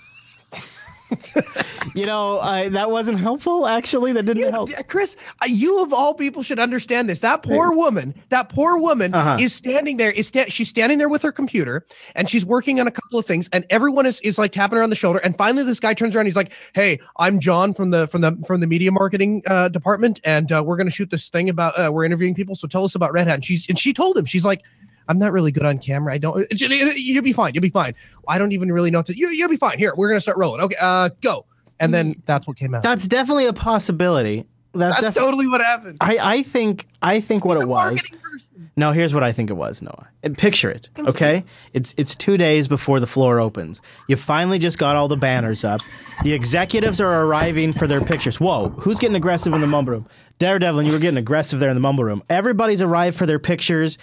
you 1.94 2.06
know, 2.06 2.38
uh, 2.38 2.68
that 2.70 2.90
wasn't 2.90 3.18
helpful. 3.20 3.66
Actually, 3.66 4.12
that 4.12 4.24
didn't 4.24 4.42
you, 4.42 4.50
help. 4.50 4.70
Chris, 4.88 5.16
you 5.46 5.82
of 5.82 5.92
all 5.92 6.14
people 6.14 6.42
should 6.42 6.58
understand 6.58 7.08
this. 7.08 7.20
That 7.20 7.42
poor 7.42 7.72
woman, 7.72 8.14
that 8.30 8.48
poor 8.48 8.78
woman 8.78 9.14
uh-huh. 9.14 9.36
is 9.40 9.54
standing 9.54 9.96
there. 9.96 10.10
Is 10.10 10.28
sta- 10.28 10.48
she's 10.48 10.68
standing 10.68 10.98
there 10.98 11.08
with 11.08 11.22
her 11.22 11.32
computer 11.32 11.86
and 12.14 12.28
she's 12.28 12.44
working 12.44 12.80
on 12.80 12.86
a 12.86 12.90
couple 12.90 13.18
of 13.18 13.26
things, 13.26 13.48
and 13.52 13.64
everyone 13.70 14.06
is 14.06 14.20
is 14.20 14.38
like 14.38 14.52
tapping 14.52 14.76
her 14.76 14.82
on 14.82 14.90
the 14.90 14.96
shoulder. 14.96 15.20
And 15.22 15.36
finally, 15.36 15.64
this 15.64 15.80
guy 15.80 15.94
turns 15.94 16.16
around. 16.16 16.26
He's 16.26 16.36
like, 16.36 16.52
"Hey, 16.74 16.98
I'm 17.18 17.38
John 17.38 17.72
from 17.72 17.90
the 17.90 18.06
from 18.08 18.22
the 18.22 18.36
from 18.46 18.60
the 18.60 18.66
media 18.66 18.90
marketing 18.90 19.42
uh, 19.46 19.68
department, 19.68 20.20
and 20.24 20.50
uh, 20.50 20.62
we're 20.64 20.76
going 20.76 20.88
to 20.88 20.94
shoot 20.94 21.10
this 21.10 21.28
thing 21.28 21.48
about 21.48 21.78
uh, 21.78 21.90
we're 21.92 22.04
interviewing 22.04 22.34
people. 22.34 22.56
So 22.56 22.66
tell 22.66 22.84
us 22.84 22.94
about 22.94 23.12
Red 23.12 23.28
Hat." 23.28 23.34
And 23.34 23.44
she's 23.44 23.68
and 23.68 23.78
she 23.78 23.92
told 23.92 24.18
him, 24.18 24.24
she's 24.24 24.44
like. 24.44 24.62
I'm 25.08 25.18
not 25.18 25.32
really 25.32 25.52
good 25.52 25.64
on 25.64 25.78
camera. 25.78 26.12
I 26.14 26.18
don't. 26.18 26.46
You'll 26.50 27.22
be 27.22 27.32
fine. 27.32 27.54
You'll 27.54 27.62
be 27.62 27.70
fine. 27.70 27.94
I 28.28 28.38
don't 28.38 28.52
even 28.52 28.72
really 28.72 28.90
know. 28.90 29.02
To, 29.02 29.16
you, 29.16 29.28
you'll 29.28 29.48
be 29.48 29.56
fine. 29.56 29.78
Here, 29.78 29.92
we're 29.96 30.08
gonna 30.08 30.20
start 30.20 30.36
rolling. 30.38 30.60
Okay, 30.62 30.76
uh, 30.80 31.10
go. 31.20 31.46
And 31.78 31.92
then 31.92 32.14
that's 32.24 32.46
what 32.46 32.56
came 32.56 32.74
out. 32.74 32.82
That's 32.82 33.06
definitely 33.06 33.46
a 33.46 33.52
possibility. 33.52 34.46
That's, 34.72 35.00
that's 35.00 35.16
totally 35.16 35.46
what 35.46 35.60
happened. 35.60 35.98
I, 36.00 36.18
I 36.20 36.42
think 36.42 36.86
I 37.00 37.20
think 37.20 37.44
what 37.44 37.60
it 37.60 37.68
was. 37.68 38.04
No, 38.78 38.92
here's 38.92 39.14
what 39.14 39.22
I 39.22 39.32
think 39.32 39.48
it 39.48 39.54
was, 39.54 39.80
Noah. 39.80 40.08
And 40.22 40.36
picture 40.36 40.70
it, 40.70 40.90
okay? 41.08 41.44
It's 41.72 41.94
it's 41.96 42.14
two 42.14 42.36
days 42.36 42.68
before 42.68 43.00
the 43.00 43.06
floor 43.06 43.40
opens. 43.40 43.80
You 44.06 44.16
finally 44.16 44.58
just 44.58 44.78
got 44.78 44.96
all 44.96 45.08
the 45.08 45.16
banners 45.16 45.64
up. 45.64 45.80
The 46.22 46.34
executives 46.34 47.00
are 47.00 47.24
arriving 47.24 47.72
for 47.72 47.86
their 47.86 48.02
pictures. 48.02 48.38
Whoa, 48.38 48.68
who's 48.68 48.98
getting 48.98 49.16
aggressive 49.16 49.54
in 49.54 49.62
the 49.62 49.66
mumble 49.66 49.94
room? 49.94 50.06
Daredevil, 50.38 50.82
you 50.82 50.92
were 50.92 50.98
getting 50.98 51.16
aggressive 51.16 51.58
there 51.58 51.70
in 51.70 51.74
the 51.74 51.80
mumble 51.80 52.04
room. 52.04 52.22
Everybody's 52.28 52.82
arrived 52.82 53.16
for 53.16 53.24
their 53.24 53.38
pictures. 53.38 53.96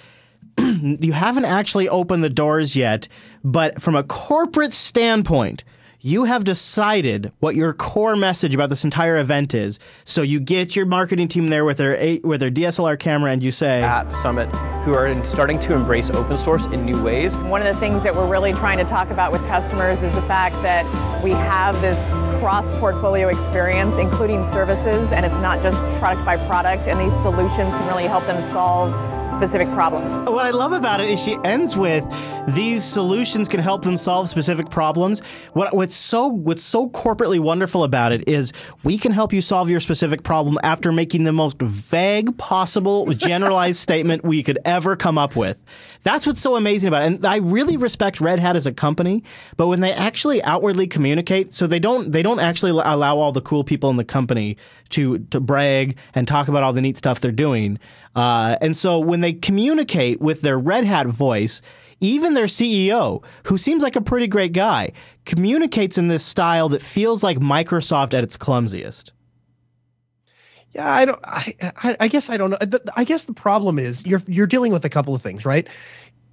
you 0.60 1.14
haven't 1.14 1.46
actually 1.46 1.90
opened 1.90 2.24
the 2.24 2.30
doors 2.30 2.76
yet, 2.76 3.08
but 3.44 3.82
from 3.82 3.96
a 3.96 4.04
corporate 4.04 4.74
standpoint, 4.74 5.64
you 6.06 6.26
have 6.26 6.44
decided 6.44 7.32
what 7.40 7.56
your 7.56 7.72
core 7.72 8.18
message 8.18 8.54
about 8.54 8.70
this 8.70 8.84
entire 8.84 9.16
event 9.16 9.54
is. 9.54 9.80
So 10.04 10.22
you 10.22 10.42
get 10.42 10.76
your 10.76 10.86
marketing 10.86 11.30
team 11.30 11.48
there 11.48 11.64
with 11.64 11.78
their 11.78 12.20
with 12.24 12.42
their 12.42 12.52
DSLR 12.52 13.00
camera, 13.00 13.32
and 13.32 13.42
you 13.42 13.52
say 13.52 13.82
at 13.82 14.12
Summit, 14.12 14.54
who 14.84 14.94
are 14.94 15.24
starting 15.24 15.58
to 15.62 15.74
embrace 15.74 16.10
open 16.10 16.38
source 16.38 16.66
in 16.68 16.86
new 16.86 17.02
ways. 17.02 17.38
One 17.38 17.66
of 17.66 17.74
the 17.74 17.80
things 17.80 18.04
that 18.04 18.14
we're 18.14 18.28
really 18.28 18.52
trying 18.52 18.80
to 18.80 18.84
talk 18.84 19.12
about 19.12 19.32
with 19.32 19.42
customers 19.48 20.04
is 20.04 20.12
the 20.12 20.22
fact 20.24 20.56
that 20.56 20.84
we 21.24 21.32
have 21.32 21.80
this 21.80 22.10
cross 22.40 22.70
portfolio 22.74 23.30
experience, 23.30 23.98
including 23.98 24.44
services, 24.44 25.14
and 25.14 25.26
it's 25.26 25.38
not 25.38 25.62
just 25.62 25.82
product 26.00 26.26
by 26.26 26.36
product. 26.48 26.90
And 26.90 27.00
these 27.00 27.18
solutions 27.22 27.74
can 27.74 27.88
really 27.88 28.04
help 28.04 28.26
them 28.26 28.42
solve 28.42 28.94
specific 29.30 29.70
problems. 29.70 30.20
What 30.20 30.46
I 30.46 30.52
love 30.52 30.74
about 30.74 31.00
it 31.00 31.10
is 31.10 31.24
she 31.24 31.38
ends 31.46 31.78
with 31.78 32.04
these 32.48 32.84
solutions 32.84 33.48
can 33.48 33.62
help 33.62 33.84
them 33.84 33.96
solve 33.96 34.28
specific 34.28 34.70
problems. 34.70 35.22
What 35.54 35.74
what's 35.74 35.93
so 35.96 36.28
what's 36.28 36.64
so 36.64 36.90
corporately 36.90 37.40
wonderful 37.40 37.84
about 37.84 38.12
it 38.12 38.28
is 38.28 38.54
we 38.84 38.98
can 38.98 39.12
help 39.12 39.34
you 39.34 39.42
solve 39.42 39.70
your 39.70 39.80
specific 39.80 40.24
problem 40.24 40.58
after 40.64 40.92
making 40.92 41.24
the 41.24 41.34
most 41.34 41.60
vague 41.62 42.38
possible 42.38 43.06
generalized 43.14 43.80
statement 43.80 44.24
we 44.24 44.44
could 44.44 44.60
ever 44.66 44.96
come 44.96 45.18
up 45.18 45.36
with. 45.36 45.62
That's 46.04 46.28
what's 46.28 46.42
so 46.42 46.56
amazing 46.56 46.88
about 46.88 47.04
it. 47.04 47.06
And 47.16 47.26
I 47.26 47.38
really 47.38 47.78
respect 47.78 48.20
Red 48.20 48.40
Hat 48.40 48.56
as 48.56 48.68
a 48.68 48.74
company, 48.74 49.24
but 49.58 49.68
when 49.68 49.80
they 49.80 49.94
actually 49.94 50.44
outwardly 50.44 50.88
communicate, 50.88 51.54
so 51.54 51.68
they 51.68 51.80
don't 51.80 52.12
they 52.12 52.24
don't 52.24 52.40
actually 52.40 52.72
allow 52.72 53.18
all 53.18 53.32
the 53.32 53.42
cool 53.42 53.64
people 53.64 53.90
in 53.90 53.98
the 53.98 54.04
company 54.04 54.58
to 54.90 55.20
to 55.20 55.40
brag 55.40 55.98
and 56.14 56.28
talk 56.28 56.48
about 56.48 56.64
all 56.64 56.74
the 56.74 56.82
neat 56.82 56.98
stuff 56.98 57.20
they're 57.20 57.32
doing. 57.32 57.80
Uh, 58.16 58.58
and 58.62 58.78
so 58.78 59.00
when 59.00 59.22
they 59.22 59.34
communicate 59.34 60.22
with 60.22 60.42
their 60.42 60.58
Red 60.58 60.86
Hat 60.86 61.08
voice, 61.08 61.62
even 62.04 62.34
their 62.34 62.46
CEO, 62.46 63.24
who 63.48 63.58
seems 63.58 63.82
like 63.82 63.96
a 63.96 64.02
pretty 64.02 64.28
great 64.28 64.52
guy, 64.52 64.92
communicates 65.26 65.98
in 65.98 66.10
this 66.10 66.26
style 66.26 66.70
that 66.70 66.82
feels 66.82 67.24
like 67.24 67.38
Microsoft 67.38 68.14
at 68.14 68.24
its 68.24 68.38
clumsiest. 68.38 69.14
Yeah, 70.72 70.92
I 70.92 71.06
don't. 71.06 71.20
I, 71.24 71.96
I, 72.00 72.08
guess 72.08 72.30
I 72.30 72.38
don't 72.38 72.50
know. 72.50 72.58
I 72.98 73.04
guess 73.04 73.26
the 73.26 73.34
problem 73.34 73.78
is 73.78 74.06
you're 74.08 74.22
you're 74.28 74.48
dealing 74.48 74.72
with 74.72 74.84
a 74.86 74.90
couple 74.90 75.14
of 75.14 75.22
things, 75.22 75.46
right? 75.46 75.68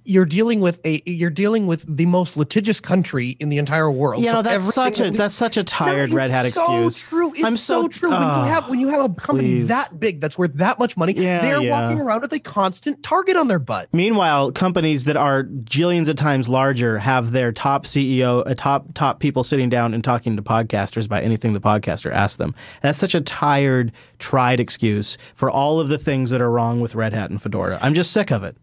You're 0.03 0.25
dealing 0.25 0.61
with 0.61 0.79
a 0.85 1.01
you're 1.05 1.29
dealing 1.29 1.67
with 1.67 1.85
the 1.87 2.05
most 2.05 2.35
litigious 2.35 2.79
country 2.79 3.29
in 3.39 3.49
the 3.49 3.57
entire 3.57 3.91
world. 3.91 4.23
You 4.23 4.29
so 4.29 4.35
know, 4.35 4.41
that's 4.41 4.73
such 4.73 4.99
a 4.99 5.11
that's 5.11 5.35
such 5.35 5.57
a 5.57 5.63
tired 5.63 6.09
no, 6.09 6.17
Red 6.17 6.31
Hat 6.31 6.51
so 6.51 6.87
excuse. 6.87 7.09
True. 7.09 7.29
It's 7.31 7.43
I'm 7.43 7.57
so, 7.57 7.83
so 7.83 7.87
true. 7.87 8.09
when 8.09 8.19
you 8.19 8.25
ah, 8.25 8.45
have 8.45 8.69
when 8.69 8.79
you 8.79 8.87
have 8.89 9.05
a 9.05 9.13
company 9.13 9.49
please. 9.49 9.67
that 9.67 9.99
big 9.99 10.19
that's 10.19 10.37
worth 10.37 10.53
that 10.55 10.79
much 10.79 10.97
money, 10.97 11.13
yeah, 11.13 11.41
they're 11.41 11.61
yeah. 11.61 11.81
walking 11.81 12.01
around 12.01 12.21
with 12.21 12.33
a 12.33 12.39
constant 12.39 13.03
target 13.03 13.35
on 13.35 13.47
their 13.47 13.59
butt. 13.59 13.89
Meanwhile, 13.93 14.51
companies 14.53 15.03
that 15.03 15.17
are 15.17 15.43
jillions 15.43 16.09
of 16.09 16.15
times 16.15 16.49
larger 16.49 16.97
have 16.97 17.31
their 17.31 17.51
top 17.51 17.85
CEO, 17.85 18.41
a 18.41 18.51
uh, 18.51 18.53
top 18.55 18.93
top 18.93 19.19
people 19.19 19.43
sitting 19.43 19.69
down 19.69 19.93
and 19.93 20.03
talking 20.03 20.35
to 20.35 20.41
podcasters 20.41 21.05
about 21.05 21.23
anything 21.23 21.53
the 21.53 21.61
podcaster 21.61 22.11
asks 22.11 22.37
them. 22.37 22.55
That's 22.81 22.97
such 22.97 23.13
a 23.13 23.21
tired, 23.21 23.91
tried 24.17 24.59
excuse 24.59 25.17
for 25.35 25.49
all 25.49 25.79
of 25.79 25.89
the 25.89 25.97
things 25.97 26.31
that 26.31 26.41
are 26.41 26.49
wrong 26.49 26.81
with 26.81 26.95
Red 26.95 27.13
Hat 27.13 27.29
and 27.29 27.41
Fedora. 27.41 27.77
I'm 27.81 27.93
just 27.93 28.11
sick 28.11 28.31
of 28.31 28.43
it. 28.43 28.57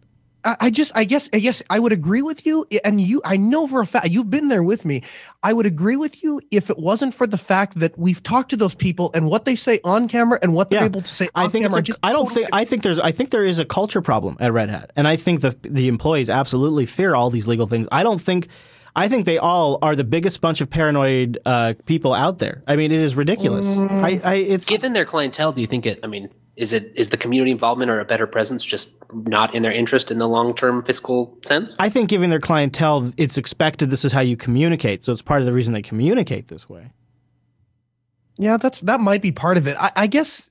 I 0.61 0.71
just, 0.71 0.97
I 0.97 1.05
guess, 1.05 1.29
I 1.33 1.39
guess 1.39 1.63
I 1.69 1.79
would 1.79 1.93
agree 1.93 2.23
with 2.23 2.47
you. 2.47 2.67
And 2.85 3.01
you, 3.01 3.21
I 3.25 3.37
know 3.37 3.67
for 3.67 3.81
a 3.81 3.87
fact, 3.87 4.09
you've 4.09 4.31
been 4.31 4.49
there 4.49 4.63
with 4.63 4.85
me. 4.85 5.03
I 5.43 5.53
would 5.53 5.67
agree 5.67 5.97
with 5.97 6.23
you 6.23 6.41
if 6.51 6.71
it 6.71 6.79
wasn't 6.79 7.15
for 7.15 7.27
the 7.27 7.39
fact 7.39 7.81
that 7.81 7.99
we've 7.99 8.23
talked 8.23 8.51
to 8.51 8.57
those 8.57 8.75
people 8.75 9.11
and 9.15 9.27
what 9.27 9.45
they 9.45 9.57
say 9.57 9.81
on 9.85 10.09
camera 10.09 10.39
and 10.43 10.55
what 10.55 10.71
they're 10.71 10.81
yeah. 10.81 10.87
able 10.87 11.01
to 11.01 11.11
say. 11.11 11.29
I 11.35 11.49
think 11.49 11.67
camera, 11.67 11.81
it's. 11.81 11.91
A, 11.91 11.95
I 12.03 12.13
don't 12.13 12.25
totally 12.27 12.43
think. 12.43 12.55
I 12.55 12.65
think 12.65 12.83
there's. 12.83 13.01
I 13.01 13.13
think 13.13 13.31
there 13.31 13.45
is 13.45 13.59
a 13.59 13.65
culture 13.65 14.03
problem 14.03 14.37
at 14.41 14.53
Red 14.53 14.71
Hat, 14.71 14.93
and 14.97 15.09
I 15.09 15.17
think 15.17 15.41
the 15.41 15.57
the 15.63 15.89
employees 15.89 16.31
absolutely 16.31 16.87
fear 16.87 17.15
all 17.15 17.31
these 17.31 17.49
legal 17.49 17.67
things. 17.67 17.89
I 17.91 18.03
don't 18.03 18.21
think. 18.21 18.49
I 18.97 19.07
think 19.07 19.27
they 19.27 19.39
all 19.39 19.79
are 19.81 19.95
the 19.95 20.03
biggest 20.03 20.41
bunch 20.41 20.61
of 20.61 20.71
paranoid 20.71 21.39
uh, 21.45 21.75
people 21.87 22.15
out 22.15 22.39
there. 22.39 22.65
I 22.67 22.75
mean, 22.75 22.91
it 22.91 22.99
is 22.99 23.15
ridiculous. 23.15 23.69
Mm. 23.69 24.03
I, 24.03 24.21
I, 24.25 24.35
it's 24.35 24.67
given 24.67 24.93
their 24.93 25.05
clientele. 25.05 25.53
Do 25.53 25.61
you 25.61 25.69
think 25.69 25.87
it? 25.87 26.01
I 26.03 26.09
mean, 26.09 26.31
is 26.59 26.73
it 26.73 26.93
is 26.97 27.11
the 27.11 27.17
community 27.17 27.53
involvement 27.53 27.89
or 27.89 28.01
a 28.01 28.05
better 28.05 28.27
presence 28.27 28.65
just 28.65 28.93
not 29.13 29.55
in 29.55 29.63
their 29.63 29.71
interest 29.71 30.11
in 30.11 30.19
the 30.19 30.29
long 30.29 30.53
term 30.55 30.83
fiscal 30.83 31.39
sense? 31.43 31.77
I 31.79 31.89
think 31.89 32.09
given 32.09 32.31
their 32.31 32.41
clientele, 32.41 33.13
it's 33.17 33.39
expected 33.39 33.91
this 33.91 34.05
is 34.05 34.13
how 34.13 34.21
you 34.21 34.37
communicate. 34.37 35.05
So 35.05 35.13
it's 35.13 35.23
part 35.23 35.41
of 35.41 35.47
the 35.47 35.53
reason 35.53 35.73
they 35.73 35.83
communicate 35.83 36.49
this 36.49 36.69
way. 36.69 36.91
Yeah, 38.39 38.57
that's 38.57 38.81
that 38.81 39.01
might 39.01 39.23
be 39.23 39.31
part 39.31 39.57
of 39.57 39.69
it. 39.69 39.77
I, 39.79 39.93
I 39.95 40.07
guess, 40.09 40.51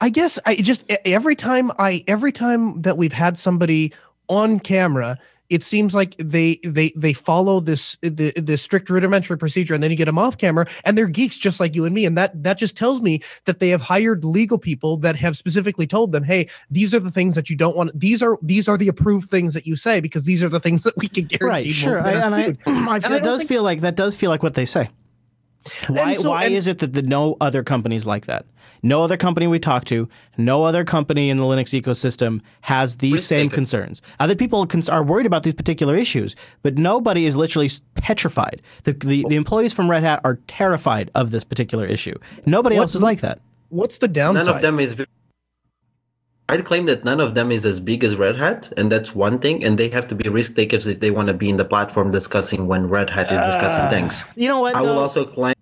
I 0.00 0.08
guess 0.08 0.36
I 0.44 0.56
just 0.56 0.84
every 1.04 1.36
time 1.36 1.70
I 1.78 2.02
every 2.08 2.32
time 2.32 2.82
that 2.82 2.96
we've 2.96 3.12
had 3.12 3.38
somebody 3.38 3.92
on 4.28 4.58
camera, 4.58 5.16
it 5.48 5.62
seems 5.62 5.94
like 5.94 6.16
they 6.18 6.58
they 6.64 6.92
they 6.96 7.12
follow 7.12 7.60
this 7.60 7.96
the 8.02 8.32
the 8.36 8.56
strict 8.56 8.90
rudimentary 8.90 9.38
procedure, 9.38 9.74
and 9.74 9.82
then 9.82 9.90
you 9.90 9.96
get 9.96 10.06
them 10.06 10.18
off 10.18 10.38
camera, 10.38 10.66
and 10.84 10.96
they're 10.98 11.06
geeks 11.06 11.38
just 11.38 11.60
like 11.60 11.74
you 11.74 11.84
and 11.84 11.94
me, 11.94 12.04
and 12.06 12.16
that 12.18 12.42
that 12.42 12.58
just 12.58 12.76
tells 12.76 13.00
me 13.02 13.20
that 13.44 13.60
they 13.60 13.68
have 13.68 13.82
hired 13.82 14.24
legal 14.24 14.58
people 14.58 14.96
that 14.98 15.16
have 15.16 15.36
specifically 15.36 15.86
told 15.86 16.12
them, 16.12 16.24
hey, 16.24 16.48
these 16.70 16.94
are 16.94 17.00
the 17.00 17.10
things 17.10 17.34
that 17.34 17.48
you 17.48 17.56
don't 17.56 17.76
want. 17.76 17.90
These 17.98 18.22
are 18.22 18.38
these 18.42 18.68
are 18.68 18.76
the 18.76 18.88
approved 18.88 19.28
things 19.30 19.54
that 19.54 19.66
you 19.66 19.76
say 19.76 20.00
because 20.00 20.24
these 20.24 20.42
are 20.42 20.48
the 20.48 20.60
things 20.60 20.82
that 20.84 20.96
we 20.96 21.08
can 21.08 21.24
guarantee. 21.26 21.46
Right, 21.46 21.66
sure. 21.72 22.00
I, 22.06 22.12
and 22.12 22.34
I, 22.34 22.40
I, 22.40 22.46
And 22.46 22.88
I 22.88 22.98
that 22.98 23.22
does 23.22 23.40
think- 23.42 23.48
feel 23.48 23.62
like 23.62 23.80
that 23.82 23.96
does 23.96 24.16
feel 24.16 24.30
like 24.30 24.42
what 24.42 24.54
they 24.54 24.64
say. 24.66 24.88
Why, 25.88 26.14
so- 26.14 26.30
why 26.30 26.44
and- 26.44 26.54
is 26.54 26.66
it 26.66 26.78
that 26.78 26.92
the 26.92 27.02
no 27.02 27.36
other 27.40 27.62
companies 27.64 28.06
like 28.06 28.26
that? 28.26 28.46
No 28.86 29.02
other 29.02 29.16
company 29.16 29.48
we 29.48 29.58
talk 29.58 29.84
to, 29.86 30.08
no 30.36 30.62
other 30.62 30.84
company 30.84 31.28
in 31.28 31.38
the 31.38 31.42
Linux 31.44 31.74
ecosystem 31.80 32.40
has 32.60 32.98
these 32.98 33.24
same 33.26 33.48
concerns. 33.48 34.00
Other 34.20 34.36
people 34.36 34.64
cons- 34.64 34.88
are 34.88 35.02
worried 35.02 35.26
about 35.26 35.42
these 35.42 35.54
particular 35.54 35.96
issues, 35.96 36.36
but 36.62 36.78
nobody 36.78 37.26
is 37.26 37.36
literally 37.36 37.68
petrified. 37.94 38.62
The, 38.84 38.92
the, 38.92 39.24
the 39.28 39.34
employees 39.34 39.72
from 39.72 39.90
Red 39.90 40.04
Hat 40.04 40.20
are 40.22 40.36
terrified 40.46 41.10
of 41.16 41.32
this 41.32 41.42
particular 41.42 41.84
issue. 41.84 42.14
Nobody 42.46 42.76
What's 42.76 42.90
else 42.90 42.94
is 42.94 43.00
the- 43.00 43.06
like 43.06 43.20
that. 43.22 43.40
What's 43.70 43.98
the 43.98 44.06
downside? 44.06 44.46
None 44.46 44.54
of 44.54 44.62
them 44.62 44.78
is. 44.78 45.04
I'd 46.48 46.64
claim 46.64 46.86
that 46.86 47.02
none 47.04 47.18
of 47.18 47.34
them 47.34 47.50
is 47.50 47.66
as 47.66 47.80
big 47.80 48.04
as 48.04 48.14
Red 48.14 48.36
Hat, 48.36 48.72
and 48.76 48.92
that's 48.92 49.16
one 49.16 49.40
thing. 49.40 49.64
And 49.64 49.76
they 49.76 49.88
have 49.88 50.06
to 50.06 50.14
be 50.14 50.28
risk 50.28 50.54
takers 50.54 50.86
if 50.86 51.00
they 51.00 51.10
want 51.10 51.26
to 51.26 51.34
be 51.34 51.48
in 51.50 51.56
the 51.56 51.64
platform 51.64 52.12
discussing 52.12 52.68
when 52.68 52.86
Red 52.88 53.10
Hat 53.10 53.32
is 53.32 53.40
discussing 53.40 53.86
Uh, 53.86 53.90
things. 53.90 54.24
You 54.36 54.46
know 54.46 54.60
what? 54.60 54.76
I 54.76 54.80
will 54.82 54.94
though? 54.94 55.00
also 55.00 55.24
claim 55.24 55.55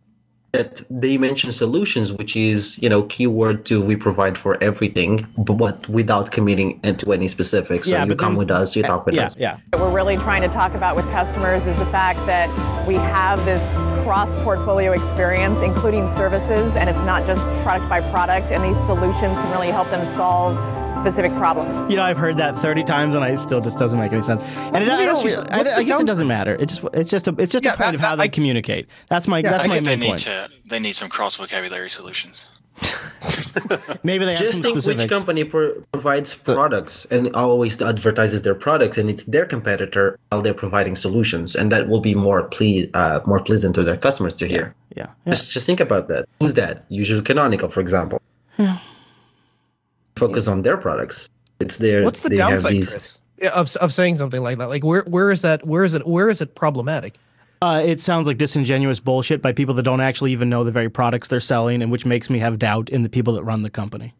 that 0.54 0.82
they 0.88 1.18
mention 1.18 1.50
solutions, 1.52 2.12
which 2.12 2.36
is 2.36 2.78
you 2.82 2.88
know 2.88 3.02
keyword 3.14 3.56
to 3.66 3.74
we 3.82 3.96
provide 3.96 4.36
for 4.44 4.52
everything, 4.62 5.10
but 5.36 5.88
without 5.88 6.30
committing 6.30 6.80
into 6.84 7.12
any 7.12 7.28
specifics. 7.28 7.88
So 7.88 7.96
Yeah, 7.96 8.04
you 8.06 8.14
come 8.24 8.36
with 8.36 8.50
us, 8.50 8.76
you 8.76 8.84
eh, 8.84 8.86
talk 8.86 9.04
with 9.06 9.14
yeah, 9.16 9.26
us. 9.26 9.36
yeah. 9.36 9.58
What 9.70 9.82
we're 9.82 9.90
really 10.00 10.16
trying 10.16 10.42
to 10.42 10.48
talk 10.60 10.72
about 10.74 10.94
with 10.96 11.06
customers 11.10 11.66
is 11.66 11.76
the 11.76 11.86
fact 11.98 12.20
that 12.26 12.48
we 12.86 12.94
have 12.94 13.44
this 13.44 13.72
cross 14.04 14.34
portfolio 14.46 14.92
experience, 14.92 15.58
including 15.60 16.06
services, 16.06 16.76
and 16.76 16.88
it's 16.90 17.02
not 17.02 17.26
just 17.26 17.44
product 17.64 17.88
by 17.88 18.00
product, 18.14 18.52
and 18.52 18.62
these 18.62 18.78
solutions 18.86 19.36
can 19.38 19.50
really 19.50 19.68
help 19.78 19.88
them 19.90 20.04
solve 20.04 20.54
specific 20.94 21.32
problems. 21.34 21.74
You 21.90 21.96
know, 21.96 22.04
I've 22.04 22.18
heard 22.18 22.36
that 22.36 22.54
30 22.54 22.84
times 22.84 23.16
and 23.16 23.24
I 23.24 23.34
still 23.34 23.60
just 23.60 23.78
doesn't 23.78 23.98
make 23.98 24.12
any 24.12 24.22
sense. 24.22 24.44
And 24.72 24.76
it, 24.84 24.88
I, 24.88 24.92
ask 24.92 24.98
don't 25.04 25.24
you 25.24 25.30
really- 25.30 25.30
something. 25.32 25.66
I, 25.66 25.76
I 25.78 25.82
guess 25.82 26.00
it 26.00 26.06
doesn't 26.06 26.28
matter. 26.28 26.54
It's 26.60 26.74
just 26.78 26.94
it's 26.94 27.10
just 27.10 27.26
a 27.26 27.34
it's 27.38 27.50
just 27.50 27.64
Yeah, 27.64 27.72
a 27.74 27.76
point 27.76 27.90
I- 27.90 27.94
of 27.94 28.00
how 28.00 28.12
I- 28.12 28.16
they 28.16 28.28
communicate. 28.28 28.86
That's 29.08 29.26
my 29.26 29.38
Yeah, 29.38 29.50
that's 29.50 29.64
I 29.64 29.68
my 29.68 29.80
main 29.80 30.00
point. 30.02 30.20
to 30.20 30.43
they 30.66 30.78
need 30.78 30.94
some 30.94 31.08
cross 31.08 31.34
vocabulary 31.36 31.90
solutions. 31.90 32.46
Maybe 34.02 34.24
they 34.24 34.34
Just 34.34 34.62
think 34.62 34.66
specifics. 34.66 35.02
which 35.02 35.10
company 35.10 35.44
pro- 35.44 35.80
provides 35.92 36.34
products 36.34 37.04
and 37.06 37.34
always 37.34 37.80
advertises 37.80 38.42
their 38.42 38.54
products, 38.54 38.98
and 38.98 39.08
it's 39.08 39.24
their 39.24 39.46
competitor 39.46 40.18
while 40.30 40.42
they're 40.42 40.54
providing 40.54 40.96
solutions, 40.96 41.54
and 41.54 41.70
that 41.70 41.88
will 41.88 42.00
be 42.00 42.14
more 42.14 42.48
ple- 42.48 42.86
uh, 42.94 43.20
more 43.26 43.40
pleasant 43.40 43.74
to 43.76 43.84
their 43.84 43.96
customers 43.96 44.34
to 44.34 44.46
hear. 44.48 44.74
Yeah, 44.96 45.10
Just, 45.26 45.52
just 45.52 45.66
think 45.66 45.80
about 45.80 46.08
that. 46.08 46.26
Who's 46.40 46.54
that? 46.54 46.84
Usually 46.88 47.22
Canonical, 47.22 47.68
for 47.68 47.80
example. 47.80 48.20
Yeah. 48.58 48.78
Focus 50.16 50.46
on 50.48 50.62
their 50.62 50.76
products. 50.76 51.28
It's 51.60 51.78
their. 51.78 52.02
What's 52.04 52.20
the 52.20 52.28
they 52.28 52.36
have 52.36 52.50
downside, 52.50 52.72
these- 52.72 52.92
Chris, 52.92 53.20
of 53.54 53.76
of 53.76 53.92
saying 53.92 54.16
something 54.16 54.42
like 54.42 54.58
that? 54.58 54.68
Like 54.68 54.84
where 54.84 55.02
where 55.02 55.30
is 55.30 55.42
that? 55.42 55.66
Where 55.66 55.84
is 55.84 55.94
it? 55.94 56.06
Where 56.06 56.28
is 56.28 56.40
it 56.40 56.54
problematic? 56.54 57.14
Uh, 57.62 57.82
it 57.84 57.98
sounds 58.00 58.26
like 58.26 58.36
disingenuous 58.36 59.00
bullshit 59.00 59.40
by 59.40 59.52
people 59.52 59.74
that 59.74 59.84
don't 59.84 60.00
actually 60.00 60.32
even 60.32 60.50
know 60.50 60.64
the 60.64 60.70
very 60.70 60.90
products 60.90 61.28
they're 61.28 61.40
selling, 61.40 61.80
and 61.82 61.90
which 61.90 62.04
makes 62.04 62.28
me 62.28 62.38
have 62.40 62.58
doubt 62.58 62.90
in 62.90 63.02
the 63.02 63.08
people 63.08 63.32
that 63.34 63.44
run 63.44 63.62
the 63.62 63.70
company. 63.70 64.14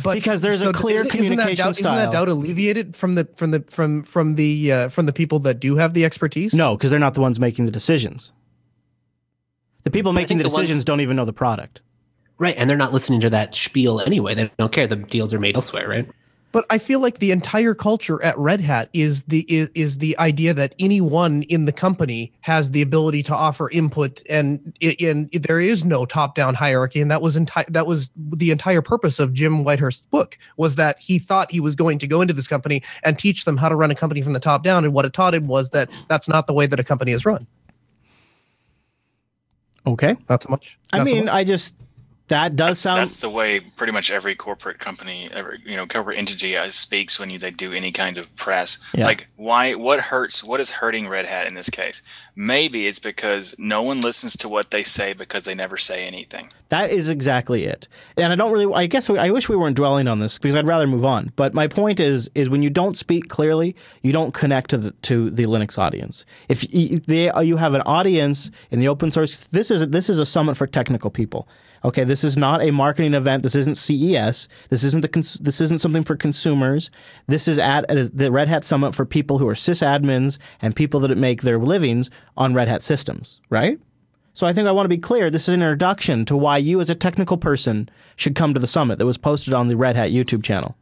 But 0.00 0.14
Because 0.14 0.42
there's 0.42 0.62
a 0.62 0.72
clear 0.72 0.98
isn't- 1.04 1.06
isn't 1.20 1.36
that 1.38 1.42
communication 1.42 1.56
doubt, 1.56 1.70
Isn't 1.94 1.94
that 1.96 2.12
doubt 2.12 2.28
alleviated 2.28 2.94
from 2.94 3.16
the 3.16 3.26
from 3.34 3.50
the 3.50 3.64
from 3.68 4.04
from 4.04 4.36
the 4.36 4.70
uh, 4.72 4.88
from 4.90 5.06
the 5.06 5.12
people 5.12 5.40
that 5.40 5.58
do 5.58 5.74
have 5.74 5.92
the 5.92 6.04
expertise? 6.04 6.54
No, 6.54 6.76
because 6.76 6.90
they're 6.90 7.00
not 7.00 7.14
the 7.14 7.20
ones 7.20 7.40
making 7.40 7.66
the 7.66 7.72
decisions. 7.72 8.30
The 9.82 9.90
people 9.90 10.12
But 10.12 10.16
making 10.20 10.38
the 10.38 10.44
think 10.44 10.52
the 10.52 10.56
ones- 10.56 10.62
decisions 10.68 10.84
don't 10.84 11.00
even 11.00 11.16
know 11.16 11.24
the 11.24 11.32
product. 11.32 11.82
Right, 12.38 12.54
and 12.56 12.70
they're 12.70 12.76
not 12.76 12.92
listening 12.92 13.20
to 13.22 13.30
that 13.30 13.56
spiel 13.56 14.00
anyway. 14.00 14.36
They 14.36 14.48
don't 14.56 14.70
care. 14.70 14.86
The 14.86 14.94
deals 14.94 15.34
are 15.34 15.40
made 15.40 15.56
elsewhere, 15.56 15.88
right? 15.88 16.08
But 16.50 16.64
I 16.70 16.78
feel 16.78 17.00
like 17.00 17.18
the 17.18 17.30
entire 17.30 17.74
culture 17.74 18.22
at 18.22 18.36
Red 18.38 18.62
Hat 18.62 18.88
is 18.94 19.24
the 19.24 19.40
is, 19.48 19.70
is 19.74 19.98
the 19.98 20.18
idea 20.18 20.54
that 20.54 20.74
anyone 20.78 21.42
in 21.44 21.66
the 21.66 21.72
company 21.72 22.32
has 22.40 22.70
the 22.70 22.80
ability 22.80 23.22
to 23.24 23.34
offer 23.34 23.70
input, 23.70 24.22
and 24.30 24.74
and 25.00 25.30
there 25.32 25.60
is 25.60 25.84
no 25.84 26.06
top 26.06 26.34
down 26.34 26.54
hierarchy, 26.54 27.00
and 27.00 27.10
that 27.10 27.20
was 27.20 27.36
entire 27.36 27.66
that 27.68 27.86
was 27.86 28.10
the 28.16 28.50
entire 28.50 28.80
purpose 28.80 29.18
of 29.18 29.34
Jim 29.34 29.62
Whitehurst's 29.62 30.06
book 30.06 30.38
was 30.56 30.76
that 30.76 30.98
he 30.98 31.18
thought 31.18 31.50
he 31.50 31.60
was 31.60 31.76
going 31.76 31.98
to 31.98 32.06
go 32.06 32.22
into 32.22 32.32
this 32.32 32.48
company 32.48 32.82
and 33.04 33.18
teach 33.18 33.44
them 33.44 33.58
how 33.58 33.68
to 33.68 33.76
run 33.76 33.90
a 33.90 33.94
company 33.94 34.22
from 34.22 34.32
the 34.32 34.40
top 34.40 34.62
down, 34.62 34.84
and 34.84 34.94
what 34.94 35.04
it 35.04 35.12
taught 35.12 35.34
him 35.34 35.48
was 35.48 35.70
that 35.70 35.90
that's 36.08 36.28
not 36.28 36.46
the 36.46 36.54
way 36.54 36.66
that 36.66 36.80
a 36.80 36.84
company 36.84 37.12
is 37.12 37.26
run. 37.26 37.46
Okay. 39.86 40.16
Not 40.28 40.42
so 40.42 40.48
much. 40.50 40.78
I 40.92 40.98
Not 40.98 41.08
so 41.08 41.14
mean, 41.14 41.24
much. 41.26 41.34
I 41.34 41.44
just 41.44 41.76
that 42.28 42.56
does 42.56 42.78
sound. 42.78 43.00
That's 43.00 43.20
the 43.20 43.30
way 43.30 43.60
pretty 43.60 43.92
much 43.92 44.10
every 44.10 44.34
corporate 44.34 44.78
company, 44.78 45.28
every 45.32 45.60
you 45.64 45.76
know, 45.76 45.86
corporate 45.86 46.18
entity 46.18 46.56
uh, 46.56 46.68
speaks 46.70 47.18
when 47.18 47.30
you, 47.30 47.38
they 47.38 47.50
do 47.50 47.72
any 47.72 47.92
kind 47.92 48.18
of 48.18 48.34
press. 48.36 48.78
Yeah. 48.94 49.06
Like, 49.06 49.28
why? 49.36 49.74
What 49.74 50.00
hurts? 50.00 50.44
What 50.44 50.60
is 50.60 50.70
hurting 50.72 51.08
Red 51.08 51.26
Hat 51.26 51.46
in 51.46 51.54
this 51.54 51.70
case? 51.70 52.02
Maybe 52.36 52.86
it's 52.86 52.98
because 52.98 53.54
no 53.58 53.82
one 53.82 54.00
listens 54.00 54.36
to 54.38 54.48
what 54.48 54.70
they 54.70 54.82
say 54.82 55.12
because 55.12 55.44
they 55.44 55.54
never 55.54 55.76
say 55.76 56.06
anything. 56.06 56.50
That 56.68 56.90
is 56.90 57.08
exactly 57.08 57.64
it. 57.64 57.88
And 58.16 58.32
I 58.32 58.36
don't 58.36 58.52
really. 58.52 58.72
I 58.74 58.86
guess 58.86 59.08
I 59.08 59.30
wish 59.30 59.48
we 59.48 59.56
weren't 59.56 59.76
dwelling 59.76 60.06
on 60.06 60.18
this 60.18 60.38
because 60.38 60.54
I'd 60.54 60.66
rather 60.66 60.86
move 60.86 61.04
on. 61.04 61.32
But 61.36 61.54
my 61.54 61.66
point 61.66 61.98
is, 61.98 62.30
is 62.34 62.50
when 62.50 62.62
you 62.62 62.70
don't 62.70 62.96
speak 62.96 63.28
clearly, 63.28 63.74
you 64.02 64.12
don't 64.12 64.34
connect 64.34 64.70
to 64.70 64.78
the 64.78 64.90
to 64.90 65.30
the 65.30 65.44
Linux 65.44 65.78
audience. 65.78 66.26
If 66.48 66.60
they, 67.06 67.30
you 67.42 67.56
have 67.56 67.74
an 67.74 67.82
audience 67.82 68.50
in 68.70 68.80
the 68.80 68.88
open 68.88 69.10
source, 69.10 69.44
this 69.44 69.70
is 69.70 69.88
this 69.88 70.10
is 70.10 70.18
a 70.18 70.26
summit 70.26 70.56
for 70.56 70.66
technical 70.66 71.10
people. 71.10 71.48
Okay, 71.84 72.04
this 72.04 72.24
is 72.24 72.36
not 72.36 72.62
a 72.62 72.70
marketing 72.70 73.14
event. 73.14 73.42
This 73.42 73.54
isn't 73.54 73.76
CES. 73.76 74.48
This 74.68 74.84
isn't 74.84 75.02
the 75.02 75.08
cons- 75.08 75.38
this 75.38 75.60
isn't 75.60 75.78
something 75.78 76.02
for 76.02 76.16
consumers. 76.16 76.90
This 77.26 77.48
is 77.48 77.58
at 77.58 77.88
uh, 77.90 78.08
the 78.12 78.32
Red 78.32 78.48
Hat 78.48 78.64
Summit 78.64 78.94
for 78.94 79.04
people 79.04 79.38
who 79.38 79.48
are 79.48 79.54
sysadmins 79.54 80.38
and 80.60 80.74
people 80.74 81.00
that 81.00 81.16
make 81.16 81.42
their 81.42 81.58
livings 81.58 82.10
on 82.36 82.54
Red 82.54 82.68
Hat 82.68 82.82
systems. 82.82 83.40
Right. 83.50 83.78
So 84.32 84.46
I 84.46 84.52
think 84.52 84.68
I 84.68 84.72
want 84.72 84.84
to 84.84 84.88
be 84.88 84.98
clear. 84.98 85.30
This 85.30 85.48
is 85.48 85.54
an 85.54 85.62
introduction 85.62 86.24
to 86.26 86.36
why 86.36 86.58
you, 86.58 86.80
as 86.80 86.90
a 86.90 86.94
technical 86.94 87.36
person, 87.36 87.88
should 88.14 88.36
come 88.36 88.54
to 88.54 88.60
the 88.60 88.68
summit 88.68 88.98
that 89.00 89.06
was 89.06 89.18
posted 89.18 89.52
on 89.52 89.66
the 89.66 89.76
Red 89.76 89.96
Hat 89.96 90.10
YouTube 90.10 90.44
channel. 90.44 90.76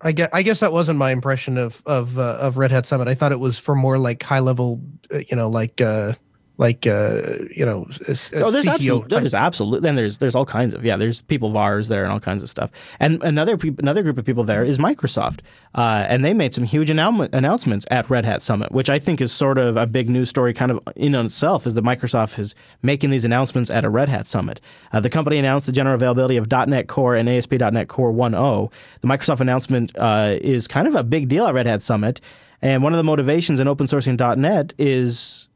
I 0.00 0.12
guess, 0.12 0.28
I 0.32 0.42
guess 0.42 0.60
that 0.60 0.72
wasn't 0.72 0.98
my 0.98 1.10
impression 1.10 1.56
of 1.58 1.82
of 1.86 2.18
uh, 2.18 2.38
of 2.40 2.58
Red 2.58 2.70
Hat 2.70 2.86
Summit. 2.86 3.08
I 3.08 3.14
thought 3.14 3.32
it 3.32 3.40
was 3.40 3.58
for 3.58 3.74
more 3.74 3.98
like 3.98 4.22
high 4.22 4.40
level, 4.40 4.80
uh, 5.12 5.18
you 5.28 5.36
know, 5.36 5.48
like 5.48 5.80
uh, 5.80 6.12
like 6.58 6.86
uh, 6.86 7.20
you 7.54 7.66
know, 7.66 7.86
s- 8.08 8.32
uh, 8.32 8.42
Oh, 8.44 8.50
there's 8.50 8.64
type- 8.64 8.80
there's 9.08 9.34
absolutely, 9.34 9.80
then 9.86 9.96
there's 9.96 10.18
there's 10.18 10.34
all 10.34 10.46
kinds 10.46 10.72
of 10.74 10.84
yeah. 10.84 10.96
There's 10.96 11.22
people 11.22 11.50
VARs 11.50 11.88
there 11.88 12.02
and 12.04 12.12
all 12.12 12.20
kinds 12.20 12.42
of 12.42 12.48
stuff. 12.48 12.70
And 12.98 13.22
another 13.22 13.56
peop 13.56 13.78
another 13.78 14.02
group 14.02 14.16
of 14.18 14.24
people 14.24 14.42
there 14.44 14.64
is 14.64 14.78
Microsoft, 14.78 15.40
uh, 15.74 16.06
and 16.08 16.24
they 16.24 16.32
made 16.32 16.54
some 16.54 16.64
huge 16.64 16.88
announcement, 16.90 17.34
announcements 17.34 17.84
at 17.90 18.08
Red 18.08 18.24
Hat 18.24 18.42
Summit, 18.42 18.72
which 18.72 18.88
I 18.88 18.98
think 18.98 19.20
is 19.20 19.32
sort 19.32 19.58
of 19.58 19.76
a 19.76 19.86
big 19.86 20.08
news 20.08 20.28
story, 20.30 20.54
kind 20.54 20.70
of 20.70 20.80
in 20.96 21.14
on 21.14 21.26
itself, 21.26 21.66
is 21.66 21.74
that 21.74 21.84
Microsoft 21.84 22.38
is 22.38 22.54
making 22.82 23.10
these 23.10 23.24
announcements 23.26 23.68
at 23.68 23.84
a 23.84 23.90
Red 23.90 24.08
Hat 24.08 24.26
Summit. 24.26 24.60
Uh, 24.92 25.00
the 25.00 25.10
company 25.10 25.36
announced 25.38 25.66
the 25.66 25.72
general 25.72 25.94
availability 25.94 26.36
of 26.38 26.50
.NET 26.50 26.88
Core 26.88 27.14
and 27.14 27.28
ASP.NET 27.28 27.88
Core 27.88 28.12
1.0. 28.12 28.72
The 29.02 29.08
Microsoft 29.08 29.40
announcement 29.40 29.92
uh, 29.98 30.36
is 30.40 30.66
kind 30.66 30.88
of 30.88 30.94
a 30.94 31.04
big 31.04 31.28
deal 31.28 31.46
at 31.46 31.54
Red 31.54 31.66
Hat 31.66 31.82
Summit. 31.82 32.20
And 32.62 32.82
one 32.82 32.94
of 32.94 32.96
the 32.96 33.04
motivations 33.04 33.60
in 33.60 33.68
open 33.68 33.86
sourcing 33.86 34.16
.NET 34.38 34.72
is 34.78 35.48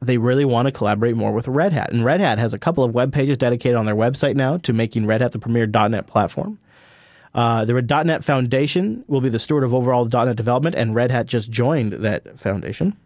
they 0.00 0.18
really 0.18 0.44
want 0.44 0.66
to 0.66 0.72
collaborate 0.72 1.16
more 1.16 1.32
with 1.32 1.48
Red 1.48 1.72
Hat. 1.72 1.92
And 1.92 2.04
Red 2.04 2.20
Hat 2.20 2.38
has 2.38 2.54
a 2.54 2.58
couple 2.58 2.84
of 2.84 2.94
web 2.94 3.12
pages 3.12 3.36
dedicated 3.36 3.76
on 3.76 3.86
their 3.86 3.96
website 3.96 4.36
now 4.36 4.58
to 4.58 4.72
making 4.72 5.06
Red 5.06 5.20
Hat 5.20 5.32
the 5.32 5.38
premier 5.38 5.66
.NET 5.66 6.06
platform. 6.06 6.58
Uh, 7.34 7.64
the 7.64 7.82
.NET 8.04 8.24
Foundation 8.24 9.04
will 9.06 9.20
be 9.20 9.28
the 9.28 9.38
steward 9.38 9.64
of 9.64 9.74
overall 9.74 10.04
.NET 10.04 10.36
development, 10.36 10.74
and 10.76 10.94
Red 10.94 11.10
Hat 11.10 11.26
just 11.26 11.50
joined 11.50 11.92
that 11.92 12.38
foundation. 12.38 12.96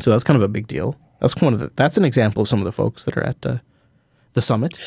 So 0.00 0.10
that's 0.10 0.24
kind 0.24 0.36
of 0.36 0.42
a 0.42 0.48
big 0.48 0.66
deal. 0.66 0.96
That's 1.20 1.40
one 1.40 1.54
of 1.54 1.60
the, 1.60 1.70
that's 1.76 1.96
an 1.96 2.04
example 2.04 2.42
of 2.42 2.48
some 2.48 2.58
of 2.58 2.64
the 2.64 2.72
folks 2.72 3.04
that 3.04 3.16
are 3.16 3.24
at 3.24 3.46
uh, 3.46 3.58
the 4.32 4.42
summit. 4.42 4.78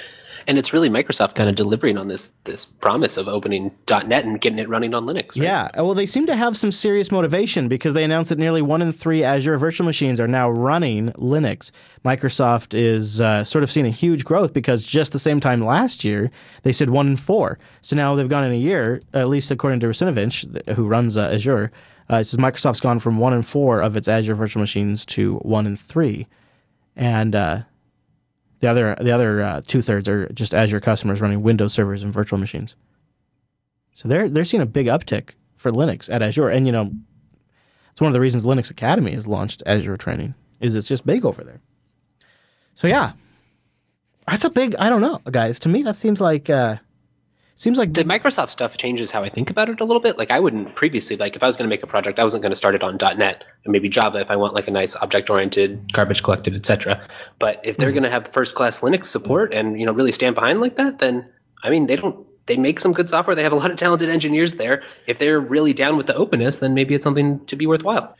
And 0.49 0.57
it's 0.57 0.73
really 0.73 0.89
Microsoft 0.89 1.35
kind 1.35 1.47
of 1.47 1.55
delivering 1.55 1.95
on 1.95 2.07
this 2.07 2.33
this 2.45 2.65
promise 2.65 3.17
of 3.17 3.27
opening 3.27 3.69
.NET 3.87 4.25
and 4.25 4.41
getting 4.41 4.57
it 4.57 4.67
running 4.67 4.95
on 4.95 5.05
Linux. 5.05 5.37
Right? 5.37 5.43
Yeah, 5.43 5.69
well, 5.75 5.93
they 5.93 6.07
seem 6.07 6.25
to 6.25 6.35
have 6.35 6.57
some 6.57 6.71
serious 6.71 7.11
motivation 7.11 7.67
because 7.67 7.93
they 7.93 8.03
announced 8.03 8.29
that 8.29 8.39
nearly 8.39 8.63
one 8.63 8.81
in 8.81 8.91
three 8.91 9.23
Azure 9.23 9.59
virtual 9.59 9.85
machines 9.85 10.19
are 10.19 10.27
now 10.27 10.49
running 10.49 11.11
Linux. 11.11 11.69
Microsoft 12.03 12.73
is 12.73 13.21
uh, 13.21 13.43
sort 13.43 13.63
of 13.63 13.69
seeing 13.69 13.85
a 13.85 13.91
huge 13.91 14.25
growth 14.25 14.51
because 14.51 14.83
just 14.87 15.11
the 15.13 15.19
same 15.19 15.39
time 15.39 15.63
last 15.63 16.03
year 16.03 16.31
they 16.63 16.73
said 16.73 16.89
one 16.89 17.05
in 17.05 17.15
four. 17.15 17.59
So 17.81 17.95
now 17.95 18.15
they've 18.15 18.27
gone 18.27 18.43
in 18.43 18.51
a 18.51 18.55
year, 18.55 19.01
at 19.13 19.27
least 19.27 19.51
according 19.51 19.81
to 19.81 19.87
Russinovich, 19.87 20.73
who 20.75 20.87
runs 20.87 21.15
uh, 21.15 21.29
Azure. 21.31 21.71
Uh, 22.09 22.15
it 22.17 22.23
says 22.23 22.39
Microsoft's 22.39 22.79
gone 22.81 22.97
from 22.97 23.19
one 23.19 23.33
in 23.33 23.43
four 23.43 23.81
of 23.81 23.95
its 23.95 24.07
Azure 24.07 24.33
virtual 24.33 24.61
machines 24.61 25.05
to 25.05 25.35
one 25.43 25.67
in 25.67 25.75
three. 25.75 26.25
and 26.95 27.35
uh, 27.35 27.61
the 28.59 28.69
other 28.69 28.95
the 28.99 29.11
other 29.11 29.41
uh, 29.41 29.61
two 29.65 29.81
thirds 29.81 30.07
are 30.09 30.27
just 30.29 30.53
Azure 30.53 30.79
customers 30.79 31.21
running 31.21 31.41
Windows 31.41 31.73
servers 31.73 32.03
and 32.03 32.13
virtual 32.13 32.39
machines. 32.39 32.75
So 33.93 34.07
they're 34.07 34.29
they're 34.29 34.45
seeing 34.45 34.63
a 34.63 34.67
big 34.67 34.87
uptick 34.87 35.35
for 35.55 35.71
Linux 35.71 36.11
at 36.11 36.21
Azure, 36.21 36.49
and 36.49 36.65
you 36.65 36.71
know, 36.71 36.91
it's 37.91 38.01
one 38.01 38.07
of 38.07 38.13
the 38.13 38.19
reasons 38.19 38.45
Linux 38.45 38.71
Academy 38.71 39.11
has 39.11 39.27
launched 39.27 39.63
Azure 39.65 39.97
training 39.97 40.35
is 40.59 40.75
it's 40.75 40.87
just 40.87 41.05
big 41.05 41.25
over 41.25 41.43
there. 41.43 41.61
So 42.75 42.87
yeah, 42.87 43.13
that's 44.27 44.45
a 44.45 44.49
big. 44.49 44.75
I 44.77 44.89
don't 44.89 45.01
know, 45.01 45.19
guys. 45.29 45.59
To 45.59 45.69
me, 45.69 45.83
that 45.83 45.95
seems 45.95 46.21
like 46.21 46.49
uh, 46.49 46.77
seems 47.59 47.77
like 47.77 47.91
the 47.91 48.05
Microsoft 48.05 48.49
stuff 48.49 48.77
changes 48.77 49.11
how 49.11 49.21
I 49.21 49.27
think 49.29 49.49
about 49.49 49.69
it 49.69 49.81
a 49.81 49.83
little 49.83 49.99
bit. 49.99 50.17
Like 50.17 50.31
I 50.31 50.39
wouldn't 50.39 50.75
previously 50.75 51.17
like 51.17 51.35
if 51.35 51.43
I 51.43 51.47
was 51.47 51.57
going 51.57 51.67
to 51.67 51.69
make 51.69 51.83
a 51.83 51.87
project, 51.87 52.17
I 52.17 52.23
wasn't 52.23 52.41
going 52.41 52.51
to 52.51 52.55
start 52.55 52.73
it 52.73 52.83
on 52.83 52.97
.NET 52.97 53.43
and 53.65 53.71
maybe 53.71 53.89
Java 53.89 54.19
if 54.19 54.31
I 54.31 54.37
want 54.37 54.53
like 54.53 54.67
a 54.67 54.71
nice 54.71 54.95
object 54.95 55.29
oriented, 55.29 55.91
garbage 55.91 56.23
collected, 56.23 56.55
etc. 56.55 57.05
But 57.37 57.59
if 57.63 57.77
they're 57.77 57.89
Hmm. 57.89 57.95
going 57.95 58.03
to 58.03 58.09
have 58.11 58.27
first 58.29 58.55
class 58.55 58.79
Linux 58.81 59.07
support 59.07 59.53
and 59.53 59.79
you 59.79 59.85
know 59.85 59.91
really 59.91 60.13
stand 60.13 60.35
behind 60.35 60.61
like 60.61 60.77
that, 60.77 60.99
then 60.99 61.27
I 61.63 61.69
mean 61.69 61.87
they 61.87 61.97
don't. 61.97 62.25
They 62.45 62.57
make 62.57 62.79
some 62.79 62.93
good 62.93 63.07
software. 63.09 63.35
They 63.35 63.43
have 63.43 63.51
a 63.51 63.55
lot 63.55 63.69
of 63.69 63.77
talented 63.77 64.09
engineers 64.09 64.55
there. 64.55 64.81
If 65.05 65.19
they're 65.19 65.39
really 65.39 65.71
down 65.71 65.97
with 65.97 66.07
the 66.07 66.15
openness, 66.15 66.57
then 66.57 66.73
maybe 66.73 66.95
it's 66.95 67.03
something 67.03 67.45
to 67.45 67.55
be 67.55 67.67
worthwhile. 67.67 68.17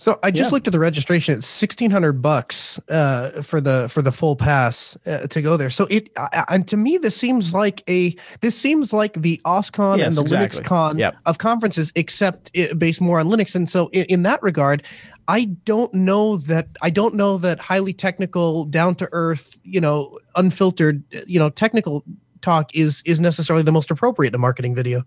So 0.00 0.18
I 0.22 0.30
just 0.30 0.48
Yeah. 0.50 0.54
looked 0.54 0.66
at 0.66 0.72
the 0.72 0.78
registration. 0.78 1.34
It's 1.36 1.46
sixteen 1.46 1.90
hundred 1.90 2.22
bucks 2.22 2.80
uh, 2.88 3.42
for 3.42 3.60
the 3.60 3.86
for 3.90 4.00
the 4.00 4.10
full 4.10 4.34
pass 4.34 4.96
uh, 5.06 5.26
to 5.26 5.42
go 5.42 5.58
there. 5.58 5.68
So 5.68 5.84
it 5.90 6.08
I- 6.16 6.44
and 6.48 6.66
to 6.68 6.78
me 6.78 6.96
this 6.96 7.14
seems 7.14 7.52
like 7.52 7.82
a 7.86 8.16
this 8.40 8.56
seems 8.56 8.94
like 8.94 9.12
the 9.12 9.38
OSCON 9.44 9.98
Yes, 9.98 10.06
and 10.06 10.16
the 10.16 10.22
exactly. 10.22 10.60
LinuxCon 10.62 10.98
Yep. 10.98 11.16
of 11.26 11.36
conferences, 11.36 11.92
except 11.96 12.50
it, 12.54 12.78
based 12.78 13.02
more 13.02 13.20
on 13.20 13.26
Linux. 13.26 13.54
And 13.54 13.68
so 13.68 13.88
in, 13.88 14.06
in 14.08 14.22
that 14.22 14.42
regard, 14.42 14.82
I 15.28 15.44
don't 15.66 15.92
know 15.92 16.38
that 16.38 16.68
I 16.80 16.88
don't 16.88 17.14
know 17.14 17.36
that 17.36 17.58
highly 17.60 17.92
technical, 17.92 18.64
down 18.64 18.94
to 18.96 19.08
earth, 19.12 19.60
you 19.64 19.82
know, 19.82 20.16
unfiltered, 20.34 21.04
you 21.26 21.38
know, 21.38 21.50
technical 21.50 22.04
talk 22.40 22.74
is 22.74 23.02
is 23.04 23.20
necessarily 23.20 23.64
the 23.64 23.72
most 23.72 23.90
appropriate 23.90 24.30
in 24.30 24.34
a 24.36 24.38
marketing 24.38 24.74
video. 24.74 25.02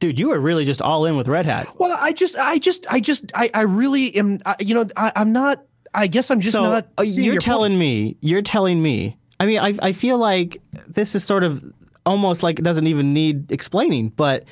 Dude, 0.00 0.18
you 0.20 0.32
are 0.32 0.38
really 0.38 0.64
just 0.64 0.82
all 0.82 1.06
in 1.06 1.16
with 1.16 1.28
Red 1.28 1.46
Hat. 1.46 1.68
Well, 1.78 1.96
I 2.00 2.12
just, 2.12 2.36
I 2.36 2.58
just, 2.58 2.86
I 2.90 3.00
just, 3.00 3.30
I, 3.34 3.50
I 3.54 3.62
really 3.62 4.14
am. 4.16 4.40
I, 4.44 4.56
you 4.60 4.74
know, 4.74 4.86
I, 4.96 5.12
I'm 5.16 5.32
not. 5.32 5.62
I 5.94 6.08
guess 6.08 6.30
I'm 6.30 6.40
just 6.40 6.52
so 6.52 6.64
not. 6.64 6.88
uh, 6.98 7.02
you're 7.02 7.34
your 7.34 7.40
telling 7.40 7.72
point. 7.72 7.78
me 7.78 8.16
you're 8.20 8.42
telling 8.42 8.82
me 8.82 9.16
i 9.38 9.46
mean 9.46 9.60
I, 9.60 9.78
I 9.80 9.92
feel 9.92 10.18
like 10.18 10.60
this 10.88 11.14
is 11.14 11.22
sort 11.22 11.44
of 11.44 11.64
almost 12.04 12.42
like 12.42 12.58
it 12.58 12.62
doesn't 12.62 12.88
even 12.88 13.14
need 13.14 13.52
explaining 13.52 14.08
but 14.08 14.44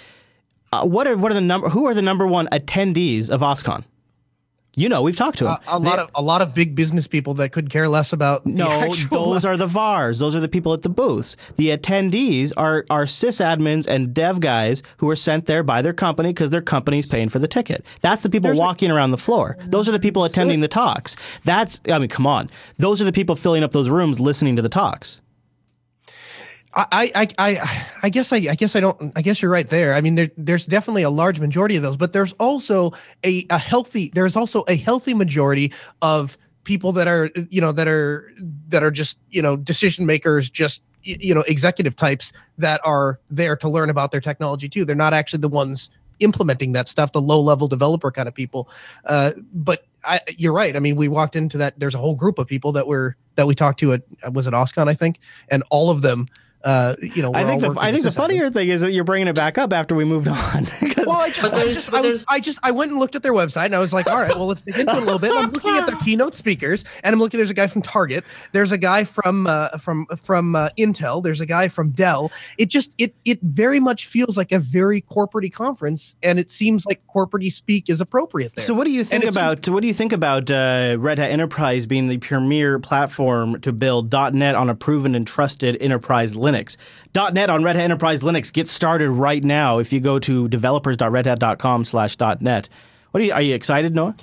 uh, 0.72 0.84
what 0.84 1.08
are 1.08 1.16
what 1.16 1.32
are 1.32 1.34
the 1.34 1.40
number 1.40 1.68
who 1.68 1.86
are 1.86 1.94
the 1.94 2.02
number 2.02 2.28
one 2.28 2.46
attendees 2.52 3.28
of 3.28 3.40
oscon 3.40 3.82
you 4.74 4.88
know 4.88 5.02
we've 5.02 5.16
talked 5.16 5.38
to 5.38 5.44
them 5.44 5.56
a, 5.68 5.76
a 5.76 5.78
lot 5.78 5.98
of 5.98 6.10
a 6.14 6.22
lot 6.22 6.42
of 6.42 6.54
big 6.54 6.74
business 6.74 7.06
people 7.06 7.34
that 7.34 7.52
could 7.52 7.70
care 7.70 7.88
less 7.88 8.12
about. 8.12 8.44
no, 8.46 8.92
those 9.10 9.44
are 9.44 9.56
the 9.56 9.66
VARs. 9.78 10.18
Those 10.18 10.36
are 10.36 10.40
the 10.40 10.48
people 10.48 10.72
at 10.72 10.82
the 10.82 10.88
booths. 10.88 11.36
The 11.56 11.68
attendees 11.68 12.52
are 12.56 12.84
are 12.90 13.04
sysadmins 13.04 13.86
and 13.86 14.12
dev 14.12 14.40
guys 14.40 14.82
who 14.98 15.08
are 15.08 15.16
sent 15.16 15.46
there 15.46 15.62
by 15.62 15.82
their 15.82 15.92
company 15.92 16.30
because 16.30 16.50
their 16.50 16.62
company's 16.62 17.06
paying 17.06 17.28
for 17.28 17.38
the 17.38 17.48
ticket. 17.48 17.84
That's 18.00 18.22
the 18.22 18.30
people 18.30 18.54
walking 18.54 18.90
around 18.90 19.10
the 19.12 19.18
floor. 19.18 19.56
Those 19.66 19.88
are 19.88 19.92
the 19.92 20.00
people 20.00 20.24
attending 20.24 20.60
the 20.60 20.68
talks. 20.68 21.16
That's 21.44 21.80
I 21.90 21.98
mean, 21.98 22.08
come 22.08 22.26
on. 22.26 22.48
Those 22.76 23.00
are 23.00 23.04
the 23.04 23.12
people 23.12 23.36
filling 23.36 23.62
up 23.62 23.72
those 23.72 23.88
rooms 23.88 24.20
listening 24.20 24.56
to 24.56 24.62
the 24.62 24.68
talks. 24.68 25.21
I, 26.74 27.10
I, 27.14 27.28
I, 27.38 27.86
I 28.04 28.08
guess 28.08 28.32
I, 28.32 28.36
I 28.36 28.54
guess 28.54 28.74
I 28.76 28.80
don't. 28.80 29.12
I 29.14 29.22
guess 29.22 29.42
you're 29.42 29.50
right 29.50 29.68
there. 29.68 29.94
I 29.94 30.00
mean, 30.00 30.14
there, 30.14 30.30
there's 30.38 30.66
definitely 30.66 31.02
a 31.02 31.10
large 31.10 31.38
majority 31.38 31.76
of 31.76 31.82
those, 31.82 31.98
but 31.98 32.14
there's 32.14 32.32
also 32.34 32.92
a, 33.24 33.46
a 33.50 33.58
healthy. 33.58 34.10
There's 34.14 34.36
also 34.36 34.64
a 34.68 34.76
healthy 34.76 35.12
majority 35.12 35.72
of 36.00 36.38
people 36.64 36.92
that 36.92 37.08
are, 37.08 37.30
you 37.50 37.60
know, 37.60 37.72
that 37.72 37.88
are 37.88 38.32
that 38.68 38.82
are 38.82 38.90
just, 38.90 39.20
you 39.30 39.42
know, 39.42 39.56
decision 39.56 40.06
makers, 40.06 40.48
just 40.48 40.82
you 41.04 41.34
know, 41.34 41.42
executive 41.42 41.96
types 41.96 42.32
that 42.58 42.80
are 42.84 43.18
there 43.28 43.56
to 43.56 43.68
learn 43.68 43.90
about 43.90 44.12
their 44.12 44.20
technology 44.20 44.68
too. 44.68 44.84
They're 44.84 44.96
not 44.96 45.12
actually 45.12 45.40
the 45.40 45.48
ones 45.48 45.90
implementing 46.20 46.72
that 46.72 46.88
stuff, 46.88 47.12
the 47.12 47.20
low 47.20 47.40
level 47.40 47.68
developer 47.68 48.10
kind 48.10 48.28
of 48.28 48.34
people. 48.34 48.68
Uh, 49.06 49.32
but 49.52 49.84
I, 50.04 50.20
you're 50.36 50.52
right. 50.52 50.76
I 50.76 50.78
mean, 50.78 50.96
we 50.96 51.08
walked 51.08 51.36
into 51.36 51.58
that. 51.58 51.78
There's 51.78 51.94
a 51.94 51.98
whole 51.98 52.14
group 52.14 52.38
of 52.38 52.46
people 52.46 52.72
that 52.72 52.86
were 52.86 53.16
that 53.34 53.46
we 53.46 53.54
talked 53.54 53.80
to 53.80 53.94
at 53.94 54.02
was 54.32 54.46
it 54.46 54.54
OSCON, 54.54 54.88
I 54.88 54.94
think, 54.94 55.18
and 55.50 55.62
all 55.70 55.90
of 55.90 56.02
them. 56.02 56.26
Uh, 56.64 56.94
you 57.00 57.22
know, 57.22 57.32
I 57.34 57.44
think 57.44 57.60
the 57.60 57.74
I 57.78 57.90
think 57.92 58.04
the 58.04 58.10
sysadmins. 58.10 58.16
funnier 58.16 58.50
thing 58.50 58.68
is 58.68 58.80
that 58.82 58.92
you're 58.92 59.04
bringing 59.04 59.28
it 59.28 59.34
back 59.34 59.58
up 59.58 59.72
after 59.72 59.94
we 59.94 60.04
moved 60.04 60.28
on. 60.28 60.66
Well, 61.04 61.16
I 61.20 61.30
just, 61.30 61.52
I, 61.52 61.64
just, 61.64 61.92
I, 61.92 62.00
was, 62.00 62.26
I 62.28 62.40
just, 62.40 62.58
I 62.62 62.70
went 62.70 62.92
and 62.92 63.00
looked 63.00 63.16
at 63.16 63.24
their 63.24 63.32
website, 63.32 63.64
and 63.66 63.74
I 63.74 63.80
was 63.80 63.92
like, 63.92 64.06
all 64.08 64.16
right, 64.20 64.30
well, 64.32 64.46
let's 64.46 64.62
dig 64.62 64.78
into 64.78 64.92
it 64.92 64.96
a 64.98 65.00
little 65.00 65.18
bit. 65.18 65.30
And 65.30 65.46
I'm 65.46 65.50
looking 65.50 65.76
at 65.76 65.86
their 65.88 65.96
keynote 66.04 66.32
speakers, 66.32 66.84
and 67.02 67.12
I'm 67.12 67.18
looking. 67.18 67.38
There's 67.38 67.50
a 67.50 67.54
guy 67.54 67.66
from 67.66 67.82
Target. 67.82 68.24
There's 68.52 68.70
a 68.70 68.78
guy 68.78 69.02
from 69.02 69.48
uh, 69.48 69.70
from 69.78 70.06
from 70.16 70.54
uh, 70.54 70.68
Intel. 70.78 71.20
There's 71.20 71.40
a 71.40 71.44
guy 71.46 71.66
from 71.66 71.90
Dell. 71.90 72.30
It 72.56 72.66
just, 72.70 72.94
it 72.98 73.16
it 73.24 73.40
very 73.42 73.80
much 73.80 74.06
feels 74.06 74.36
like 74.36 74.52
a 74.52 74.60
very 74.60 75.00
corporate 75.00 75.52
conference, 75.52 76.14
and 76.22 76.38
it 76.38 76.52
seems 76.52 76.86
like 76.86 77.04
corporate 77.08 77.44
speak 77.52 77.90
is 77.90 78.00
appropriate 78.00 78.54
there. 78.54 78.64
So, 78.64 78.72
what 78.72 78.84
do 78.84 78.92
you 78.92 79.00
And 79.00 79.08
think 79.08 79.24
it 79.24 79.26
seems- 79.34 79.36
about 79.36 79.68
what 79.70 79.80
do 79.82 79.88
you 79.88 79.94
think 79.94 80.12
about 80.12 80.52
uh, 80.52 80.96
Red 81.00 81.18
Hat 81.18 81.32
Enterprise 81.32 81.84
being 81.84 82.06
the 82.08 82.18
premier 82.18 82.78
platform 82.78 83.58
to 83.62 83.72
build 83.72 84.12
.NET 84.12 84.54
on 84.54 84.70
a 84.70 84.74
proven 84.76 85.16
and 85.16 85.26
trusted 85.26 85.76
enterprise 85.82 86.34
Linux? 86.34 86.51
.NET 86.52 87.50
on 87.50 87.64
Red 87.64 87.76
Hat 87.76 87.84
Enterprise 87.84 88.22
Linux 88.22 88.52
gets 88.52 88.70
started 88.70 89.10
right 89.10 89.42
now. 89.42 89.78
If 89.78 89.92
you 89.92 90.00
go 90.00 90.18
to 90.20 90.48
developers.redhat.com 90.48 91.84
slash 91.84 92.16
.NET. 92.40 92.68
what 93.10 93.22
are 93.22 93.24
you? 93.24 93.32
Are 93.32 93.42
you 93.42 93.54
excited, 93.54 93.94
Noah? 93.94 94.14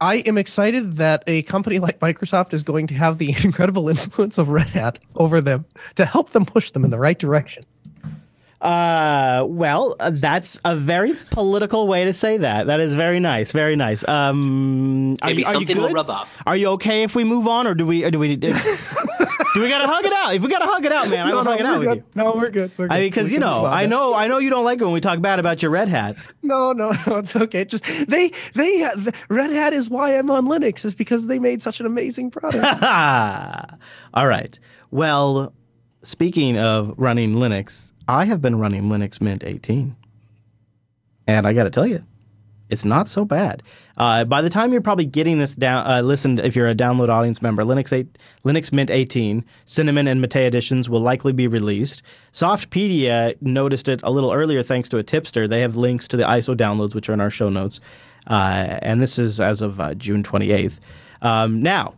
I 0.00 0.16
am 0.26 0.38
excited 0.38 0.96
that 0.96 1.24
a 1.26 1.42
company 1.42 1.80
like 1.80 1.98
Microsoft 1.98 2.52
is 2.52 2.62
going 2.62 2.86
to 2.88 2.94
have 2.94 3.18
the 3.18 3.34
incredible 3.44 3.88
influence 3.88 4.38
of 4.38 4.48
Red 4.48 4.68
Hat 4.68 4.98
over 5.16 5.40
them 5.40 5.64
to 5.96 6.04
help 6.04 6.30
them 6.30 6.46
push 6.46 6.70
them 6.70 6.84
in 6.84 6.90
the 6.90 6.98
right 6.98 7.18
direction. 7.18 7.64
Uh, 8.60 9.44
well, 9.46 9.94
uh, 10.00 10.10
that's 10.12 10.60
a 10.64 10.74
very 10.74 11.14
political 11.30 11.86
way 11.86 12.04
to 12.04 12.12
say 12.12 12.38
that. 12.38 12.66
That 12.66 12.80
is 12.80 12.96
very 12.96 13.20
nice, 13.20 13.52
very 13.52 13.76
nice. 13.76 14.06
Um, 14.08 15.14
are 15.22 15.28
Maybe 15.28 15.42
you, 15.42 15.46
are 15.46 15.54
you 15.54 15.60
something 15.60 15.76
will 15.76 15.90
rub 15.90 16.10
off. 16.10 16.42
Are 16.44 16.56
you 16.56 16.70
okay 16.70 17.04
if 17.04 17.14
we 17.14 17.22
move 17.22 17.46
on, 17.46 17.68
or 17.68 17.74
do 17.74 17.86
we? 17.86 18.04
Or 18.04 18.10
do 18.10 18.18
we? 18.18 18.36
do 19.58 19.64
we 19.64 19.68
gotta 19.68 19.88
hug 19.88 20.04
it 20.04 20.12
out? 20.12 20.34
If 20.34 20.42
we 20.42 20.48
gotta 20.48 20.66
hug 20.66 20.84
it 20.84 20.92
out, 20.92 21.08
man, 21.10 21.26
I 21.26 21.30
No, 21.30 21.36
will 21.38 21.44
no, 21.44 21.50
hug 21.50 21.60
it 21.60 21.66
out 21.66 21.78
with 21.80 21.96
you. 21.96 22.04
No, 22.14 22.34
we're 22.36 22.50
good. 22.50 22.70
We're 22.76 22.86
I 22.88 23.00
mean, 23.00 23.10
because 23.10 23.32
you 23.32 23.40
know, 23.40 23.64
I 23.64 23.86
know, 23.86 24.14
I 24.14 24.28
know 24.28 24.38
you 24.38 24.50
don't 24.50 24.64
like 24.64 24.80
it 24.80 24.84
when 24.84 24.92
we 24.92 25.00
talk 25.00 25.20
bad 25.20 25.40
about 25.40 25.62
your 25.62 25.70
Red 25.72 25.88
Hat. 25.88 26.16
No, 26.42 26.72
no, 26.72 26.92
no, 27.06 27.16
it's 27.16 27.34
okay. 27.34 27.64
Just 27.64 27.84
they, 28.08 28.30
they, 28.54 28.84
uh, 28.84 28.90
the 28.96 29.12
Red 29.28 29.50
Hat 29.50 29.72
is 29.72 29.90
why 29.90 30.16
I'm 30.16 30.30
on 30.30 30.46
Linux 30.46 30.84
is 30.84 30.94
because 30.94 31.26
they 31.26 31.38
made 31.40 31.60
such 31.60 31.80
an 31.80 31.86
amazing 31.86 32.30
product. 32.30 32.64
All 34.14 34.26
right. 34.28 34.58
Well, 34.90 35.52
speaking 36.02 36.56
of 36.56 36.94
running 36.96 37.32
Linux, 37.32 37.92
I 38.06 38.24
have 38.26 38.40
been 38.40 38.58
running 38.58 38.84
Linux 38.84 39.20
Mint 39.20 39.42
18, 39.44 39.96
and 41.26 41.46
I 41.46 41.52
got 41.52 41.64
to 41.64 41.70
tell 41.70 41.86
you, 41.86 42.04
it's 42.70 42.84
not 42.84 43.08
so 43.08 43.24
bad. 43.24 43.62
Uh, 43.96 44.24
by 44.24 44.42
the 44.42 44.50
time 44.50 44.72
you're 44.72 44.80
probably 44.80 45.04
getting 45.04 45.38
this 45.38 45.54
down, 45.54 45.86
uh, 45.86 46.00
listen, 46.02 46.38
if 46.38 46.54
you're 46.54 46.68
a 46.68 46.74
download 46.74 47.08
audience 47.08 47.40
member, 47.40 47.62
Linux 47.62 47.92
8, 47.92 48.18
Linux 48.44 48.72
Mint 48.72 48.90
18, 48.90 49.44
Cinnamon 49.64 50.06
and 50.06 50.20
Mate 50.20 50.36
editions 50.36 50.88
will 50.88 51.00
likely 51.00 51.32
be 51.32 51.46
released. 51.46 52.02
Softpedia 52.32 53.40
noticed 53.40 53.88
it 53.88 54.02
a 54.02 54.10
little 54.10 54.32
earlier 54.32 54.62
thanks 54.62 54.88
to 54.90 54.98
a 54.98 55.02
tipster. 55.02 55.48
They 55.48 55.60
have 55.60 55.76
links 55.76 56.06
to 56.08 56.16
the 56.16 56.24
ISO 56.24 56.56
downloads, 56.56 56.94
which 56.94 57.08
are 57.08 57.14
in 57.14 57.20
our 57.20 57.30
show 57.30 57.48
notes, 57.48 57.80
uh, 58.26 58.78
and 58.82 59.00
this 59.00 59.18
is 59.18 59.40
as 59.40 59.62
of 59.62 59.80
uh, 59.80 59.94
June 59.94 60.22
28th. 60.22 60.80
Um, 61.22 61.62
now, 61.62 61.94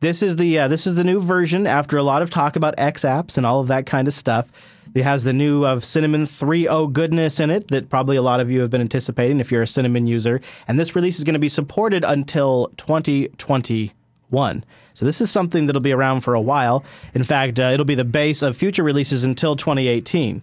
this 0.00 0.22
is 0.22 0.36
the 0.36 0.58
uh, 0.58 0.68
this 0.68 0.86
is 0.86 0.96
the 0.96 1.04
new 1.04 1.18
version 1.18 1.66
after 1.66 1.96
a 1.96 2.02
lot 2.02 2.20
of 2.20 2.28
talk 2.28 2.56
about 2.56 2.74
X 2.76 3.04
apps 3.04 3.38
and 3.38 3.46
all 3.46 3.60
of 3.60 3.68
that 3.68 3.86
kind 3.86 4.06
of 4.06 4.12
stuff. 4.12 4.50
It 4.94 5.02
has 5.02 5.24
the 5.24 5.32
new 5.32 5.66
of 5.66 5.84
Cinnamon 5.84 6.22
3.0 6.22 6.92
goodness 6.92 7.40
in 7.40 7.50
it 7.50 7.68
that 7.68 7.88
probably 7.88 8.16
a 8.16 8.22
lot 8.22 8.38
of 8.38 8.50
you 8.50 8.60
have 8.60 8.70
been 8.70 8.80
anticipating 8.80 9.40
if 9.40 9.50
you're 9.50 9.62
a 9.62 9.66
Cinnamon 9.66 10.06
user. 10.06 10.40
And 10.68 10.78
this 10.78 10.94
release 10.94 11.18
is 11.18 11.24
going 11.24 11.34
to 11.34 11.40
be 11.40 11.48
supported 11.48 12.04
until 12.04 12.68
2021. 12.76 14.64
So 14.94 15.04
this 15.04 15.20
is 15.20 15.32
something 15.32 15.66
that'll 15.66 15.82
be 15.82 15.92
around 15.92 16.20
for 16.20 16.34
a 16.34 16.40
while. 16.40 16.84
In 17.12 17.24
fact, 17.24 17.58
uh, 17.58 17.64
it'll 17.64 17.84
be 17.84 17.96
the 17.96 18.04
base 18.04 18.40
of 18.40 18.56
future 18.56 18.84
releases 18.84 19.24
until 19.24 19.56
2018. 19.56 20.42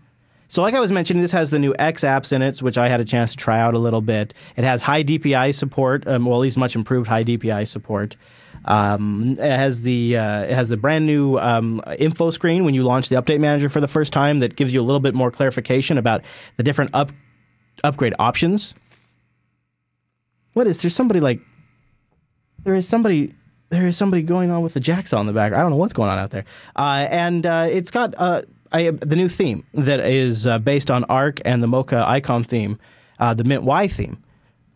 So, 0.52 0.62
like 0.62 0.74
I 0.74 0.82
was 0.82 0.92
mentioning, 0.92 1.22
this 1.22 1.32
has 1.32 1.50
the 1.50 1.60
new 1.60 1.74
X 1.80 2.04
apps 2.04 2.34
in 2.34 2.42
it, 2.42 2.62
which 2.62 2.78
I 2.78 2.90
had 2.90 3.00
a 3.00 3.06
chance 3.06 3.32
to 3.32 3.38
try 3.38 3.62
out 3.62 3.74
a 3.74 3.80
little 3.80 4.02
bit. 4.02 4.34
It 4.58 4.66
has 4.66 4.82
high 4.82 5.02
DPI 5.02 5.56
support, 5.56 6.06
um, 6.06 6.26
well, 6.26 6.36
at 6.36 6.42
least 6.42 6.58
much 6.58 6.76
improved 6.76 7.08
high 7.08 7.24
DPI 7.24 7.66
support. 7.70 8.18
Um, 8.66 9.38
it 9.40 9.40
has 9.40 9.84
the 9.84 10.18
uh, 10.18 10.42
it 10.42 10.54
has 10.54 10.68
the 10.68 10.76
brand 10.76 11.06
new 11.06 11.40
um, 11.40 11.82
info 11.98 12.32
screen 12.32 12.66
when 12.66 12.74
you 12.74 12.84
launch 12.84 13.08
the 13.08 13.16
update 13.16 13.40
manager 13.40 13.70
for 13.70 13.80
the 13.80 13.88
first 13.88 14.12
time 14.12 14.40
that 14.40 14.58
gives 14.58 14.74
you 14.74 14.82
a 14.82 14.84
little 14.84 15.00
bit 15.00 15.16
more 15.16 15.32
clarification 15.32 15.98
about 15.98 16.22
the 16.58 16.64
different 16.64 16.92
up 16.94 17.14
upgrade 17.86 18.14
options. 18.20 18.76
What 20.52 20.68
is 20.68 20.82
there? 20.82 20.92
Somebody 20.92 21.22
like 21.22 21.40
there 22.66 22.76
is 22.76 22.90
somebody 22.90 23.34
there 23.70 23.88
is 23.88 23.96
somebody 23.96 24.22
going 24.22 24.52
on 24.52 24.64
with 24.64 24.74
the 24.74 24.82
jacksaw 24.82 25.22
in 25.22 25.28
the 25.28 25.34
back. 25.34 25.54
I 25.54 25.62
don't 25.62 25.72
know 25.72 25.78
what's 25.78 25.94
going 25.94 26.10
on 26.10 26.20
out 26.20 26.32
there. 26.32 26.44
Uh, 26.76 27.08
and 27.10 27.46
uh, 27.46 27.68
it's 27.70 27.90
got 27.90 28.14
uh, 28.18 28.42
I, 28.72 28.90
the 28.90 29.16
new 29.16 29.28
theme 29.28 29.66
that 29.74 30.00
is 30.00 30.48
uh, 30.48 30.60
based 30.60 30.90
on 30.90 31.04
Arc 31.06 31.40
and 31.44 31.62
the 31.62 31.68
Moka 31.68 32.04
icon 32.08 32.44
theme, 32.44 32.80
uh, 33.20 33.34
the 33.34 33.44
Mint 33.44 33.64
Y 33.64 33.88
theme, 33.88 34.18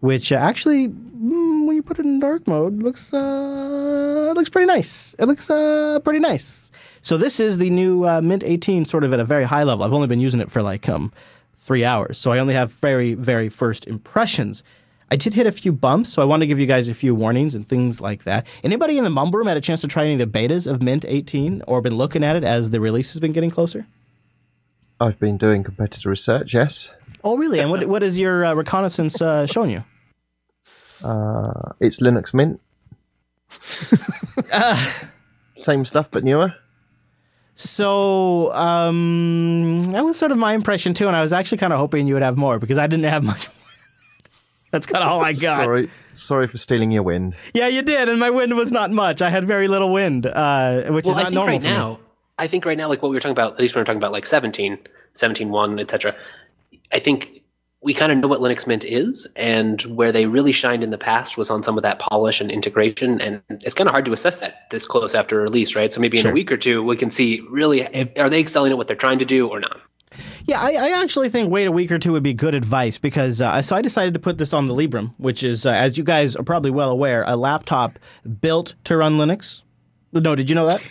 which 0.02 0.32
uh, 0.32 0.36
actually, 0.36 0.90
mm, 0.90 1.66
when 1.66 1.76
you 1.76 1.84
put 1.84 2.00
it 2.00 2.06
in 2.06 2.20
dark 2.20 2.48
mode, 2.48 2.84
looks 2.84 3.14
uh, 3.14 4.34
looks 4.36 4.50
pretty 4.50 4.68
nice. 4.68 5.16
It 5.18 5.26
looks 5.26 5.50
uh, 5.50 6.00
pretty 6.04 6.20
nice. 6.20 6.72
So 7.02 7.18
this 7.18 7.40
is 7.40 7.58
the 7.58 7.70
new 7.70 8.04
uh, 8.06 8.22
Mint 8.22 8.44
18, 8.44 8.84
sort 8.84 9.04
of 9.04 9.14
at 9.14 9.20
a 9.20 9.26
very 9.26 9.44
high 9.46 9.64
level. 9.64 9.86
I've 9.86 9.94
only 9.94 10.08
been 10.08 10.20
using 10.20 10.42
it 10.42 10.52
for 10.52 10.62
like 10.62 10.90
um 10.90 11.14
three 11.54 11.86
hours, 11.86 12.18
so 12.18 12.32
I 12.32 12.40
only 12.40 12.54
have 12.54 12.72
very 12.74 13.14
very 13.14 13.50
first 13.50 13.88
impressions. 13.88 14.64
I 15.12 15.16
did 15.16 15.36
hit 15.36 15.46
a 15.46 15.52
few 15.52 15.72
bumps, 15.72 16.10
so 16.10 16.22
I 16.22 16.26
want 16.26 16.42
to 16.42 16.48
give 16.48 16.60
you 16.60 16.66
guys 16.66 16.90
a 16.90 16.94
few 16.94 17.14
warnings 17.14 17.54
and 17.54 17.68
things 17.68 18.02
like 18.02 18.24
that. 18.24 18.48
Anybody 18.64 18.98
in 18.98 19.04
the 19.04 19.10
mumble 19.10 19.38
room 19.38 19.48
had 19.48 19.58
a 19.58 19.62
chance 19.62 19.82
to 19.82 19.88
try 19.88 20.04
any 20.04 20.14
of 20.14 20.20
the 20.20 20.28
betas 20.28 20.66
of 20.66 20.82
Mint 20.82 21.06
18 21.08 21.64
or 21.68 21.82
been 21.82 21.96
looking 21.96 22.24
at 22.24 22.36
it 22.36 22.44
as 22.44 22.72
the 22.72 22.80
release 22.80 23.14
has 23.14 23.20
been 23.20 23.32
getting 23.32 23.52
closer? 23.52 23.86
I've 25.00 25.20
been 25.20 25.38
doing 25.38 25.64
competitor 25.64 26.10
research, 26.10 26.54
yes. 26.54 26.92
Oh, 27.24 27.38
really? 27.38 27.60
And 27.60 27.70
what 27.70 27.86
what 27.88 28.04
is 28.04 28.20
your 28.20 28.46
uh, 28.46 28.54
reconnaissance 28.54 29.22
uh, 29.22 29.46
showing 29.46 29.72
you? 29.72 29.84
Uh, 31.04 31.74
it's 31.80 32.00
Linux 32.00 32.34
Mint. 32.34 32.62
Same 35.58 35.86
stuff, 35.86 36.10
but 36.12 36.24
newer. 36.24 36.54
So 37.56 38.54
um, 38.54 39.80
that 39.92 40.04
was 40.04 40.18
sort 40.18 40.32
of 40.32 40.38
my 40.38 40.54
impression 40.54 40.94
too, 40.94 41.08
and 41.08 41.16
I 41.16 41.22
was 41.22 41.34
actually 41.34 41.58
kind 41.58 41.74
of 41.74 41.80
hoping 41.80 42.08
you 42.08 42.14
would 42.14 42.24
have 42.24 42.38
more 42.38 42.60
because 42.60 42.78
I 42.78 42.88
didn't 42.88 43.06
have 43.06 43.24
much. 43.24 43.48
That's 44.76 44.88
kind 44.88 45.02
of 45.06 45.10
all 45.10 45.24
I 45.24 45.32
got. 45.32 45.56
Sorry, 45.64 45.90
sorry 46.14 46.48
for 46.48 46.58
stealing 46.58 46.92
your 46.92 47.04
wind. 47.04 47.34
Yeah, 47.54 47.68
you 47.70 47.82
did, 47.82 48.10
and 48.10 48.20
my 48.20 48.30
wind 48.30 48.54
was 48.58 48.74
not 48.74 48.92
much. 48.92 49.22
I 49.22 49.30
had 49.30 49.46
very 49.46 49.70
little 49.70 49.94
wind, 49.94 50.26
uh, 50.26 50.92
which 50.92 51.06
well, 51.06 51.16
is 51.16 51.20
I 51.20 51.22
not 51.22 51.26
think 51.28 51.34
normal 51.36 51.54
right 51.54 51.62
for 51.62 51.68
me. 51.70 51.74
now. 51.74 52.00
I 52.38 52.48
think 52.48 52.66
right 52.66 52.78
now, 52.78 52.90
like 52.90 53.02
what 53.02 53.08
we 53.08 53.16
were 53.16 53.22
talking 53.22 53.32
about, 53.32 53.54
at 53.54 53.60
least 53.60 53.74
when 53.74 53.80
we 53.80 53.82
we're 53.84 53.86
talking 53.86 54.00
about 54.00 54.12
like 54.12 54.26
17, 54.26 54.78
17.1, 55.14 55.80
etc. 55.80 56.14
I 56.92 57.00
think 57.00 57.42
we 57.82 57.94
kind 57.94 58.12
of 58.12 58.18
know 58.18 58.28
what 58.28 58.42
Linux 58.42 58.68
Mint 58.68 58.84
is, 58.84 59.28
and 59.38 59.82
where 59.84 60.12
they 60.12 60.26
really 60.26 60.52
shined 60.52 60.84
in 60.84 60.90
the 60.90 60.98
past 60.98 61.38
was 61.38 61.50
on 61.50 61.64
some 61.64 61.78
of 61.78 61.84
that 61.84 62.00
polish 62.00 62.42
and 62.42 62.52
integration. 62.52 63.22
And 63.22 63.44
it's 63.50 63.76
kind 63.76 63.88
of 63.88 63.94
hard 63.94 64.04
to 64.06 64.12
assess 64.12 64.40
that 64.40 64.70
this 64.72 64.86
close 64.86 65.16
after 65.16 65.40
release, 65.40 65.74
right? 65.74 65.94
So 65.94 66.02
maybe 66.02 66.18
in 66.18 66.24
Sure. 66.24 66.32
a 66.32 66.34
week 66.34 66.52
or 66.52 66.58
two, 66.58 66.84
we 66.84 66.98
can 66.98 67.10
see 67.12 67.42
really 67.50 67.80
if, 67.80 68.10
are 68.18 68.30
they 68.30 68.42
excelling 68.42 68.74
at 68.74 68.78
what 68.78 68.88
they're 68.88 68.98
trying 68.98 69.20
to 69.20 69.26
do 69.26 69.48
or 69.48 69.62
not. 69.62 69.80
Yeah, 70.46 70.60
I, 70.60 70.72
I 70.74 71.02
actually 71.04 71.30
think 71.30 71.50
wait 71.50 71.66
a 71.66 71.72
week 71.72 71.92
or 71.92 72.00
two 72.00 72.12
would 72.12 72.24
be 72.24 72.34
good 72.34 72.56
advice 72.56 72.98
because 72.98 73.42
uh, 73.42 73.62
so 73.62 73.76
I 73.76 73.82
decided 73.82 74.14
to 74.14 74.20
put 74.20 74.38
this 74.38 74.54
on 74.54 74.66
the 74.66 74.74
Librem, 74.74 75.14
which 75.18 75.44
is, 75.44 75.66
uh, 75.66 75.72
as 75.72 75.98
you 75.98 76.04
guys 76.04 76.36
are 76.36 76.44
probably 76.44 76.72
well 76.72 76.92
aware, 76.92 77.24
a 77.28 77.36
laptop 77.36 78.00
built 78.42 78.76
to 78.86 78.98
run 78.98 79.18
Linux. 79.18 79.64
No, 80.14 80.36
did 80.36 80.50
you 80.50 80.56
know 80.56 80.68
that? 80.68 80.82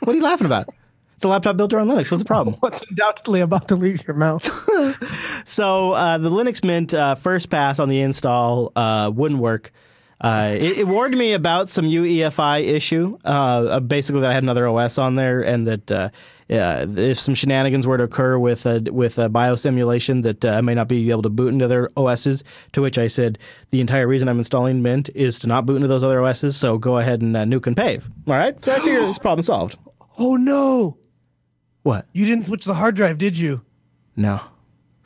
What 0.00 0.12
are 0.12 0.16
you 0.16 0.22
laughing 0.22 0.46
about? 0.46 0.68
It's 1.14 1.24
a 1.24 1.28
laptop 1.28 1.56
built 1.56 1.70
to 1.70 1.76
run 1.76 1.88
Linux. 1.88 2.10
What's 2.10 2.22
the 2.22 2.26
problem? 2.26 2.56
What's 2.60 2.82
undoubtedly 2.82 3.40
about 3.40 3.68
to 3.68 3.76
leave 3.76 4.06
your 4.06 4.16
mouth? 4.16 4.48
So 5.46 5.92
uh, 5.92 6.18
the 6.18 6.30
Linux 6.30 6.64
Mint 6.64 6.94
uh, 6.94 7.14
first 7.14 7.50
pass 7.50 7.78
on 7.78 7.88
the 7.88 8.00
install 8.00 8.72
uh, 8.74 9.10
wouldn't 9.14 9.40
work. 9.40 9.72
Uh, 10.20 10.56
it, 10.58 10.78
it 10.78 10.86
warned 10.86 11.16
me 11.16 11.34
about 11.34 11.68
some 11.68 11.84
UEFI 11.84 12.64
issue, 12.64 13.18
uh, 13.24 13.28
uh, 13.28 13.80
basically 13.80 14.22
that 14.22 14.30
I 14.30 14.34
had 14.34 14.42
another 14.42 14.66
OS 14.66 14.96
on 14.96 15.16
there, 15.16 15.42
and 15.42 15.66
that 15.66 16.12
uh, 16.50 16.86
if 16.88 17.18
some 17.18 17.34
shenanigans 17.34 17.86
were 17.86 17.96
to 17.96 18.04
occur 18.04 18.38
with 18.38 18.66
uh, 18.66 18.80
with 18.90 19.18
uh, 19.18 19.28
biosimulation, 19.28 20.22
that 20.22 20.44
uh, 20.44 20.50
I 20.50 20.60
may 20.60 20.74
not 20.74 20.88
be 20.88 21.10
able 21.10 21.22
to 21.22 21.30
boot 21.30 21.52
into 21.52 21.66
their 21.68 21.88
OSs. 21.96 22.44
To 22.72 22.82
which 22.82 22.98
I 22.98 23.06
said, 23.06 23.38
the 23.70 23.80
entire 23.80 24.06
reason 24.06 24.28
I'm 24.28 24.38
installing 24.38 24.82
Mint 24.82 25.10
is 25.14 25.38
to 25.40 25.46
not 25.46 25.66
boot 25.66 25.76
into 25.76 25.88
those 25.88 26.04
other 26.04 26.22
OSs. 26.22 26.56
So 26.56 26.78
go 26.78 26.98
ahead 26.98 27.22
and 27.22 27.36
uh, 27.36 27.44
nuke 27.44 27.66
and 27.66 27.76
pave. 27.76 28.08
All 28.26 28.34
right, 28.34 28.62
so 28.64 28.72
I 28.72 28.78
figure 28.78 29.00
this 29.00 29.18
problem 29.18 29.42
solved. 29.42 29.78
oh 30.18 30.36
no! 30.36 30.98
What? 31.82 32.06
You 32.12 32.26
didn't 32.26 32.46
switch 32.46 32.64
the 32.64 32.74
hard 32.74 32.94
drive, 32.94 33.18
did 33.18 33.38
you? 33.38 33.62
No. 34.16 34.40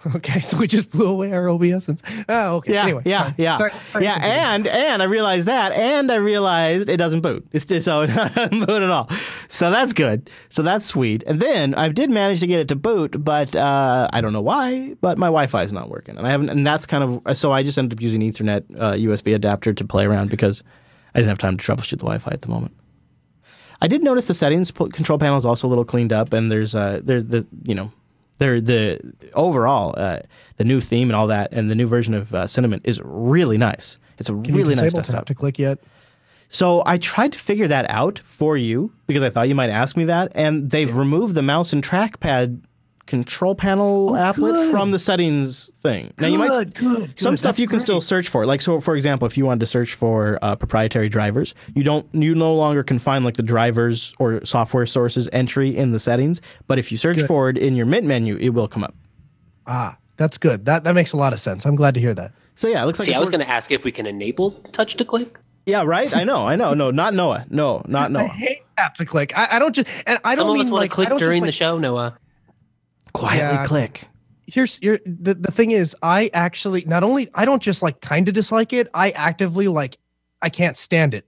Okay, 0.17 0.41
so 0.41 0.57
we 0.59 0.67
just 0.67 0.91
blew 0.91 1.09
away 1.09 1.33
our 1.33 1.49
OBS. 1.49 1.89
And, 1.89 2.01
oh, 2.29 2.57
okay. 2.57 2.75
Yeah, 2.75 2.83
anyway, 2.85 3.03
yeah, 3.05 3.19
sorry. 3.23 3.35
yeah, 3.37 3.57
Sorry, 3.59 3.73
sorry 3.91 4.05
yeah. 4.05 4.55
And 4.55 4.67
and 4.67 5.03
I 5.03 5.07
realized 5.07 5.47
that, 5.47 5.73
and 5.73 6.11
I 6.13 6.17
realized 6.17 6.89
it 6.89 6.99
doesn't 6.99 7.21
boot. 7.21 7.47
It's 7.53 7.67
just 7.67 7.85
so 7.85 8.03
it 8.03 8.09
doesn't 8.09 8.67
boot 8.67 8.83
at 8.83 8.91
all. 8.91 9.09
So 9.49 9.71
that's 9.71 9.93
good. 9.93 10.31
So 10.51 10.63
that's 10.63 10.87
sweet. 10.87 11.25
And 11.27 11.41
then 11.41 11.75
I 11.75 11.89
did 11.89 12.11
manage 12.11 12.41
to 12.41 12.47
get 12.47 12.61
it 12.61 12.69
to 12.69 12.77
boot, 12.77 13.23
but 13.25 13.57
uh, 13.57 14.09
I 14.13 14.21
don't 14.21 14.33
know 14.33 14.41
why. 14.41 14.95
But 15.01 15.19
my 15.19 15.27
Wi-Fi 15.27 15.63
is 15.63 15.73
not 15.73 15.89
working, 15.91 16.17
and 16.17 16.27
I 16.27 16.31
haven't. 16.31 16.49
And 16.51 16.67
that's 16.67 16.87
kind 16.87 17.03
of 17.03 17.37
so 17.37 17.51
I 17.53 17.63
just 17.65 17.77
ended 17.77 17.99
up 17.99 18.03
using 18.03 18.21
Ethernet 18.21 18.65
uh, 18.79 18.93
USB 18.93 19.35
adapter 19.35 19.73
to 19.75 19.85
play 19.85 20.07
around 20.07 20.31
because 20.31 20.63
I 21.15 21.19
didn't 21.19 21.31
have 21.31 21.39
time 21.39 21.57
to 21.57 21.65
troubleshoot 21.65 21.91
the 21.91 21.97
Wi-Fi 22.07 22.31
at 22.31 22.43
the 22.43 22.49
moment. 22.49 22.73
I 23.81 23.89
did 23.89 24.03
notice 24.03 24.27
the 24.27 24.35
settings 24.35 24.71
control 24.71 25.19
panel 25.19 25.37
is 25.37 25.45
also 25.47 25.67
a 25.67 25.71
little 25.71 25.85
cleaned 25.85 26.13
up, 26.13 26.33
and 26.33 26.51
there's 26.53 26.75
uh 26.75 27.01
there's 27.03 27.27
the 27.27 27.47
you 27.65 27.75
know 27.75 27.93
there 28.39 28.61
the 28.61 28.99
overall 29.35 29.95
uh, 29.97 30.21
the 30.57 30.65
new 30.65 30.81
theme 30.81 31.09
and 31.09 31.17
all 31.17 31.27
that, 31.29 31.49
and 31.53 31.71
the 31.71 31.75
new 31.75 31.87
version 31.87 32.15
of 32.15 32.35
uh, 32.35 32.47
Cinnamon 32.47 32.81
is 32.85 33.01
really 33.05 33.59
nice. 33.59 33.99
It's 34.19 34.29
a 34.29 34.33
Can 34.33 34.43
really 34.55 34.75
you 34.75 34.81
nice 34.81 34.95
desktop. 34.95 35.15
tap 35.17 35.27
to 35.27 35.35
click 35.35 35.59
yet? 35.59 35.79
So 36.49 36.83
I 36.87 36.97
tried 36.97 37.33
to 37.33 37.39
figure 37.39 37.69
that 37.69 37.89
out 37.91 38.19
for 38.19 38.57
you 38.57 38.93
because 39.07 39.23
I 39.23 39.29
thought 39.31 39.49
you 39.49 39.55
might 39.55 39.71
ask 39.71 39.97
me 39.97 40.05
that, 40.07 40.33
and 40.35 40.71
they've 40.71 40.95
removed 40.95 41.35
the 41.35 41.43
mouse 41.43 41.73
and 41.75 41.83
trackpad 41.85 42.63
control 43.09 43.55
panel 43.57 44.11
applet 44.11 44.53
good. 44.53 44.71
from 44.71 44.93
the 44.93 44.99
settings 44.99 45.73
thing. 45.81 46.13
Now 46.19 46.29
you 46.29 46.39
might 46.39 46.49
Good, 46.51 46.75
good, 46.75 47.19
some 47.19 47.37
stuff 47.37 47.53
That's 47.53 47.59
you 47.61 47.67
can 47.67 47.81
still 47.81 48.01
search 48.01 48.29
for. 48.29 48.47
Like 48.47 48.61
so, 48.61 48.81
for 48.81 48.95
example, 48.95 49.27
if 49.27 49.37
you 49.37 49.47
wanted 49.47 49.61
to 49.61 49.67
search 49.67 49.95
for 49.95 50.39
uh, 50.43 50.55
proprietary 50.57 51.09
drivers, 51.09 51.55
you 51.75 51.83
don't 51.83 52.07
you 52.13 52.35
no 52.35 52.55
longer 52.55 52.83
can 52.85 52.99
find 52.99 53.25
like 53.25 53.35
the 53.35 53.43
drivers 53.43 54.15
or 54.19 54.45
software 54.45 54.87
sources 54.87 55.29
entry 55.33 55.77
in 55.77 55.91
the 55.93 55.99
settings. 55.99 56.41
But 56.69 56.79
if 56.79 56.93
you 56.93 56.99
search 56.99 57.17
Good. 57.19 57.27
for 57.27 57.49
it 57.51 57.59
in 57.59 57.75
your 57.75 57.87
Mint 57.87 58.07
menu, 58.07 58.37
it 58.37 58.51
will 58.51 58.69
come 58.69 58.85
up. 58.85 58.95
Ah, 59.67 59.97
that's 60.17 60.39
good. 60.39 60.65
That 60.67 60.85
that 60.85 60.95
makes 60.95 61.13
a 61.13 61.17
lot 61.17 61.33
of 61.33 61.41
sense. 61.41 61.65
I'm 61.67 61.77
glad 61.77 61.95
to 61.95 62.01
hear 62.01 62.15
that. 62.15 62.33
So 62.55 62.69
yeah, 62.69 62.83
it 62.83 62.87
looks 62.87 62.99
like 62.99 63.07
See, 63.07 63.15
I 63.15 63.19
was 63.21 63.31
going 63.31 63.41
to 63.41 63.49
ask 63.51 63.71
if 63.73 63.85
we 63.85 63.93
can 63.93 64.07
enable 64.07 64.51
touch 64.73 64.97
to 64.97 65.05
click. 65.05 65.39
yeah, 65.67 65.83
right. 65.85 66.15
I 66.15 66.25
know, 66.25 66.47
I 66.49 66.57
know. 66.57 66.75
No, 66.75 66.91
not 66.91 67.15
Noah. 67.15 67.47
No, 67.51 67.83
not 67.87 68.11
Noah. 68.13 68.25
I 68.25 68.29
hate 68.29 68.63
tap 68.77 68.95
to 68.95 69.05
click. 69.05 69.33
I, 69.37 69.57
I 69.57 69.59
don't 69.59 69.75
just 69.75 69.89
and 70.07 70.19
I 70.25 70.35
Some 70.35 70.45
don't 70.47 70.51
of 70.51 70.55
mean 70.59 70.67
us 70.67 70.71
want 70.73 70.83
like 70.83 70.91
click 70.91 71.07
I 71.07 71.11
don't 71.11 71.19
during 71.19 71.45
the 71.45 71.53
show, 71.53 71.79
Noah. 71.79 72.19
Quietly 73.19 73.57
Yeah. 73.57 73.67
click. 73.67 74.09
here's 74.47 74.79
here 74.79 74.99
the, 75.05 75.35
the 75.35 75.51
thing 75.53 75.71
is 75.73 75.95
i 76.03 76.31
actually 76.33 76.83
not 76.87 77.03
only 77.03 77.29
i 77.35 77.45
don't 77.45 77.63
just 77.63 77.83
like 77.83 78.01
kind 78.01 78.29
of 78.29 78.35
dislike 78.35 78.73
it 78.73 78.89
i 78.95 79.11
actively 79.11 79.69
like 79.69 79.99
i 80.41 80.49
can't 80.49 80.77
stand 80.79 81.13
it 81.13 81.27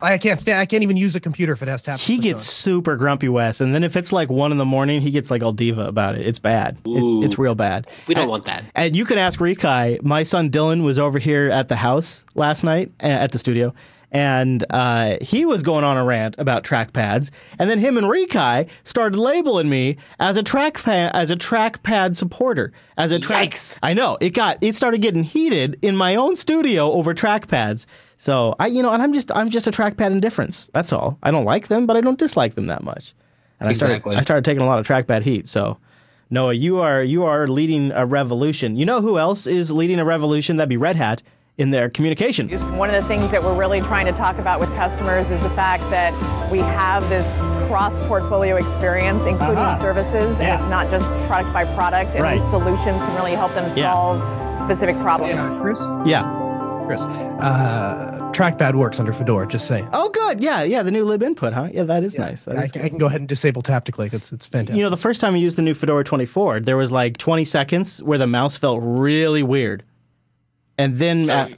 i 0.00 0.16
can't 0.18 0.40
stand 0.40 0.58
i 0.58 0.64
can't 0.66 0.82
even 0.82 0.96
use 0.96 1.14
a 1.14 1.20
computer 1.20 1.52
if 1.52 1.62
it 1.62 1.68
has 1.68 1.82
tap 1.82 1.98
He 2.00 2.16
click 2.16 2.22
gets 2.32 2.42
super 2.44 2.96
grumpy, 2.96 3.28
Wes, 3.28 3.60
and 3.60 3.74
then 3.74 3.84
if 3.84 3.94
it's 3.96 4.10
like 4.12 4.30
one 4.30 4.50
in 4.52 4.58
the 4.58 4.64
morning, 4.64 5.00
he 5.02 5.10
gets 5.10 5.30
like 5.30 5.42
all 5.42 5.52
diva 5.52 5.84
about 5.86 6.14
it. 6.16 6.26
It's 6.26 6.38
bad. 6.38 6.78
It's, 6.86 7.26
it's 7.26 7.38
real 7.38 7.54
bad. 7.54 7.86
We 8.08 8.14
don't 8.14 8.22
And- 8.22 8.30
want 8.30 8.44
that. 8.46 8.64
And 8.74 8.96
you 8.96 9.04
can 9.04 9.18
ask 9.18 9.38
Rikai. 9.38 10.02
My 10.02 10.22
son 10.24 10.50
Dylan 10.50 10.82
was 10.82 10.98
over 10.98 11.18
here 11.18 11.50
at 11.50 11.68
the 11.68 11.76
house 11.76 12.24
last 12.34 12.64
night 12.64 12.90
uh, 13.02 13.06
at 13.06 13.32
the 13.32 13.38
studio, 13.38 13.72
and 14.12 14.62
uh, 14.68 15.16
he 15.22 15.46
was 15.46 15.62
going 15.62 15.84
on 15.84 15.96
a 15.96 16.04
rant 16.04 16.36
about 16.38 16.64
trackpads. 16.64 17.30
And 17.58 17.68
then 17.68 17.78
him 17.78 17.96
and 17.96 18.06
Rikai 18.06 18.68
started 18.84 19.18
labeling 19.18 19.70
me 19.70 19.96
as 20.20 20.36
a 20.36 20.42
trackpad 20.42 21.10
as 21.14 21.30
a 21.30 21.36
trackpad 21.36 22.14
supporter. 22.14 22.72
As 22.98 23.10
a 23.10 23.18
track, 23.18 23.58
I 23.82 23.94
know 23.94 24.18
it 24.20 24.30
got 24.30 24.58
it 24.60 24.76
started 24.76 25.00
getting 25.00 25.24
heated 25.24 25.78
in 25.80 25.96
my 25.96 26.14
own 26.14 26.36
studio 26.36 26.92
over 26.92 27.14
trackpads. 27.14 27.86
So 28.18 28.54
I, 28.60 28.66
you 28.66 28.82
know, 28.82 28.92
and 28.92 29.02
I'm 29.02 29.14
just 29.14 29.32
I'm 29.34 29.48
just 29.48 29.66
a 29.66 29.70
trackpad 29.70 30.10
indifference. 30.10 30.70
That's 30.74 30.92
all. 30.92 31.18
I 31.22 31.30
don't 31.30 31.46
like 31.46 31.68
them, 31.68 31.86
but 31.86 31.96
I 31.96 32.02
don't 32.02 32.18
dislike 32.18 32.54
them 32.54 32.66
that 32.66 32.84
much. 32.84 33.14
And 33.58 33.68
I 33.68 33.72
started 33.72 34.06
I 34.06 34.20
started 34.20 34.44
taking 34.44 34.62
a 34.62 34.66
lot 34.66 34.78
of 34.78 34.86
trackpad 34.86 35.22
heat. 35.22 35.48
So. 35.48 35.78
Noah, 36.30 36.54
you 36.54 36.78
are 36.78 37.02
you 37.02 37.24
are 37.24 37.46
leading 37.46 37.92
a 37.92 38.06
revolution. 38.06 38.74
You 38.74 38.86
know 38.86 39.02
who 39.02 39.18
else 39.18 39.46
is 39.46 39.70
leading 39.70 40.00
a 40.00 40.04
revolution? 40.06 40.56
That'd 40.56 40.70
be 40.70 40.78
Red 40.78 40.96
Hat 40.96 41.22
in 41.58 41.70
their 41.70 41.90
communication. 41.90 42.48
One 42.78 42.88
of 42.88 42.94
the 43.00 43.06
things 43.06 43.30
that 43.30 43.42
we're 43.42 43.54
really 43.56 43.80
trying 43.82 44.06
to 44.06 44.12
talk 44.12 44.38
about 44.38 44.58
with 44.58 44.70
customers 44.74 45.30
is 45.30 45.40
the 45.42 45.50
fact 45.50 45.82
that 45.90 46.12
we 46.50 46.58
have 46.58 47.06
this 47.10 47.36
cross 47.68 47.98
portfolio 48.08 48.56
experience, 48.56 49.26
including 49.26 49.58
Uh-huh. 49.58 49.76
services, 49.76 50.40
Yeah. 50.40 50.46
and 50.54 50.60
it's 50.60 50.68
not 50.70 50.88
just 50.90 51.10
product 51.28 51.52
by 51.52 51.64
product, 51.66 52.14
and 52.14 52.22
Right. 52.24 52.38
these 52.40 52.48
solutions 52.50 53.02
can 53.02 53.14
really 53.16 53.32
help 53.32 53.54
them 53.54 53.64
Yeah. 53.76 53.92
solve 53.92 54.58
specific 54.58 54.98
problems. 55.00 55.40
chris 55.60 55.78
Yeah. 56.06 56.24
chris 56.86 57.02
uh 57.02 58.18
trackpad 58.32 58.74
works 58.74 58.98
under 58.98 59.12
fedora 59.12 59.46
just 59.46 59.66
saying 59.66 59.86
Oh, 59.92 60.08
good. 60.08 60.40
Yeah, 60.42 60.62
yeah. 60.62 60.82
The 60.82 60.90
new 60.90 61.04
libinput, 61.04 61.52
huh? 61.52 61.68
Yeah, 61.72 61.84
that 61.84 62.02
is 62.02 62.16
nice. 62.18 62.44
That 62.44 62.58
I, 62.58 62.62
is 62.62 62.72
can- 62.72 62.82
I 62.82 62.88
can 62.88 62.98
go 62.98 63.06
ahead 63.06 63.20
and 63.20 63.28
disable 63.28 63.60
tap 63.62 63.84
to 63.84 63.92
click 63.92 64.12
it's 64.14 64.32
it's 64.32 64.46
fantastic 64.46 64.76
You 64.76 64.82
know, 64.84 64.90
the 64.90 64.96
first 64.96 65.20
time 65.20 65.34
I 65.34 65.38
used 65.38 65.58
the 65.58 65.62
new 65.62 65.74
Fedora 65.74 66.02
24, 66.04 66.60
there 66.60 66.76
was 66.78 66.90
like 66.90 67.18
20 67.18 67.44
seconds 67.44 68.02
where 68.02 68.18
the 68.18 68.26
mouse 68.26 68.56
felt 68.58 68.80
really 68.82 69.42
weird, 69.42 69.82
and 70.78 70.96
then 70.96 71.24
So- 71.24 71.34
uh, 71.34 71.48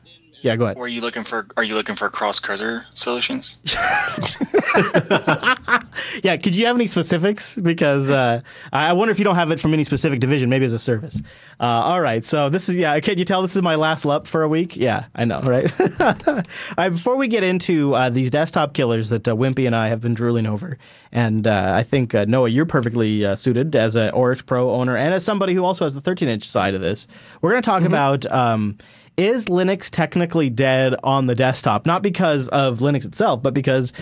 yeah, 0.43 0.57
go 0.57 0.67
ahead. 0.67 0.77
Were 0.77 0.87
you 0.87 1.01
looking 1.01 1.25
for? 1.25 1.47
Are 1.57 1.65
you 1.65 1.75
looking 1.75 1.95
for 1.95 2.11
cross 2.11 2.39
cursor 2.39 2.85
solutions? 2.93 3.59
Yeah, 6.23 6.37
could 6.37 6.55
you 6.55 6.67
have 6.67 6.77
any 6.77 6.87
specifics? 6.87 7.59
Because 7.59 8.11
uh, 8.11 8.41
I 8.73 8.91
I 8.91 8.93
wonder 8.93 9.13
if 9.13 9.19
you 9.19 9.25
don't 9.25 9.37
have 9.37 9.51
it 9.51 9.59
from 9.61 9.73
any 9.73 9.85
specific 9.85 10.21
division, 10.21 10.51
maybe 10.51 10.65
as 10.65 10.73
a 10.73 10.79
service. 10.79 11.23
Uh, 11.59 11.65
all 11.65 12.01
right, 12.01 12.25
so 12.25 12.49
this 12.49 12.69
is 12.69 12.77
yeah. 12.77 12.99
Can 13.01 13.19
you 13.19 13.25
tell 13.25 13.43
this 13.43 13.57
is 13.57 13.63
my 13.63 13.75
last 13.75 14.05
lup 14.05 14.27
for 14.27 14.43
a 14.43 14.49
week? 14.49 14.77
Yeah, 14.77 15.07
I 15.15 15.25
know, 15.25 15.41
right? 15.41 15.73
all 16.01 16.43
right, 16.77 16.91
before 16.91 17.17
we 17.17 17.29
get 17.29 17.43
into 17.43 17.95
uh, 17.95 18.11
these 18.11 18.31
desktop 18.31 18.75
killers 18.75 19.09
that 19.11 19.27
uh, 19.27 19.35
Wimpy 19.35 19.67
and 19.67 19.75
I 19.75 19.89
have 19.89 20.01
been 20.01 20.15
drooling 20.15 20.47
over, 20.47 20.79
and 21.11 21.47
uh, 21.47 21.73
I 21.75 21.83
think 21.83 22.15
uh, 22.15 22.27
Noah, 22.27 22.49
you're 22.49 22.67
perfectly 22.67 23.25
uh, 23.25 23.35
suited 23.35 23.75
as 23.75 23.97
an 23.97 24.11
Oryx 24.11 24.43
Pro 24.43 24.71
owner 24.71 24.97
and 24.97 25.15
as 25.15 25.25
somebody 25.25 25.55
who 25.55 25.65
also 25.65 25.85
has 25.85 25.95
the 25.95 26.01
13 26.01 26.29
inch 26.29 26.47
side 26.47 26.75
of 26.75 26.81
this. 26.81 27.07
We're 27.41 27.51
going 27.51 27.63
to 27.63 27.67
talk 27.71 27.83
about. 27.85 28.31
Um, 28.31 28.79
is 29.17 29.47
Linux 29.47 29.91
technically 29.91 30.51
dead 30.51 30.95
on 31.03 31.27
the 31.27 31.35
desktop? 31.35 31.87
Not 31.87 32.03
because 32.03 32.49
of 32.49 32.79
Linux 32.79 33.05
itself, 33.05 33.43
but 33.43 33.55
because, 33.55 33.93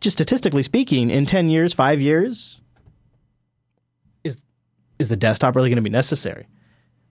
just 0.00 0.16
statistically 0.16 0.62
speaking, 0.62 1.10
in 1.10 1.26
10 1.26 1.48
years, 1.48 1.74
five 1.74 2.00
years, 2.00 2.60
is, 4.24 4.42
is 4.98 5.08
the 5.08 5.16
desktop 5.16 5.56
really 5.56 5.70
going 5.70 5.76
to 5.76 5.82
be 5.82 5.90
necessary? 5.90 6.46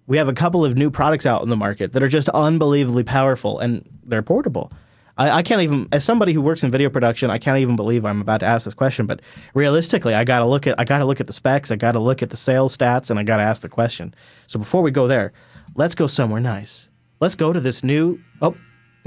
We 0.06 0.18
have 0.18 0.30
a 0.30 0.34
couple 0.34 0.64
of 0.64 0.77
new 0.77 0.89
products 0.89 1.26
out 1.26 1.41
in 1.44 1.49
the 1.49 1.56
market 1.56 1.94
that 1.94 2.03
are 2.03 2.07
just 2.07 2.30
unbelievably 2.30 3.03
powerful 3.03 3.60
and 3.60 3.88
they're 4.03 4.22
portable. 4.22 4.72
I, 5.18 5.31
I 5.31 5.44
can't 5.44 5.61
even, 5.61 5.88
as 5.91 6.06
somebody 6.06 6.31
who 6.31 6.41
works 6.41 6.64
in 6.64 6.72
video 6.72 6.89
production, 6.89 7.30
I 7.30 7.39
can't 7.39 7.57
even 7.57 7.76
believe 7.76 8.06
I'm 8.06 8.22
about 8.22 8.39
to 8.41 8.45
ask 8.45 8.65
this 8.65 8.73
question. 8.73 9.06
But 9.06 9.22
realistically, 9.53 10.14
I 10.14 10.23
got 10.23 10.39
to 10.39 10.45
look 10.45 10.68
at, 10.68 10.80
I 10.80 10.85
got 10.85 10.99
to 10.99 11.06
look 11.06 11.19
at 11.19 11.27
the 11.27 11.34
specs, 11.34 11.72
I 11.72 11.76
got 11.76 11.94
to 11.94 11.99
look 11.99 12.22
at 12.22 12.30
the 12.30 12.38
sales 12.38 12.77
stats, 12.77 13.10
and 13.10 13.19
I 13.19 13.23
got 13.23 13.38
to 13.38 13.44
ask 13.44 13.61
the 13.61 13.69
question. 13.69 14.14
So 14.45 14.60
before 14.60 14.81
we 14.81 14.91
go 14.91 15.07
there, 15.07 15.34
let's 15.76 15.95
go 15.95 16.07
somewhere 16.07 16.39
nice. 16.39 16.89
Let's 17.19 17.35
go 17.35 17.52
to 17.52 17.60
this 17.60 17.84
new. 17.84 18.19
Oh, 18.41 18.56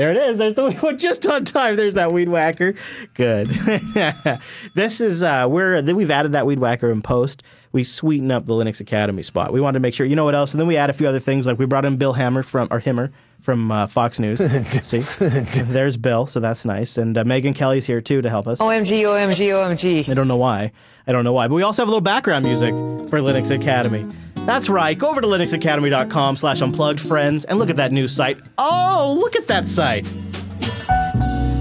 there 0.00 0.10
it 0.12 0.16
is. 0.16 0.38
There's 0.38 0.54
the 0.54 0.94
just 0.98 1.26
on 1.26 1.44
time. 1.44 1.76
There's 1.76 1.92
that 1.94 2.10
weed 2.10 2.30
whacker. 2.30 2.74
Good. 3.12 3.46
this 4.74 5.00
is 5.02 5.22
uh, 5.22 5.46
we're 5.48 5.82
then 5.82 5.94
we've 5.94 6.10
added 6.10 6.32
that 6.32 6.46
weed 6.46 6.58
whacker 6.58 6.90
in 6.90 7.02
post. 7.02 7.42
We 7.72 7.84
sweeten 7.84 8.32
up 8.32 8.46
the 8.46 8.54
Linux 8.54 8.80
Academy 8.80 9.22
spot. 9.22 9.52
We 9.52 9.60
wanted 9.60 9.74
to 9.74 9.80
make 9.80 9.92
sure. 9.92 10.06
You 10.06 10.16
know 10.16 10.24
what 10.24 10.34
else? 10.34 10.52
And 10.52 10.60
then 10.60 10.66
we 10.66 10.78
add 10.78 10.88
a 10.88 10.94
few 10.94 11.06
other 11.06 11.18
things 11.18 11.46
like 11.46 11.58
we 11.58 11.66
brought 11.66 11.84
in 11.84 11.98
Bill 11.98 12.14
Hammer 12.14 12.42
from 12.42 12.68
or 12.70 12.80
Hemmer 12.80 13.12
from 13.42 13.70
uh, 13.70 13.86
Fox 13.86 14.18
News. 14.18 14.38
See, 14.82 15.00
there's 15.18 15.98
Bill. 15.98 16.26
So 16.26 16.40
that's 16.40 16.64
nice. 16.64 16.96
And 16.96 17.18
uh, 17.18 17.24
Megyn 17.24 17.54
Kelly's 17.54 17.86
here 17.86 18.00
too 18.00 18.22
to 18.22 18.30
help 18.30 18.46
us. 18.48 18.58
OMG, 18.58 19.02
OMG, 19.02 19.50
OMG. 19.50 20.08
I 20.08 20.14
don't 20.14 20.28
know 20.28 20.36
why. 20.38 20.72
I 21.06 21.12
don't 21.12 21.24
know 21.24 21.34
why. 21.34 21.46
But 21.48 21.56
we 21.56 21.62
also 21.62 21.82
have 21.82 21.88
a 21.88 21.90
little 21.90 22.00
background 22.00 22.46
music 22.46 22.70
for 23.10 23.20
Linux 23.20 23.54
Academy. 23.54 24.06
That's 24.50 24.68
right. 24.68 24.98
Go 24.98 25.08
over 25.08 25.20
to 25.20 25.28
linuxacademy.com 25.28 26.34
slash 26.34 26.60
unplugged 26.60 26.98
friends 26.98 27.44
and 27.44 27.56
look 27.56 27.70
at 27.70 27.76
that 27.76 27.92
new 27.92 28.08
site. 28.08 28.40
Oh, 28.58 29.16
look 29.16 29.36
at 29.36 29.46
that 29.46 29.68
site. 29.68 30.12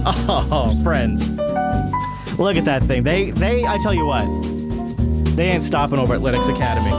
Oh, 0.08 0.76
friends. 0.84 1.30
Look 2.40 2.58
at 2.58 2.66
that 2.66 2.82
thing. 2.82 3.04
They 3.04 3.30
they 3.30 3.64
I 3.64 3.78
tell 3.78 3.94
you 3.94 4.08
what. 4.08 4.26
They 5.36 5.50
ain't 5.50 5.64
stopping 5.64 6.00
over 6.00 6.16
at 6.16 6.22
Linux 6.22 6.50
Academy. 6.50 6.90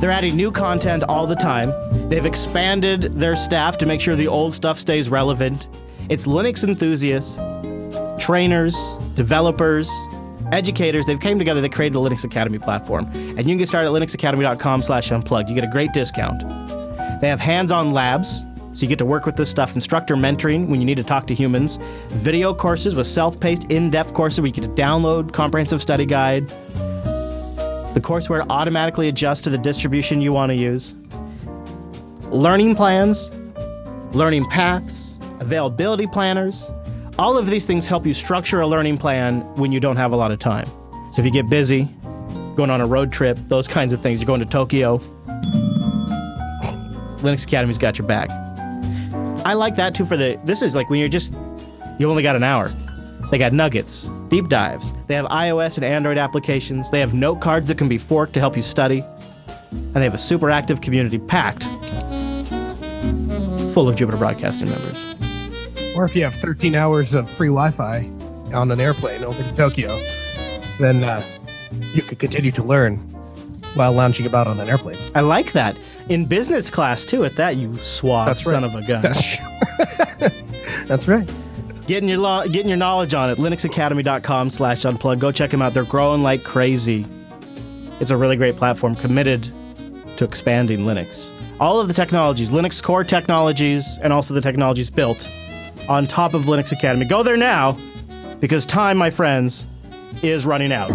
They're 0.00 0.10
adding 0.10 0.34
new 0.34 0.50
content 0.50 1.04
all 1.04 1.28
the 1.28 1.36
time. 1.36 1.72
They've 2.08 2.26
expanded 2.26 3.02
their 3.14 3.36
staff 3.36 3.78
to 3.78 3.86
make 3.86 4.00
sure 4.00 4.16
the 4.16 4.26
old 4.26 4.52
stuff 4.52 4.80
stays 4.80 5.10
relevant. 5.10 5.68
It's 6.08 6.26
Linux 6.26 6.64
enthusiasts, 6.64 7.36
trainers, 8.18 8.74
developers, 9.14 9.88
educators, 10.52 11.06
they've 11.06 11.20
came 11.20 11.38
together, 11.38 11.60
they 11.60 11.68
created 11.68 11.94
the 11.94 12.00
Linux 12.00 12.24
Academy 12.24 12.58
platform. 12.58 13.06
And 13.14 13.38
you 13.38 13.44
can 13.44 13.58
get 13.58 13.68
started 13.68 13.88
at 13.88 13.94
linuxacademy.com 13.94 14.82
slash 14.82 15.10
unplugged. 15.12 15.48
You 15.48 15.54
get 15.54 15.64
a 15.64 15.70
great 15.70 15.92
discount. 15.92 16.40
They 17.20 17.28
have 17.28 17.40
hands-on 17.40 17.92
labs, 17.92 18.46
so 18.72 18.82
you 18.82 18.88
get 18.88 18.98
to 18.98 19.06
work 19.06 19.24
with 19.24 19.36
this 19.36 19.48
stuff, 19.48 19.74
instructor 19.74 20.16
mentoring 20.16 20.68
when 20.68 20.80
you 20.80 20.86
need 20.86 20.98
to 20.98 21.04
talk 21.04 21.26
to 21.28 21.34
humans, 21.34 21.78
video 22.08 22.52
courses 22.52 22.94
with 22.94 23.06
self-paced, 23.06 23.70
in-depth 23.72 24.12
courses 24.12 24.40
where 24.40 24.48
you 24.48 24.52
get 24.52 24.64
to 24.64 24.70
download 24.70 25.32
comprehensive 25.32 25.80
study 25.80 26.04
guide. 26.04 26.46
The 27.94 28.00
courseware 28.02 28.44
automatically 28.50 29.08
adjusts 29.08 29.40
to 29.42 29.50
the 29.50 29.56
distribution 29.56 30.20
you 30.20 30.32
want 30.34 30.50
to 30.50 30.56
use. 30.56 30.94
Learning 32.24 32.74
plans, 32.74 33.30
learning 34.12 34.44
paths, 34.46 35.18
availability 35.40 36.06
planners, 36.06 36.70
all 37.18 37.38
of 37.38 37.46
these 37.46 37.64
things 37.64 37.86
help 37.86 38.06
you 38.06 38.12
structure 38.12 38.60
a 38.60 38.66
learning 38.66 38.98
plan 38.98 39.40
when 39.56 39.72
you 39.72 39.80
don't 39.80 39.96
have 39.96 40.12
a 40.12 40.16
lot 40.16 40.30
of 40.30 40.38
time. 40.38 40.66
So 41.12 41.20
if 41.20 41.24
you 41.24 41.30
get 41.30 41.48
busy, 41.48 41.88
going 42.56 42.70
on 42.70 42.80
a 42.80 42.86
road 42.86 43.12
trip, 43.12 43.38
those 43.48 43.66
kinds 43.66 43.92
of 43.92 44.00
things, 44.00 44.20
you're 44.20 44.26
going 44.26 44.40
to 44.40 44.46
Tokyo, 44.46 44.98
Linux 47.18 47.44
Academy's 47.44 47.78
got 47.78 47.98
your 47.98 48.06
back. 48.06 48.30
I 49.44 49.54
like 49.54 49.76
that 49.76 49.94
too 49.94 50.04
for 50.04 50.16
the 50.16 50.38
this 50.44 50.60
is 50.60 50.74
like 50.74 50.90
when 50.90 50.98
you're 50.98 51.08
just 51.08 51.34
you 51.98 52.10
only 52.10 52.22
got 52.22 52.36
an 52.36 52.42
hour. 52.42 52.70
They 53.30 53.38
got 53.38 53.52
nuggets, 53.52 54.10
deep 54.28 54.48
dives. 54.48 54.92
They 55.06 55.14
have 55.14 55.26
iOS 55.26 55.76
and 55.76 55.84
Android 55.84 56.18
applications. 56.18 56.90
They 56.90 57.00
have 57.00 57.14
note 57.14 57.40
cards 57.40 57.68
that 57.68 57.78
can 57.78 57.88
be 57.88 57.98
forked 57.98 58.34
to 58.34 58.40
help 58.40 58.56
you 58.56 58.62
study. 58.62 59.02
And 59.70 59.94
they 59.94 60.04
have 60.04 60.14
a 60.14 60.18
super 60.18 60.50
active 60.50 60.80
community 60.80 61.18
packed 61.18 61.64
full 63.72 63.88
of 63.88 63.96
Jupiter 63.96 64.16
Broadcasting 64.16 64.70
members. 64.70 65.15
Or 65.96 66.04
if 66.04 66.14
you 66.14 66.22
have 66.24 66.34
13 66.34 66.74
hours 66.74 67.14
of 67.14 67.28
free 67.30 67.48
Wi-Fi 67.48 68.00
on 68.54 68.70
an 68.70 68.80
airplane 68.80 69.24
over 69.24 69.42
to 69.42 69.52
Tokyo, 69.54 69.98
then 70.78 71.02
uh, 71.02 71.22
you 71.94 72.02
could 72.02 72.18
continue 72.18 72.52
to 72.52 72.62
learn 72.62 72.98
while 73.74 73.92
lounging 73.92 74.26
about 74.26 74.46
on 74.46 74.60
an 74.60 74.68
airplane. 74.68 74.98
I 75.14 75.20
like 75.22 75.52
that. 75.52 75.78
In 76.10 76.26
business 76.26 76.70
class 76.70 77.04
too, 77.06 77.24
at 77.24 77.36
that 77.36 77.56
you 77.56 77.74
suave 77.76 78.26
That's 78.26 78.44
right. 78.46 78.52
son 78.52 78.64
of 78.64 78.74
a 78.74 78.82
gun. 78.86 79.02
That's, 79.02 79.36
That's 80.86 81.08
right. 81.08 81.30
Getting 81.86 82.08
your 82.08 82.18
lo- 82.18 82.46
getting 82.46 82.68
your 82.68 82.76
knowledge 82.76 83.14
on 83.14 83.30
it. 83.30 83.38
linuxacademy.com 83.38 84.50
slash 84.50 84.82
unplug. 84.82 85.18
Go 85.18 85.32
check 85.32 85.50
them 85.50 85.62
out. 85.62 85.72
They're 85.72 85.84
growing 85.84 86.22
like 86.22 86.44
crazy. 86.44 87.06
It's 88.00 88.10
a 88.10 88.16
really 88.16 88.36
great 88.36 88.56
platform 88.56 88.94
committed 88.96 89.50
to 90.18 90.24
expanding 90.24 90.80
Linux. 90.80 91.32
All 91.58 91.80
of 91.80 91.88
the 91.88 91.94
technologies, 91.94 92.50
Linux 92.50 92.82
core 92.82 93.04
technologies, 93.04 93.98
and 94.02 94.12
also 94.12 94.34
the 94.34 94.40
technologies 94.42 94.90
built 94.90 95.26
on 95.88 96.06
top 96.06 96.34
of 96.34 96.44
Linux 96.44 96.72
Academy. 96.72 97.04
Go 97.06 97.22
there 97.22 97.36
now 97.36 97.78
because 98.40 98.66
time, 98.66 98.96
my 98.96 99.10
friends, 99.10 99.66
is 100.22 100.46
running 100.46 100.72
out. 100.72 100.90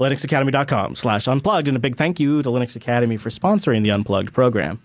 linuxacademy.com 0.00 0.94
slash 0.94 1.28
unplugged. 1.28 1.68
And 1.68 1.76
a 1.76 1.80
big 1.80 1.96
thank 1.96 2.20
you 2.20 2.42
to 2.42 2.48
Linux 2.48 2.76
Academy 2.76 3.16
for 3.16 3.30
sponsoring 3.30 3.82
the 3.82 3.90
Unplugged 3.90 4.32
program. 4.32 4.78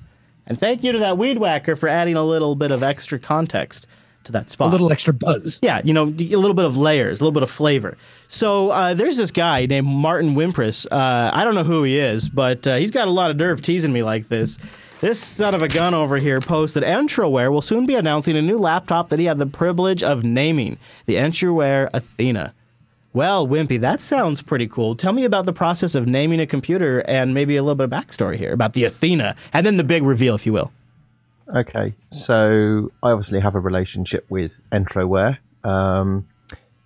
And 0.48 0.60
thank 0.60 0.84
you 0.84 0.92
to 0.92 1.00
that 1.00 1.18
Weed 1.18 1.38
Whacker 1.38 1.76
for 1.76 1.88
adding 1.88 2.16
a 2.16 2.24
little 2.24 2.56
bit 2.56 2.72
of 2.72 2.84
extra 2.84 3.20
context 3.20 3.88
to 4.26 4.32
that 4.34 4.50
spot. 4.52 4.68
A 4.68 4.72
little 4.72 4.92
extra 4.92 5.14
buzz. 5.14 5.60
Yeah, 5.62 5.82
you 5.84 5.94
know, 5.94 6.04
a 6.04 6.36
little 6.36 6.54
bit 6.54 6.66
of 6.66 6.78
layers, 6.78 7.22
a 7.22 7.24
little 7.24 7.34
bit 7.34 7.44
of 7.44 7.50
flavor. 7.50 7.98
So 8.28 8.70
uh, 8.70 8.94
there's 8.94 9.18
this 9.18 9.32
guy 9.32 9.66
named 9.66 9.88
Martin 9.88 10.36
Wimpress. 10.36 10.86
Uh, 10.92 11.32
I 11.34 11.44
don't 11.44 11.56
know 11.56 11.64
who 11.64 11.84
he 11.84 11.98
is, 11.98 12.30
but 12.30 12.66
uh, 12.68 12.76
he's 12.76 12.92
got 12.92 13.08
a 13.08 13.12
lot 13.12 13.32
of 13.32 13.38
nerve 13.38 13.62
teasing 13.62 13.92
me 13.92 14.04
like 14.04 14.28
this. 14.28 14.58
This 15.02 15.20
son 15.20 15.56
of 15.56 15.64
a 15.64 15.68
gun 15.68 15.96
over 15.96 16.18
here 16.18 16.40
posted 16.40 16.84
Entroware 16.84 17.52
will 17.52 17.64
soon 17.64 17.88
be 17.88 17.96
announcing 17.96 18.38
a 18.38 18.42
new 18.42 18.60
laptop 18.60 19.10
that 19.10 19.18
he 19.18 19.26
had 19.26 19.40
the 19.40 19.48
privilege 19.48 20.04
of 20.04 20.24
naming, 20.24 20.78
the 21.08 21.16
Entroware 21.16 21.90
Athena. 21.92 22.54
Well, 23.12 23.48
Wimpy, 23.48 23.80
that 23.80 24.00
sounds 24.00 24.44
pretty 24.44 24.68
cool. 24.68 24.94
Tell 24.94 25.12
me 25.12 25.26
about 25.26 25.46
the 25.46 25.54
process 25.54 25.96
of 25.96 26.06
naming 26.06 26.40
a 26.40 26.46
computer 26.46 27.00
and 27.08 27.34
maybe 27.34 27.58
a 27.58 27.64
little 27.64 27.74
bit 27.74 27.86
of 27.86 27.90
backstory 27.90 28.36
here 28.36 28.54
about 28.54 28.74
the 28.74 28.84
Athena, 28.84 29.36
and 29.52 29.66
then 29.66 29.78
the 29.78 29.84
big 29.84 30.04
reveal, 30.04 30.36
if 30.36 30.46
you 30.46 30.54
will. 30.54 30.72
Okay, 31.56 31.96
so 32.12 32.92
I 33.02 33.10
obviously 33.10 33.40
have 33.40 33.56
a 33.56 33.60
relationship 33.60 34.28
with 34.30 34.62
Entroware, 34.72 35.40
um, 35.64 36.28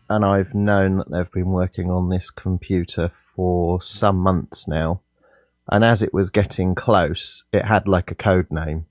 and 0.09 0.23
I've 0.23 0.55
known 0.55 0.99
that 0.99 1.11
they've 1.11 1.31
been 1.33 1.51
working 1.51 1.91
on 1.91 2.07
this 2.07 2.29
computer 2.29 3.11
for 3.35 3.81
some 3.81 4.15
months 4.15 4.69
now. 4.69 5.01
And 5.69 5.83
as 5.83 6.01
it 6.01 6.13
was 6.13 6.29
getting 6.29 6.75
close, 6.75 7.43
it 7.51 7.65
had 7.65 7.87
like 7.87 8.11
a 8.11 8.15
code 8.15 8.51
name, 8.51 8.85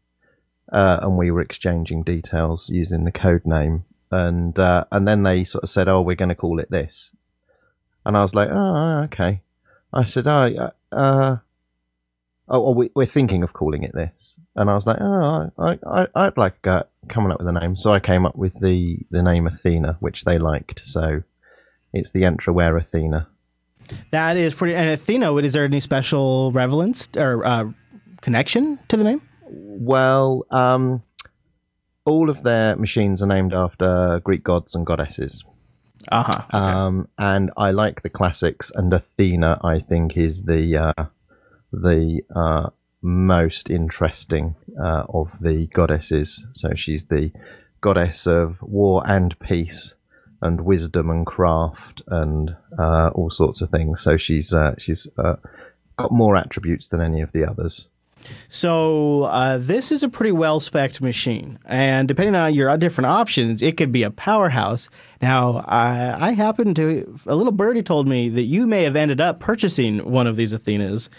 uh, 0.72 0.98
and 1.02 1.16
we 1.16 1.30
were 1.30 1.40
exchanging 1.40 2.02
details 2.02 2.68
using 2.68 3.04
the 3.04 3.12
code 3.12 3.46
name. 3.46 3.84
And 4.10 4.58
uh, 4.58 4.84
and 4.90 5.06
then 5.06 5.22
they 5.22 5.44
sort 5.44 5.64
of 5.64 5.70
said, 5.70 5.88
"Oh, 5.88 6.02
we're 6.02 6.16
going 6.16 6.28
to 6.30 6.34
call 6.34 6.58
it 6.58 6.70
this," 6.70 7.14
and 8.04 8.16
I 8.16 8.20
was 8.20 8.34
like, 8.34 8.48
"Oh, 8.50 9.02
okay." 9.04 9.40
I 9.92 10.04
said, 10.04 10.26
"Oh, 10.26 10.72
uh, 10.92 11.36
oh, 12.48 12.72
we, 12.72 12.90
we're 12.94 13.06
thinking 13.06 13.42
of 13.42 13.52
calling 13.52 13.82
it 13.84 13.94
this," 13.94 14.34
and 14.56 14.68
I 14.68 14.74
was 14.74 14.86
like, 14.86 14.98
"Oh, 15.00 15.50
I, 15.58 15.78
I, 15.86 16.06
I'd 16.14 16.36
like 16.36 16.66
uh, 16.66 16.84
coming 17.08 17.32
up 17.32 17.38
with 17.38 17.48
a 17.48 17.52
name." 17.52 17.76
So 17.76 17.92
I 17.92 18.00
came 18.00 18.26
up 18.26 18.36
with 18.36 18.58
the 18.60 18.98
the 19.10 19.22
name 19.22 19.46
Athena, 19.46 19.96
which 20.00 20.24
they 20.24 20.38
liked. 20.38 20.82
So 20.84 21.22
it's 21.92 22.10
the 22.10 22.22
Entroware 22.22 22.80
Athena. 22.80 23.28
That 24.10 24.36
is 24.36 24.54
pretty. 24.54 24.74
And 24.74 24.90
Athena, 24.90 25.34
is 25.36 25.52
there 25.52 25.64
any 25.64 25.80
special 25.80 26.52
relevance 26.52 27.08
or 27.16 27.44
uh, 27.44 27.70
connection 28.20 28.78
to 28.88 28.96
the 28.96 29.04
name? 29.04 29.22
Well, 29.46 30.46
um, 30.50 31.02
all 32.04 32.30
of 32.30 32.42
their 32.42 32.76
machines 32.76 33.22
are 33.22 33.26
named 33.26 33.54
after 33.54 34.20
Greek 34.24 34.44
gods 34.44 34.74
and 34.74 34.86
goddesses. 34.86 35.44
Uh 36.10 36.22
huh. 36.22 36.42
Okay. 36.52 36.58
Um, 36.58 37.08
and 37.18 37.50
I 37.56 37.70
like 37.70 38.02
the 38.02 38.10
classics, 38.10 38.70
and 38.74 38.92
Athena, 38.92 39.60
I 39.62 39.78
think, 39.78 40.16
is 40.16 40.42
the 40.42 40.76
uh, 40.76 41.04
the 41.72 42.22
uh, 42.34 42.70
most 43.02 43.70
interesting 43.70 44.54
uh, 44.82 45.04
of 45.08 45.30
the 45.40 45.66
goddesses. 45.66 46.44
So 46.52 46.74
she's 46.74 47.06
the 47.06 47.32
goddess 47.80 48.26
of 48.26 48.56
war 48.62 49.02
and 49.06 49.38
peace, 49.38 49.94
and 50.44 50.60
wisdom 50.60 51.10
and 51.10 51.26
craft, 51.26 52.02
and 52.06 52.54
uh, 52.78 53.08
all 53.14 53.30
sorts 53.30 53.60
of 53.60 53.70
things. 53.70 54.00
So 54.00 54.16
she's 54.16 54.52
uh, 54.52 54.74
she's 54.78 55.08
uh, 55.18 55.36
got 55.96 56.12
more 56.12 56.36
attributes 56.36 56.88
than 56.88 57.00
any 57.00 57.20
of 57.20 57.32
the 57.32 57.44
others. 57.44 57.88
So 58.48 59.24
uh, 59.24 59.58
this 59.58 59.92
is 59.92 60.02
a 60.02 60.08
pretty 60.08 60.32
well 60.32 60.60
spec'd 60.60 61.00
machine, 61.00 61.58
and 61.64 62.06
depending 62.08 62.34
on 62.34 62.54
your 62.54 62.74
different 62.76 63.06
options, 63.06 63.62
it 63.62 63.76
could 63.76 63.92
be 63.92 64.02
a 64.02 64.10
powerhouse. 64.10 64.88
Now, 65.20 65.64
I, 65.66 66.28
I 66.28 66.32
happen 66.32 66.74
to 66.74 67.18
a 67.26 67.34
little 67.34 67.52
birdie 67.52 67.82
told 67.82 68.08
me 68.08 68.28
that 68.30 68.42
you 68.42 68.66
may 68.66 68.84
have 68.84 68.96
ended 68.96 69.20
up 69.20 69.40
purchasing 69.40 70.10
one 70.10 70.26
of 70.26 70.36
these 70.36 70.52
Athenas. 70.52 71.10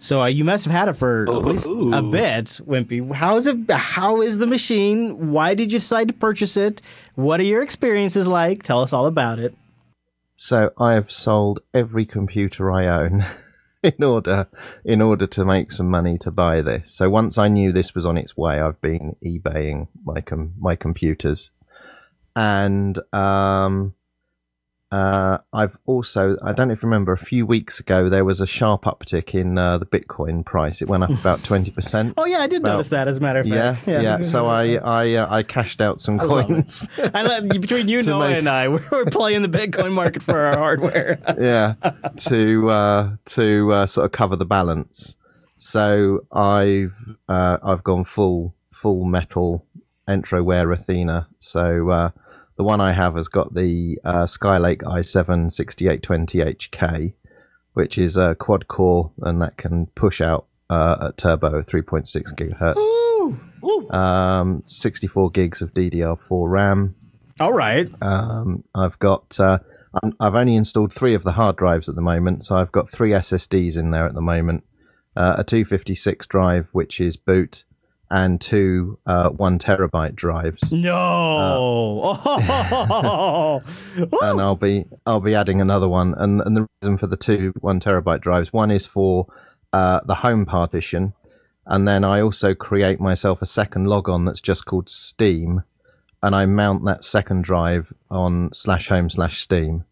So 0.00 0.22
uh, 0.22 0.26
you 0.26 0.44
must 0.44 0.64
have 0.64 0.72
had 0.72 0.88
it 0.88 0.92
for 0.92 1.24
at 1.28 1.44
least 1.44 1.66
a 1.66 2.02
bit, 2.02 2.60
Wimpy. 2.64 3.12
How 3.12 3.36
is 3.36 3.48
it? 3.48 3.68
How 3.68 4.22
is 4.22 4.38
the 4.38 4.46
machine? 4.46 5.32
Why 5.32 5.54
did 5.54 5.72
you 5.72 5.80
decide 5.80 6.06
to 6.06 6.14
purchase 6.14 6.56
it? 6.56 6.80
What 7.16 7.40
are 7.40 7.44
your 7.44 7.62
experiences 7.62 8.28
like? 8.28 8.62
Tell 8.62 8.80
us 8.80 8.92
all 8.92 9.06
about 9.06 9.40
it. 9.40 9.56
So 10.36 10.70
I 10.78 10.92
have 10.92 11.10
sold 11.10 11.58
every 11.74 12.06
computer 12.06 12.70
I 12.70 12.86
own 12.86 13.26
in 13.82 14.04
order 14.04 14.46
in 14.84 15.02
order 15.02 15.26
to 15.26 15.44
make 15.44 15.72
some 15.72 15.90
money 15.90 16.16
to 16.18 16.30
buy 16.30 16.62
this. 16.62 16.94
So 16.94 17.10
once 17.10 17.36
I 17.36 17.48
knew 17.48 17.72
this 17.72 17.92
was 17.92 18.06
on 18.06 18.16
its 18.16 18.36
way, 18.36 18.60
I've 18.60 18.80
been 18.80 19.16
eBaying 19.26 19.88
my 20.04 20.20
com- 20.20 20.54
my 20.60 20.76
computers, 20.76 21.50
and 22.36 22.96
um, 23.12 23.94
uh, 24.90 25.38
I've 25.52 25.76
also 25.86 26.36
I 26.42 26.52
don't 26.52 26.68
know 26.68 26.74
if 26.74 26.82
you 26.82 26.86
remember 26.88 27.12
a 27.12 27.18
few 27.18 27.44
weeks 27.44 27.78
ago 27.78 28.08
there 28.08 28.24
was 28.24 28.40
a 28.40 28.46
sharp 28.46 28.84
uptick 28.84 29.34
in 29.34 29.58
uh, 29.58 29.76
the 29.78 29.84
Bitcoin 29.86 30.44
price. 30.44 30.80
It 30.80 30.88
went 30.88 31.02
up 31.04 31.10
about 31.10 31.42
twenty 31.50 31.70
percent. 31.70 32.14
Oh 32.16 32.24
yeah, 32.24 32.38
I 32.38 32.46
did 32.46 32.60
About- 32.62 32.72
notice 32.72 32.88
that. 32.88 33.06
As 33.06 33.18
a 33.18 33.20
matter 33.20 33.40
of 33.40 33.46
fact, 33.46 33.54
Yeah, 33.56 33.74
fact. 33.74 34.02
yeah. 34.02 34.20
So 34.22 34.46
I 34.46 34.76
I 34.82 35.14
uh, 35.14 35.34
I 35.34 35.42
cashed 35.42 35.80
out 35.82 36.00
some 36.00 36.18
I 36.20 36.24
coins. 36.26 36.88
I 37.14 37.22
let, 37.22 37.48
between 37.60 37.88
you, 37.88 38.02
Noah, 38.02 38.28
make- 38.28 38.38
and 38.38 38.48
I, 38.48 38.68
we're, 38.68 38.80
we're 38.90 39.04
playing 39.06 39.42
the 39.42 39.48
Bitcoin 39.48 39.92
market 39.92 40.22
for 40.22 40.38
our 40.40 40.56
hardware. 40.56 41.18
yeah, 41.38 41.74
to 42.28 42.70
uh, 42.70 43.10
to 43.26 43.72
uh, 43.72 43.86
sort 43.86 44.06
of 44.06 44.12
cover 44.12 44.36
the 44.36 44.46
balance. 44.46 45.16
So 45.58 46.20
I've 46.32 46.94
uh, 47.28 47.58
I've 47.62 47.84
gone 47.84 48.04
full 48.04 48.54
full 48.72 49.04
metal 49.04 49.66
Entroware 50.08 50.72
Athena. 50.72 51.28
So 51.40 51.90
uh, 51.90 52.10
the 52.58 52.64
one 52.64 52.80
I 52.80 52.92
have 52.92 53.14
has 53.14 53.28
got 53.28 53.54
the 53.54 53.98
uh, 54.04 54.24
Skylake 54.24 54.82
i7 54.82 55.46
6820HK, 55.46 57.14
which 57.74 57.96
is 57.96 58.16
a 58.16 58.34
quad 58.34 58.66
core, 58.66 59.12
and 59.22 59.40
that 59.40 59.56
can 59.56 59.86
push 59.94 60.20
out 60.20 60.46
uh, 60.68 61.08
at 61.08 61.16
turbo 61.16 61.62
3.6 61.62 62.34
gigahertz. 62.34 63.94
Um, 63.94 64.64
64 64.66 65.30
gigs 65.30 65.62
of 65.62 65.72
DDR4 65.72 66.50
RAM. 66.50 66.96
All 67.38 67.52
right. 67.52 67.88
Um, 68.02 68.64
I've 68.74 68.98
got. 68.98 69.38
Uh, 69.38 69.60
I've 70.20 70.34
only 70.34 70.56
installed 70.56 70.92
three 70.92 71.14
of 71.14 71.22
the 71.22 71.32
hard 71.32 71.56
drives 71.56 71.88
at 71.88 71.94
the 71.94 72.02
moment, 72.02 72.44
so 72.44 72.56
I've 72.56 72.72
got 72.72 72.90
three 72.90 73.12
SSDs 73.12 73.76
in 73.76 73.92
there 73.92 74.06
at 74.06 74.14
the 74.14 74.20
moment. 74.20 74.64
Uh, 75.16 75.36
a 75.38 75.44
256 75.44 76.26
drive, 76.26 76.68
which 76.72 77.00
is 77.00 77.16
boot, 77.16 77.64
and 78.10 78.40
two 78.40 78.98
uh, 79.06 79.28
one 79.30 79.58
terabyte 79.58 80.14
drives. 80.14 80.72
No. 80.72 82.16
oh. 82.24 83.60
and 83.96 84.40
I'll 84.40 84.56
be 84.56 84.86
I'll 85.06 85.20
be 85.20 85.34
adding 85.34 85.60
another 85.60 85.88
one. 85.88 86.14
And 86.16 86.40
and 86.40 86.56
the 86.56 86.66
reason 86.82 86.98
for 86.98 87.06
the 87.06 87.16
two 87.16 87.52
one 87.60 87.80
terabyte 87.80 88.20
drives, 88.20 88.52
one 88.52 88.70
is 88.70 88.86
for 88.86 89.26
uh, 89.72 90.00
the 90.06 90.14
home 90.16 90.46
partition, 90.46 91.12
and 91.66 91.86
then 91.86 92.04
I 92.04 92.20
also 92.20 92.54
create 92.54 93.00
myself 93.00 93.42
a 93.42 93.46
second 93.46 93.86
logon 93.86 94.24
that's 94.24 94.40
just 94.40 94.64
called 94.64 94.88
Steam, 94.88 95.62
and 96.22 96.34
I 96.34 96.46
mount 96.46 96.84
that 96.86 97.04
second 97.04 97.44
drive 97.44 97.92
on 98.10 98.50
slash 98.54 98.88
home 98.88 99.10
slash 99.10 99.40
Steam, 99.40 99.84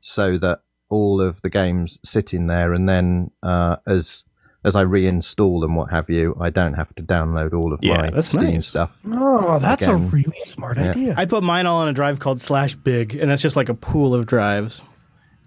so 0.00 0.38
that 0.38 0.62
all 0.88 1.20
of 1.20 1.40
the 1.42 1.50
games 1.50 2.00
sit 2.04 2.34
in 2.34 2.48
there, 2.48 2.74
and 2.74 2.88
then 2.88 3.30
uh, 3.44 3.76
as 3.86 4.24
as 4.64 4.76
I 4.76 4.84
reinstall 4.84 5.64
and 5.64 5.74
what 5.74 5.90
have 5.90 6.10
you, 6.10 6.36
I 6.40 6.50
don't 6.50 6.74
have 6.74 6.94
to 6.96 7.02
download 7.02 7.52
all 7.54 7.72
of 7.72 7.80
Yeah, 7.82 7.96
my 7.96 8.10
that's 8.10 8.28
Steam 8.28 8.42
nice. 8.42 8.66
stuff. 8.66 8.96
Oh, 9.06 9.58
that's 9.58 9.86
a 9.86 9.96
really 9.96 10.38
smart 10.44 10.76
Yeah. 10.76 10.90
idea. 10.90 11.14
I 11.16 11.24
put 11.26 11.42
mine 11.42 11.66
all 11.66 11.80
on 11.80 11.88
a 11.88 11.92
drive 11.92 12.20
called 12.20 12.40
slash 12.40 12.74
big, 12.74 13.14
and 13.14 13.30
that's 13.30 13.42
just 13.42 13.56
like 13.56 13.68
a 13.68 13.74
pool 13.74 14.14
of 14.14 14.26
drives. 14.26 14.82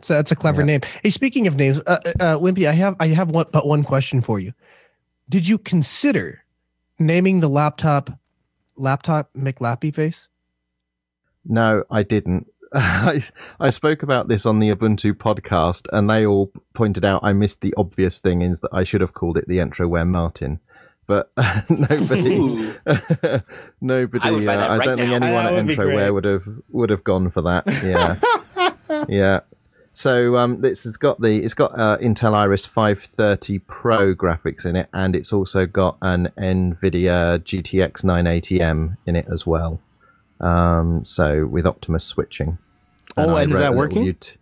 So 0.01 0.15
that's 0.15 0.31
a 0.31 0.35
clever 0.35 0.63
name. 0.63 0.81
Hey, 1.01 1.09
speaking 1.11 1.47
of 1.47 1.55
names, 1.55 1.79
uh, 1.79 1.99
uh, 2.05 2.11
uh, 2.19 2.37
Wimpy, 2.37 2.67
I 2.67 2.73
have 2.73 2.95
I 2.99 3.07
have 3.07 3.31
one, 3.31 3.45
but 3.53 3.65
one 3.67 3.83
question 3.83 4.21
for 4.21 4.39
you. 4.39 4.51
Did 5.29 5.47
you 5.47 5.57
consider 5.57 6.43
naming 6.99 7.39
the 7.39 7.47
laptop 7.47 8.09
laptop 8.75 9.31
McLappy 9.33 9.93
face? 9.93 10.27
No, 11.45 11.83
I 11.91 12.03
didn't. 12.03 12.47
I, 12.75 13.21
I 13.59 13.69
spoke 13.69 14.01
about 14.01 14.27
this 14.27 14.45
on 14.45 14.59
the 14.59 14.69
Ubuntu 14.69 15.13
podcast, 15.13 15.85
and 15.91 16.09
they 16.09 16.25
all 16.25 16.51
pointed 16.73 17.05
out 17.05 17.21
I 17.23 17.31
missed 17.33 17.61
the 17.61 17.73
obvious 17.77 18.19
thing 18.19 18.41
is 18.41 18.61
that 18.61 18.73
I 18.73 18.83
should 18.83 19.01
have 19.01 19.13
called 19.13 19.37
it 19.37 19.47
the 19.47 19.57
Entroware 19.57 20.07
Martin. 20.07 20.59
But 21.05 21.31
nobody, 21.69 22.73
nobody. 23.81 24.23
I 24.23 24.33
uh, 24.33 24.39
that 24.39 24.71
I 24.71 24.85
don't 24.85 24.97
think 24.97 25.11
anyone 25.11 25.45
at 25.45 25.53
would 25.53 25.67
be 25.67 25.75
great. 25.75 25.89
Entroware 25.89 26.13
would 26.13 26.25
have 26.25 26.43
would 26.69 26.89
have 26.89 27.03
gone 27.03 27.29
for 27.29 27.41
that. 27.43 27.63
Yeah, 28.89 29.05
yeah. 29.07 29.39
So 29.93 30.37
um, 30.37 30.61
this 30.61 30.85
has 30.85 30.97
got 30.97 31.21
the 31.21 31.43
it's 31.43 31.53
got 31.53 31.77
uh, 31.77 31.97
Intel 31.99 32.33
Iris 32.33 32.65
530 32.65 33.59
Pro 33.59 34.15
graphics 34.15 34.65
in 34.65 34.75
it, 34.75 34.89
and 34.93 35.15
it's 35.15 35.31
also 35.31 35.67
got 35.67 35.97
an 36.01 36.31
NVIDIA 36.37 37.37
GTX 37.39 38.03
980M 38.03 38.97
in 39.05 39.15
it 39.15 39.27
as 39.31 39.45
well. 39.45 39.79
Um, 40.43 41.05
so 41.05 41.45
with 41.45 41.65
Optimus 41.65 42.03
switching. 42.03 42.57
Oh, 43.15 43.35
I 43.35 43.43
and 43.43 43.53
is 43.53 43.59
that 43.59 43.75
working? 43.75 44.09
ut- 44.09 44.37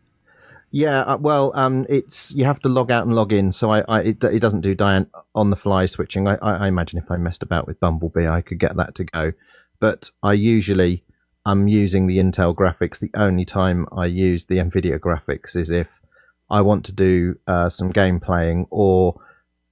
yeah, 0.72 1.02
uh, 1.02 1.18
well, 1.18 1.52
um, 1.54 1.86
it's 1.90 2.34
you 2.34 2.46
have 2.46 2.62
to 2.62 2.70
log 2.70 2.92
out 2.92 3.06
and 3.06 3.14
log 3.14 3.34
in, 3.34 3.52
so 3.52 3.72
I, 3.72 3.82
I 3.90 4.02
it, 4.02 4.24
it 4.24 4.40
doesn't 4.40 4.62
do 4.62 4.74
Diane 4.74 5.08
on 5.36 5.50
the 5.50 5.58
fly 5.58 5.86
switching. 5.86 6.28
I, 6.28 6.36
I, 6.36 6.66
I 6.66 6.68
imagine 6.68 6.98
if 6.98 7.12
I 7.12 7.18
messed 7.18 7.44
about 7.44 7.68
with 7.68 7.80
Bumblebee, 7.82 8.28
I 8.28 8.42
could 8.42 8.60
get 8.60 8.78
that 8.78 8.96
to 8.96 9.04
go, 9.04 9.34
but 9.80 10.10
I 10.24 10.34
usually 10.34 11.04
I'm 11.46 11.68
using 11.68 12.08
the 12.08 12.20
Intel 12.20 12.56
graphics. 12.56 13.00
The 13.00 13.12
only 13.16 13.44
time 13.44 13.86
I 13.92 14.06
use 14.06 14.46
the 14.46 14.58
Nvidia 14.58 14.98
graphics 14.98 15.58
is 15.58 15.70
if 15.70 15.88
I 16.50 16.62
want 16.62 16.86
to 16.86 16.94
do 16.94 17.38
uh, 17.48 17.70
some 17.70 17.90
game 17.90 18.22
playing, 18.22 18.68
or 18.70 19.20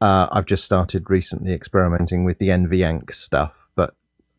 uh, 0.01 0.27
I've 0.31 0.45
just 0.45 0.65
started 0.65 1.09
recently 1.09 1.53
experimenting 1.53 2.25
with 2.25 2.39
the 2.39 2.49
NVENC 2.49 3.13
stuff. 3.13 3.53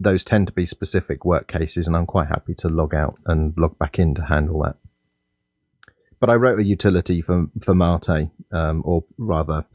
Those 0.02 0.24
tend 0.24 0.46
to 0.46 0.52
be 0.52 0.64
specific 0.64 1.24
work 1.26 1.46
cases, 1.46 1.86
and 1.86 1.94
I'm 1.94 2.06
quite 2.06 2.28
happy 2.28 2.54
to 2.56 2.68
log 2.68 2.94
out 2.94 3.18
and 3.26 3.52
log 3.58 3.78
back 3.78 3.98
in 3.98 4.14
to 4.14 4.22
handle 4.24 4.62
that. 4.62 4.76
But 6.18 6.30
I 6.30 6.34
wrote 6.34 6.58
a 6.58 6.64
utility 6.64 7.20
for 7.22 7.46
for 7.60 7.74
Mate, 7.74 8.30
um, 8.50 8.82
or 8.84 9.04
rather, 9.18 9.66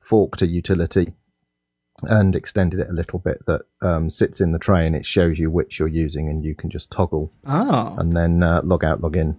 forked 0.00 0.40
a 0.42 0.46
utility 0.46 1.12
and 2.04 2.34
extended 2.34 2.80
it 2.80 2.88
a 2.90 2.92
little 2.92 3.18
bit 3.20 3.44
that 3.46 3.62
um, 3.80 4.10
sits 4.10 4.40
in 4.40 4.50
the 4.50 4.58
tray 4.58 4.86
and 4.86 4.96
it 4.96 5.06
shows 5.06 5.38
you 5.38 5.50
which 5.50 5.78
you're 5.78 5.88
using, 5.88 6.28
and 6.28 6.44
you 6.44 6.54
can 6.54 6.70
just 6.70 6.90
toggle 6.90 7.32
Oh, 7.46 7.94
and 7.98 8.12
then 8.16 8.42
uh, 8.42 8.60
log 8.64 8.84
out, 8.84 9.00
log 9.00 9.16
in. 9.16 9.36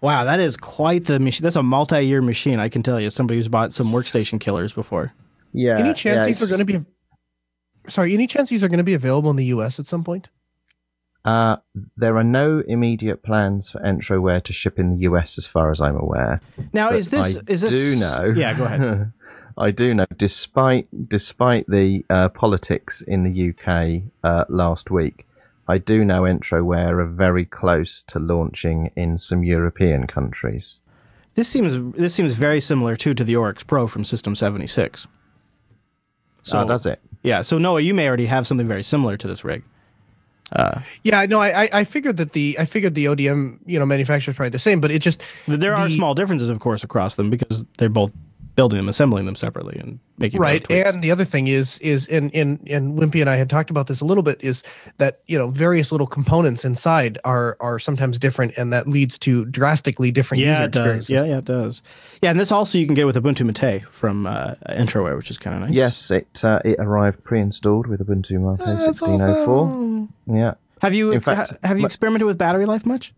wow, 0.00 0.24
that 0.24 0.40
is 0.40 0.56
quite 0.56 1.04
the 1.04 1.18
machine. 1.18 1.42
That's 1.44 1.56
a 1.56 1.62
multi-year 1.62 2.22
machine, 2.22 2.60
I 2.60 2.68
can 2.68 2.82
tell 2.82 3.00
you. 3.00 3.10
Somebody 3.10 3.38
who's 3.38 3.48
bought 3.48 3.72
some 3.72 3.88
workstation 3.88 4.38
killers 4.40 4.72
before. 4.72 5.12
Yeah. 5.52 5.78
any 5.78 5.94
chance 5.94 6.20
yeah, 6.20 6.26
these 6.26 6.42
are 6.42 6.46
going 6.46 6.66
to 6.66 6.80
be? 6.80 6.86
Sorry, 7.88 8.14
any 8.14 8.26
chance 8.26 8.50
these 8.50 8.62
are 8.64 8.68
going 8.68 8.78
to 8.78 8.84
be 8.84 8.94
available 8.94 9.30
in 9.30 9.36
the 9.36 9.46
U.S. 9.46 9.78
at 9.78 9.86
some 9.86 10.04
point? 10.04 10.28
Uh, 11.24 11.56
there 11.96 12.16
are 12.16 12.24
no 12.24 12.60
immediate 12.68 13.22
plans 13.24 13.70
for 13.72 13.80
Entroware 13.80 14.40
to 14.44 14.52
ship 14.52 14.78
in 14.78 14.92
the 14.92 14.98
US, 15.10 15.38
as 15.38 15.46
far 15.46 15.72
as 15.72 15.80
I'm 15.80 15.96
aware. 15.96 16.40
Now, 16.72 16.90
But 16.90 16.98
is 16.98 17.08
this 17.10 17.36
I 17.36 17.40
is 17.48 17.62
this? 17.62 17.70
do 17.70 17.96
know? 17.98 18.32
Yeah, 18.36 18.54
go 18.54 18.64
ahead. 18.64 19.12
I 19.58 19.70
do 19.70 19.92
know, 19.94 20.06
despite 20.18 20.86
despite 21.08 21.66
the 21.66 22.04
uh, 22.10 22.28
politics 22.28 23.00
in 23.02 23.24
the 23.28 23.50
UK 23.50 24.02
uh, 24.22 24.44
last 24.48 24.90
week, 24.90 25.26
I 25.66 25.78
do 25.78 26.04
know 26.04 26.22
Entroware 26.22 27.00
are 27.00 27.06
very 27.06 27.44
close 27.44 28.02
to 28.04 28.20
launching 28.20 28.90
in 28.96 29.18
some 29.18 29.42
European 29.42 30.06
countries. 30.06 30.78
This 31.34 31.48
seems 31.48 31.80
this 31.96 32.14
seems 32.14 32.34
very 32.34 32.60
similar 32.60 32.94
too 32.94 33.14
to 33.14 33.24
the 33.24 33.34
Oryx 33.34 33.64
Pro 33.64 33.88
from 33.88 34.04
System 34.04 34.36
76. 34.36 35.08
So 36.42 36.64
does 36.64 36.86
it? 36.86 37.00
Yeah. 37.26 37.42
So 37.42 37.58
Noah, 37.58 37.80
you 37.80 37.92
may 37.92 38.06
already 38.06 38.26
have 38.26 38.46
something 38.46 38.68
very 38.68 38.84
similar 38.84 39.16
to 39.16 39.26
this 39.26 39.44
rig. 39.44 39.62
Uh, 40.52 40.78
Yeah, 41.02 41.26
no, 41.26 41.40
I 41.40 41.64
I- 41.64 41.68
I 41.80 41.84
figured 41.84 42.16
that 42.18 42.32
the 42.32 42.56
I 42.58 42.64
figured 42.66 42.94
the 42.94 43.06
ODM 43.08 43.58
you 43.66 43.78
know 43.80 43.86
manufacturer 43.86 44.30
is 44.30 44.36
probably 44.36 44.50
the 44.50 44.60
same, 44.60 44.80
but 44.80 44.90
it 44.92 45.00
just 45.02 45.20
there 45.48 45.74
are 45.74 45.88
the- 45.88 45.94
small 45.94 46.14
differences, 46.14 46.50
of 46.50 46.60
course, 46.60 46.84
across 46.84 47.16
them 47.16 47.28
because 47.30 47.64
they're 47.78 47.88
both 47.88 48.12
building 48.56 48.78
them, 48.78 48.88
assembling 48.88 49.26
them 49.26 49.36
separately, 49.36 49.78
and 49.78 50.00
making 50.18 50.40
their 50.40 50.46
own 50.46 50.52
right. 50.52 50.64
tweaks. 50.64 50.88
And 50.88 51.02
the 51.02 51.10
other 51.10 51.24
thing 51.24 51.46
is 51.46 51.78
is 51.78 52.06
in 52.06 52.30
in 52.30 52.60
and 52.68 52.98
Wimpy 52.98 53.20
and 53.20 53.30
I 53.30 53.36
had 53.36 53.48
talked 53.48 53.70
about 53.70 53.86
this 53.86 54.00
a 54.00 54.04
little 54.04 54.22
bit 54.22 54.42
is 54.42 54.64
that 54.96 55.20
you 55.26 55.38
know 55.38 55.50
various 55.50 55.92
little 55.92 56.06
components 56.06 56.64
inside 56.64 57.18
are 57.24 57.56
are 57.60 57.78
sometimes 57.78 58.18
different, 58.18 58.56
and 58.56 58.72
that 58.72 58.88
leads 58.88 59.18
to 59.20 59.44
drastically 59.44 60.10
different 60.10 60.42
yeah, 60.42 60.52
user 60.52 60.64
it 60.64 60.72
does. 60.72 61.10
Yeah, 61.10 61.24
yeah, 61.24 61.38
it 61.38 61.44
does. 61.44 61.82
Yeah, 62.22 62.30
and 62.30 62.40
this 62.40 62.50
also 62.50 62.78
you 62.78 62.86
can 62.86 62.94
get 62.94 63.06
with 63.06 63.16
Ubuntu 63.16 63.46
Mate 63.46 63.84
from 63.90 64.26
uh, 64.26 64.54
Entroware, 64.70 65.16
which 65.16 65.30
is 65.30 65.38
kind 65.38 65.54
of 65.54 65.68
nice. 65.68 65.76
Yes, 65.76 66.10
it 66.10 66.44
uh, 66.44 66.60
it 66.64 66.76
arrived 66.80 67.22
pre-installed 67.22 67.86
with 67.86 68.00
Ubuntu 68.00 68.40
Mate 68.40 68.58
That's 68.58 69.00
1604. 69.00 69.54
awesome. 69.54 70.12
Yeah. 70.26 70.54
Have 70.82 70.94
you 70.94 71.12
In 71.12 71.20
fact, 71.20 71.50
ha- 71.50 71.56
have 71.68 71.78
you 71.78 71.86
experimented 71.86 72.26
with 72.26 72.38
battery 72.38 72.66
life 72.66 72.84
much? 72.84 73.14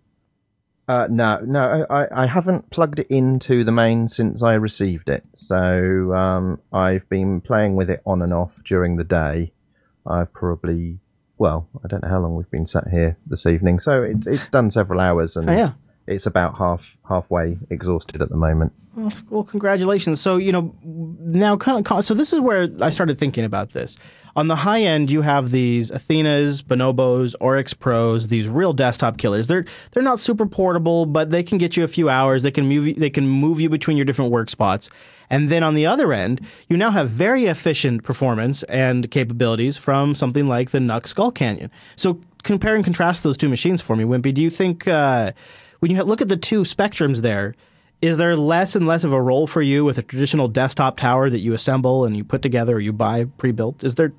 Uh, 0.89 1.07
no, 1.11 1.39
no, 1.45 1.87
I, 1.91 2.23
I 2.23 2.27
haven't 2.27 2.71
plugged 2.71 2.99
it 2.99 3.09
into 3.09 3.63
the 3.63 3.73
main 3.73 4.09
since 4.09 4.43
I 4.43 4.55
received 4.55 5.11
it. 5.11 5.23
So 5.35 6.15
um, 6.15 6.61
I've 6.73 7.07
been 7.11 7.43
playing 7.43 7.77
with 7.77 7.91
it 7.91 8.01
on 8.07 8.23
and 8.23 8.33
off 8.33 8.63
during 8.65 8.97
the 8.97 9.05
day. 9.05 9.53
I've 10.07 10.33
probably, 10.33 10.99
well, 11.37 11.69
I 11.85 11.89
don't 11.89 12.03
know 12.03 12.09
how 12.09 12.21
long 12.21 12.35
we've 12.37 12.51
been 12.51 12.65
sat 12.65 12.89
here 12.89 13.19
this 13.27 13.45
evening. 13.45 13.81
So 13.81 14.03
it, 14.03 14.27
it's 14.27 14.49
done 14.49 14.71
several 14.71 14.99
hours, 14.99 15.37
and 15.37 15.51
Oh, 15.51 15.53
yeah. 15.53 15.73
It's 16.09 16.27
about 16.27 16.57
half 16.57 16.83
halfway 17.09 17.57
exhausted 17.71 18.21
at 18.21 18.29
the 18.29 18.37
moment. 18.37 18.73
Well, 19.31 19.45
congratulations. 19.45 20.21
So, 20.21 20.39
you 20.39 20.51
know, 20.51 20.75
now 20.83 21.57
kind 21.57 21.87
of, 21.87 22.05
so 22.05 22.15
this 22.15 22.33
is 22.33 22.41
where 22.41 22.69
I 22.83 22.91
started 22.91 23.17
thinking 23.17 23.45
about 23.45 23.71
this. 23.71 23.97
On 24.35 24.49
the 24.49 24.57
high 24.57 24.83
end, 24.83 25.11
you 25.11 25.23
have 25.23 25.53
these 25.53 25.91
Athenas, 25.91 26.63
Bonobos, 26.63 27.35
Oryx 27.41 27.75
Pros, 27.75 28.29
these 28.29 28.49
real 28.49 28.73
desktop 28.73 29.17
killers. 29.17 29.47
They're 29.47 29.65
they're 29.93 30.03
not 30.03 30.21
super 30.21 30.47
portable, 30.47 31.07
but 31.07 31.31
they 31.31 31.43
can 31.43 31.59
get 31.59 31.77
you 31.77 31.85
a 31.85 31.89
few 31.89 32.09
hours. 32.09 32.43
They 32.43 32.51
can 32.51 32.69
move 32.69 32.89
you, 32.89 32.95
they 32.95 33.11
can 33.11 33.27
move 33.27 33.61
you 33.61 33.69
between 33.69 33.97
your 33.97 34.07
different 34.07 34.31
work 34.31 34.51
spots. 34.51 34.91
And 35.31 35.49
then 35.49 35.63
on 35.63 35.75
the 35.75 35.87
other 35.87 36.13
end, 36.13 36.41
you 36.69 36.77
now 36.77 36.91
have 36.91 37.09
very 37.09 37.47
efficient 37.47 38.03
performance 38.03 38.63
and 38.65 39.11
capabilities 39.11 39.77
from 39.77 40.15
something 40.15 40.47
like 40.47 40.71
the 40.71 40.79
NUC 40.79 41.07
Skull 41.07 41.31
Canyon. 41.31 41.71
So 41.97 42.21
compare 42.43 42.75
and 42.75 42.85
contrast 42.85 43.25
those 43.25 43.37
two 43.37 43.49
machines 43.49 43.83
for 43.83 43.97
me, 43.97 44.05
Wimpy. 44.05 44.33
Do 44.33 44.43
you 44.43 44.51
think 44.51 44.89
uh, 44.89 45.33
when 45.81 45.91
you 45.91 46.03
look 46.03 46.21
at 46.21 46.29
the 46.29 46.37
two 46.37 46.63
spectrums 46.63 47.23
there, 47.23 47.55
is 48.01 48.17
there 48.17 48.37
less 48.37 48.77
and 48.77 48.87
less 48.87 49.05
of 49.05 49.13
a 49.13 49.21
role 49.21 49.47
for 49.47 49.63
you 49.63 49.85
with 49.85 49.99
a 49.99 50.03
traditional 50.03 50.49
desktop 50.49 50.97
tower 50.97 51.29
that 51.31 51.41
you 51.41 51.53
assemble 51.53 52.05
and 52.05 52.17
you 52.17 52.25
put 52.25 52.43
together 52.43 52.77
or 52.77 52.81
you 52.81 52.93
buy 52.93 53.25
pre-built? 53.25 53.83
Is 53.83 53.97
there 53.97 54.13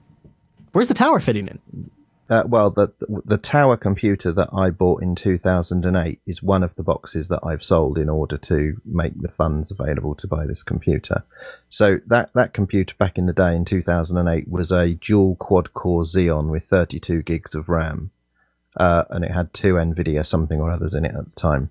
where's 0.73 0.89
the 0.89 0.93
tower 0.93 1.19
fitting 1.19 1.47
in? 1.47 1.89
Uh, 2.29 2.43
well, 2.45 2.69
the 2.69 2.93
the 3.25 3.39
tower 3.39 3.75
computer 3.75 4.31
that 4.31 4.49
I 4.53 4.69
bought 4.69 5.01
in 5.01 5.15
2008 5.15 6.21
is 6.27 6.43
one 6.43 6.61
of 6.61 6.75
the 6.75 6.83
boxes 6.83 7.27
that 7.29 7.39
I've 7.43 7.63
sold 7.63 7.97
in 7.97 8.07
order 8.07 8.37
to 8.37 8.79
make 8.85 9.19
the 9.19 9.29
funds 9.29 9.71
available 9.71 10.13
to 10.15 10.27
buy 10.27 10.45
this 10.45 10.61
computer. 10.61 11.23
So 11.69 11.99
that 12.05 12.31
that 12.35 12.53
computer 12.53 12.93
back 12.99 13.17
in 13.17 13.25
the 13.25 13.33
day 13.33 13.55
in 13.55 13.65
2008 13.65 14.47
was 14.47 14.71
a 14.71 14.93
dual 14.93 15.37
quad 15.37 15.73
core 15.73 16.03
Xeon 16.03 16.51
with 16.51 16.65
32 16.65 17.23
gigs 17.23 17.55
of 17.55 17.67
RAM, 17.67 18.11
uh, 18.77 19.03
and 19.09 19.23
it 19.25 19.31
had 19.31 19.53
two 19.53 19.75
NVIDIA 19.75 20.25
something 20.25 20.59
or 20.59 20.71
others 20.71 20.93
in 20.93 21.05
it 21.05 21.15
at 21.15 21.25
the 21.29 21.35
time. 21.35 21.69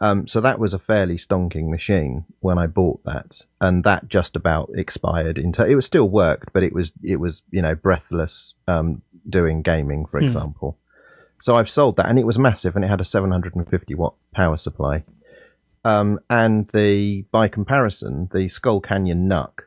Um, 0.00 0.28
so 0.28 0.40
that 0.40 0.60
was 0.60 0.74
a 0.74 0.78
fairly 0.78 1.16
stonking 1.16 1.68
machine 1.70 2.24
when 2.40 2.56
I 2.56 2.68
bought 2.68 3.02
that, 3.04 3.42
and 3.60 3.82
that 3.82 4.08
just 4.08 4.36
about 4.36 4.70
expired. 4.74 5.38
Into 5.38 5.66
it 5.66 5.74
was 5.74 5.86
still 5.86 6.08
worked, 6.08 6.52
but 6.52 6.62
it 6.62 6.72
was 6.72 6.92
it 7.02 7.16
was 7.16 7.42
you 7.50 7.62
know 7.62 7.74
breathless 7.74 8.54
um, 8.68 9.02
doing 9.28 9.62
gaming, 9.62 10.06
for 10.06 10.20
Hmm. 10.20 10.26
example. 10.26 10.78
So 11.40 11.56
I've 11.56 11.68
sold 11.70 11.96
that, 11.96 12.06
and 12.08 12.18
it 12.18 12.26
was 12.26 12.38
massive, 12.38 12.76
and 12.76 12.84
it 12.84 12.88
had 12.88 13.00
a 13.00 13.04
750 13.04 13.94
watt 13.96 14.14
power 14.32 14.56
supply. 14.56 15.02
Um, 15.84 16.20
and 16.30 16.68
the 16.68 17.22
by 17.32 17.48
comparison, 17.48 18.28
the 18.32 18.48
Skull 18.48 18.80
Canyon 18.80 19.26
NUC 19.28 19.62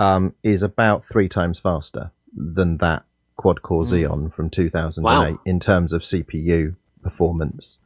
um, 0.00 0.34
is 0.42 0.62
about 0.64 1.04
three 1.04 1.28
times 1.28 1.60
faster 1.60 2.10
than 2.36 2.78
that 2.78 3.04
quad 3.40 3.62
core 3.62 3.84
Xeon 3.84 4.32
from 4.34 4.50
2008 4.50 5.04
Wow. 5.32 5.38
in 5.44 5.58
terms 5.60 5.92
of 5.92 6.02
CPU 6.02 6.76
performance. 7.02 7.78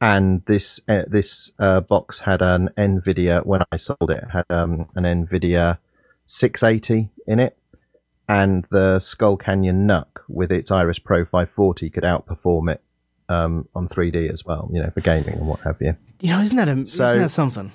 And 0.00 0.42
this 0.46 0.80
uh, 0.88 1.02
this 1.06 1.52
uh, 1.58 1.80
box 1.80 2.20
had 2.20 2.40
an 2.42 2.70
Nvidia 2.76 3.44
when 3.46 3.62
I 3.70 3.76
sold 3.76 4.08
it, 4.10 4.22
it 4.24 4.30
had 4.30 4.46
um, 4.50 4.88
an 4.96 5.04
Nvidia 5.04 5.78
680 6.26 7.10
in 7.26 7.38
it, 7.38 7.56
and 8.28 8.66
the 8.70 8.98
Skull 8.98 9.36
Canyon 9.36 9.86
NUC 9.86 10.08
with 10.28 10.50
its 10.50 10.70
Iris 10.70 10.98
Pro 10.98 11.24
540 11.24 11.90
could 11.90 12.02
outperform 12.04 12.72
it 12.72 12.80
um, 13.28 13.68
on 13.76 13.86
3D 13.88 14.32
as 14.32 14.44
well, 14.44 14.68
you 14.72 14.82
know, 14.82 14.90
for 14.90 15.00
gaming 15.02 15.34
and 15.34 15.46
what 15.46 15.60
have 15.60 15.76
you. 15.80 15.94
You 16.20 16.30
know, 16.30 16.40
isn't 16.40 16.56
that 16.56 16.68
a, 16.68 16.86
So- 16.86 17.06
isn't 17.06 17.18
that 17.20 17.28
something? 17.30 17.70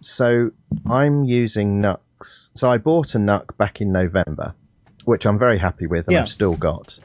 So 0.00 0.50
I'm 0.86 1.24
using 1.24 1.80
NUCs. 1.80 2.50
So 2.54 2.70
I 2.70 2.76
bought 2.78 3.14
a 3.14 3.18
NUC 3.18 3.56
back 3.56 3.80
in 3.80 3.92
November, 3.92 4.54
which 5.04 5.26
I'm 5.26 5.38
very 5.38 5.58
happy 5.58 5.86
with, 5.86 6.06
and 6.08 6.14
Yeah. 6.14 6.22
I've 6.22 6.28
still 6.30 6.56
got. 6.56 6.98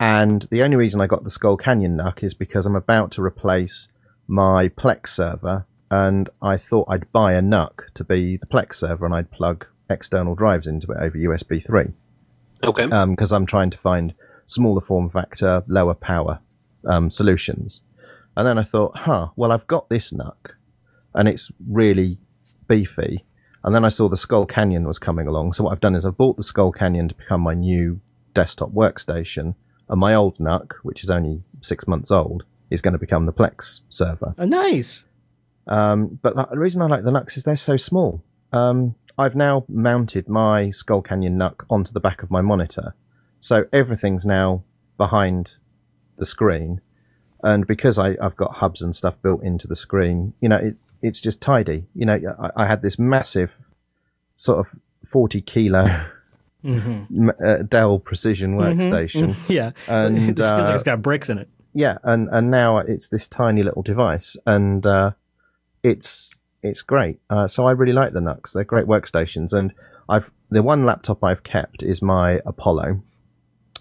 And 0.00 0.42
the 0.50 0.62
only 0.62 0.76
reason 0.76 1.00
I 1.00 1.06
got 1.06 1.24
the 1.24 1.30
Skull 1.30 1.56
Canyon 1.56 1.96
NUC 1.96 2.22
is 2.24 2.34
because 2.34 2.66
I'm 2.66 2.76
about 2.76 3.12
to 3.12 3.22
replace 3.22 3.88
my 4.26 4.68
Plex 4.68 5.08
server, 5.08 5.66
and 5.90 6.28
I 6.42 6.56
thought 6.56 6.88
I'd 6.90 7.10
buy 7.12 7.34
a 7.34 7.42
NUC 7.42 7.92
to 7.94 8.04
be 8.04 8.36
the 8.36 8.46
Plex 8.46 8.74
server, 8.74 9.04
and 9.06 9.14
I'd 9.14 9.30
plug 9.30 9.66
external 9.88 10.34
drives 10.34 10.66
into 10.66 10.90
it 10.92 10.98
over 10.98 11.16
USB 11.18 11.62
3 11.64 11.92
Okay. 12.64 12.86
because 13.06 13.32
I'm 13.32 13.46
trying 13.46 13.70
to 13.70 13.78
find 13.78 14.14
smaller 14.46 14.80
form 14.80 15.10
factor, 15.10 15.62
lower 15.68 15.94
power 15.94 16.40
um, 16.86 17.10
solutions. 17.10 17.82
And 18.36 18.46
then 18.46 18.58
I 18.58 18.62
thought, 18.64 18.96
huh, 18.96 19.28
well, 19.36 19.52
I've 19.52 19.66
got 19.66 19.88
this 19.88 20.10
NUC 20.12 20.54
and 21.14 21.28
it's 21.28 21.50
really 21.68 22.18
beefy. 22.66 23.24
And 23.64 23.74
then 23.74 23.84
I 23.84 23.88
saw 23.88 24.08
the 24.08 24.16
Skull 24.16 24.46
Canyon 24.46 24.86
was 24.86 24.98
coming 24.98 25.26
along. 25.26 25.54
So 25.54 25.64
what 25.64 25.72
I've 25.72 25.80
done 25.80 25.96
is 25.96 26.04
I've 26.04 26.16
bought 26.16 26.36
the 26.36 26.42
Skull 26.42 26.70
Canyon 26.70 27.08
to 27.08 27.14
become 27.14 27.40
my 27.40 27.54
new 27.54 28.00
desktop 28.34 28.72
workstation. 28.72 29.54
And 29.88 30.00
my 30.00 30.14
old 30.14 30.38
NUC, 30.38 30.74
which 30.82 31.02
is 31.02 31.10
only 31.10 31.42
six 31.62 31.88
months 31.88 32.10
old, 32.10 32.44
is 32.70 32.82
going 32.82 32.92
to 32.92 32.98
become 32.98 33.26
the 33.26 33.32
Plex 33.32 33.80
server. 33.88 34.34
Oh, 34.38 34.44
nice. 34.44 35.06
Um, 35.66 36.18
but 36.22 36.36
the 36.36 36.58
reason 36.58 36.82
I 36.82 36.86
like 36.86 37.04
the 37.04 37.10
NUCs 37.10 37.38
is 37.38 37.44
they're 37.44 37.56
so 37.56 37.76
small. 37.76 38.22
Um, 38.52 38.94
I've 39.16 39.36
now 39.36 39.64
mounted 39.68 40.28
my 40.28 40.70
Skull 40.70 41.00
Canyon 41.00 41.38
Nuc 41.38 41.64
onto 41.70 41.92
the 41.92 42.00
back 42.00 42.22
of 42.22 42.30
my 42.30 42.40
monitor, 42.40 42.94
so 43.40 43.66
everything's 43.72 44.26
now 44.26 44.64
behind 44.98 45.56
the 46.16 46.26
screen. 46.26 46.80
And 47.42 47.66
because 47.66 47.98
I, 47.98 48.16
I've 48.20 48.36
got 48.36 48.56
hubs 48.56 48.82
and 48.82 48.94
stuff 48.96 49.14
built 49.22 49.42
into 49.42 49.66
the 49.66 49.76
screen, 49.76 50.34
you 50.40 50.48
know, 50.48 50.56
it, 50.56 50.76
it's 51.06 51.20
just 51.20 51.40
tidy. 51.40 51.84
You 51.94 52.06
know, 52.06 52.18
I, 52.40 52.62
I 52.62 52.66
had 52.66 52.80
this 52.82 52.98
massive, 52.98 53.52
sort 54.36 54.58
of 54.66 54.66
forty 55.08 55.40
kilo 55.40 56.04
Mm-hmm. 56.64 57.28
uh, 57.46 57.56
Dell 57.68 57.98
Precision 57.98 58.56
workstation. 58.56 59.36
yeah. 59.58 59.72
and 59.86 60.16
it 60.16 60.34
just 60.34 60.38
feels 60.38 60.40
uh, 60.40 60.64
like 60.64 60.74
it's 60.74 60.82
got 60.82 61.02
bricks 61.02 61.28
in 61.28 61.36
it. 61.38 61.48
yeah, 61.74 61.98
and 62.02 62.28
and 62.32 62.50
now 62.50 62.78
it's 62.78 63.08
this 63.08 63.28
tiny 63.28 63.62
little 63.62 63.82
device, 63.82 64.34
and 64.46 64.86
uh, 64.86 65.10
it's 65.82 66.34
it's 66.62 66.80
great. 66.80 67.20
Uh, 67.28 67.46
so 67.46 67.66
I 67.66 67.72
really 67.72 67.92
like 67.92 68.14
the 68.14 68.20
NUCs. 68.20 68.54
They're 68.54 68.64
great 68.64 68.86
workstations, 68.86 69.52
and 69.52 69.74
I've 70.08 70.30
the 70.50 70.62
one 70.62 70.86
laptop 70.86 71.22
I've 71.22 71.42
kept 71.42 71.82
is 71.82 72.00
my 72.00 72.40
Apollo. 72.46 73.02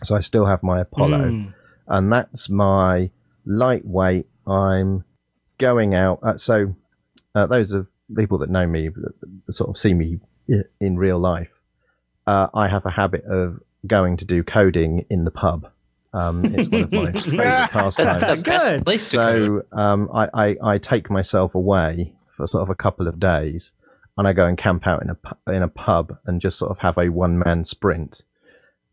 So 0.04 0.18
I 0.18 0.20
still 0.20 0.45
have 0.45 0.62
my 0.62 0.82
Apollo, 0.82 1.20
Mm. 1.32 1.54
and 1.88 2.12
that's 2.12 2.50
my 2.50 3.10
lightweight. 3.45 4.28
I'm 4.45 5.06
going 5.58 5.95
out. 5.95 6.20
Uh, 6.22 6.36
so 6.38 6.76
uh, 7.36 7.46
those 7.48 7.74
are 7.74 7.88
people 8.16 8.38
that 8.40 8.50
know 8.50 8.68
me, 8.68 8.90
that 8.90 9.14
that 9.46 9.54
sort 9.54 9.70
of 9.70 9.78
see 9.78 9.94
me 9.94 10.20
i- 10.50 10.64
in 10.80 10.98
real 10.98 11.20
life. 11.20 11.50
Uh, 12.28 12.48
I 12.54 12.68
have 12.68 12.86
a 12.86 12.92
habit 12.92 13.24
of 13.26 13.60
going 13.86 14.18
to 14.18 14.26
do 14.26 14.44
coding 14.44 15.06
in 15.10 15.26
the 15.26 15.32
pub. 15.32 15.70
Um, 16.14 16.46
it's 16.46 16.70
one 16.70 16.84
of 16.84 16.92
my 16.92 17.12
favourite 17.22 17.72
pastimes. 17.72 17.96
That's 17.98 18.40
the 18.40 18.44
best 18.44 18.86
place 18.86 19.10
to 19.12 19.18
code. 19.18 19.66
So 19.72 19.78
um, 19.78 20.10
I, 20.14 20.30
I, 20.34 20.56
I 20.64 20.78
take 20.78 21.10
myself 21.10 21.56
away 21.56 22.14
for 22.38 22.46
sort 22.48 22.62
of 22.64 22.70
a 22.70 22.76
couple 22.76 23.08
of 23.08 23.20
days, 23.20 23.72
and 24.18 24.28
I 24.28 24.34
go 24.34 24.46
and 24.46 24.58
camp 24.58 24.86
out 24.88 25.02
in 25.02 25.10
a 25.10 25.52
in 25.52 25.64
a 25.64 25.68
pub 25.68 26.16
and 26.26 26.40
just 26.40 26.58
sort 26.60 26.72
of 26.72 26.78
have 26.80 26.98
a 26.98 27.10
one 27.10 27.40
man 27.40 27.66
sprint. 27.66 28.22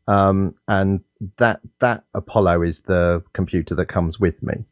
Um, 0.09 0.55
and 0.67 1.03
that 1.37 1.61
that 1.81 2.05
Apollo 2.15 2.62
is 2.62 2.81
the 2.83 3.23
computer 3.33 3.75
that 3.77 3.87
comes 3.87 4.19
with 4.19 4.43
me, 4.43 4.65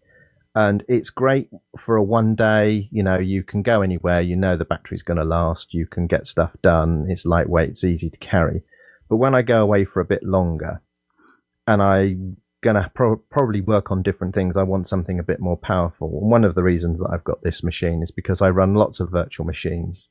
and 0.55 0.85
it's 0.89 1.11
great 1.11 1.51
for 1.79 1.97
a 1.97 2.03
one 2.03 2.35
day. 2.35 2.89
You 2.91 3.03
know, 3.03 3.19
you 3.19 3.43
can 3.43 3.63
go 3.63 3.83
anywhere. 3.83 4.21
You 4.21 4.37
know 4.37 4.57
the 4.57 4.65
battery's 4.65 5.03
going 5.03 5.19
to 5.19 5.25
last. 5.25 5.75
You 5.75 5.87
can 5.87 6.07
get 6.07 6.27
stuff 6.27 6.57
done. 6.63 7.07
It's 7.09 7.27
lightweight. 7.27 7.71
It's 7.71 7.85
easy 7.85 8.11
to 8.11 8.19
carry. 8.19 8.63
But 9.09 9.17
when 9.17 9.35
I 9.35 9.43
go 9.43 9.63
away 9.63 9.85
for 9.85 10.01
a 10.01 10.05
bit 10.05 10.23
longer, 10.23 10.83
and 11.67 11.83
I'm 11.83 12.37
gonna 12.63 12.91
pro- 12.95 13.17
probably 13.31 13.61
work 13.61 13.91
on 13.91 14.03
different 14.03 14.35
things. 14.35 14.57
I 14.57 14.63
want 14.63 14.89
something 14.89 15.19
a 15.19 15.25
bit 15.25 15.41
more 15.41 15.57
powerful. 15.57 16.19
And 16.21 16.31
one 16.31 16.45
of 16.45 16.55
the 16.55 16.63
reasons 16.63 17.01
that 17.01 17.11
I've 17.13 17.25
got 17.25 17.43
this 17.43 17.63
machine 17.63 18.03
is 18.03 18.11
because 18.11 18.43
I 18.43 18.51
run 18.51 18.75
lots 18.75 19.01
of 19.01 19.11
virtual 19.11 19.47
machines. 19.47 20.09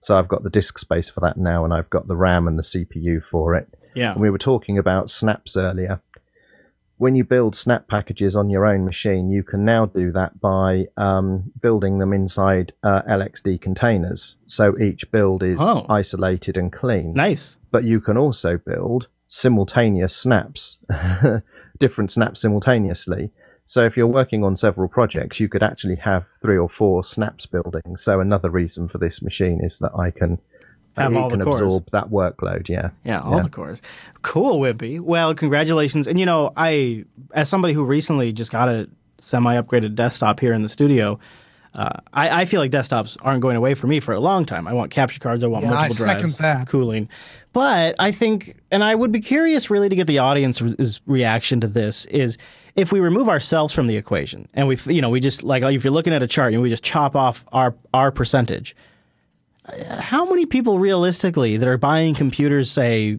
So 0.00 0.18
I've 0.18 0.28
got 0.28 0.42
the 0.42 0.50
disk 0.50 0.78
space 0.78 1.08
for 1.08 1.20
that 1.20 1.38
now, 1.38 1.64
and 1.64 1.72
I've 1.72 1.88
got 1.88 2.06
the 2.06 2.16
RAM 2.16 2.46
and 2.46 2.58
the 2.58 2.62
CPU 2.62 3.22
for 3.24 3.54
it. 3.54 3.68
Yeah. 3.94 4.12
And 4.12 4.20
we 4.20 4.30
were 4.30 4.38
talking 4.38 4.76
about 4.76 5.10
snaps 5.10 5.56
earlier. 5.56 6.02
When 6.98 7.14
you 7.14 7.24
build 7.24 7.54
snap 7.54 7.88
packages 7.88 8.36
on 8.36 8.48
your 8.48 8.64
own 8.66 8.84
machine, 8.86 9.30
you 9.30 9.42
can 9.42 9.64
now 9.66 9.84
do 9.84 10.10
that 10.12 10.40
by 10.40 10.86
um, 10.96 11.52
building 11.60 11.98
them 11.98 12.14
inside 12.14 12.72
uh, 12.82 13.02
LXD 13.02 13.60
containers. 13.60 14.36
So 14.46 14.78
each 14.78 15.10
build 15.10 15.42
is 15.42 15.58
Oh. 15.60 15.84
isolated 15.90 16.56
and 16.56 16.72
clean 16.72 17.12
Nice. 17.12 17.58
but 17.70 17.84
you 17.84 18.00
can 18.00 18.16
also 18.16 18.56
build 18.56 19.08
simultaneous 19.26 20.16
snaps, 20.16 20.78
different 21.78 22.10
snaps 22.12 22.40
simultaneously. 22.40 23.30
So 23.66 23.84
if 23.84 23.96
you're 23.96 24.06
working 24.06 24.42
on 24.44 24.56
several 24.56 24.88
projects, 24.88 25.38
you 25.40 25.48
could 25.48 25.62
actually 25.62 25.96
have 25.96 26.24
three 26.40 26.56
or 26.56 26.68
four 26.68 27.04
snaps 27.04 27.44
building. 27.46 27.96
So 27.96 28.20
another 28.20 28.48
reason 28.48 28.88
for 28.88 28.98
this 28.98 29.20
machine 29.20 29.60
is 29.62 29.80
that 29.80 29.92
I 29.98 30.12
can 30.12 30.38
Have 31.02 31.12
it 31.12 31.16
all 31.16 31.28
the 31.30 31.36
can 31.36 31.44
cores. 31.44 31.60
absorb 31.60 31.90
that 31.92 32.10
workload. 32.10 32.68
Yeah, 32.68 32.90
Yeah, 33.04 33.18
all 33.18 33.42
the 33.42 33.48
cores. 33.50 33.82
Cool, 34.22 34.60
Wimpy. 34.60 35.00
Well, 35.00 35.34
congratulations. 35.34 36.06
And 36.06 36.18
you 36.18 36.26
know, 36.26 36.52
I, 36.56 37.04
as 37.34 37.48
somebody 37.48 37.74
who 37.74 37.84
recently 37.84 38.32
just 38.32 38.50
got 38.52 38.68
a 38.68 38.88
semi-upgraded 39.18 39.94
desktop 39.94 40.40
here 40.40 40.52
in 40.52 40.62
the 40.62 40.68
studio, 40.68 41.18
uh, 41.74 41.90
I, 42.14 42.42
I 42.42 42.44
feel 42.46 42.60
like 42.60 42.70
desktops 42.70 43.18
aren't 43.22 43.42
going 43.42 43.56
away 43.56 43.74
for 43.74 43.86
me 43.86 44.00
for 44.00 44.12
a 44.12 44.18
long 44.20 44.46
time. 44.46 44.66
I 44.66 44.72
want 44.72 44.90
capture 44.90 45.20
cards. 45.20 45.44
I 45.44 45.46
want 45.46 45.64
Yeah, 45.64 45.70
multiple 45.72 45.96
second 45.96 46.20
drives, 46.20 46.38
that. 46.38 46.66
cooling. 46.68 47.08
But 47.52 47.94
I 47.98 48.12
think, 48.12 48.56
and 48.70 48.82
I 48.82 48.94
would 48.94 49.12
be 49.12 49.20
curious 49.20 49.68
really 49.68 49.90
to 49.90 49.96
get 49.96 50.06
the 50.06 50.18
audience's 50.18 51.02
reaction 51.06 51.60
to 51.60 51.66
this. 51.68 52.06
Is 52.06 52.38
if 52.76 52.92
we 52.92 53.00
remove 53.00 53.28
ourselves 53.28 53.74
from 53.74 53.86
the 53.88 53.96
equation 53.98 54.48
and 54.54 54.68
we, 54.68 54.78
you 54.86 55.02
know, 55.02 55.10
we 55.10 55.20
just 55.20 55.42
like 55.42 55.62
if 55.62 55.84
you're 55.84 55.92
looking 55.92 56.14
at 56.14 56.22
a 56.22 56.26
chart 56.26 56.54
and 56.54 56.62
we 56.62 56.70
just 56.70 56.84
chop 56.84 57.14
off 57.14 57.44
our 57.52 57.74
our 57.92 58.10
percentage, 58.10 58.74
how 59.90 60.28
many 60.28 60.46
people 60.46 60.78
realistically 60.78 61.56
that 61.56 61.68
are 61.68 61.78
buying 61.78 62.14
computers, 62.14 62.70
say 62.70 63.18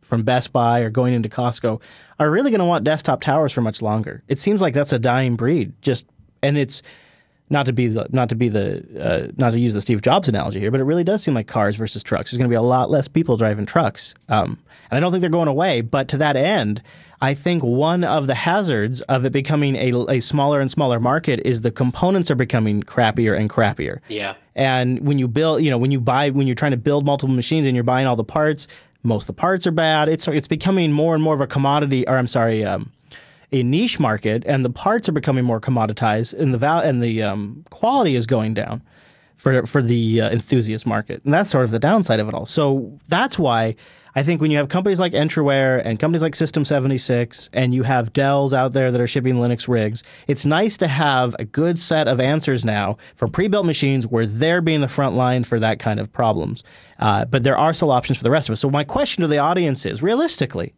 from 0.00 0.22
Best 0.22 0.52
Buy 0.52 0.80
or 0.80 0.90
going 0.90 1.14
into 1.14 1.28
Costco, 1.28 1.80
are 2.18 2.30
really 2.30 2.50
going 2.50 2.60
to 2.60 2.66
want 2.66 2.84
desktop 2.84 3.20
towers 3.20 3.52
for 3.52 3.60
much 3.60 3.82
longer? 3.82 4.22
It 4.28 4.38
seems 4.38 4.60
like 4.60 4.74
that's 4.74 4.92
a 4.92 4.98
dying 4.98 5.36
breed. 5.36 5.72
Just 5.82 6.06
and 6.42 6.56
it's 6.56 6.82
not 7.50 7.66
to 7.66 7.72
be 7.72 7.88
the, 7.88 8.06
not 8.10 8.28
to 8.28 8.36
be 8.36 8.48
the 8.48 8.84
uh, 9.00 9.32
not 9.36 9.52
to 9.52 9.60
use 9.60 9.74
the 9.74 9.80
Steve 9.80 10.02
Jobs 10.02 10.28
analogy 10.28 10.60
here, 10.60 10.70
but 10.70 10.80
it 10.80 10.84
really 10.84 11.04
does 11.04 11.22
seem 11.22 11.34
like 11.34 11.48
cars 11.48 11.76
versus 11.76 12.02
trucks. 12.02 12.30
There's 12.30 12.38
going 12.38 12.48
to 12.48 12.52
be 12.52 12.56
a 12.56 12.62
lot 12.62 12.90
less 12.90 13.08
people 13.08 13.36
driving 13.36 13.66
trucks, 13.66 14.14
um, 14.28 14.58
and 14.90 14.96
I 14.96 15.00
don't 15.00 15.10
think 15.10 15.20
they're 15.20 15.30
going 15.30 15.48
away. 15.48 15.80
But 15.80 16.08
to 16.08 16.16
that 16.18 16.36
end, 16.36 16.82
I 17.22 17.34
think 17.34 17.62
one 17.62 18.02
of 18.02 18.26
the 18.26 18.34
hazards 18.34 19.02
of 19.02 19.24
it 19.26 19.32
becoming 19.32 19.76
a, 19.76 19.92
a 20.08 20.20
smaller 20.20 20.58
and 20.58 20.70
smaller 20.70 20.98
market 20.98 21.40
is 21.44 21.60
the 21.60 21.70
components 21.70 22.30
are 22.30 22.34
becoming 22.34 22.82
crappier 22.82 23.38
and 23.38 23.50
crappier. 23.50 24.00
Yeah. 24.08 24.34
And 24.54 25.06
when 25.06 25.18
you 25.18 25.28
build, 25.28 25.62
you 25.62 25.70
know, 25.70 25.76
when 25.76 25.90
you 25.90 26.00
buy, 26.00 26.30
when 26.30 26.46
you're 26.46 26.54
trying 26.54 26.70
to 26.70 26.78
build 26.78 27.04
multiple 27.04 27.34
machines 27.34 27.66
and 27.66 27.74
you're 27.74 27.84
buying 27.84 28.06
all 28.06 28.16
the 28.16 28.24
parts, 28.24 28.66
most 29.02 29.24
of 29.24 29.36
the 29.36 29.40
parts 29.40 29.66
are 29.66 29.72
bad. 29.72 30.08
It's 30.08 30.28
it's 30.28 30.48
becoming 30.48 30.92
more 30.92 31.14
and 31.14 31.22
more 31.22 31.34
of 31.34 31.40
a 31.40 31.46
commodity, 31.46 32.06
or 32.08 32.16
I'm 32.16 32.28
sorry. 32.28 32.64
Um, 32.64 32.92
a 33.52 33.64
niche 33.64 33.98
market, 33.98 34.44
and 34.46 34.64
the 34.64 34.70
parts 34.70 35.08
are 35.08 35.12
becoming 35.12 35.44
more 35.44 35.60
commoditized, 35.60 36.38
and 36.38 36.54
the 36.54 36.58
val- 36.58 36.82
and 36.82 37.02
the 37.02 37.22
um, 37.24 37.64
quality 37.70 38.14
is 38.14 38.24
going 38.24 38.54
down 38.54 38.80
for 39.40 39.64
for 39.64 39.80
the 39.80 40.20
uh, 40.20 40.30
enthusiast 40.30 40.86
market, 40.86 41.24
and 41.24 41.32
that's 41.32 41.50
sort 41.50 41.64
of 41.64 41.70
the 41.70 41.78
downside 41.78 42.20
of 42.20 42.28
it 42.28 42.34
all. 42.34 42.46
So 42.46 42.98
that's 43.08 43.38
why 43.38 43.74
I 44.14 44.22
think 44.22 44.40
when 44.40 44.50
you 44.50 44.58
have 44.58 44.68
companies 44.68 45.00
like 45.00 45.12
Entroware 45.12 45.80
and 45.84 45.98
companies 45.98 46.22
like 46.22 46.34
System 46.34 46.64
76, 46.64 47.48
and 47.52 47.74
you 47.74 47.84
have 47.84 48.12
Dells 48.12 48.52
out 48.52 48.72
there 48.72 48.90
that 48.90 49.00
are 49.00 49.06
shipping 49.06 49.36
Linux 49.36 49.66
rigs, 49.68 50.02
it's 50.26 50.44
nice 50.44 50.76
to 50.78 50.88
have 50.88 51.34
a 51.38 51.44
good 51.44 51.78
set 51.78 52.06
of 52.06 52.20
answers 52.20 52.64
now 52.64 52.98
for 53.14 53.28
pre-built 53.28 53.64
machines 53.64 54.06
where 54.06 54.26
they're 54.26 54.60
being 54.60 54.80
the 54.80 54.88
front 54.88 55.16
line 55.16 55.44
for 55.44 55.58
that 55.58 55.78
kind 55.78 56.00
of 56.00 56.12
problems. 56.12 56.62
Uh, 56.98 57.24
but 57.24 57.44
there 57.44 57.56
are 57.56 57.72
still 57.72 57.92
options 57.92 58.18
for 58.18 58.24
the 58.24 58.30
rest 58.30 58.48
of 58.48 58.52
us. 58.52 58.60
So 58.60 58.68
my 58.68 58.84
question 58.84 59.22
to 59.22 59.28
the 59.28 59.38
audience 59.38 59.86
is, 59.86 60.02
realistically 60.02 60.74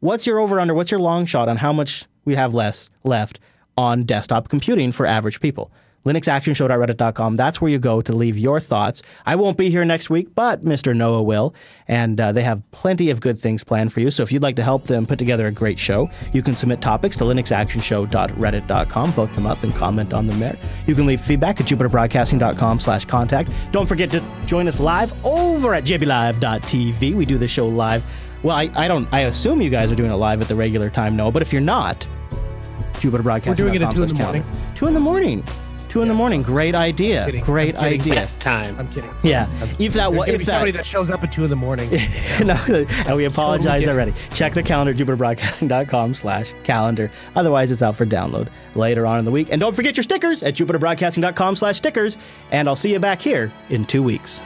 What's 0.00 0.28
your 0.28 0.38
over 0.38 0.60
under? 0.60 0.74
What's 0.74 0.92
your 0.92 1.00
long 1.00 1.26
shot 1.26 1.48
on 1.48 1.56
how 1.56 1.72
much 1.72 2.06
we 2.24 2.36
have 2.36 2.54
less 2.54 2.88
left 3.02 3.40
on 3.76 4.04
desktop 4.04 4.48
computing 4.48 4.92
for 4.92 5.06
average 5.06 5.40
people? 5.40 5.72
linuxactionshow.reddit.com. 6.08 7.36
That's 7.36 7.60
where 7.60 7.70
you 7.70 7.78
go 7.78 8.00
to 8.00 8.12
leave 8.12 8.36
your 8.36 8.60
thoughts. 8.60 9.02
I 9.26 9.36
won't 9.36 9.56
be 9.56 9.70
here 9.70 9.84
next 9.84 10.10
week, 10.10 10.34
but 10.34 10.62
Mr. 10.62 10.94
Noah 10.94 11.22
will, 11.22 11.54
and 11.86 12.20
uh, 12.20 12.32
they 12.32 12.42
have 12.42 12.68
plenty 12.70 13.10
of 13.10 13.20
good 13.20 13.38
things 13.38 13.64
planned 13.64 13.92
for 13.92 14.00
you. 14.00 14.10
So 14.10 14.22
if 14.22 14.32
you'd 14.32 14.42
like 14.42 14.56
to 14.56 14.62
help 14.62 14.84
them 14.84 15.06
put 15.06 15.18
together 15.18 15.46
a 15.46 15.52
great 15.52 15.78
show, 15.78 16.08
you 16.32 16.42
can 16.42 16.54
submit 16.54 16.80
topics 16.80 17.16
to 17.18 17.24
linuxactionshow.reddit.com, 17.24 19.12
vote 19.12 19.32
them 19.32 19.46
up, 19.46 19.62
and 19.62 19.74
comment 19.74 20.12
on 20.14 20.26
them 20.26 20.40
there. 20.40 20.58
You 20.86 20.94
can 20.94 21.06
leave 21.06 21.20
feedback 21.20 21.60
at 21.60 21.66
jupiterbroadcasting.com 21.66 22.80
slash 22.80 23.04
contact. 23.04 23.50
Don't 23.72 23.86
forget 23.86 24.10
to 24.10 24.22
join 24.46 24.68
us 24.68 24.80
live 24.80 25.12
over 25.24 25.74
at 25.74 25.84
jblive.tv. 25.84 27.14
We 27.14 27.24
do 27.24 27.38
the 27.38 27.48
show 27.48 27.66
live. 27.66 28.04
Well, 28.42 28.56
I, 28.56 28.70
I 28.76 28.86
don't. 28.86 29.12
I 29.12 29.20
assume 29.20 29.60
you 29.60 29.70
guys 29.70 29.90
are 29.90 29.96
doing 29.96 30.12
it 30.12 30.14
live 30.14 30.40
at 30.40 30.48
the 30.48 30.54
regular 30.54 30.90
time, 30.90 31.16
no. 31.16 31.30
But 31.30 31.42
if 31.42 31.52
you're 31.52 31.60
not, 31.60 32.08
Jupiter 33.00 33.22
jupiterbroadcasting.com. 33.22 33.50
We're 33.50 33.54
doing 33.54 33.74
it 33.74 33.82
at 33.82 33.94
two 33.94 34.02
in 34.02 34.08
the 34.08 34.14
morning. 34.14 34.44
Two 34.74 34.86
in 34.86 34.94
the 34.94 35.00
morning. 35.00 35.44
Two 35.88 36.02
in 36.02 36.08
the 36.08 36.14
morning. 36.14 36.42
Great 36.42 36.74
idea. 36.74 37.24
kidding. 37.26 37.42
Great 37.44 37.74
I'm 37.76 37.84
idea. 37.94 38.14
Best 38.14 38.40
time. 38.40 38.78
I'm 38.78 38.88
kidding. 38.88 39.10
Yeah. 39.22 39.48
If 39.78 39.94
that 39.94 40.10
There's 40.10 40.10
wa- 40.10 40.24
gonna 40.26 40.32
if 40.32 40.38
be 40.40 40.44
that 40.44 40.52
somebody 40.52 40.70
that 40.72 40.84
shows 40.86 41.10
up 41.10 41.22
at 41.24 41.32
two 41.32 41.44
in 41.44 41.50
the 41.50 41.56
morning. 41.56 41.90
no, 42.44 42.56
and 43.06 43.16
we 43.16 43.24
apologize 43.24 43.80
kidding. 43.80 43.88
already. 43.94 44.12
Check 44.34 44.52
the 44.54 44.62
calendar, 44.62 44.92
jupiterbroadcasting.com 44.92 46.14
slash 46.14 46.52
calendar. 46.64 47.10
Otherwise, 47.36 47.72
it's 47.72 47.82
out 47.82 47.96
for 47.96 48.04
download 48.06 48.48
later 48.74 49.06
on 49.06 49.18
in 49.18 49.24
the 49.24 49.30
week. 49.30 49.48
And 49.50 49.60
don't 49.60 49.74
forget 49.74 49.96
your 49.96 50.04
stickers 50.04 50.42
at 50.42 50.54
jupiterbroadcasting.com 50.54 51.56
slash 51.56 51.76
stickers. 51.76 52.18
And 52.50 52.68
I'll 52.68 52.76
see 52.76 52.92
you 52.92 52.98
back 52.98 53.22
here 53.22 53.52
in 53.70 53.84
two 53.84 54.02
weeks. 54.02 54.40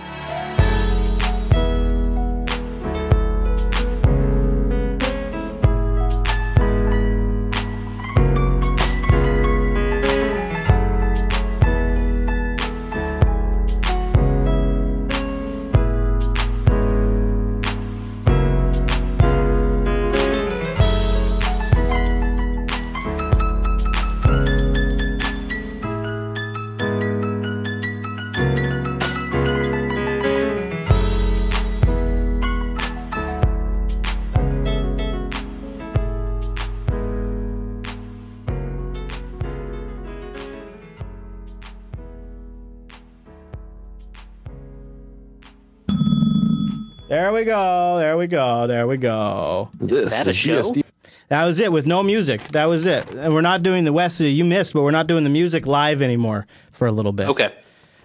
We 47.43 47.47
go. 47.47 47.98
There 47.98 48.16
we 48.16 48.27
go. 48.28 48.66
There 48.69 48.86
we 48.86 48.97
go. 48.97 49.70
Is 49.81 50.10
that 50.12 50.28
a 50.28 50.32
show? 50.32 50.62
That 51.28 51.44
was 51.44 51.59
it 51.60 51.73
with 51.73 51.86
no 51.86 52.02
music. 52.02 52.43
That 52.48 52.69
was 52.69 52.86
it. 52.86 53.10
And 53.14 53.32
we're 53.35 53.40
not 53.40 53.62
doing 53.62 53.85
the 53.85 53.93
West. 53.93 54.20
You 54.20 54.44
missed, 54.44 54.74
but 54.74 54.82
we're 54.82 54.90
not 54.93 55.06
doing 55.06 55.24
the 55.24 55.31
music 55.31 55.66
live 55.66 56.02
anymore 56.02 56.47
for 56.70 56.86
a 56.86 56.93
little 56.93 57.12
bit. 57.12 57.28
Okay. 57.28 57.52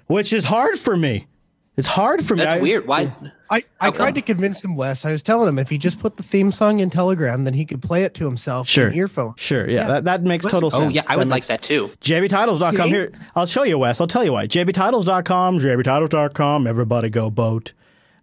Which 0.07 0.33
is 0.33 0.45
hard 0.45 0.79
for 0.79 0.97
me. 0.97 1.27
It's 1.75 1.87
hard 1.87 2.25
for 2.25 2.35
me. 2.35 2.43
That's 2.43 2.55
I- 2.55 2.61
weird. 2.61 2.87
Why? 2.87 3.13
I, 3.49 3.63
I 3.79 3.91
tried 3.91 4.15
to 4.15 4.21
convince 4.21 4.61
him, 4.63 4.75
Wes. 4.75 5.05
I 5.05 5.11
was 5.11 5.23
telling 5.23 5.47
him 5.47 5.59
if 5.59 5.69
he 5.69 5.77
just 5.77 5.99
put 5.99 6.17
the 6.17 6.23
theme 6.23 6.51
song 6.51 6.79
in 6.79 6.89
Telegram, 6.89 7.43
then 7.45 7.53
he 7.53 7.63
could 7.63 7.81
play 7.81 8.03
it 8.03 8.13
to 8.15 8.25
himself 8.25 8.67
Sure. 8.67 8.87
in 8.87 8.95
earphone. 8.95 9.35
Sure. 9.37 9.69
Yeah. 9.69 9.81
Yeah. 9.81 9.87
That, 9.87 10.03
that 10.05 10.23
makes 10.23 10.45
total 10.45 10.67
oh, 10.67 10.69
sense. 10.77 10.85
Oh 10.85 10.89
yeah, 10.89 11.03
I 11.07 11.15
would 11.15 11.29
like 11.29 11.45
that 11.45 11.61
too. 11.61 11.89
JBTitles.com. 12.01 12.89
Here, 12.89 13.11
I'll 13.35 13.45
show 13.45 13.63
you, 13.63 13.77
Wes. 13.77 14.01
I'll 14.01 14.07
tell 14.07 14.25
you 14.25 14.33
why. 14.33 14.47
JBTitles.com, 14.47 15.59
JBTitles.com. 15.59 16.67
Everybody 16.67 17.09
go 17.09 17.29
boat. 17.29 17.71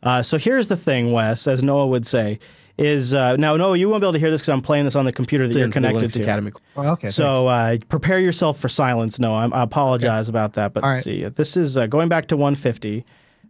Uh, 0.04 0.22
so 0.22 0.38
here's 0.38 0.68
the 0.68 0.76
thing, 0.76 1.12
Wes, 1.12 1.46
as 1.46 1.62
Noah 1.62 1.86
would 1.86 2.06
say, 2.06 2.38
is 2.76 3.14
uh, 3.14 3.36
now 3.36 3.56
Noah, 3.56 3.76
you 3.76 3.88
won't 3.88 4.02
be 4.02 4.06
able 4.06 4.12
to 4.12 4.18
hear 4.18 4.30
this 4.30 4.40
because 4.40 4.50
I'm 4.50 4.60
playing 4.60 4.84
this 4.84 4.96
on 4.96 5.04
the 5.04 5.12
computer 5.12 5.46
that 5.48 5.58
you're 5.58 5.70
connected 5.70 6.02
Linux 6.02 6.14
to. 6.14 6.22
Academy. 6.22 6.52
Oh, 6.76 6.92
okay. 6.92 7.08
So 7.08 7.46
uh, 7.46 7.78
prepare 7.88 8.18
yourself 8.18 8.58
for 8.58 8.68
silence, 8.68 9.18
Noah. 9.18 9.40
I'm- 9.40 9.52
I 9.54 9.62
apologize 9.62 10.28
about 10.28 10.54
that, 10.54 10.72
but 10.72 10.82
right. 10.82 11.02
see. 11.02 11.24
This 11.24 11.56
is 11.56 11.78
uh, 11.78 11.86
going 11.86 12.08
back 12.08 12.26
to 12.28 12.36
150. 12.36 13.04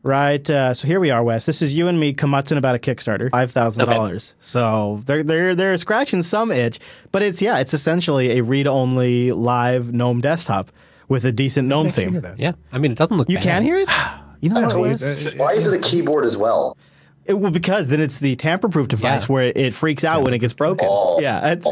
Right, 0.06 0.50
uh, 0.50 0.74
so 0.74 0.86
here 0.86 1.00
we 1.00 1.08
are, 1.08 1.24
Wes. 1.24 1.46
This 1.46 1.62
is 1.62 1.74
you 1.74 1.88
and 1.88 1.98
me 1.98 2.12
kamatzing 2.12 2.58
about 2.58 2.74
a 2.74 2.78
Kickstarter, 2.78 3.30
five 3.30 3.50
thousand 3.50 3.86
dollars. 3.86 4.34
So 4.38 5.00
they're 5.06 5.22
they're 5.22 5.54
they're 5.54 5.78
scratching 5.78 6.22
some 6.22 6.52
itch, 6.52 6.78
but 7.10 7.22
it's 7.22 7.40
yeah, 7.40 7.58
it's 7.60 7.72
essentially 7.72 8.36
a 8.38 8.42
read-only 8.42 9.32
live 9.32 9.94
GNOME 9.94 10.20
desktop 10.20 10.70
with 11.08 11.24
a 11.24 11.32
decent 11.32 11.68
GNOME 11.68 11.86
I 11.86 11.90
can 11.90 12.12
hear 12.12 12.20
theme. 12.20 12.34
Yeah, 12.36 12.52
I 12.70 12.76
mean 12.76 12.92
it 12.92 12.98
doesn't 12.98 13.16
look. 13.16 13.30
You 13.30 13.36
bad. 13.38 13.44
can 13.44 13.62
hear 13.62 13.78
it. 13.78 13.88
You 14.44 14.50
know 14.50 14.60
what, 14.60 14.74
Oh, 14.74 14.82
Wes? 14.82 15.26
uh, 15.26 15.30
Why 15.36 15.52
is 15.54 15.66
it 15.66 15.72
a 15.74 15.78
keyboard 15.82 16.24
as 16.26 16.36
well? 16.36 16.76
It, 17.24 17.32
well, 17.34 17.50
because 17.50 17.88
then 17.88 18.00
it's 18.00 18.18
the 18.18 18.36
tamper-proof 18.36 18.88
device 18.88 19.22
Yeah. 19.28 19.32
where 19.32 19.42
it, 19.44 19.56
it 19.56 19.72
freaks 19.74 20.04
out 20.04 20.22
when 20.22 20.34
it 20.34 20.38
gets 20.38 20.52
broken. 20.52 20.86
Oh. 20.90 21.18
Yeah, 21.18 21.52
it's, 21.52 21.66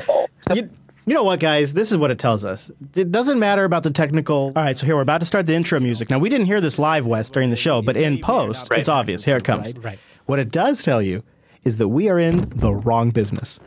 you, 0.55 0.70
you 1.05 1.12
know 1.15 1.23
what, 1.24 1.39
guys? 1.39 1.74
This 1.74 1.90
is 1.93 1.99
what 1.99 2.11
it 2.11 2.19
tells 2.19 2.47
us. 2.47 2.70
It 2.94 3.12
doesn't 3.12 3.39
matter 3.39 3.65
about 3.65 3.82
the 3.82 3.90
technical. 3.90 4.53
All 4.57 4.62
right, 4.62 4.74
so 4.78 4.86
here 4.86 4.94
we're 4.97 5.03
about 5.03 5.20
to 5.20 5.27
start 5.27 5.47
the 5.47 5.53
intro 5.55 5.81
music. 5.81 6.09
Now 6.09 6.19
we 6.19 6.31
didn't 6.31 6.47
hear 6.47 6.62
this 6.62 6.78
live, 6.78 7.07
Wes, 7.07 7.31
during 7.31 7.51
the 7.51 7.57
show, 7.57 7.82
but 7.82 7.99
in 7.99 8.19
post, 8.19 8.69
Right. 8.70 8.81
it's 8.81 8.89
obvious. 8.89 9.23
Here 9.27 9.36
it 9.36 9.44
comes. 9.44 9.74
Right. 9.74 9.85
right. 9.85 9.99
What 10.24 10.39
it 10.39 10.51
does 10.51 10.82
tell 10.82 11.03
you 11.03 11.23
is 11.65 11.77
that 11.77 11.89
we 11.89 12.09
are 12.09 12.19
in 12.19 12.49
the 12.57 12.73
wrong 12.74 13.11
business. 13.11 13.61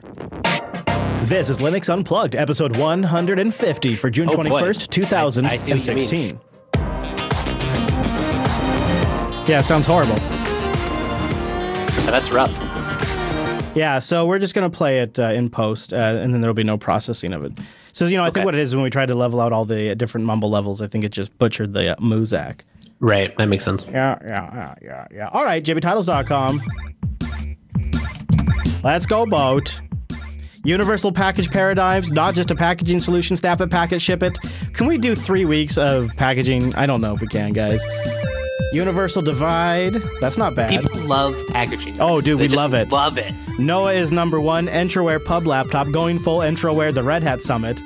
This 1.25 1.49
is 1.51 1.59
Linux 1.59 1.93
Unplugged, 1.93 2.35
episode 2.35 2.75
150 2.77 3.95
for 3.95 4.09
June 4.09 4.29
Oh, 4.29 4.35
21st, 4.35 5.43
I- 5.45 5.53
I 5.53 5.57
see 5.57 5.71
what 5.73 5.87
you 5.87 5.95
mean. 5.95 6.07
2016. 6.07 6.39
Yeah, 9.47 9.59
it 9.59 9.63
sounds 9.63 9.85
horrible. 9.85 10.15
That's 12.05 12.31
rough. 12.31 12.57
Yeah, 13.75 13.99
so 13.99 14.25
we're 14.25 14.39
just 14.39 14.55
gonna 14.55 14.69
play 14.69 14.99
it 14.99 15.19
uh, 15.19 15.23
in 15.25 15.49
post, 15.49 15.93
uh, 15.93 15.97
and 15.97 16.33
then 16.33 16.41
there'll 16.41 16.53
be 16.53 16.63
no 16.63 16.77
processing 16.77 17.33
of 17.33 17.43
it. 17.43 17.59
So 17.91 18.05
you 18.05 18.17
know, 18.17 18.23
I 18.23 18.29
think 18.29 18.45
what 18.45 18.55
it 18.55 18.61
is 18.61 18.73
when 18.73 18.83
we 18.83 18.89
tried 18.89 19.07
to 19.07 19.15
level 19.15 19.41
out 19.41 19.51
all 19.51 19.65
the 19.65 19.91
uh, 19.91 19.93
different 19.93 20.25
mumble 20.25 20.49
levels, 20.49 20.81
I 20.81 20.87
think 20.87 21.03
it 21.03 21.09
just 21.11 21.37
butchered 21.37 21.73
the 21.73 21.93
uh, 21.93 21.95
Muzak. 21.97 22.61
Right, 22.99 23.37
that 23.37 23.47
makes 23.47 23.63
sense. 23.63 23.85
Yeah, 23.85 24.17
yeah, 24.23 24.53
yeah, 24.53 24.75
yeah, 24.81 25.07
yeah. 25.13 25.29
All 25.31 25.43
right, 25.43 25.63
jbtitles.com. 25.63 26.61
Let's 28.83 29.05
go, 29.05 29.25
boat. 29.25 29.79
Universal 30.63 31.11
package 31.11 31.51
paradigms, 31.51 32.11
not 32.11 32.33
just 32.33 32.49
a 32.51 32.55
packaging 32.55 32.99
solution. 32.99 33.37
Snap 33.37 33.61
it, 33.61 33.69
pack 33.69 33.91
it, 33.91 34.01
ship 34.01 34.23
it. 34.23 34.37
Can 34.73 34.87
we 34.87 34.97
do 34.97 35.13
three 35.13 35.45
weeks 35.45 35.77
of 35.77 36.09
packaging? 36.17 36.73
I 36.75 36.85
don't 36.85 37.01
know 37.01 37.13
if 37.13 37.21
we 37.21 37.27
can, 37.27 37.53
guys. 37.53 37.83
Universal 38.71 39.21
Divide. 39.23 39.93
That's 40.19 40.37
not 40.37 40.55
bad. 40.55 40.81
People 40.81 40.99
love 41.01 41.35
packaging. 41.49 41.97
Oh, 41.99 42.21
dude, 42.21 42.39
They 42.39 42.43
we 42.43 42.47
just 42.49 42.57
love 42.57 42.73
it. 42.73 42.91
Love 42.91 43.17
it. 43.17 43.33
Noah 43.59 43.93
is 43.93 44.11
number 44.11 44.39
one. 44.41 44.67
Entroware 44.67 45.23
Pub 45.23 45.45
Laptop 45.47 45.91
going 45.91 46.19
full 46.19 46.39
Entroware. 46.39 46.93
The 46.93 47.03
Red 47.03 47.23
Hat 47.23 47.41
Summit. 47.41 47.81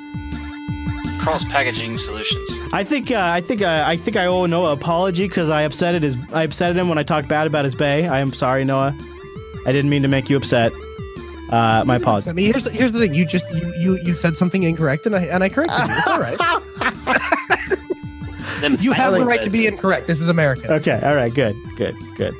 Cross 1.20 1.44
packaging 1.44 1.98
solutions. 1.98 2.58
I 2.72 2.82
think 2.82 3.10
uh, 3.10 3.30
I 3.32 3.40
think 3.42 3.60
uh, 3.62 3.84
I 3.86 3.96
think 3.96 4.16
I 4.16 4.26
owe 4.26 4.46
Noah 4.46 4.72
an 4.72 4.78
apology 4.78 5.28
because 5.28 5.50
I 5.50 5.68
upsetted 5.68 6.02
his 6.02 6.16
I 6.32 6.46
upsetted 6.46 6.76
him 6.76 6.88
when 6.88 6.96
I 6.96 7.02
talked 7.02 7.28
bad 7.28 7.46
about 7.46 7.66
his 7.66 7.74
bay. 7.74 8.08
I 8.08 8.20
am 8.20 8.32
sorry, 8.32 8.64
Noah. 8.64 8.96
I 9.66 9.72
didn't 9.72 9.90
mean 9.90 10.00
to 10.02 10.08
make 10.08 10.30
you 10.30 10.36
upset. 10.38 10.72
Uh, 11.50 11.84
my 11.84 11.96
apologies. 11.96 12.28
I 12.28 12.32
mean, 12.32 12.46
here's 12.46 12.64
the, 12.64 12.70
here's 12.70 12.92
the 12.92 13.00
thing. 13.00 13.12
You 13.12 13.26
just 13.26 13.44
you, 13.52 13.74
you 13.76 13.98
you 14.02 14.14
said 14.14 14.34
something 14.36 14.62
incorrect, 14.62 15.04
and 15.04 15.14
I 15.14 15.24
and 15.24 15.44
I 15.44 15.48
corrected 15.50 15.76
you. 15.78 15.84
It's 15.88 16.06
all 16.06 16.20
right. 16.20 16.38
you 18.80 18.92
have 18.92 19.12
the 19.12 19.24
right 19.24 19.42
to 19.42 19.50
be 19.50 19.66
incorrect. 19.66 20.06
This 20.06 20.20
is 20.20 20.28
America. 20.28 20.72
Okay. 20.74 21.00
All 21.02 21.14
right. 21.14 21.32
Good. 21.32 21.56
Good. 21.76 21.94
Good. 22.16 22.34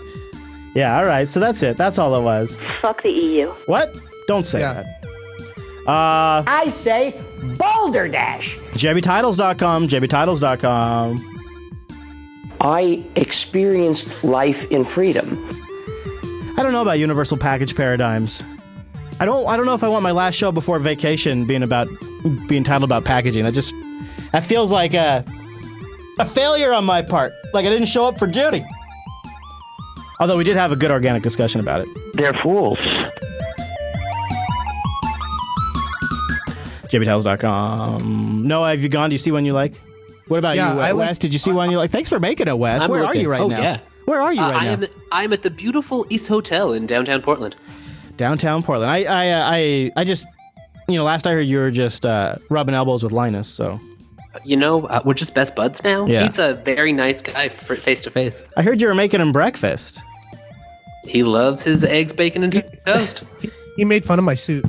Yeah. 0.75 0.99
All 0.99 1.05
right. 1.05 1.29
So 1.29 1.41
that's 1.41 1.63
it. 1.63 1.77
That's 1.77 1.99
all 1.99 2.15
it 2.15 2.23
was. 2.23 2.57
Fuck 2.81 3.03
the 3.03 3.11
EU. 3.11 3.49
What? 3.67 3.95
Don't 4.27 4.45
say 4.45 4.61
that. 4.61 4.85
Uh, 5.87 6.45
I 6.47 6.69
say 6.69 7.21
Boulder 7.59 8.07
Dash. 8.09 8.57
JBTitles.com. 8.75 9.89
JBTitles.com. 9.89 11.27
I 12.61 13.03
experienced 13.17 14.23
life 14.23 14.71
in 14.71 14.85
freedom. 14.85 15.39
I 16.57 16.63
don't 16.63 16.73
know 16.73 16.83
about 16.83 16.99
universal 16.99 17.39
package 17.39 17.75
paradigms. 17.75 18.45
I 19.19 19.25
don't. 19.25 19.49
I 19.49 19.57
don't 19.57 19.67
know 19.67 19.75
if 19.75 19.83
I 19.83 19.89
want 19.89 20.03
my 20.03 20.11
last 20.13 20.35
show 20.35 20.53
before 20.53 20.79
vacation 20.79 21.47
being 21.47 21.63
about 21.63 21.89
being 22.49 22.65
titled 22.65 22.85
about 22.89 23.05
packaging. 23.05 23.45
That 23.45 23.53
just 23.53 23.75
that 24.33 24.45
feels 24.45 24.71
like 24.71 24.95
a 24.95 25.25
a 26.21 26.25
failure 26.25 26.73
on 26.73 26.85
my 26.85 27.03
part. 27.03 27.33
Like 27.53 27.67
I 27.67 27.69
didn't 27.71 27.89
show 27.89 28.05
up 28.07 28.19
for 28.19 28.27
duty. 28.27 28.65
Although 30.21 30.37
we 30.37 30.45
did 30.45 30.57
have 30.57 30.71
a 30.73 30.77
good 30.77 30.91
organic 30.91 31.23
discussion 31.23 31.61
about 31.61 31.81
it. 31.81 31.89
They're 32.15 32.35
fools. 32.35 32.79
JBTitles.com. 36.89 38.47
Noah, 38.47 38.71
have 38.71 38.83
you 38.83 38.89
gone? 38.89 39.11
Do 39.11 39.15
you 39.15 39.19
see 39.19 39.31
one 39.31 39.45
you 39.45 39.53
like? 39.53 39.75
What 40.29 40.39
about 40.39 40.57
Yeah, 40.57 40.75
you, 40.75 40.81
I 40.81 40.93
Wes? 40.93 41.09
like- 41.09 41.19
Did 41.21 41.33
you 41.33 41.39
see 41.39 41.53
one 41.53 41.71
you 41.71 41.79
like? 41.79 41.91
Thanks 41.91 42.09
for 42.09 42.21
making 42.21 42.49
it, 42.49 42.59
Wes. 42.59 42.83
I'm 42.85 42.91
Where 42.91 43.05
are 43.05 43.15
you 43.15 43.31
right 43.31 43.41
oh, 43.41 43.49
now? 43.49 43.61
Yeah. 43.61 43.79
Where 44.07 44.21
are 44.21 44.33
you 44.33 44.41
Uh, 44.43 44.51
right 44.51 44.63
I 44.63 44.65
now? 44.67 44.73
am 44.73 44.85
I'm 45.13 45.33
at 45.33 45.43
the 45.43 45.51
beautiful 45.51 46.07
East 46.11 46.27
Hotel 46.29 46.73
in 46.73 46.87
downtown 46.87 47.23
Portland. 47.23 47.55
Downtown 48.17 48.63
Portland. 48.63 48.91
I 48.91 49.05
I 49.05 49.31
uh, 49.31 49.45
I 49.47 49.91
I 49.97 50.05
just 50.05 50.27
you 50.89 50.97
know 50.97 51.05
last 51.05 51.27
I 51.27 51.33
heard 51.33 51.47
you 51.47 51.59
were 51.59 51.71
just 51.71 52.05
uh, 52.05 52.37
rubbing 52.49 52.75
elbows 52.75 53.03
with 53.03 53.13
Linus. 53.13 53.49
So 53.49 53.81
You 54.45 54.57
know, 54.57 54.87
uh, 54.87 55.03
we're 55.05 55.15
just 55.15 55.35
best 55.35 55.57
buds 55.57 55.83
now. 55.83 56.07
Yeah. 56.07 56.23
He's 56.23 56.39
a 56.39 56.55
very 56.55 56.93
nice 56.93 57.21
guy 57.21 57.49
face 57.49 58.01
to 58.03 58.11
face. 58.11 58.45
I 58.57 58.63
heard 58.63 58.81
you 58.81 58.87
were 58.89 58.95
making 58.95 59.21
him 59.21 59.33
breakfast. 59.33 60.01
He 61.05 61.23
loves 61.23 61.65
his 61.65 61.85
eggs, 61.85 62.13
bacon, 62.13 62.45
and 62.45 62.65
toast. 62.85 63.25
He 63.77 63.85
made 63.87 64.05
fun 64.05 64.19
of 64.19 64.27
my 64.27 64.35
suit. 64.35 64.67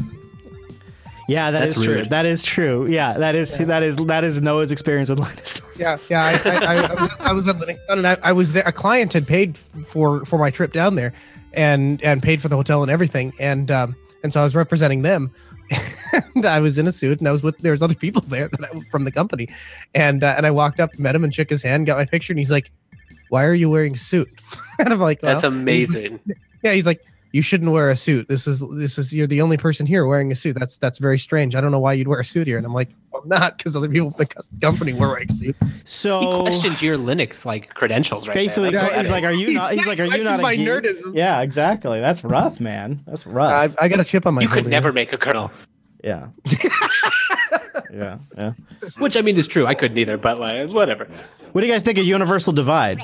Yeah, 1.28 1.52
that 1.52 1.64
is 1.64 1.76
That's 1.76 1.86
true. 1.86 1.96
rude. 1.96 2.10
That 2.10 2.26
is 2.26 2.44
true. 2.44 2.88
Yeah, 2.88 3.18
that 3.18 3.36
is 3.36 3.58
that 3.58 3.84
is 3.84 3.98
that 3.98 4.24
is 4.24 4.42
Noah's 4.42 4.72
experience 4.72 5.10
with 5.10 5.20
Linus. 5.20 5.62
Yeah, 5.76 5.98
yeah. 6.10 6.24
I, 6.24 6.50
I, 6.50 6.56
I, 6.56 6.76
I, 6.76 6.94
was, 6.94 7.12
I 7.20 7.32
was 7.34 7.48
at 7.48 7.56
Linux, 7.56 7.80
and 7.90 8.08
I, 8.08 8.18
I 8.24 8.32
was 8.32 8.54
there. 8.54 8.64
A 8.66 8.72
client 8.72 9.12
had 9.14 9.28
paid 9.28 9.58
for 9.58 10.24
for 10.26 10.38
my 10.38 10.50
trip 10.50 10.72
down 10.72 10.96
there, 10.96 11.14
and 11.54 12.02
and 12.04 12.22
paid 12.22 12.42
for 12.42 12.48
the 12.48 12.56
hotel 12.56 12.84
and 12.84 12.92
everything, 12.92 13.34
and 13.40 13.72
um 13.72 13.96
and 14.24 14.32
so 14.32 14.42
I 14.42 14.44
was 14.44 14.56
representing 14.56 15.02
them. 15.02 15.32
And 16.36 16.46
I 16.46 16.60
was 16.60 16.78
in 16.78 16.88
a 16.88 16.92
suit, 16.92 17.20
and 17.20 17.28
I 17.28 17.32
was 17.32 17.44
with 17.44 17.58
there 17.60 17.72
was 17.72 17.82
other 17.82 17.96
people 17.96 18.22
there 18.22 18.48
that 18.48 18.64
I, 18.64 18.80
from 18.90 19.06
the 19.06 19.12
company, 19.12 19.48
and 19.94 20.24
uh, 20.24 20.34
and 20.38 20.46
I 20.46 20.52
walked 20.52 20.80
up, 20.80 20.98
met 21.00 21.16
him, 21.16 21.24
and 21.24 21.34
shook 21.34 21.50
his 21.50 21.64
hand, 21.64 21.86
got 21.86 21.98
my 21.98 22.06
picture, 22.06 22.34
and 22.34 22.40
he's 22.40 22.52
like, 22.52 22.72
"Why 23.30 23.46
are 23.46 23.54
you 23.54 23.70
wearing 23.70 23.94
a 23.94 23.98
suit?" 23.98 24.30
and 24.80 24.90
I'm 24.90 25.00
like, 25.00 25.22
That's 25.22 25.44
"Well," 25.44 25.52
amazing. 25.52 26.20
Yeah, 26.64 26.74
he's 26.74 26.86
like, 26.86 27.02
you 27.32 27.42
shouldn't 27.42 27.72
wear 27.72 27.90
a 27.90 27.96
suit. 27.96 28.28
This 28.28 28.46
is 28.46 28.64
this 28.72 28.98
is 28.98 29.14
you're 29.14 29.28
the 29.28 29.42
only 29.42 29.58
person 29.58 29.86
here 29.86 30.06
wearing 30.06 30.32
a 30.32 30.36
suit. 30.36 30.56
That's 30.60 30.78
that's 30.78 31.00
very 31.00 31.18
strange. 31.18 31.56
I 31.56 31.62
don't 31.62 31.72
know 31.72 31.80
why 31.80 31.94
you'd 31.94 32.08
wear 32.08 32.20
a 32.20 32.26
suit 32.26 32.48
here. 32.48 32.58
And 32.58 32.66
I'm 32.66 32.74
like, 32.74 32.90
I'm 33.22 33.30
not 33.30 33.58
because 33.58 33.76
other 33.76 33.90
people 33.90 34.12
from 34.12 34.26
the 34.26 34.60
company 34.62 34.94
were 34.94 35.10
wearing 35.10 35.30
suits. 35.30 35.64
So 35.84 36.20
he 36.20 36.42
questioned 36.42 36.82
your 36.82 36.98
Linux 36.98 37.46
like 37.46 37.74
credentials 37.74 38.28
right 38.28 38.36
Basically, 38.36 38.72
there. 38.72 38.82
That's 38.82 39.02
he's 39.02 39.10
like, 39.12 39.24
that 39.24 39.32
"Are 39.32 39.34
you 39.34 39.54
not?" 39.54 39.74
He's 39.74 39.88
like, 39.88 40.00
"Are 40.00 40.06
you 40.06 40.24
not 40.24 40.40
a 40.40 40.44
my 40.44 40.56
geek?" 40.56 40.68
nerdism. 40.68 41.16
Yeah, 41.16 41.42
exactly. 41.42 42.00
That's 42.00 42.24
rough, 42.24 42.60
man. 42.60 43.02
That's 43.06 43.26
rough. 43.28 43.76
I, 43.80 43.86
I 43.86 43.88
got 43.88 44.00
a 44.00 44.04
chip 44.04 44.26
on 44.26 44.34
my. 44.34 44.42
You 44.42 44.48
could 44.48 44.56
shoulder. 44.56 44.70
never 44.70 44.94
make 44.94 45.14
a 45.14 45.18
kernel. 45.18 45.52
Yeah. 46.04 46.30
yeah. 47.94 48.18
Yeah. 48.38 48.54
Which 48.98 49.16
I 49.16 49.22
mean 49.22 49.38
is 49.38 49.48
true. 49.48 49.66
I 49.66 49.76
couldn't 49.76 49.98
either, 49.98 50.18
but 50.18 50.40
like 50.40 50.70
whatever. 50.72 51.08
What 51.52 51.62
do 51.62 51.68
you 51.68 51.74
guys 51.74 51.84
think 51.84 51.98
of 51.98 52.06
Universal 52.06 52.54
Divide? 52.54 53.02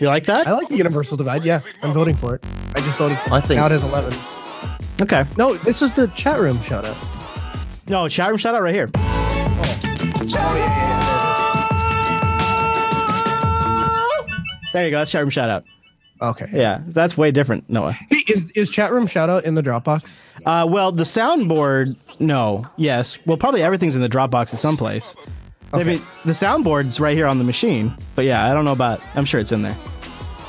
You 0.00 0.08
like 0.08 0.24
that? 0.24 0.46
I 0.46 0.52
like 0.52 0.68
the 0.68 0.76
universal 0.76 1.16
divide. 1.16 1.44
Yeah, 1.44 1.60
I'm 1.82 1.92
voting 1.92 2.16
for 2.16 2.34
it. 2.34 2.44
I 2.74 2.80
just 2.80 2.98
voted 2.98 3.18
for 3.18 3.28
it. 3.28 3.32
I 3.32 3.40
think- 3.40 3.58
now 3.58 3.66
it 3.66 3.72
has 3.72 3.84
11. 3.84 4.12
Okay. 5.00 5.24
No, 5.36 5.54
this 5.54 5.82
is 5.82 5.92
the 5.92 6.08
chat 6.08 6.40
room 6.40 6.60
shout 6.60 6.84
out. 6.84 6.96
No, 7.88 8.08
chat 8.08 8.28
room 8.30 8.38
shout 8.38 8.54
out 8.54 8.62
right 8.62 8.74
here. 8.74 8.88
There 14.72 14.86
you 14.86 14.90
go. 14.90 14.98
That's 14.98 15.10
chat 15.10 15.20
room 15.20 15.30
shout 15.30 15.50
out. 15.50 15.64
Okay. 16.22 16.46
Yeah, 16.52 16.82
that's 16.86 17.18
way 17.18 17.30
different, 17.30 17.68
Noah. 17.68 17.92
Hey, 17.92 18.22
is, 18.28 18.50
is 18.52 18.70
chat 18.70 18.92
room 18.92 19.06
shout 19.06 19.28
out 19.28 19.44
in 19.44 19.54
the 19.54 19.62
Dropbox? 19.62 20.20
Uh, 20.46 20.66
well, 20.68 20.92
the 20.92 21.02
soundboard, 21.02 22.20
no. 22.20 22.66
Yes. 22.76 23.18
Well, 23.26 23.36
probably 23.36 23.62
everything's 23.62 23.96
in 23.96 24.02
the 24.02 24.08
Dropbox 24.08 24.54
at 24.54 24.60
some 24.60 24.76
place. 24.76 25.14
I 25.74 25.84
mean, 25.84 26.02
the 26.24 26.32
soundboard's 26.32 27.00
right 27.00 27.16
here 27.16 27.26
on 27.26 27.38
the 27.38 27.44
machine. 27.44 27.96
But 28.14 28.24
yeah, 28.24 28.48
I 28.48 28.52
don't 28.54 28.64
know 28.64 28.72
about. 28.72 29.00
I'm 29.14 29.24
sure 29.24 29.40
it's 29.40 29.52
in 29.52 29.62
there. 29.62 29.76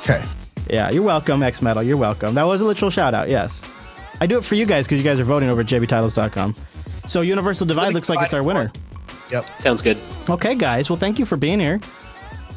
Okay. 0.01 0.23
Yeah, 0.69 0.89
you're 0.91 1.03
welcome, 1.03 1.41
X 1.43 1.61
Metal. 1.61 1.81
You're 1.81 1.97
welcome. 1.97 2.35
That 2.35 2.43
was 2.43 2.61
a 2.61 2.65
literal 2.65 2.91
shout 2.91 3.13
out. 3.13 3.29
Yes, 3.29 3.63
I 4.21 4.27
do 4.27 4.37
it 4.37 4.43
for 4.43 4.55
you 4.55 4.65
guys 4.65 4.85
because 4.85 4.99
you 4.99 5.03
guys 5.03 5.19
are 5.19 5.23
voting 5.25 5.49
over 5.49 5.61
at 5.61 5.67
jbtitles.com. 5.67 6.55
So 7.07 7.21
Universal 7.21 7.67
Divide 7.67 7.93
looks 7.93 8.09
like 8.09 8.21
it's 8.21 8.33
our 8.33 8.43
winner. 8.43 8.71
Yep. 9.33 9.57
Sounds 9.59 9.81
good. 9.81 9.97
Okay, 10.29 10.55
guys. 10.55 10.89
Well, 10.89 10.97
thank 10.99 11.19
you 11.19 11.25
for 11.25 11.35
being 11.37 11.59
here. 11.59 11.81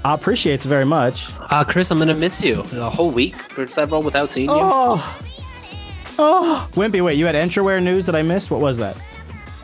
I 0.05 0.15
appreciate 0.15 0.65
it 0.65 0.69
very 0.69 0.85
much. 0.85 1.33
Uh, 1.41 1.65
Chris, 1.65 1.91
I'm 1.91 1.99
gonna 1.99 2.15
miss 2.15 2.43
you 2.43 2.61
a 2.75 2.89
whole 2.91 3.11
week 3.11 3.35
or 3.59 3.67
several 3.67 4.03
without 4.03 4.31
seeing 4.31 4.49
you. 4.49 4.55
Oh. 4.57 5.19
Oh, 6.19 6.69
Wimpy, 6.73 7.03
wait, 7.05 7.19
you 7.19 7.27
had 7.27 7.35
Entroware 7.35 7.83
news 7.83 8.07
that 8.07 8.15
I 8.15 8.23
missed? 8.23 8.51
What 8.51 8.61
was 8.61 8.77
that? 8.79 8.97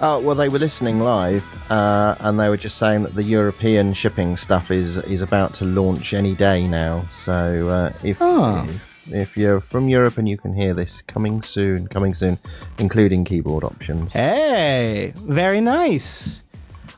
Oh 0.01 0.19
well, 0.21 0.35
they 0.35 0.49
were 0.49 0.59
listening 0.59 0.99
live, 1.01 1.45
uh, 1.71 2.17
and 2.21 2.41
they 2.41 2.49
were 2.49 2.57
just 2.57 2.77
saying 2.77 3.05
that 3.05 3.15
the 3.15 3.23
European 3.23 3.95
shipping 3.95 4.37
stuff 4.37 4.71
is 4.71 4.99
is 4.99 5.21
about 5.23 5.55
to 5.55 5.65
launch 5.65 6.13
any 6.13 6.35
day 6.35 6.67
now. 6.67 7.05
So 7.15 7.69
uh, 7.69 7.93
if, 8.03 8.17
Oh. 8.21 8.67
if 8.69 9.13
if 9.13 9.37
you're 9.37 9.61
from 9.61 9.89
Europe 9.89 10.19
and 10.19 10.29
you 10.29 10.37
can 10.39 10.55
hear 10.55 10.75
this, 10.75 11.03
coming 11.03 11.43
soon, 11.43 11.87
coming 11.89 12.15
soon, 12.15 12.39
including 12.79 13.25
keyboard 13.25 13.65
options. 13.65 14.13
Hey, 14.13 15.13
very 15.17 15.61
nice. 15.61 16.42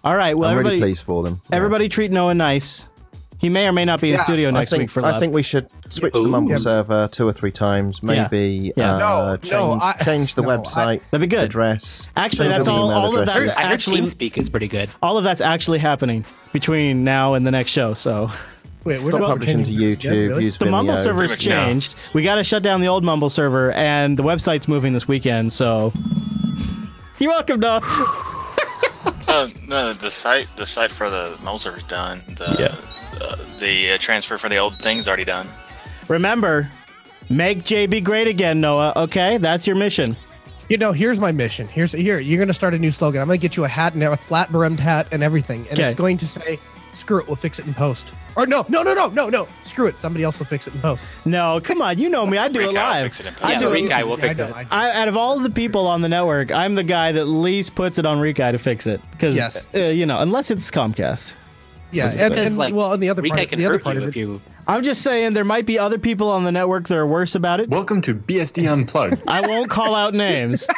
All 0.05 0.15
right, 0.17 0.37
well, 0.37 0.49
I'm 0.51 0.55
everybody, 0.55 0.77
really 0.77 0.89
pleased 0.91 1.05
for 1.05 1.23
them. 1.23 1.41
everybody 1.51 1.89
treat 1.89 2.11
Noah 2.11 2.35
nice. 2.35 2.89
He 3.39 3.49
may 3.51 3.67
or 3.69 3.73
may 3.73 3.85
not 3.85 4.01
be 4.01 4.09
in 4.11 4.17
Yeah, 4.17 4.25
studio 4.25 4.49
I 4.49 4.53
next 4.53 4.71
think, 4.71 4.81
week 4.83 4.91
for 4.91 5.03
that. 5.03 5.15
I 5.15 5.19
think 5.19 5.35
we 5.35 5.43
should 5.43 5.67
switch 5.91 6.15
the 6.15 6.23
Mumble 6.23 6.53
Yeah. 6.53 6.57
server 6.59 7.09
two 7.09 7.29
or 7.29 7.33
three 7.33 7.51
times. 7.51 8.03
Maybe 8.03 8.73
Yeah. 8.77 8.95
uh, 8.95 8.99
No, 8.99 9.37
change, 9.37 9.53
no, 9.53 9.79
I- 9.83 9.93
change 10.03 10.35
the 10.35 10.43
no, 10.43 10.51
I- 10.51 10.57
website. 10.57 11.01
That'd 11.11 11.21
be 11.29 11.35
good. 11.35 11.45
Address. 11.45 12.09
Actually, 12.17 12.47
change 12.47 12.57
that's 12.57 12.67
the 12.69 12.73
all. 12.73 12.87
email 12.87 12.99
All 12.99 13.17
of 13.17 13.23
addresses. 13.23 13.47
that's 13.47 13.59
I 13.59 13.63
heard 13.65 13.73
actually 13.73 14.01
TeamSpeak 14.01 14.39
is 14.39 14.49
pretty 14.49 14.69
good. 14.69 14.89
all 15.03 15.19
of 15.19 15.25
that's 15.25 15.41
actually 15.43 15.79
happening 15.79 16.25
between 16.53 17.05
now 17.05 17.35
and 17.35 17.47
the 17.47 17.51
next 17.51 17.71
show. 17.71 17.93
So 17.93 18.31
Wait, 18.85 19.01
we're 19.03 19.09
Stop 19.11 19.21
not 19.21 19.29
publishing 19.31 19.59
to 19.59 19.65
changing- 19.65 19.81
YouTube. 19.81 20.05
Yeah, 20.05 20.11
really? 20.29 20.45
Use 20.45 20.59
the 20.59 20.67
Mumble 20.67 20.95
Vimeo. 20.95 20.99
server's 20.99 21.37
changed. 21.37 21.97
We 22.15 22.23
got 22.23 22.37
to 22.37 22.45
shut 22.45 22.63
down 22.63 22.81
the 22.83 22.89
old 22.89 23.03
Mumble 23.05 23.31
server, 23.31 23.73
and 23.73 24.17
the 24.19 24.23
website's 24.23 24.69
moving 24.69 24.93
this 24.95 25.07
weekend. 25.09 25.53
So 25.53 25.93
you're 27.19 27.31
welcome, 27.31 27.61
Noah. 27.61 27.81
Uh, 29.35 29.49
no, 29.67 29.93
the 29.93 30.11
site 30.13 30.47
the 30.55 30.65
site 30.65 30.93
for 30.93 31.11
the 31.11 31.37
mole 31.43 31.59
server's 31.59 31.83
done. 31.83 32.21
The 32.29 32.73
uh, 33.21 33.37
the 33.59 33.93
uh, 33.93 33.99
transfer 33.99 34.39
for 34.39 34.49
the 34.49 34.59
old 34.59 34.79
thing's 34.79 35.09
already 35.09 35.25
done. 35.25 35.49
Remember, 36.07 36.71
make 37.29 37.65
JB 37.65 38.05
great 38.05 38.29
again, 38.29 38.61
Noah. 38.61 38.93
Okay, 38.95 39.39
that's 39.39 39.67
your 39.67 39.75
mission. 39.75 40.15
You 40.69 40.79
know, 40.79 40.93
here's 40.93 41.19
my 41.19 41.33
mission. 41.33 41.67
Here's 41.67 41.91
here. 41.91 42.21
You're 42.21 42.39
gonna 42.39 42.55
start 42.55 42.75
a 42.75 42.79
new 42.79 42.93
slogan. 42.93 43.21
I'm 43.21 43.27
gonna 43.27 43.39
get 43.39 43.57
you 43.57 43.65
a 43.65 43.69
hat 43.69 43.95
and 43.95 44.03
a 44.05 44.17
flat 44.17 44.53
brimmed 44.53 44.79
hat 44.79 45.09
and 45.11 45.21
everything, 45.25 45.63
and 45.69 45.81
Okay. 45.81 45.85
it's 45.85 45.97
going 45.97 46.17
to 46.19 46.29
say, 46.29 46.61
"Screw 46.95 47.19
it, 47.19 47.27
we'll 47.27 47.35
fix 47.37 47.59
it 47.59 47.67
in 47.67 47.75
post." 47.75 48.13
Or 48.37 48.47
no, 48.47 48.65
no, 48.69 48.83
no, 48.83 48.95
no, 48.95 49.09
no, 49.09 49.29
no. 49.29 49.47
Screw 49.63 49.87
it. 49.87 49.97
Somebody 49.97 50.25
else 50.25 50.39
will 50.39 50.47
fix 50.47 50.67
it 50.67 50.75
in 50.75 50.81
post. 50.81 51.07
No, 51.25 51.61
come 51.63 51.81
on, 51.81 51.99
you 51.99 52.09
know 52.09 52.27
me. 52.27 52.37
I 52.37 52.49
do 52.49 52.59
it 52.61 52.63
Rick 52.65 52.67
will 52.69 52.75
live. 52.75 53.05
fix 53.05 53.21
it 53.21 53.27
in 53.27 53.35
I 53.43 53.53
Yeah, 53.53 53.59
do 53.61 53.73
Reek 53.73 53.85
it. 53.85 53.89
guy 53.89 54.03
will 54.05 54.17
fix 54.17 54.41
I 54.41 54.49
it. 54.49 54.55
I- 54.71 54.89
I, 54.91 55.03
out 55.03 55.09
of 55.09 55.17
all 55.17 55.39
the 55.39 55.51
people 55.51 55.87
on 55.87 56.01
the 56.01 56.09
network, 56.09 56.51
I'm 56.51 56.75
the 56.75 56.83
guy 56.83 57.13
that 57.13 57.27
least 57.27 57.75
puts 57.75 57.99
it 57.99 58.07
on 58.07 58.19
Rekai 58.19 58.51
to 58.53 58.59
fix 58.59 58.87
it 58.89 59.01
because, 59.13 59.37
Yes. 59.37 59.67
uh, 59.75 59.79
you 59.79 60.05
know, 60.07 60.19
unless 60.21 60.51
it's 60.51 60.71
Comcast. 60.71 61.37
Yeah, 61.93 62.11
and, 62.11 62.35
say. 62.35 62.47
and 62.47 62.57
like, 62.57 62.75
well, 62.75 62.93
and 62.93 63.01
the 63.01 63.09
other 63.11 63.23
Reek 63.23 63.35
part, 63.35 63.49
can 63.51 63.59
the 63.61 63.67
other 63.67 63.75
hurt 63.75 63.85
part 63.85 63.95
you 63.97 64.03
of 64.03 64.09
if 64.09 64.17
it, 64.17 64.19
you. 64.19 64.41
I'm 64.67 64.83
just 64.83 65.03
saying 65.03 65.35
there 65.35 65.45
might 65.45 65.65
be 65.67 65.79
other 65.79 65.99
people 65.99 66.29
on 66.31 66.43
the 66.43 66.51
network 66.51 66.89
that 66.89 66.99
are 66.99 67.07
worse 67.07 67.37
about 67.37 67.61
it. 67.61 67.69
Welcome 67.69 68.01
to 68.03 68.15
BSD 68.17 68.67
Unplugged. 68.69 69.23
I 69.29 69.43
won't 69.47 69.71
call 69.71 69.95
out 69.95 70.13
names. 70.13 70.67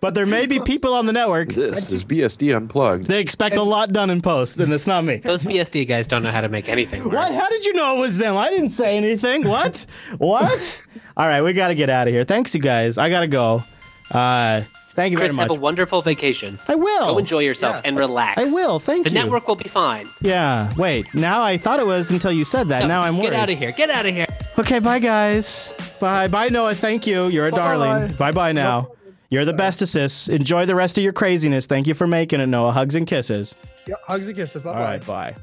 but 0.00 0.14
there 0.14 0.26
may 0.26 0.46
be 0.46 0.60
people 0.60 0.94
on 0.94 1.06
the 1.06 1.12
network. 1.12 1.50
This 1.50 1.90
is 1.90 2.04
BSD 2.04 2.54
Unplugged. 2.54 3.06
They 3.06 3.20
expect 3.20 3.56
a 3.56 3.62
lot 3.62 3.92
done 3.92 4.10
in 4.10 4.20
post, 4.20 4.58
and 4.58 4.72
it's 4.72 4.86
not 4.86 5.04
me. 5.04 5.16
Those 5.16 5.44
BSD 5.44 5.86
guys 5.88 6.06
don't 6.06 6.22
know 6.22 6.30
how 6.30 6.40
to 6.40 6.48
make 6.48 6.68
anything 6.68 7.04
work. 7.04 7.14
What? 7.14 7.32
How 7.34 7.48
did 7.48 7.64
you 7.64 7.72
know 7.72 7.96
it 7.96 8.00
was 8.00 8.18
them? 8.18 8.36
I 8.36 8.50
didn't 8.50 8.70
say 8.70 8.96
anything. 8.96 9.48
What? 9.48 9.86
what? 10.18 10.86
All 11.16 11.26
right, 11.26 11.42
we 11.42 11.52
got 11.52 11.68
to 11.68 11.74
get 11.74 11.90
out 11.90 12.06
of 12.06 12.12
here. 12.12 12.24
Thanks, 12.24 12.54
you 12.54 12.60
guys. 12.60 12.98
I 12.98 13.08
got 13.08 13.20
to 13.20 13.26
go. 13.26 13.62
Uh, 14.10 14.62
thank 14.94 15.12
you 15.12 15.16
Chris, 15.16 15.32
very 15.32 15.36
much. 15.36 15.50
have 15.50 15.58
a 15.58 15.60
wonderful 15.60 16.02
vacation. 16.02 16.58
I 16.68 16.74
will. 16.74 17.12
Go 17.12 17.18
enjoy 17.18 17.40
yourself 17.40 17.80
and 17.84 17.98
relax. 17.98 18.40
I 18.40 18.44
will. 18.44 18.78
Thank 18.78 19.04
the 19.04 19.10
you. 19.10 19.14
The 19.14 19.22
network 19.22 19.48
will 19.48 19.56
be 19.56 19.68
fine. 19.68 20.08
yeah. 20.20 20.72
Wait. 20.76 21.12
Now 21.14 21.42
I 21.42 21.56
thought 21.56 21.80
it 21.80 21.86
was 21.86 22.10
until 22.10 22.32
you 22.32 22.44
said 22.44 22.68
that. 22.68 22.80
No, 22.80 22.88
now 22.88 23.02
I'm 23.02 23.16
worried. 23.16 23.30
Get 23.30 23.40
out 23.40 23.50
of 23.50 23.58
here. 23.58 23.72
Get 23.72 23.90
out 23.90 24.06
of 24.06 24.14
here. 24.14 24.26
Okay, 24.58 24.78
bye 24.78 24.98
guys. 24.98 25.74
Bye. 26.00 26.28
Bye 26.28 26.48
Noah. 26.48 26.74
Thank 26.74 27.06
you. 27.06 27.28
You're 27.28 27.46
a 27.46 27.50
darling. 27.50 28.12
Bye 28.14 28.32
bye 28.32 28.52
now. 28.52 28.93
You're 29.30 29.44
the 29.44 29.52
best 29.52 29.82
assist. 29.82 30.28
Enjoy 30.28 30.66
the 30.66 30.74
rest 30.74 30.96
of 30.98 31.04
your 31.04 31.12
craziness. 31.12 31.66
Thank 31.66 31.86
you 31.86 31.94
for 31.94 32.06
making 32.06 32.40
it, 32.40 32.46
Noah. 32.46 32.72
Hugs 32.72 32.94
and 32.94 33.06
kisses. 33.06 33.54
Yeah, 33.86 33.96
hugs 34.04 34.28
and 34.28 34.36
kisses. 34.36 34.62
Bye 34.62 34.70
All 34.70 34.76
right, 34.76 35.06
bye. 35.06 35.36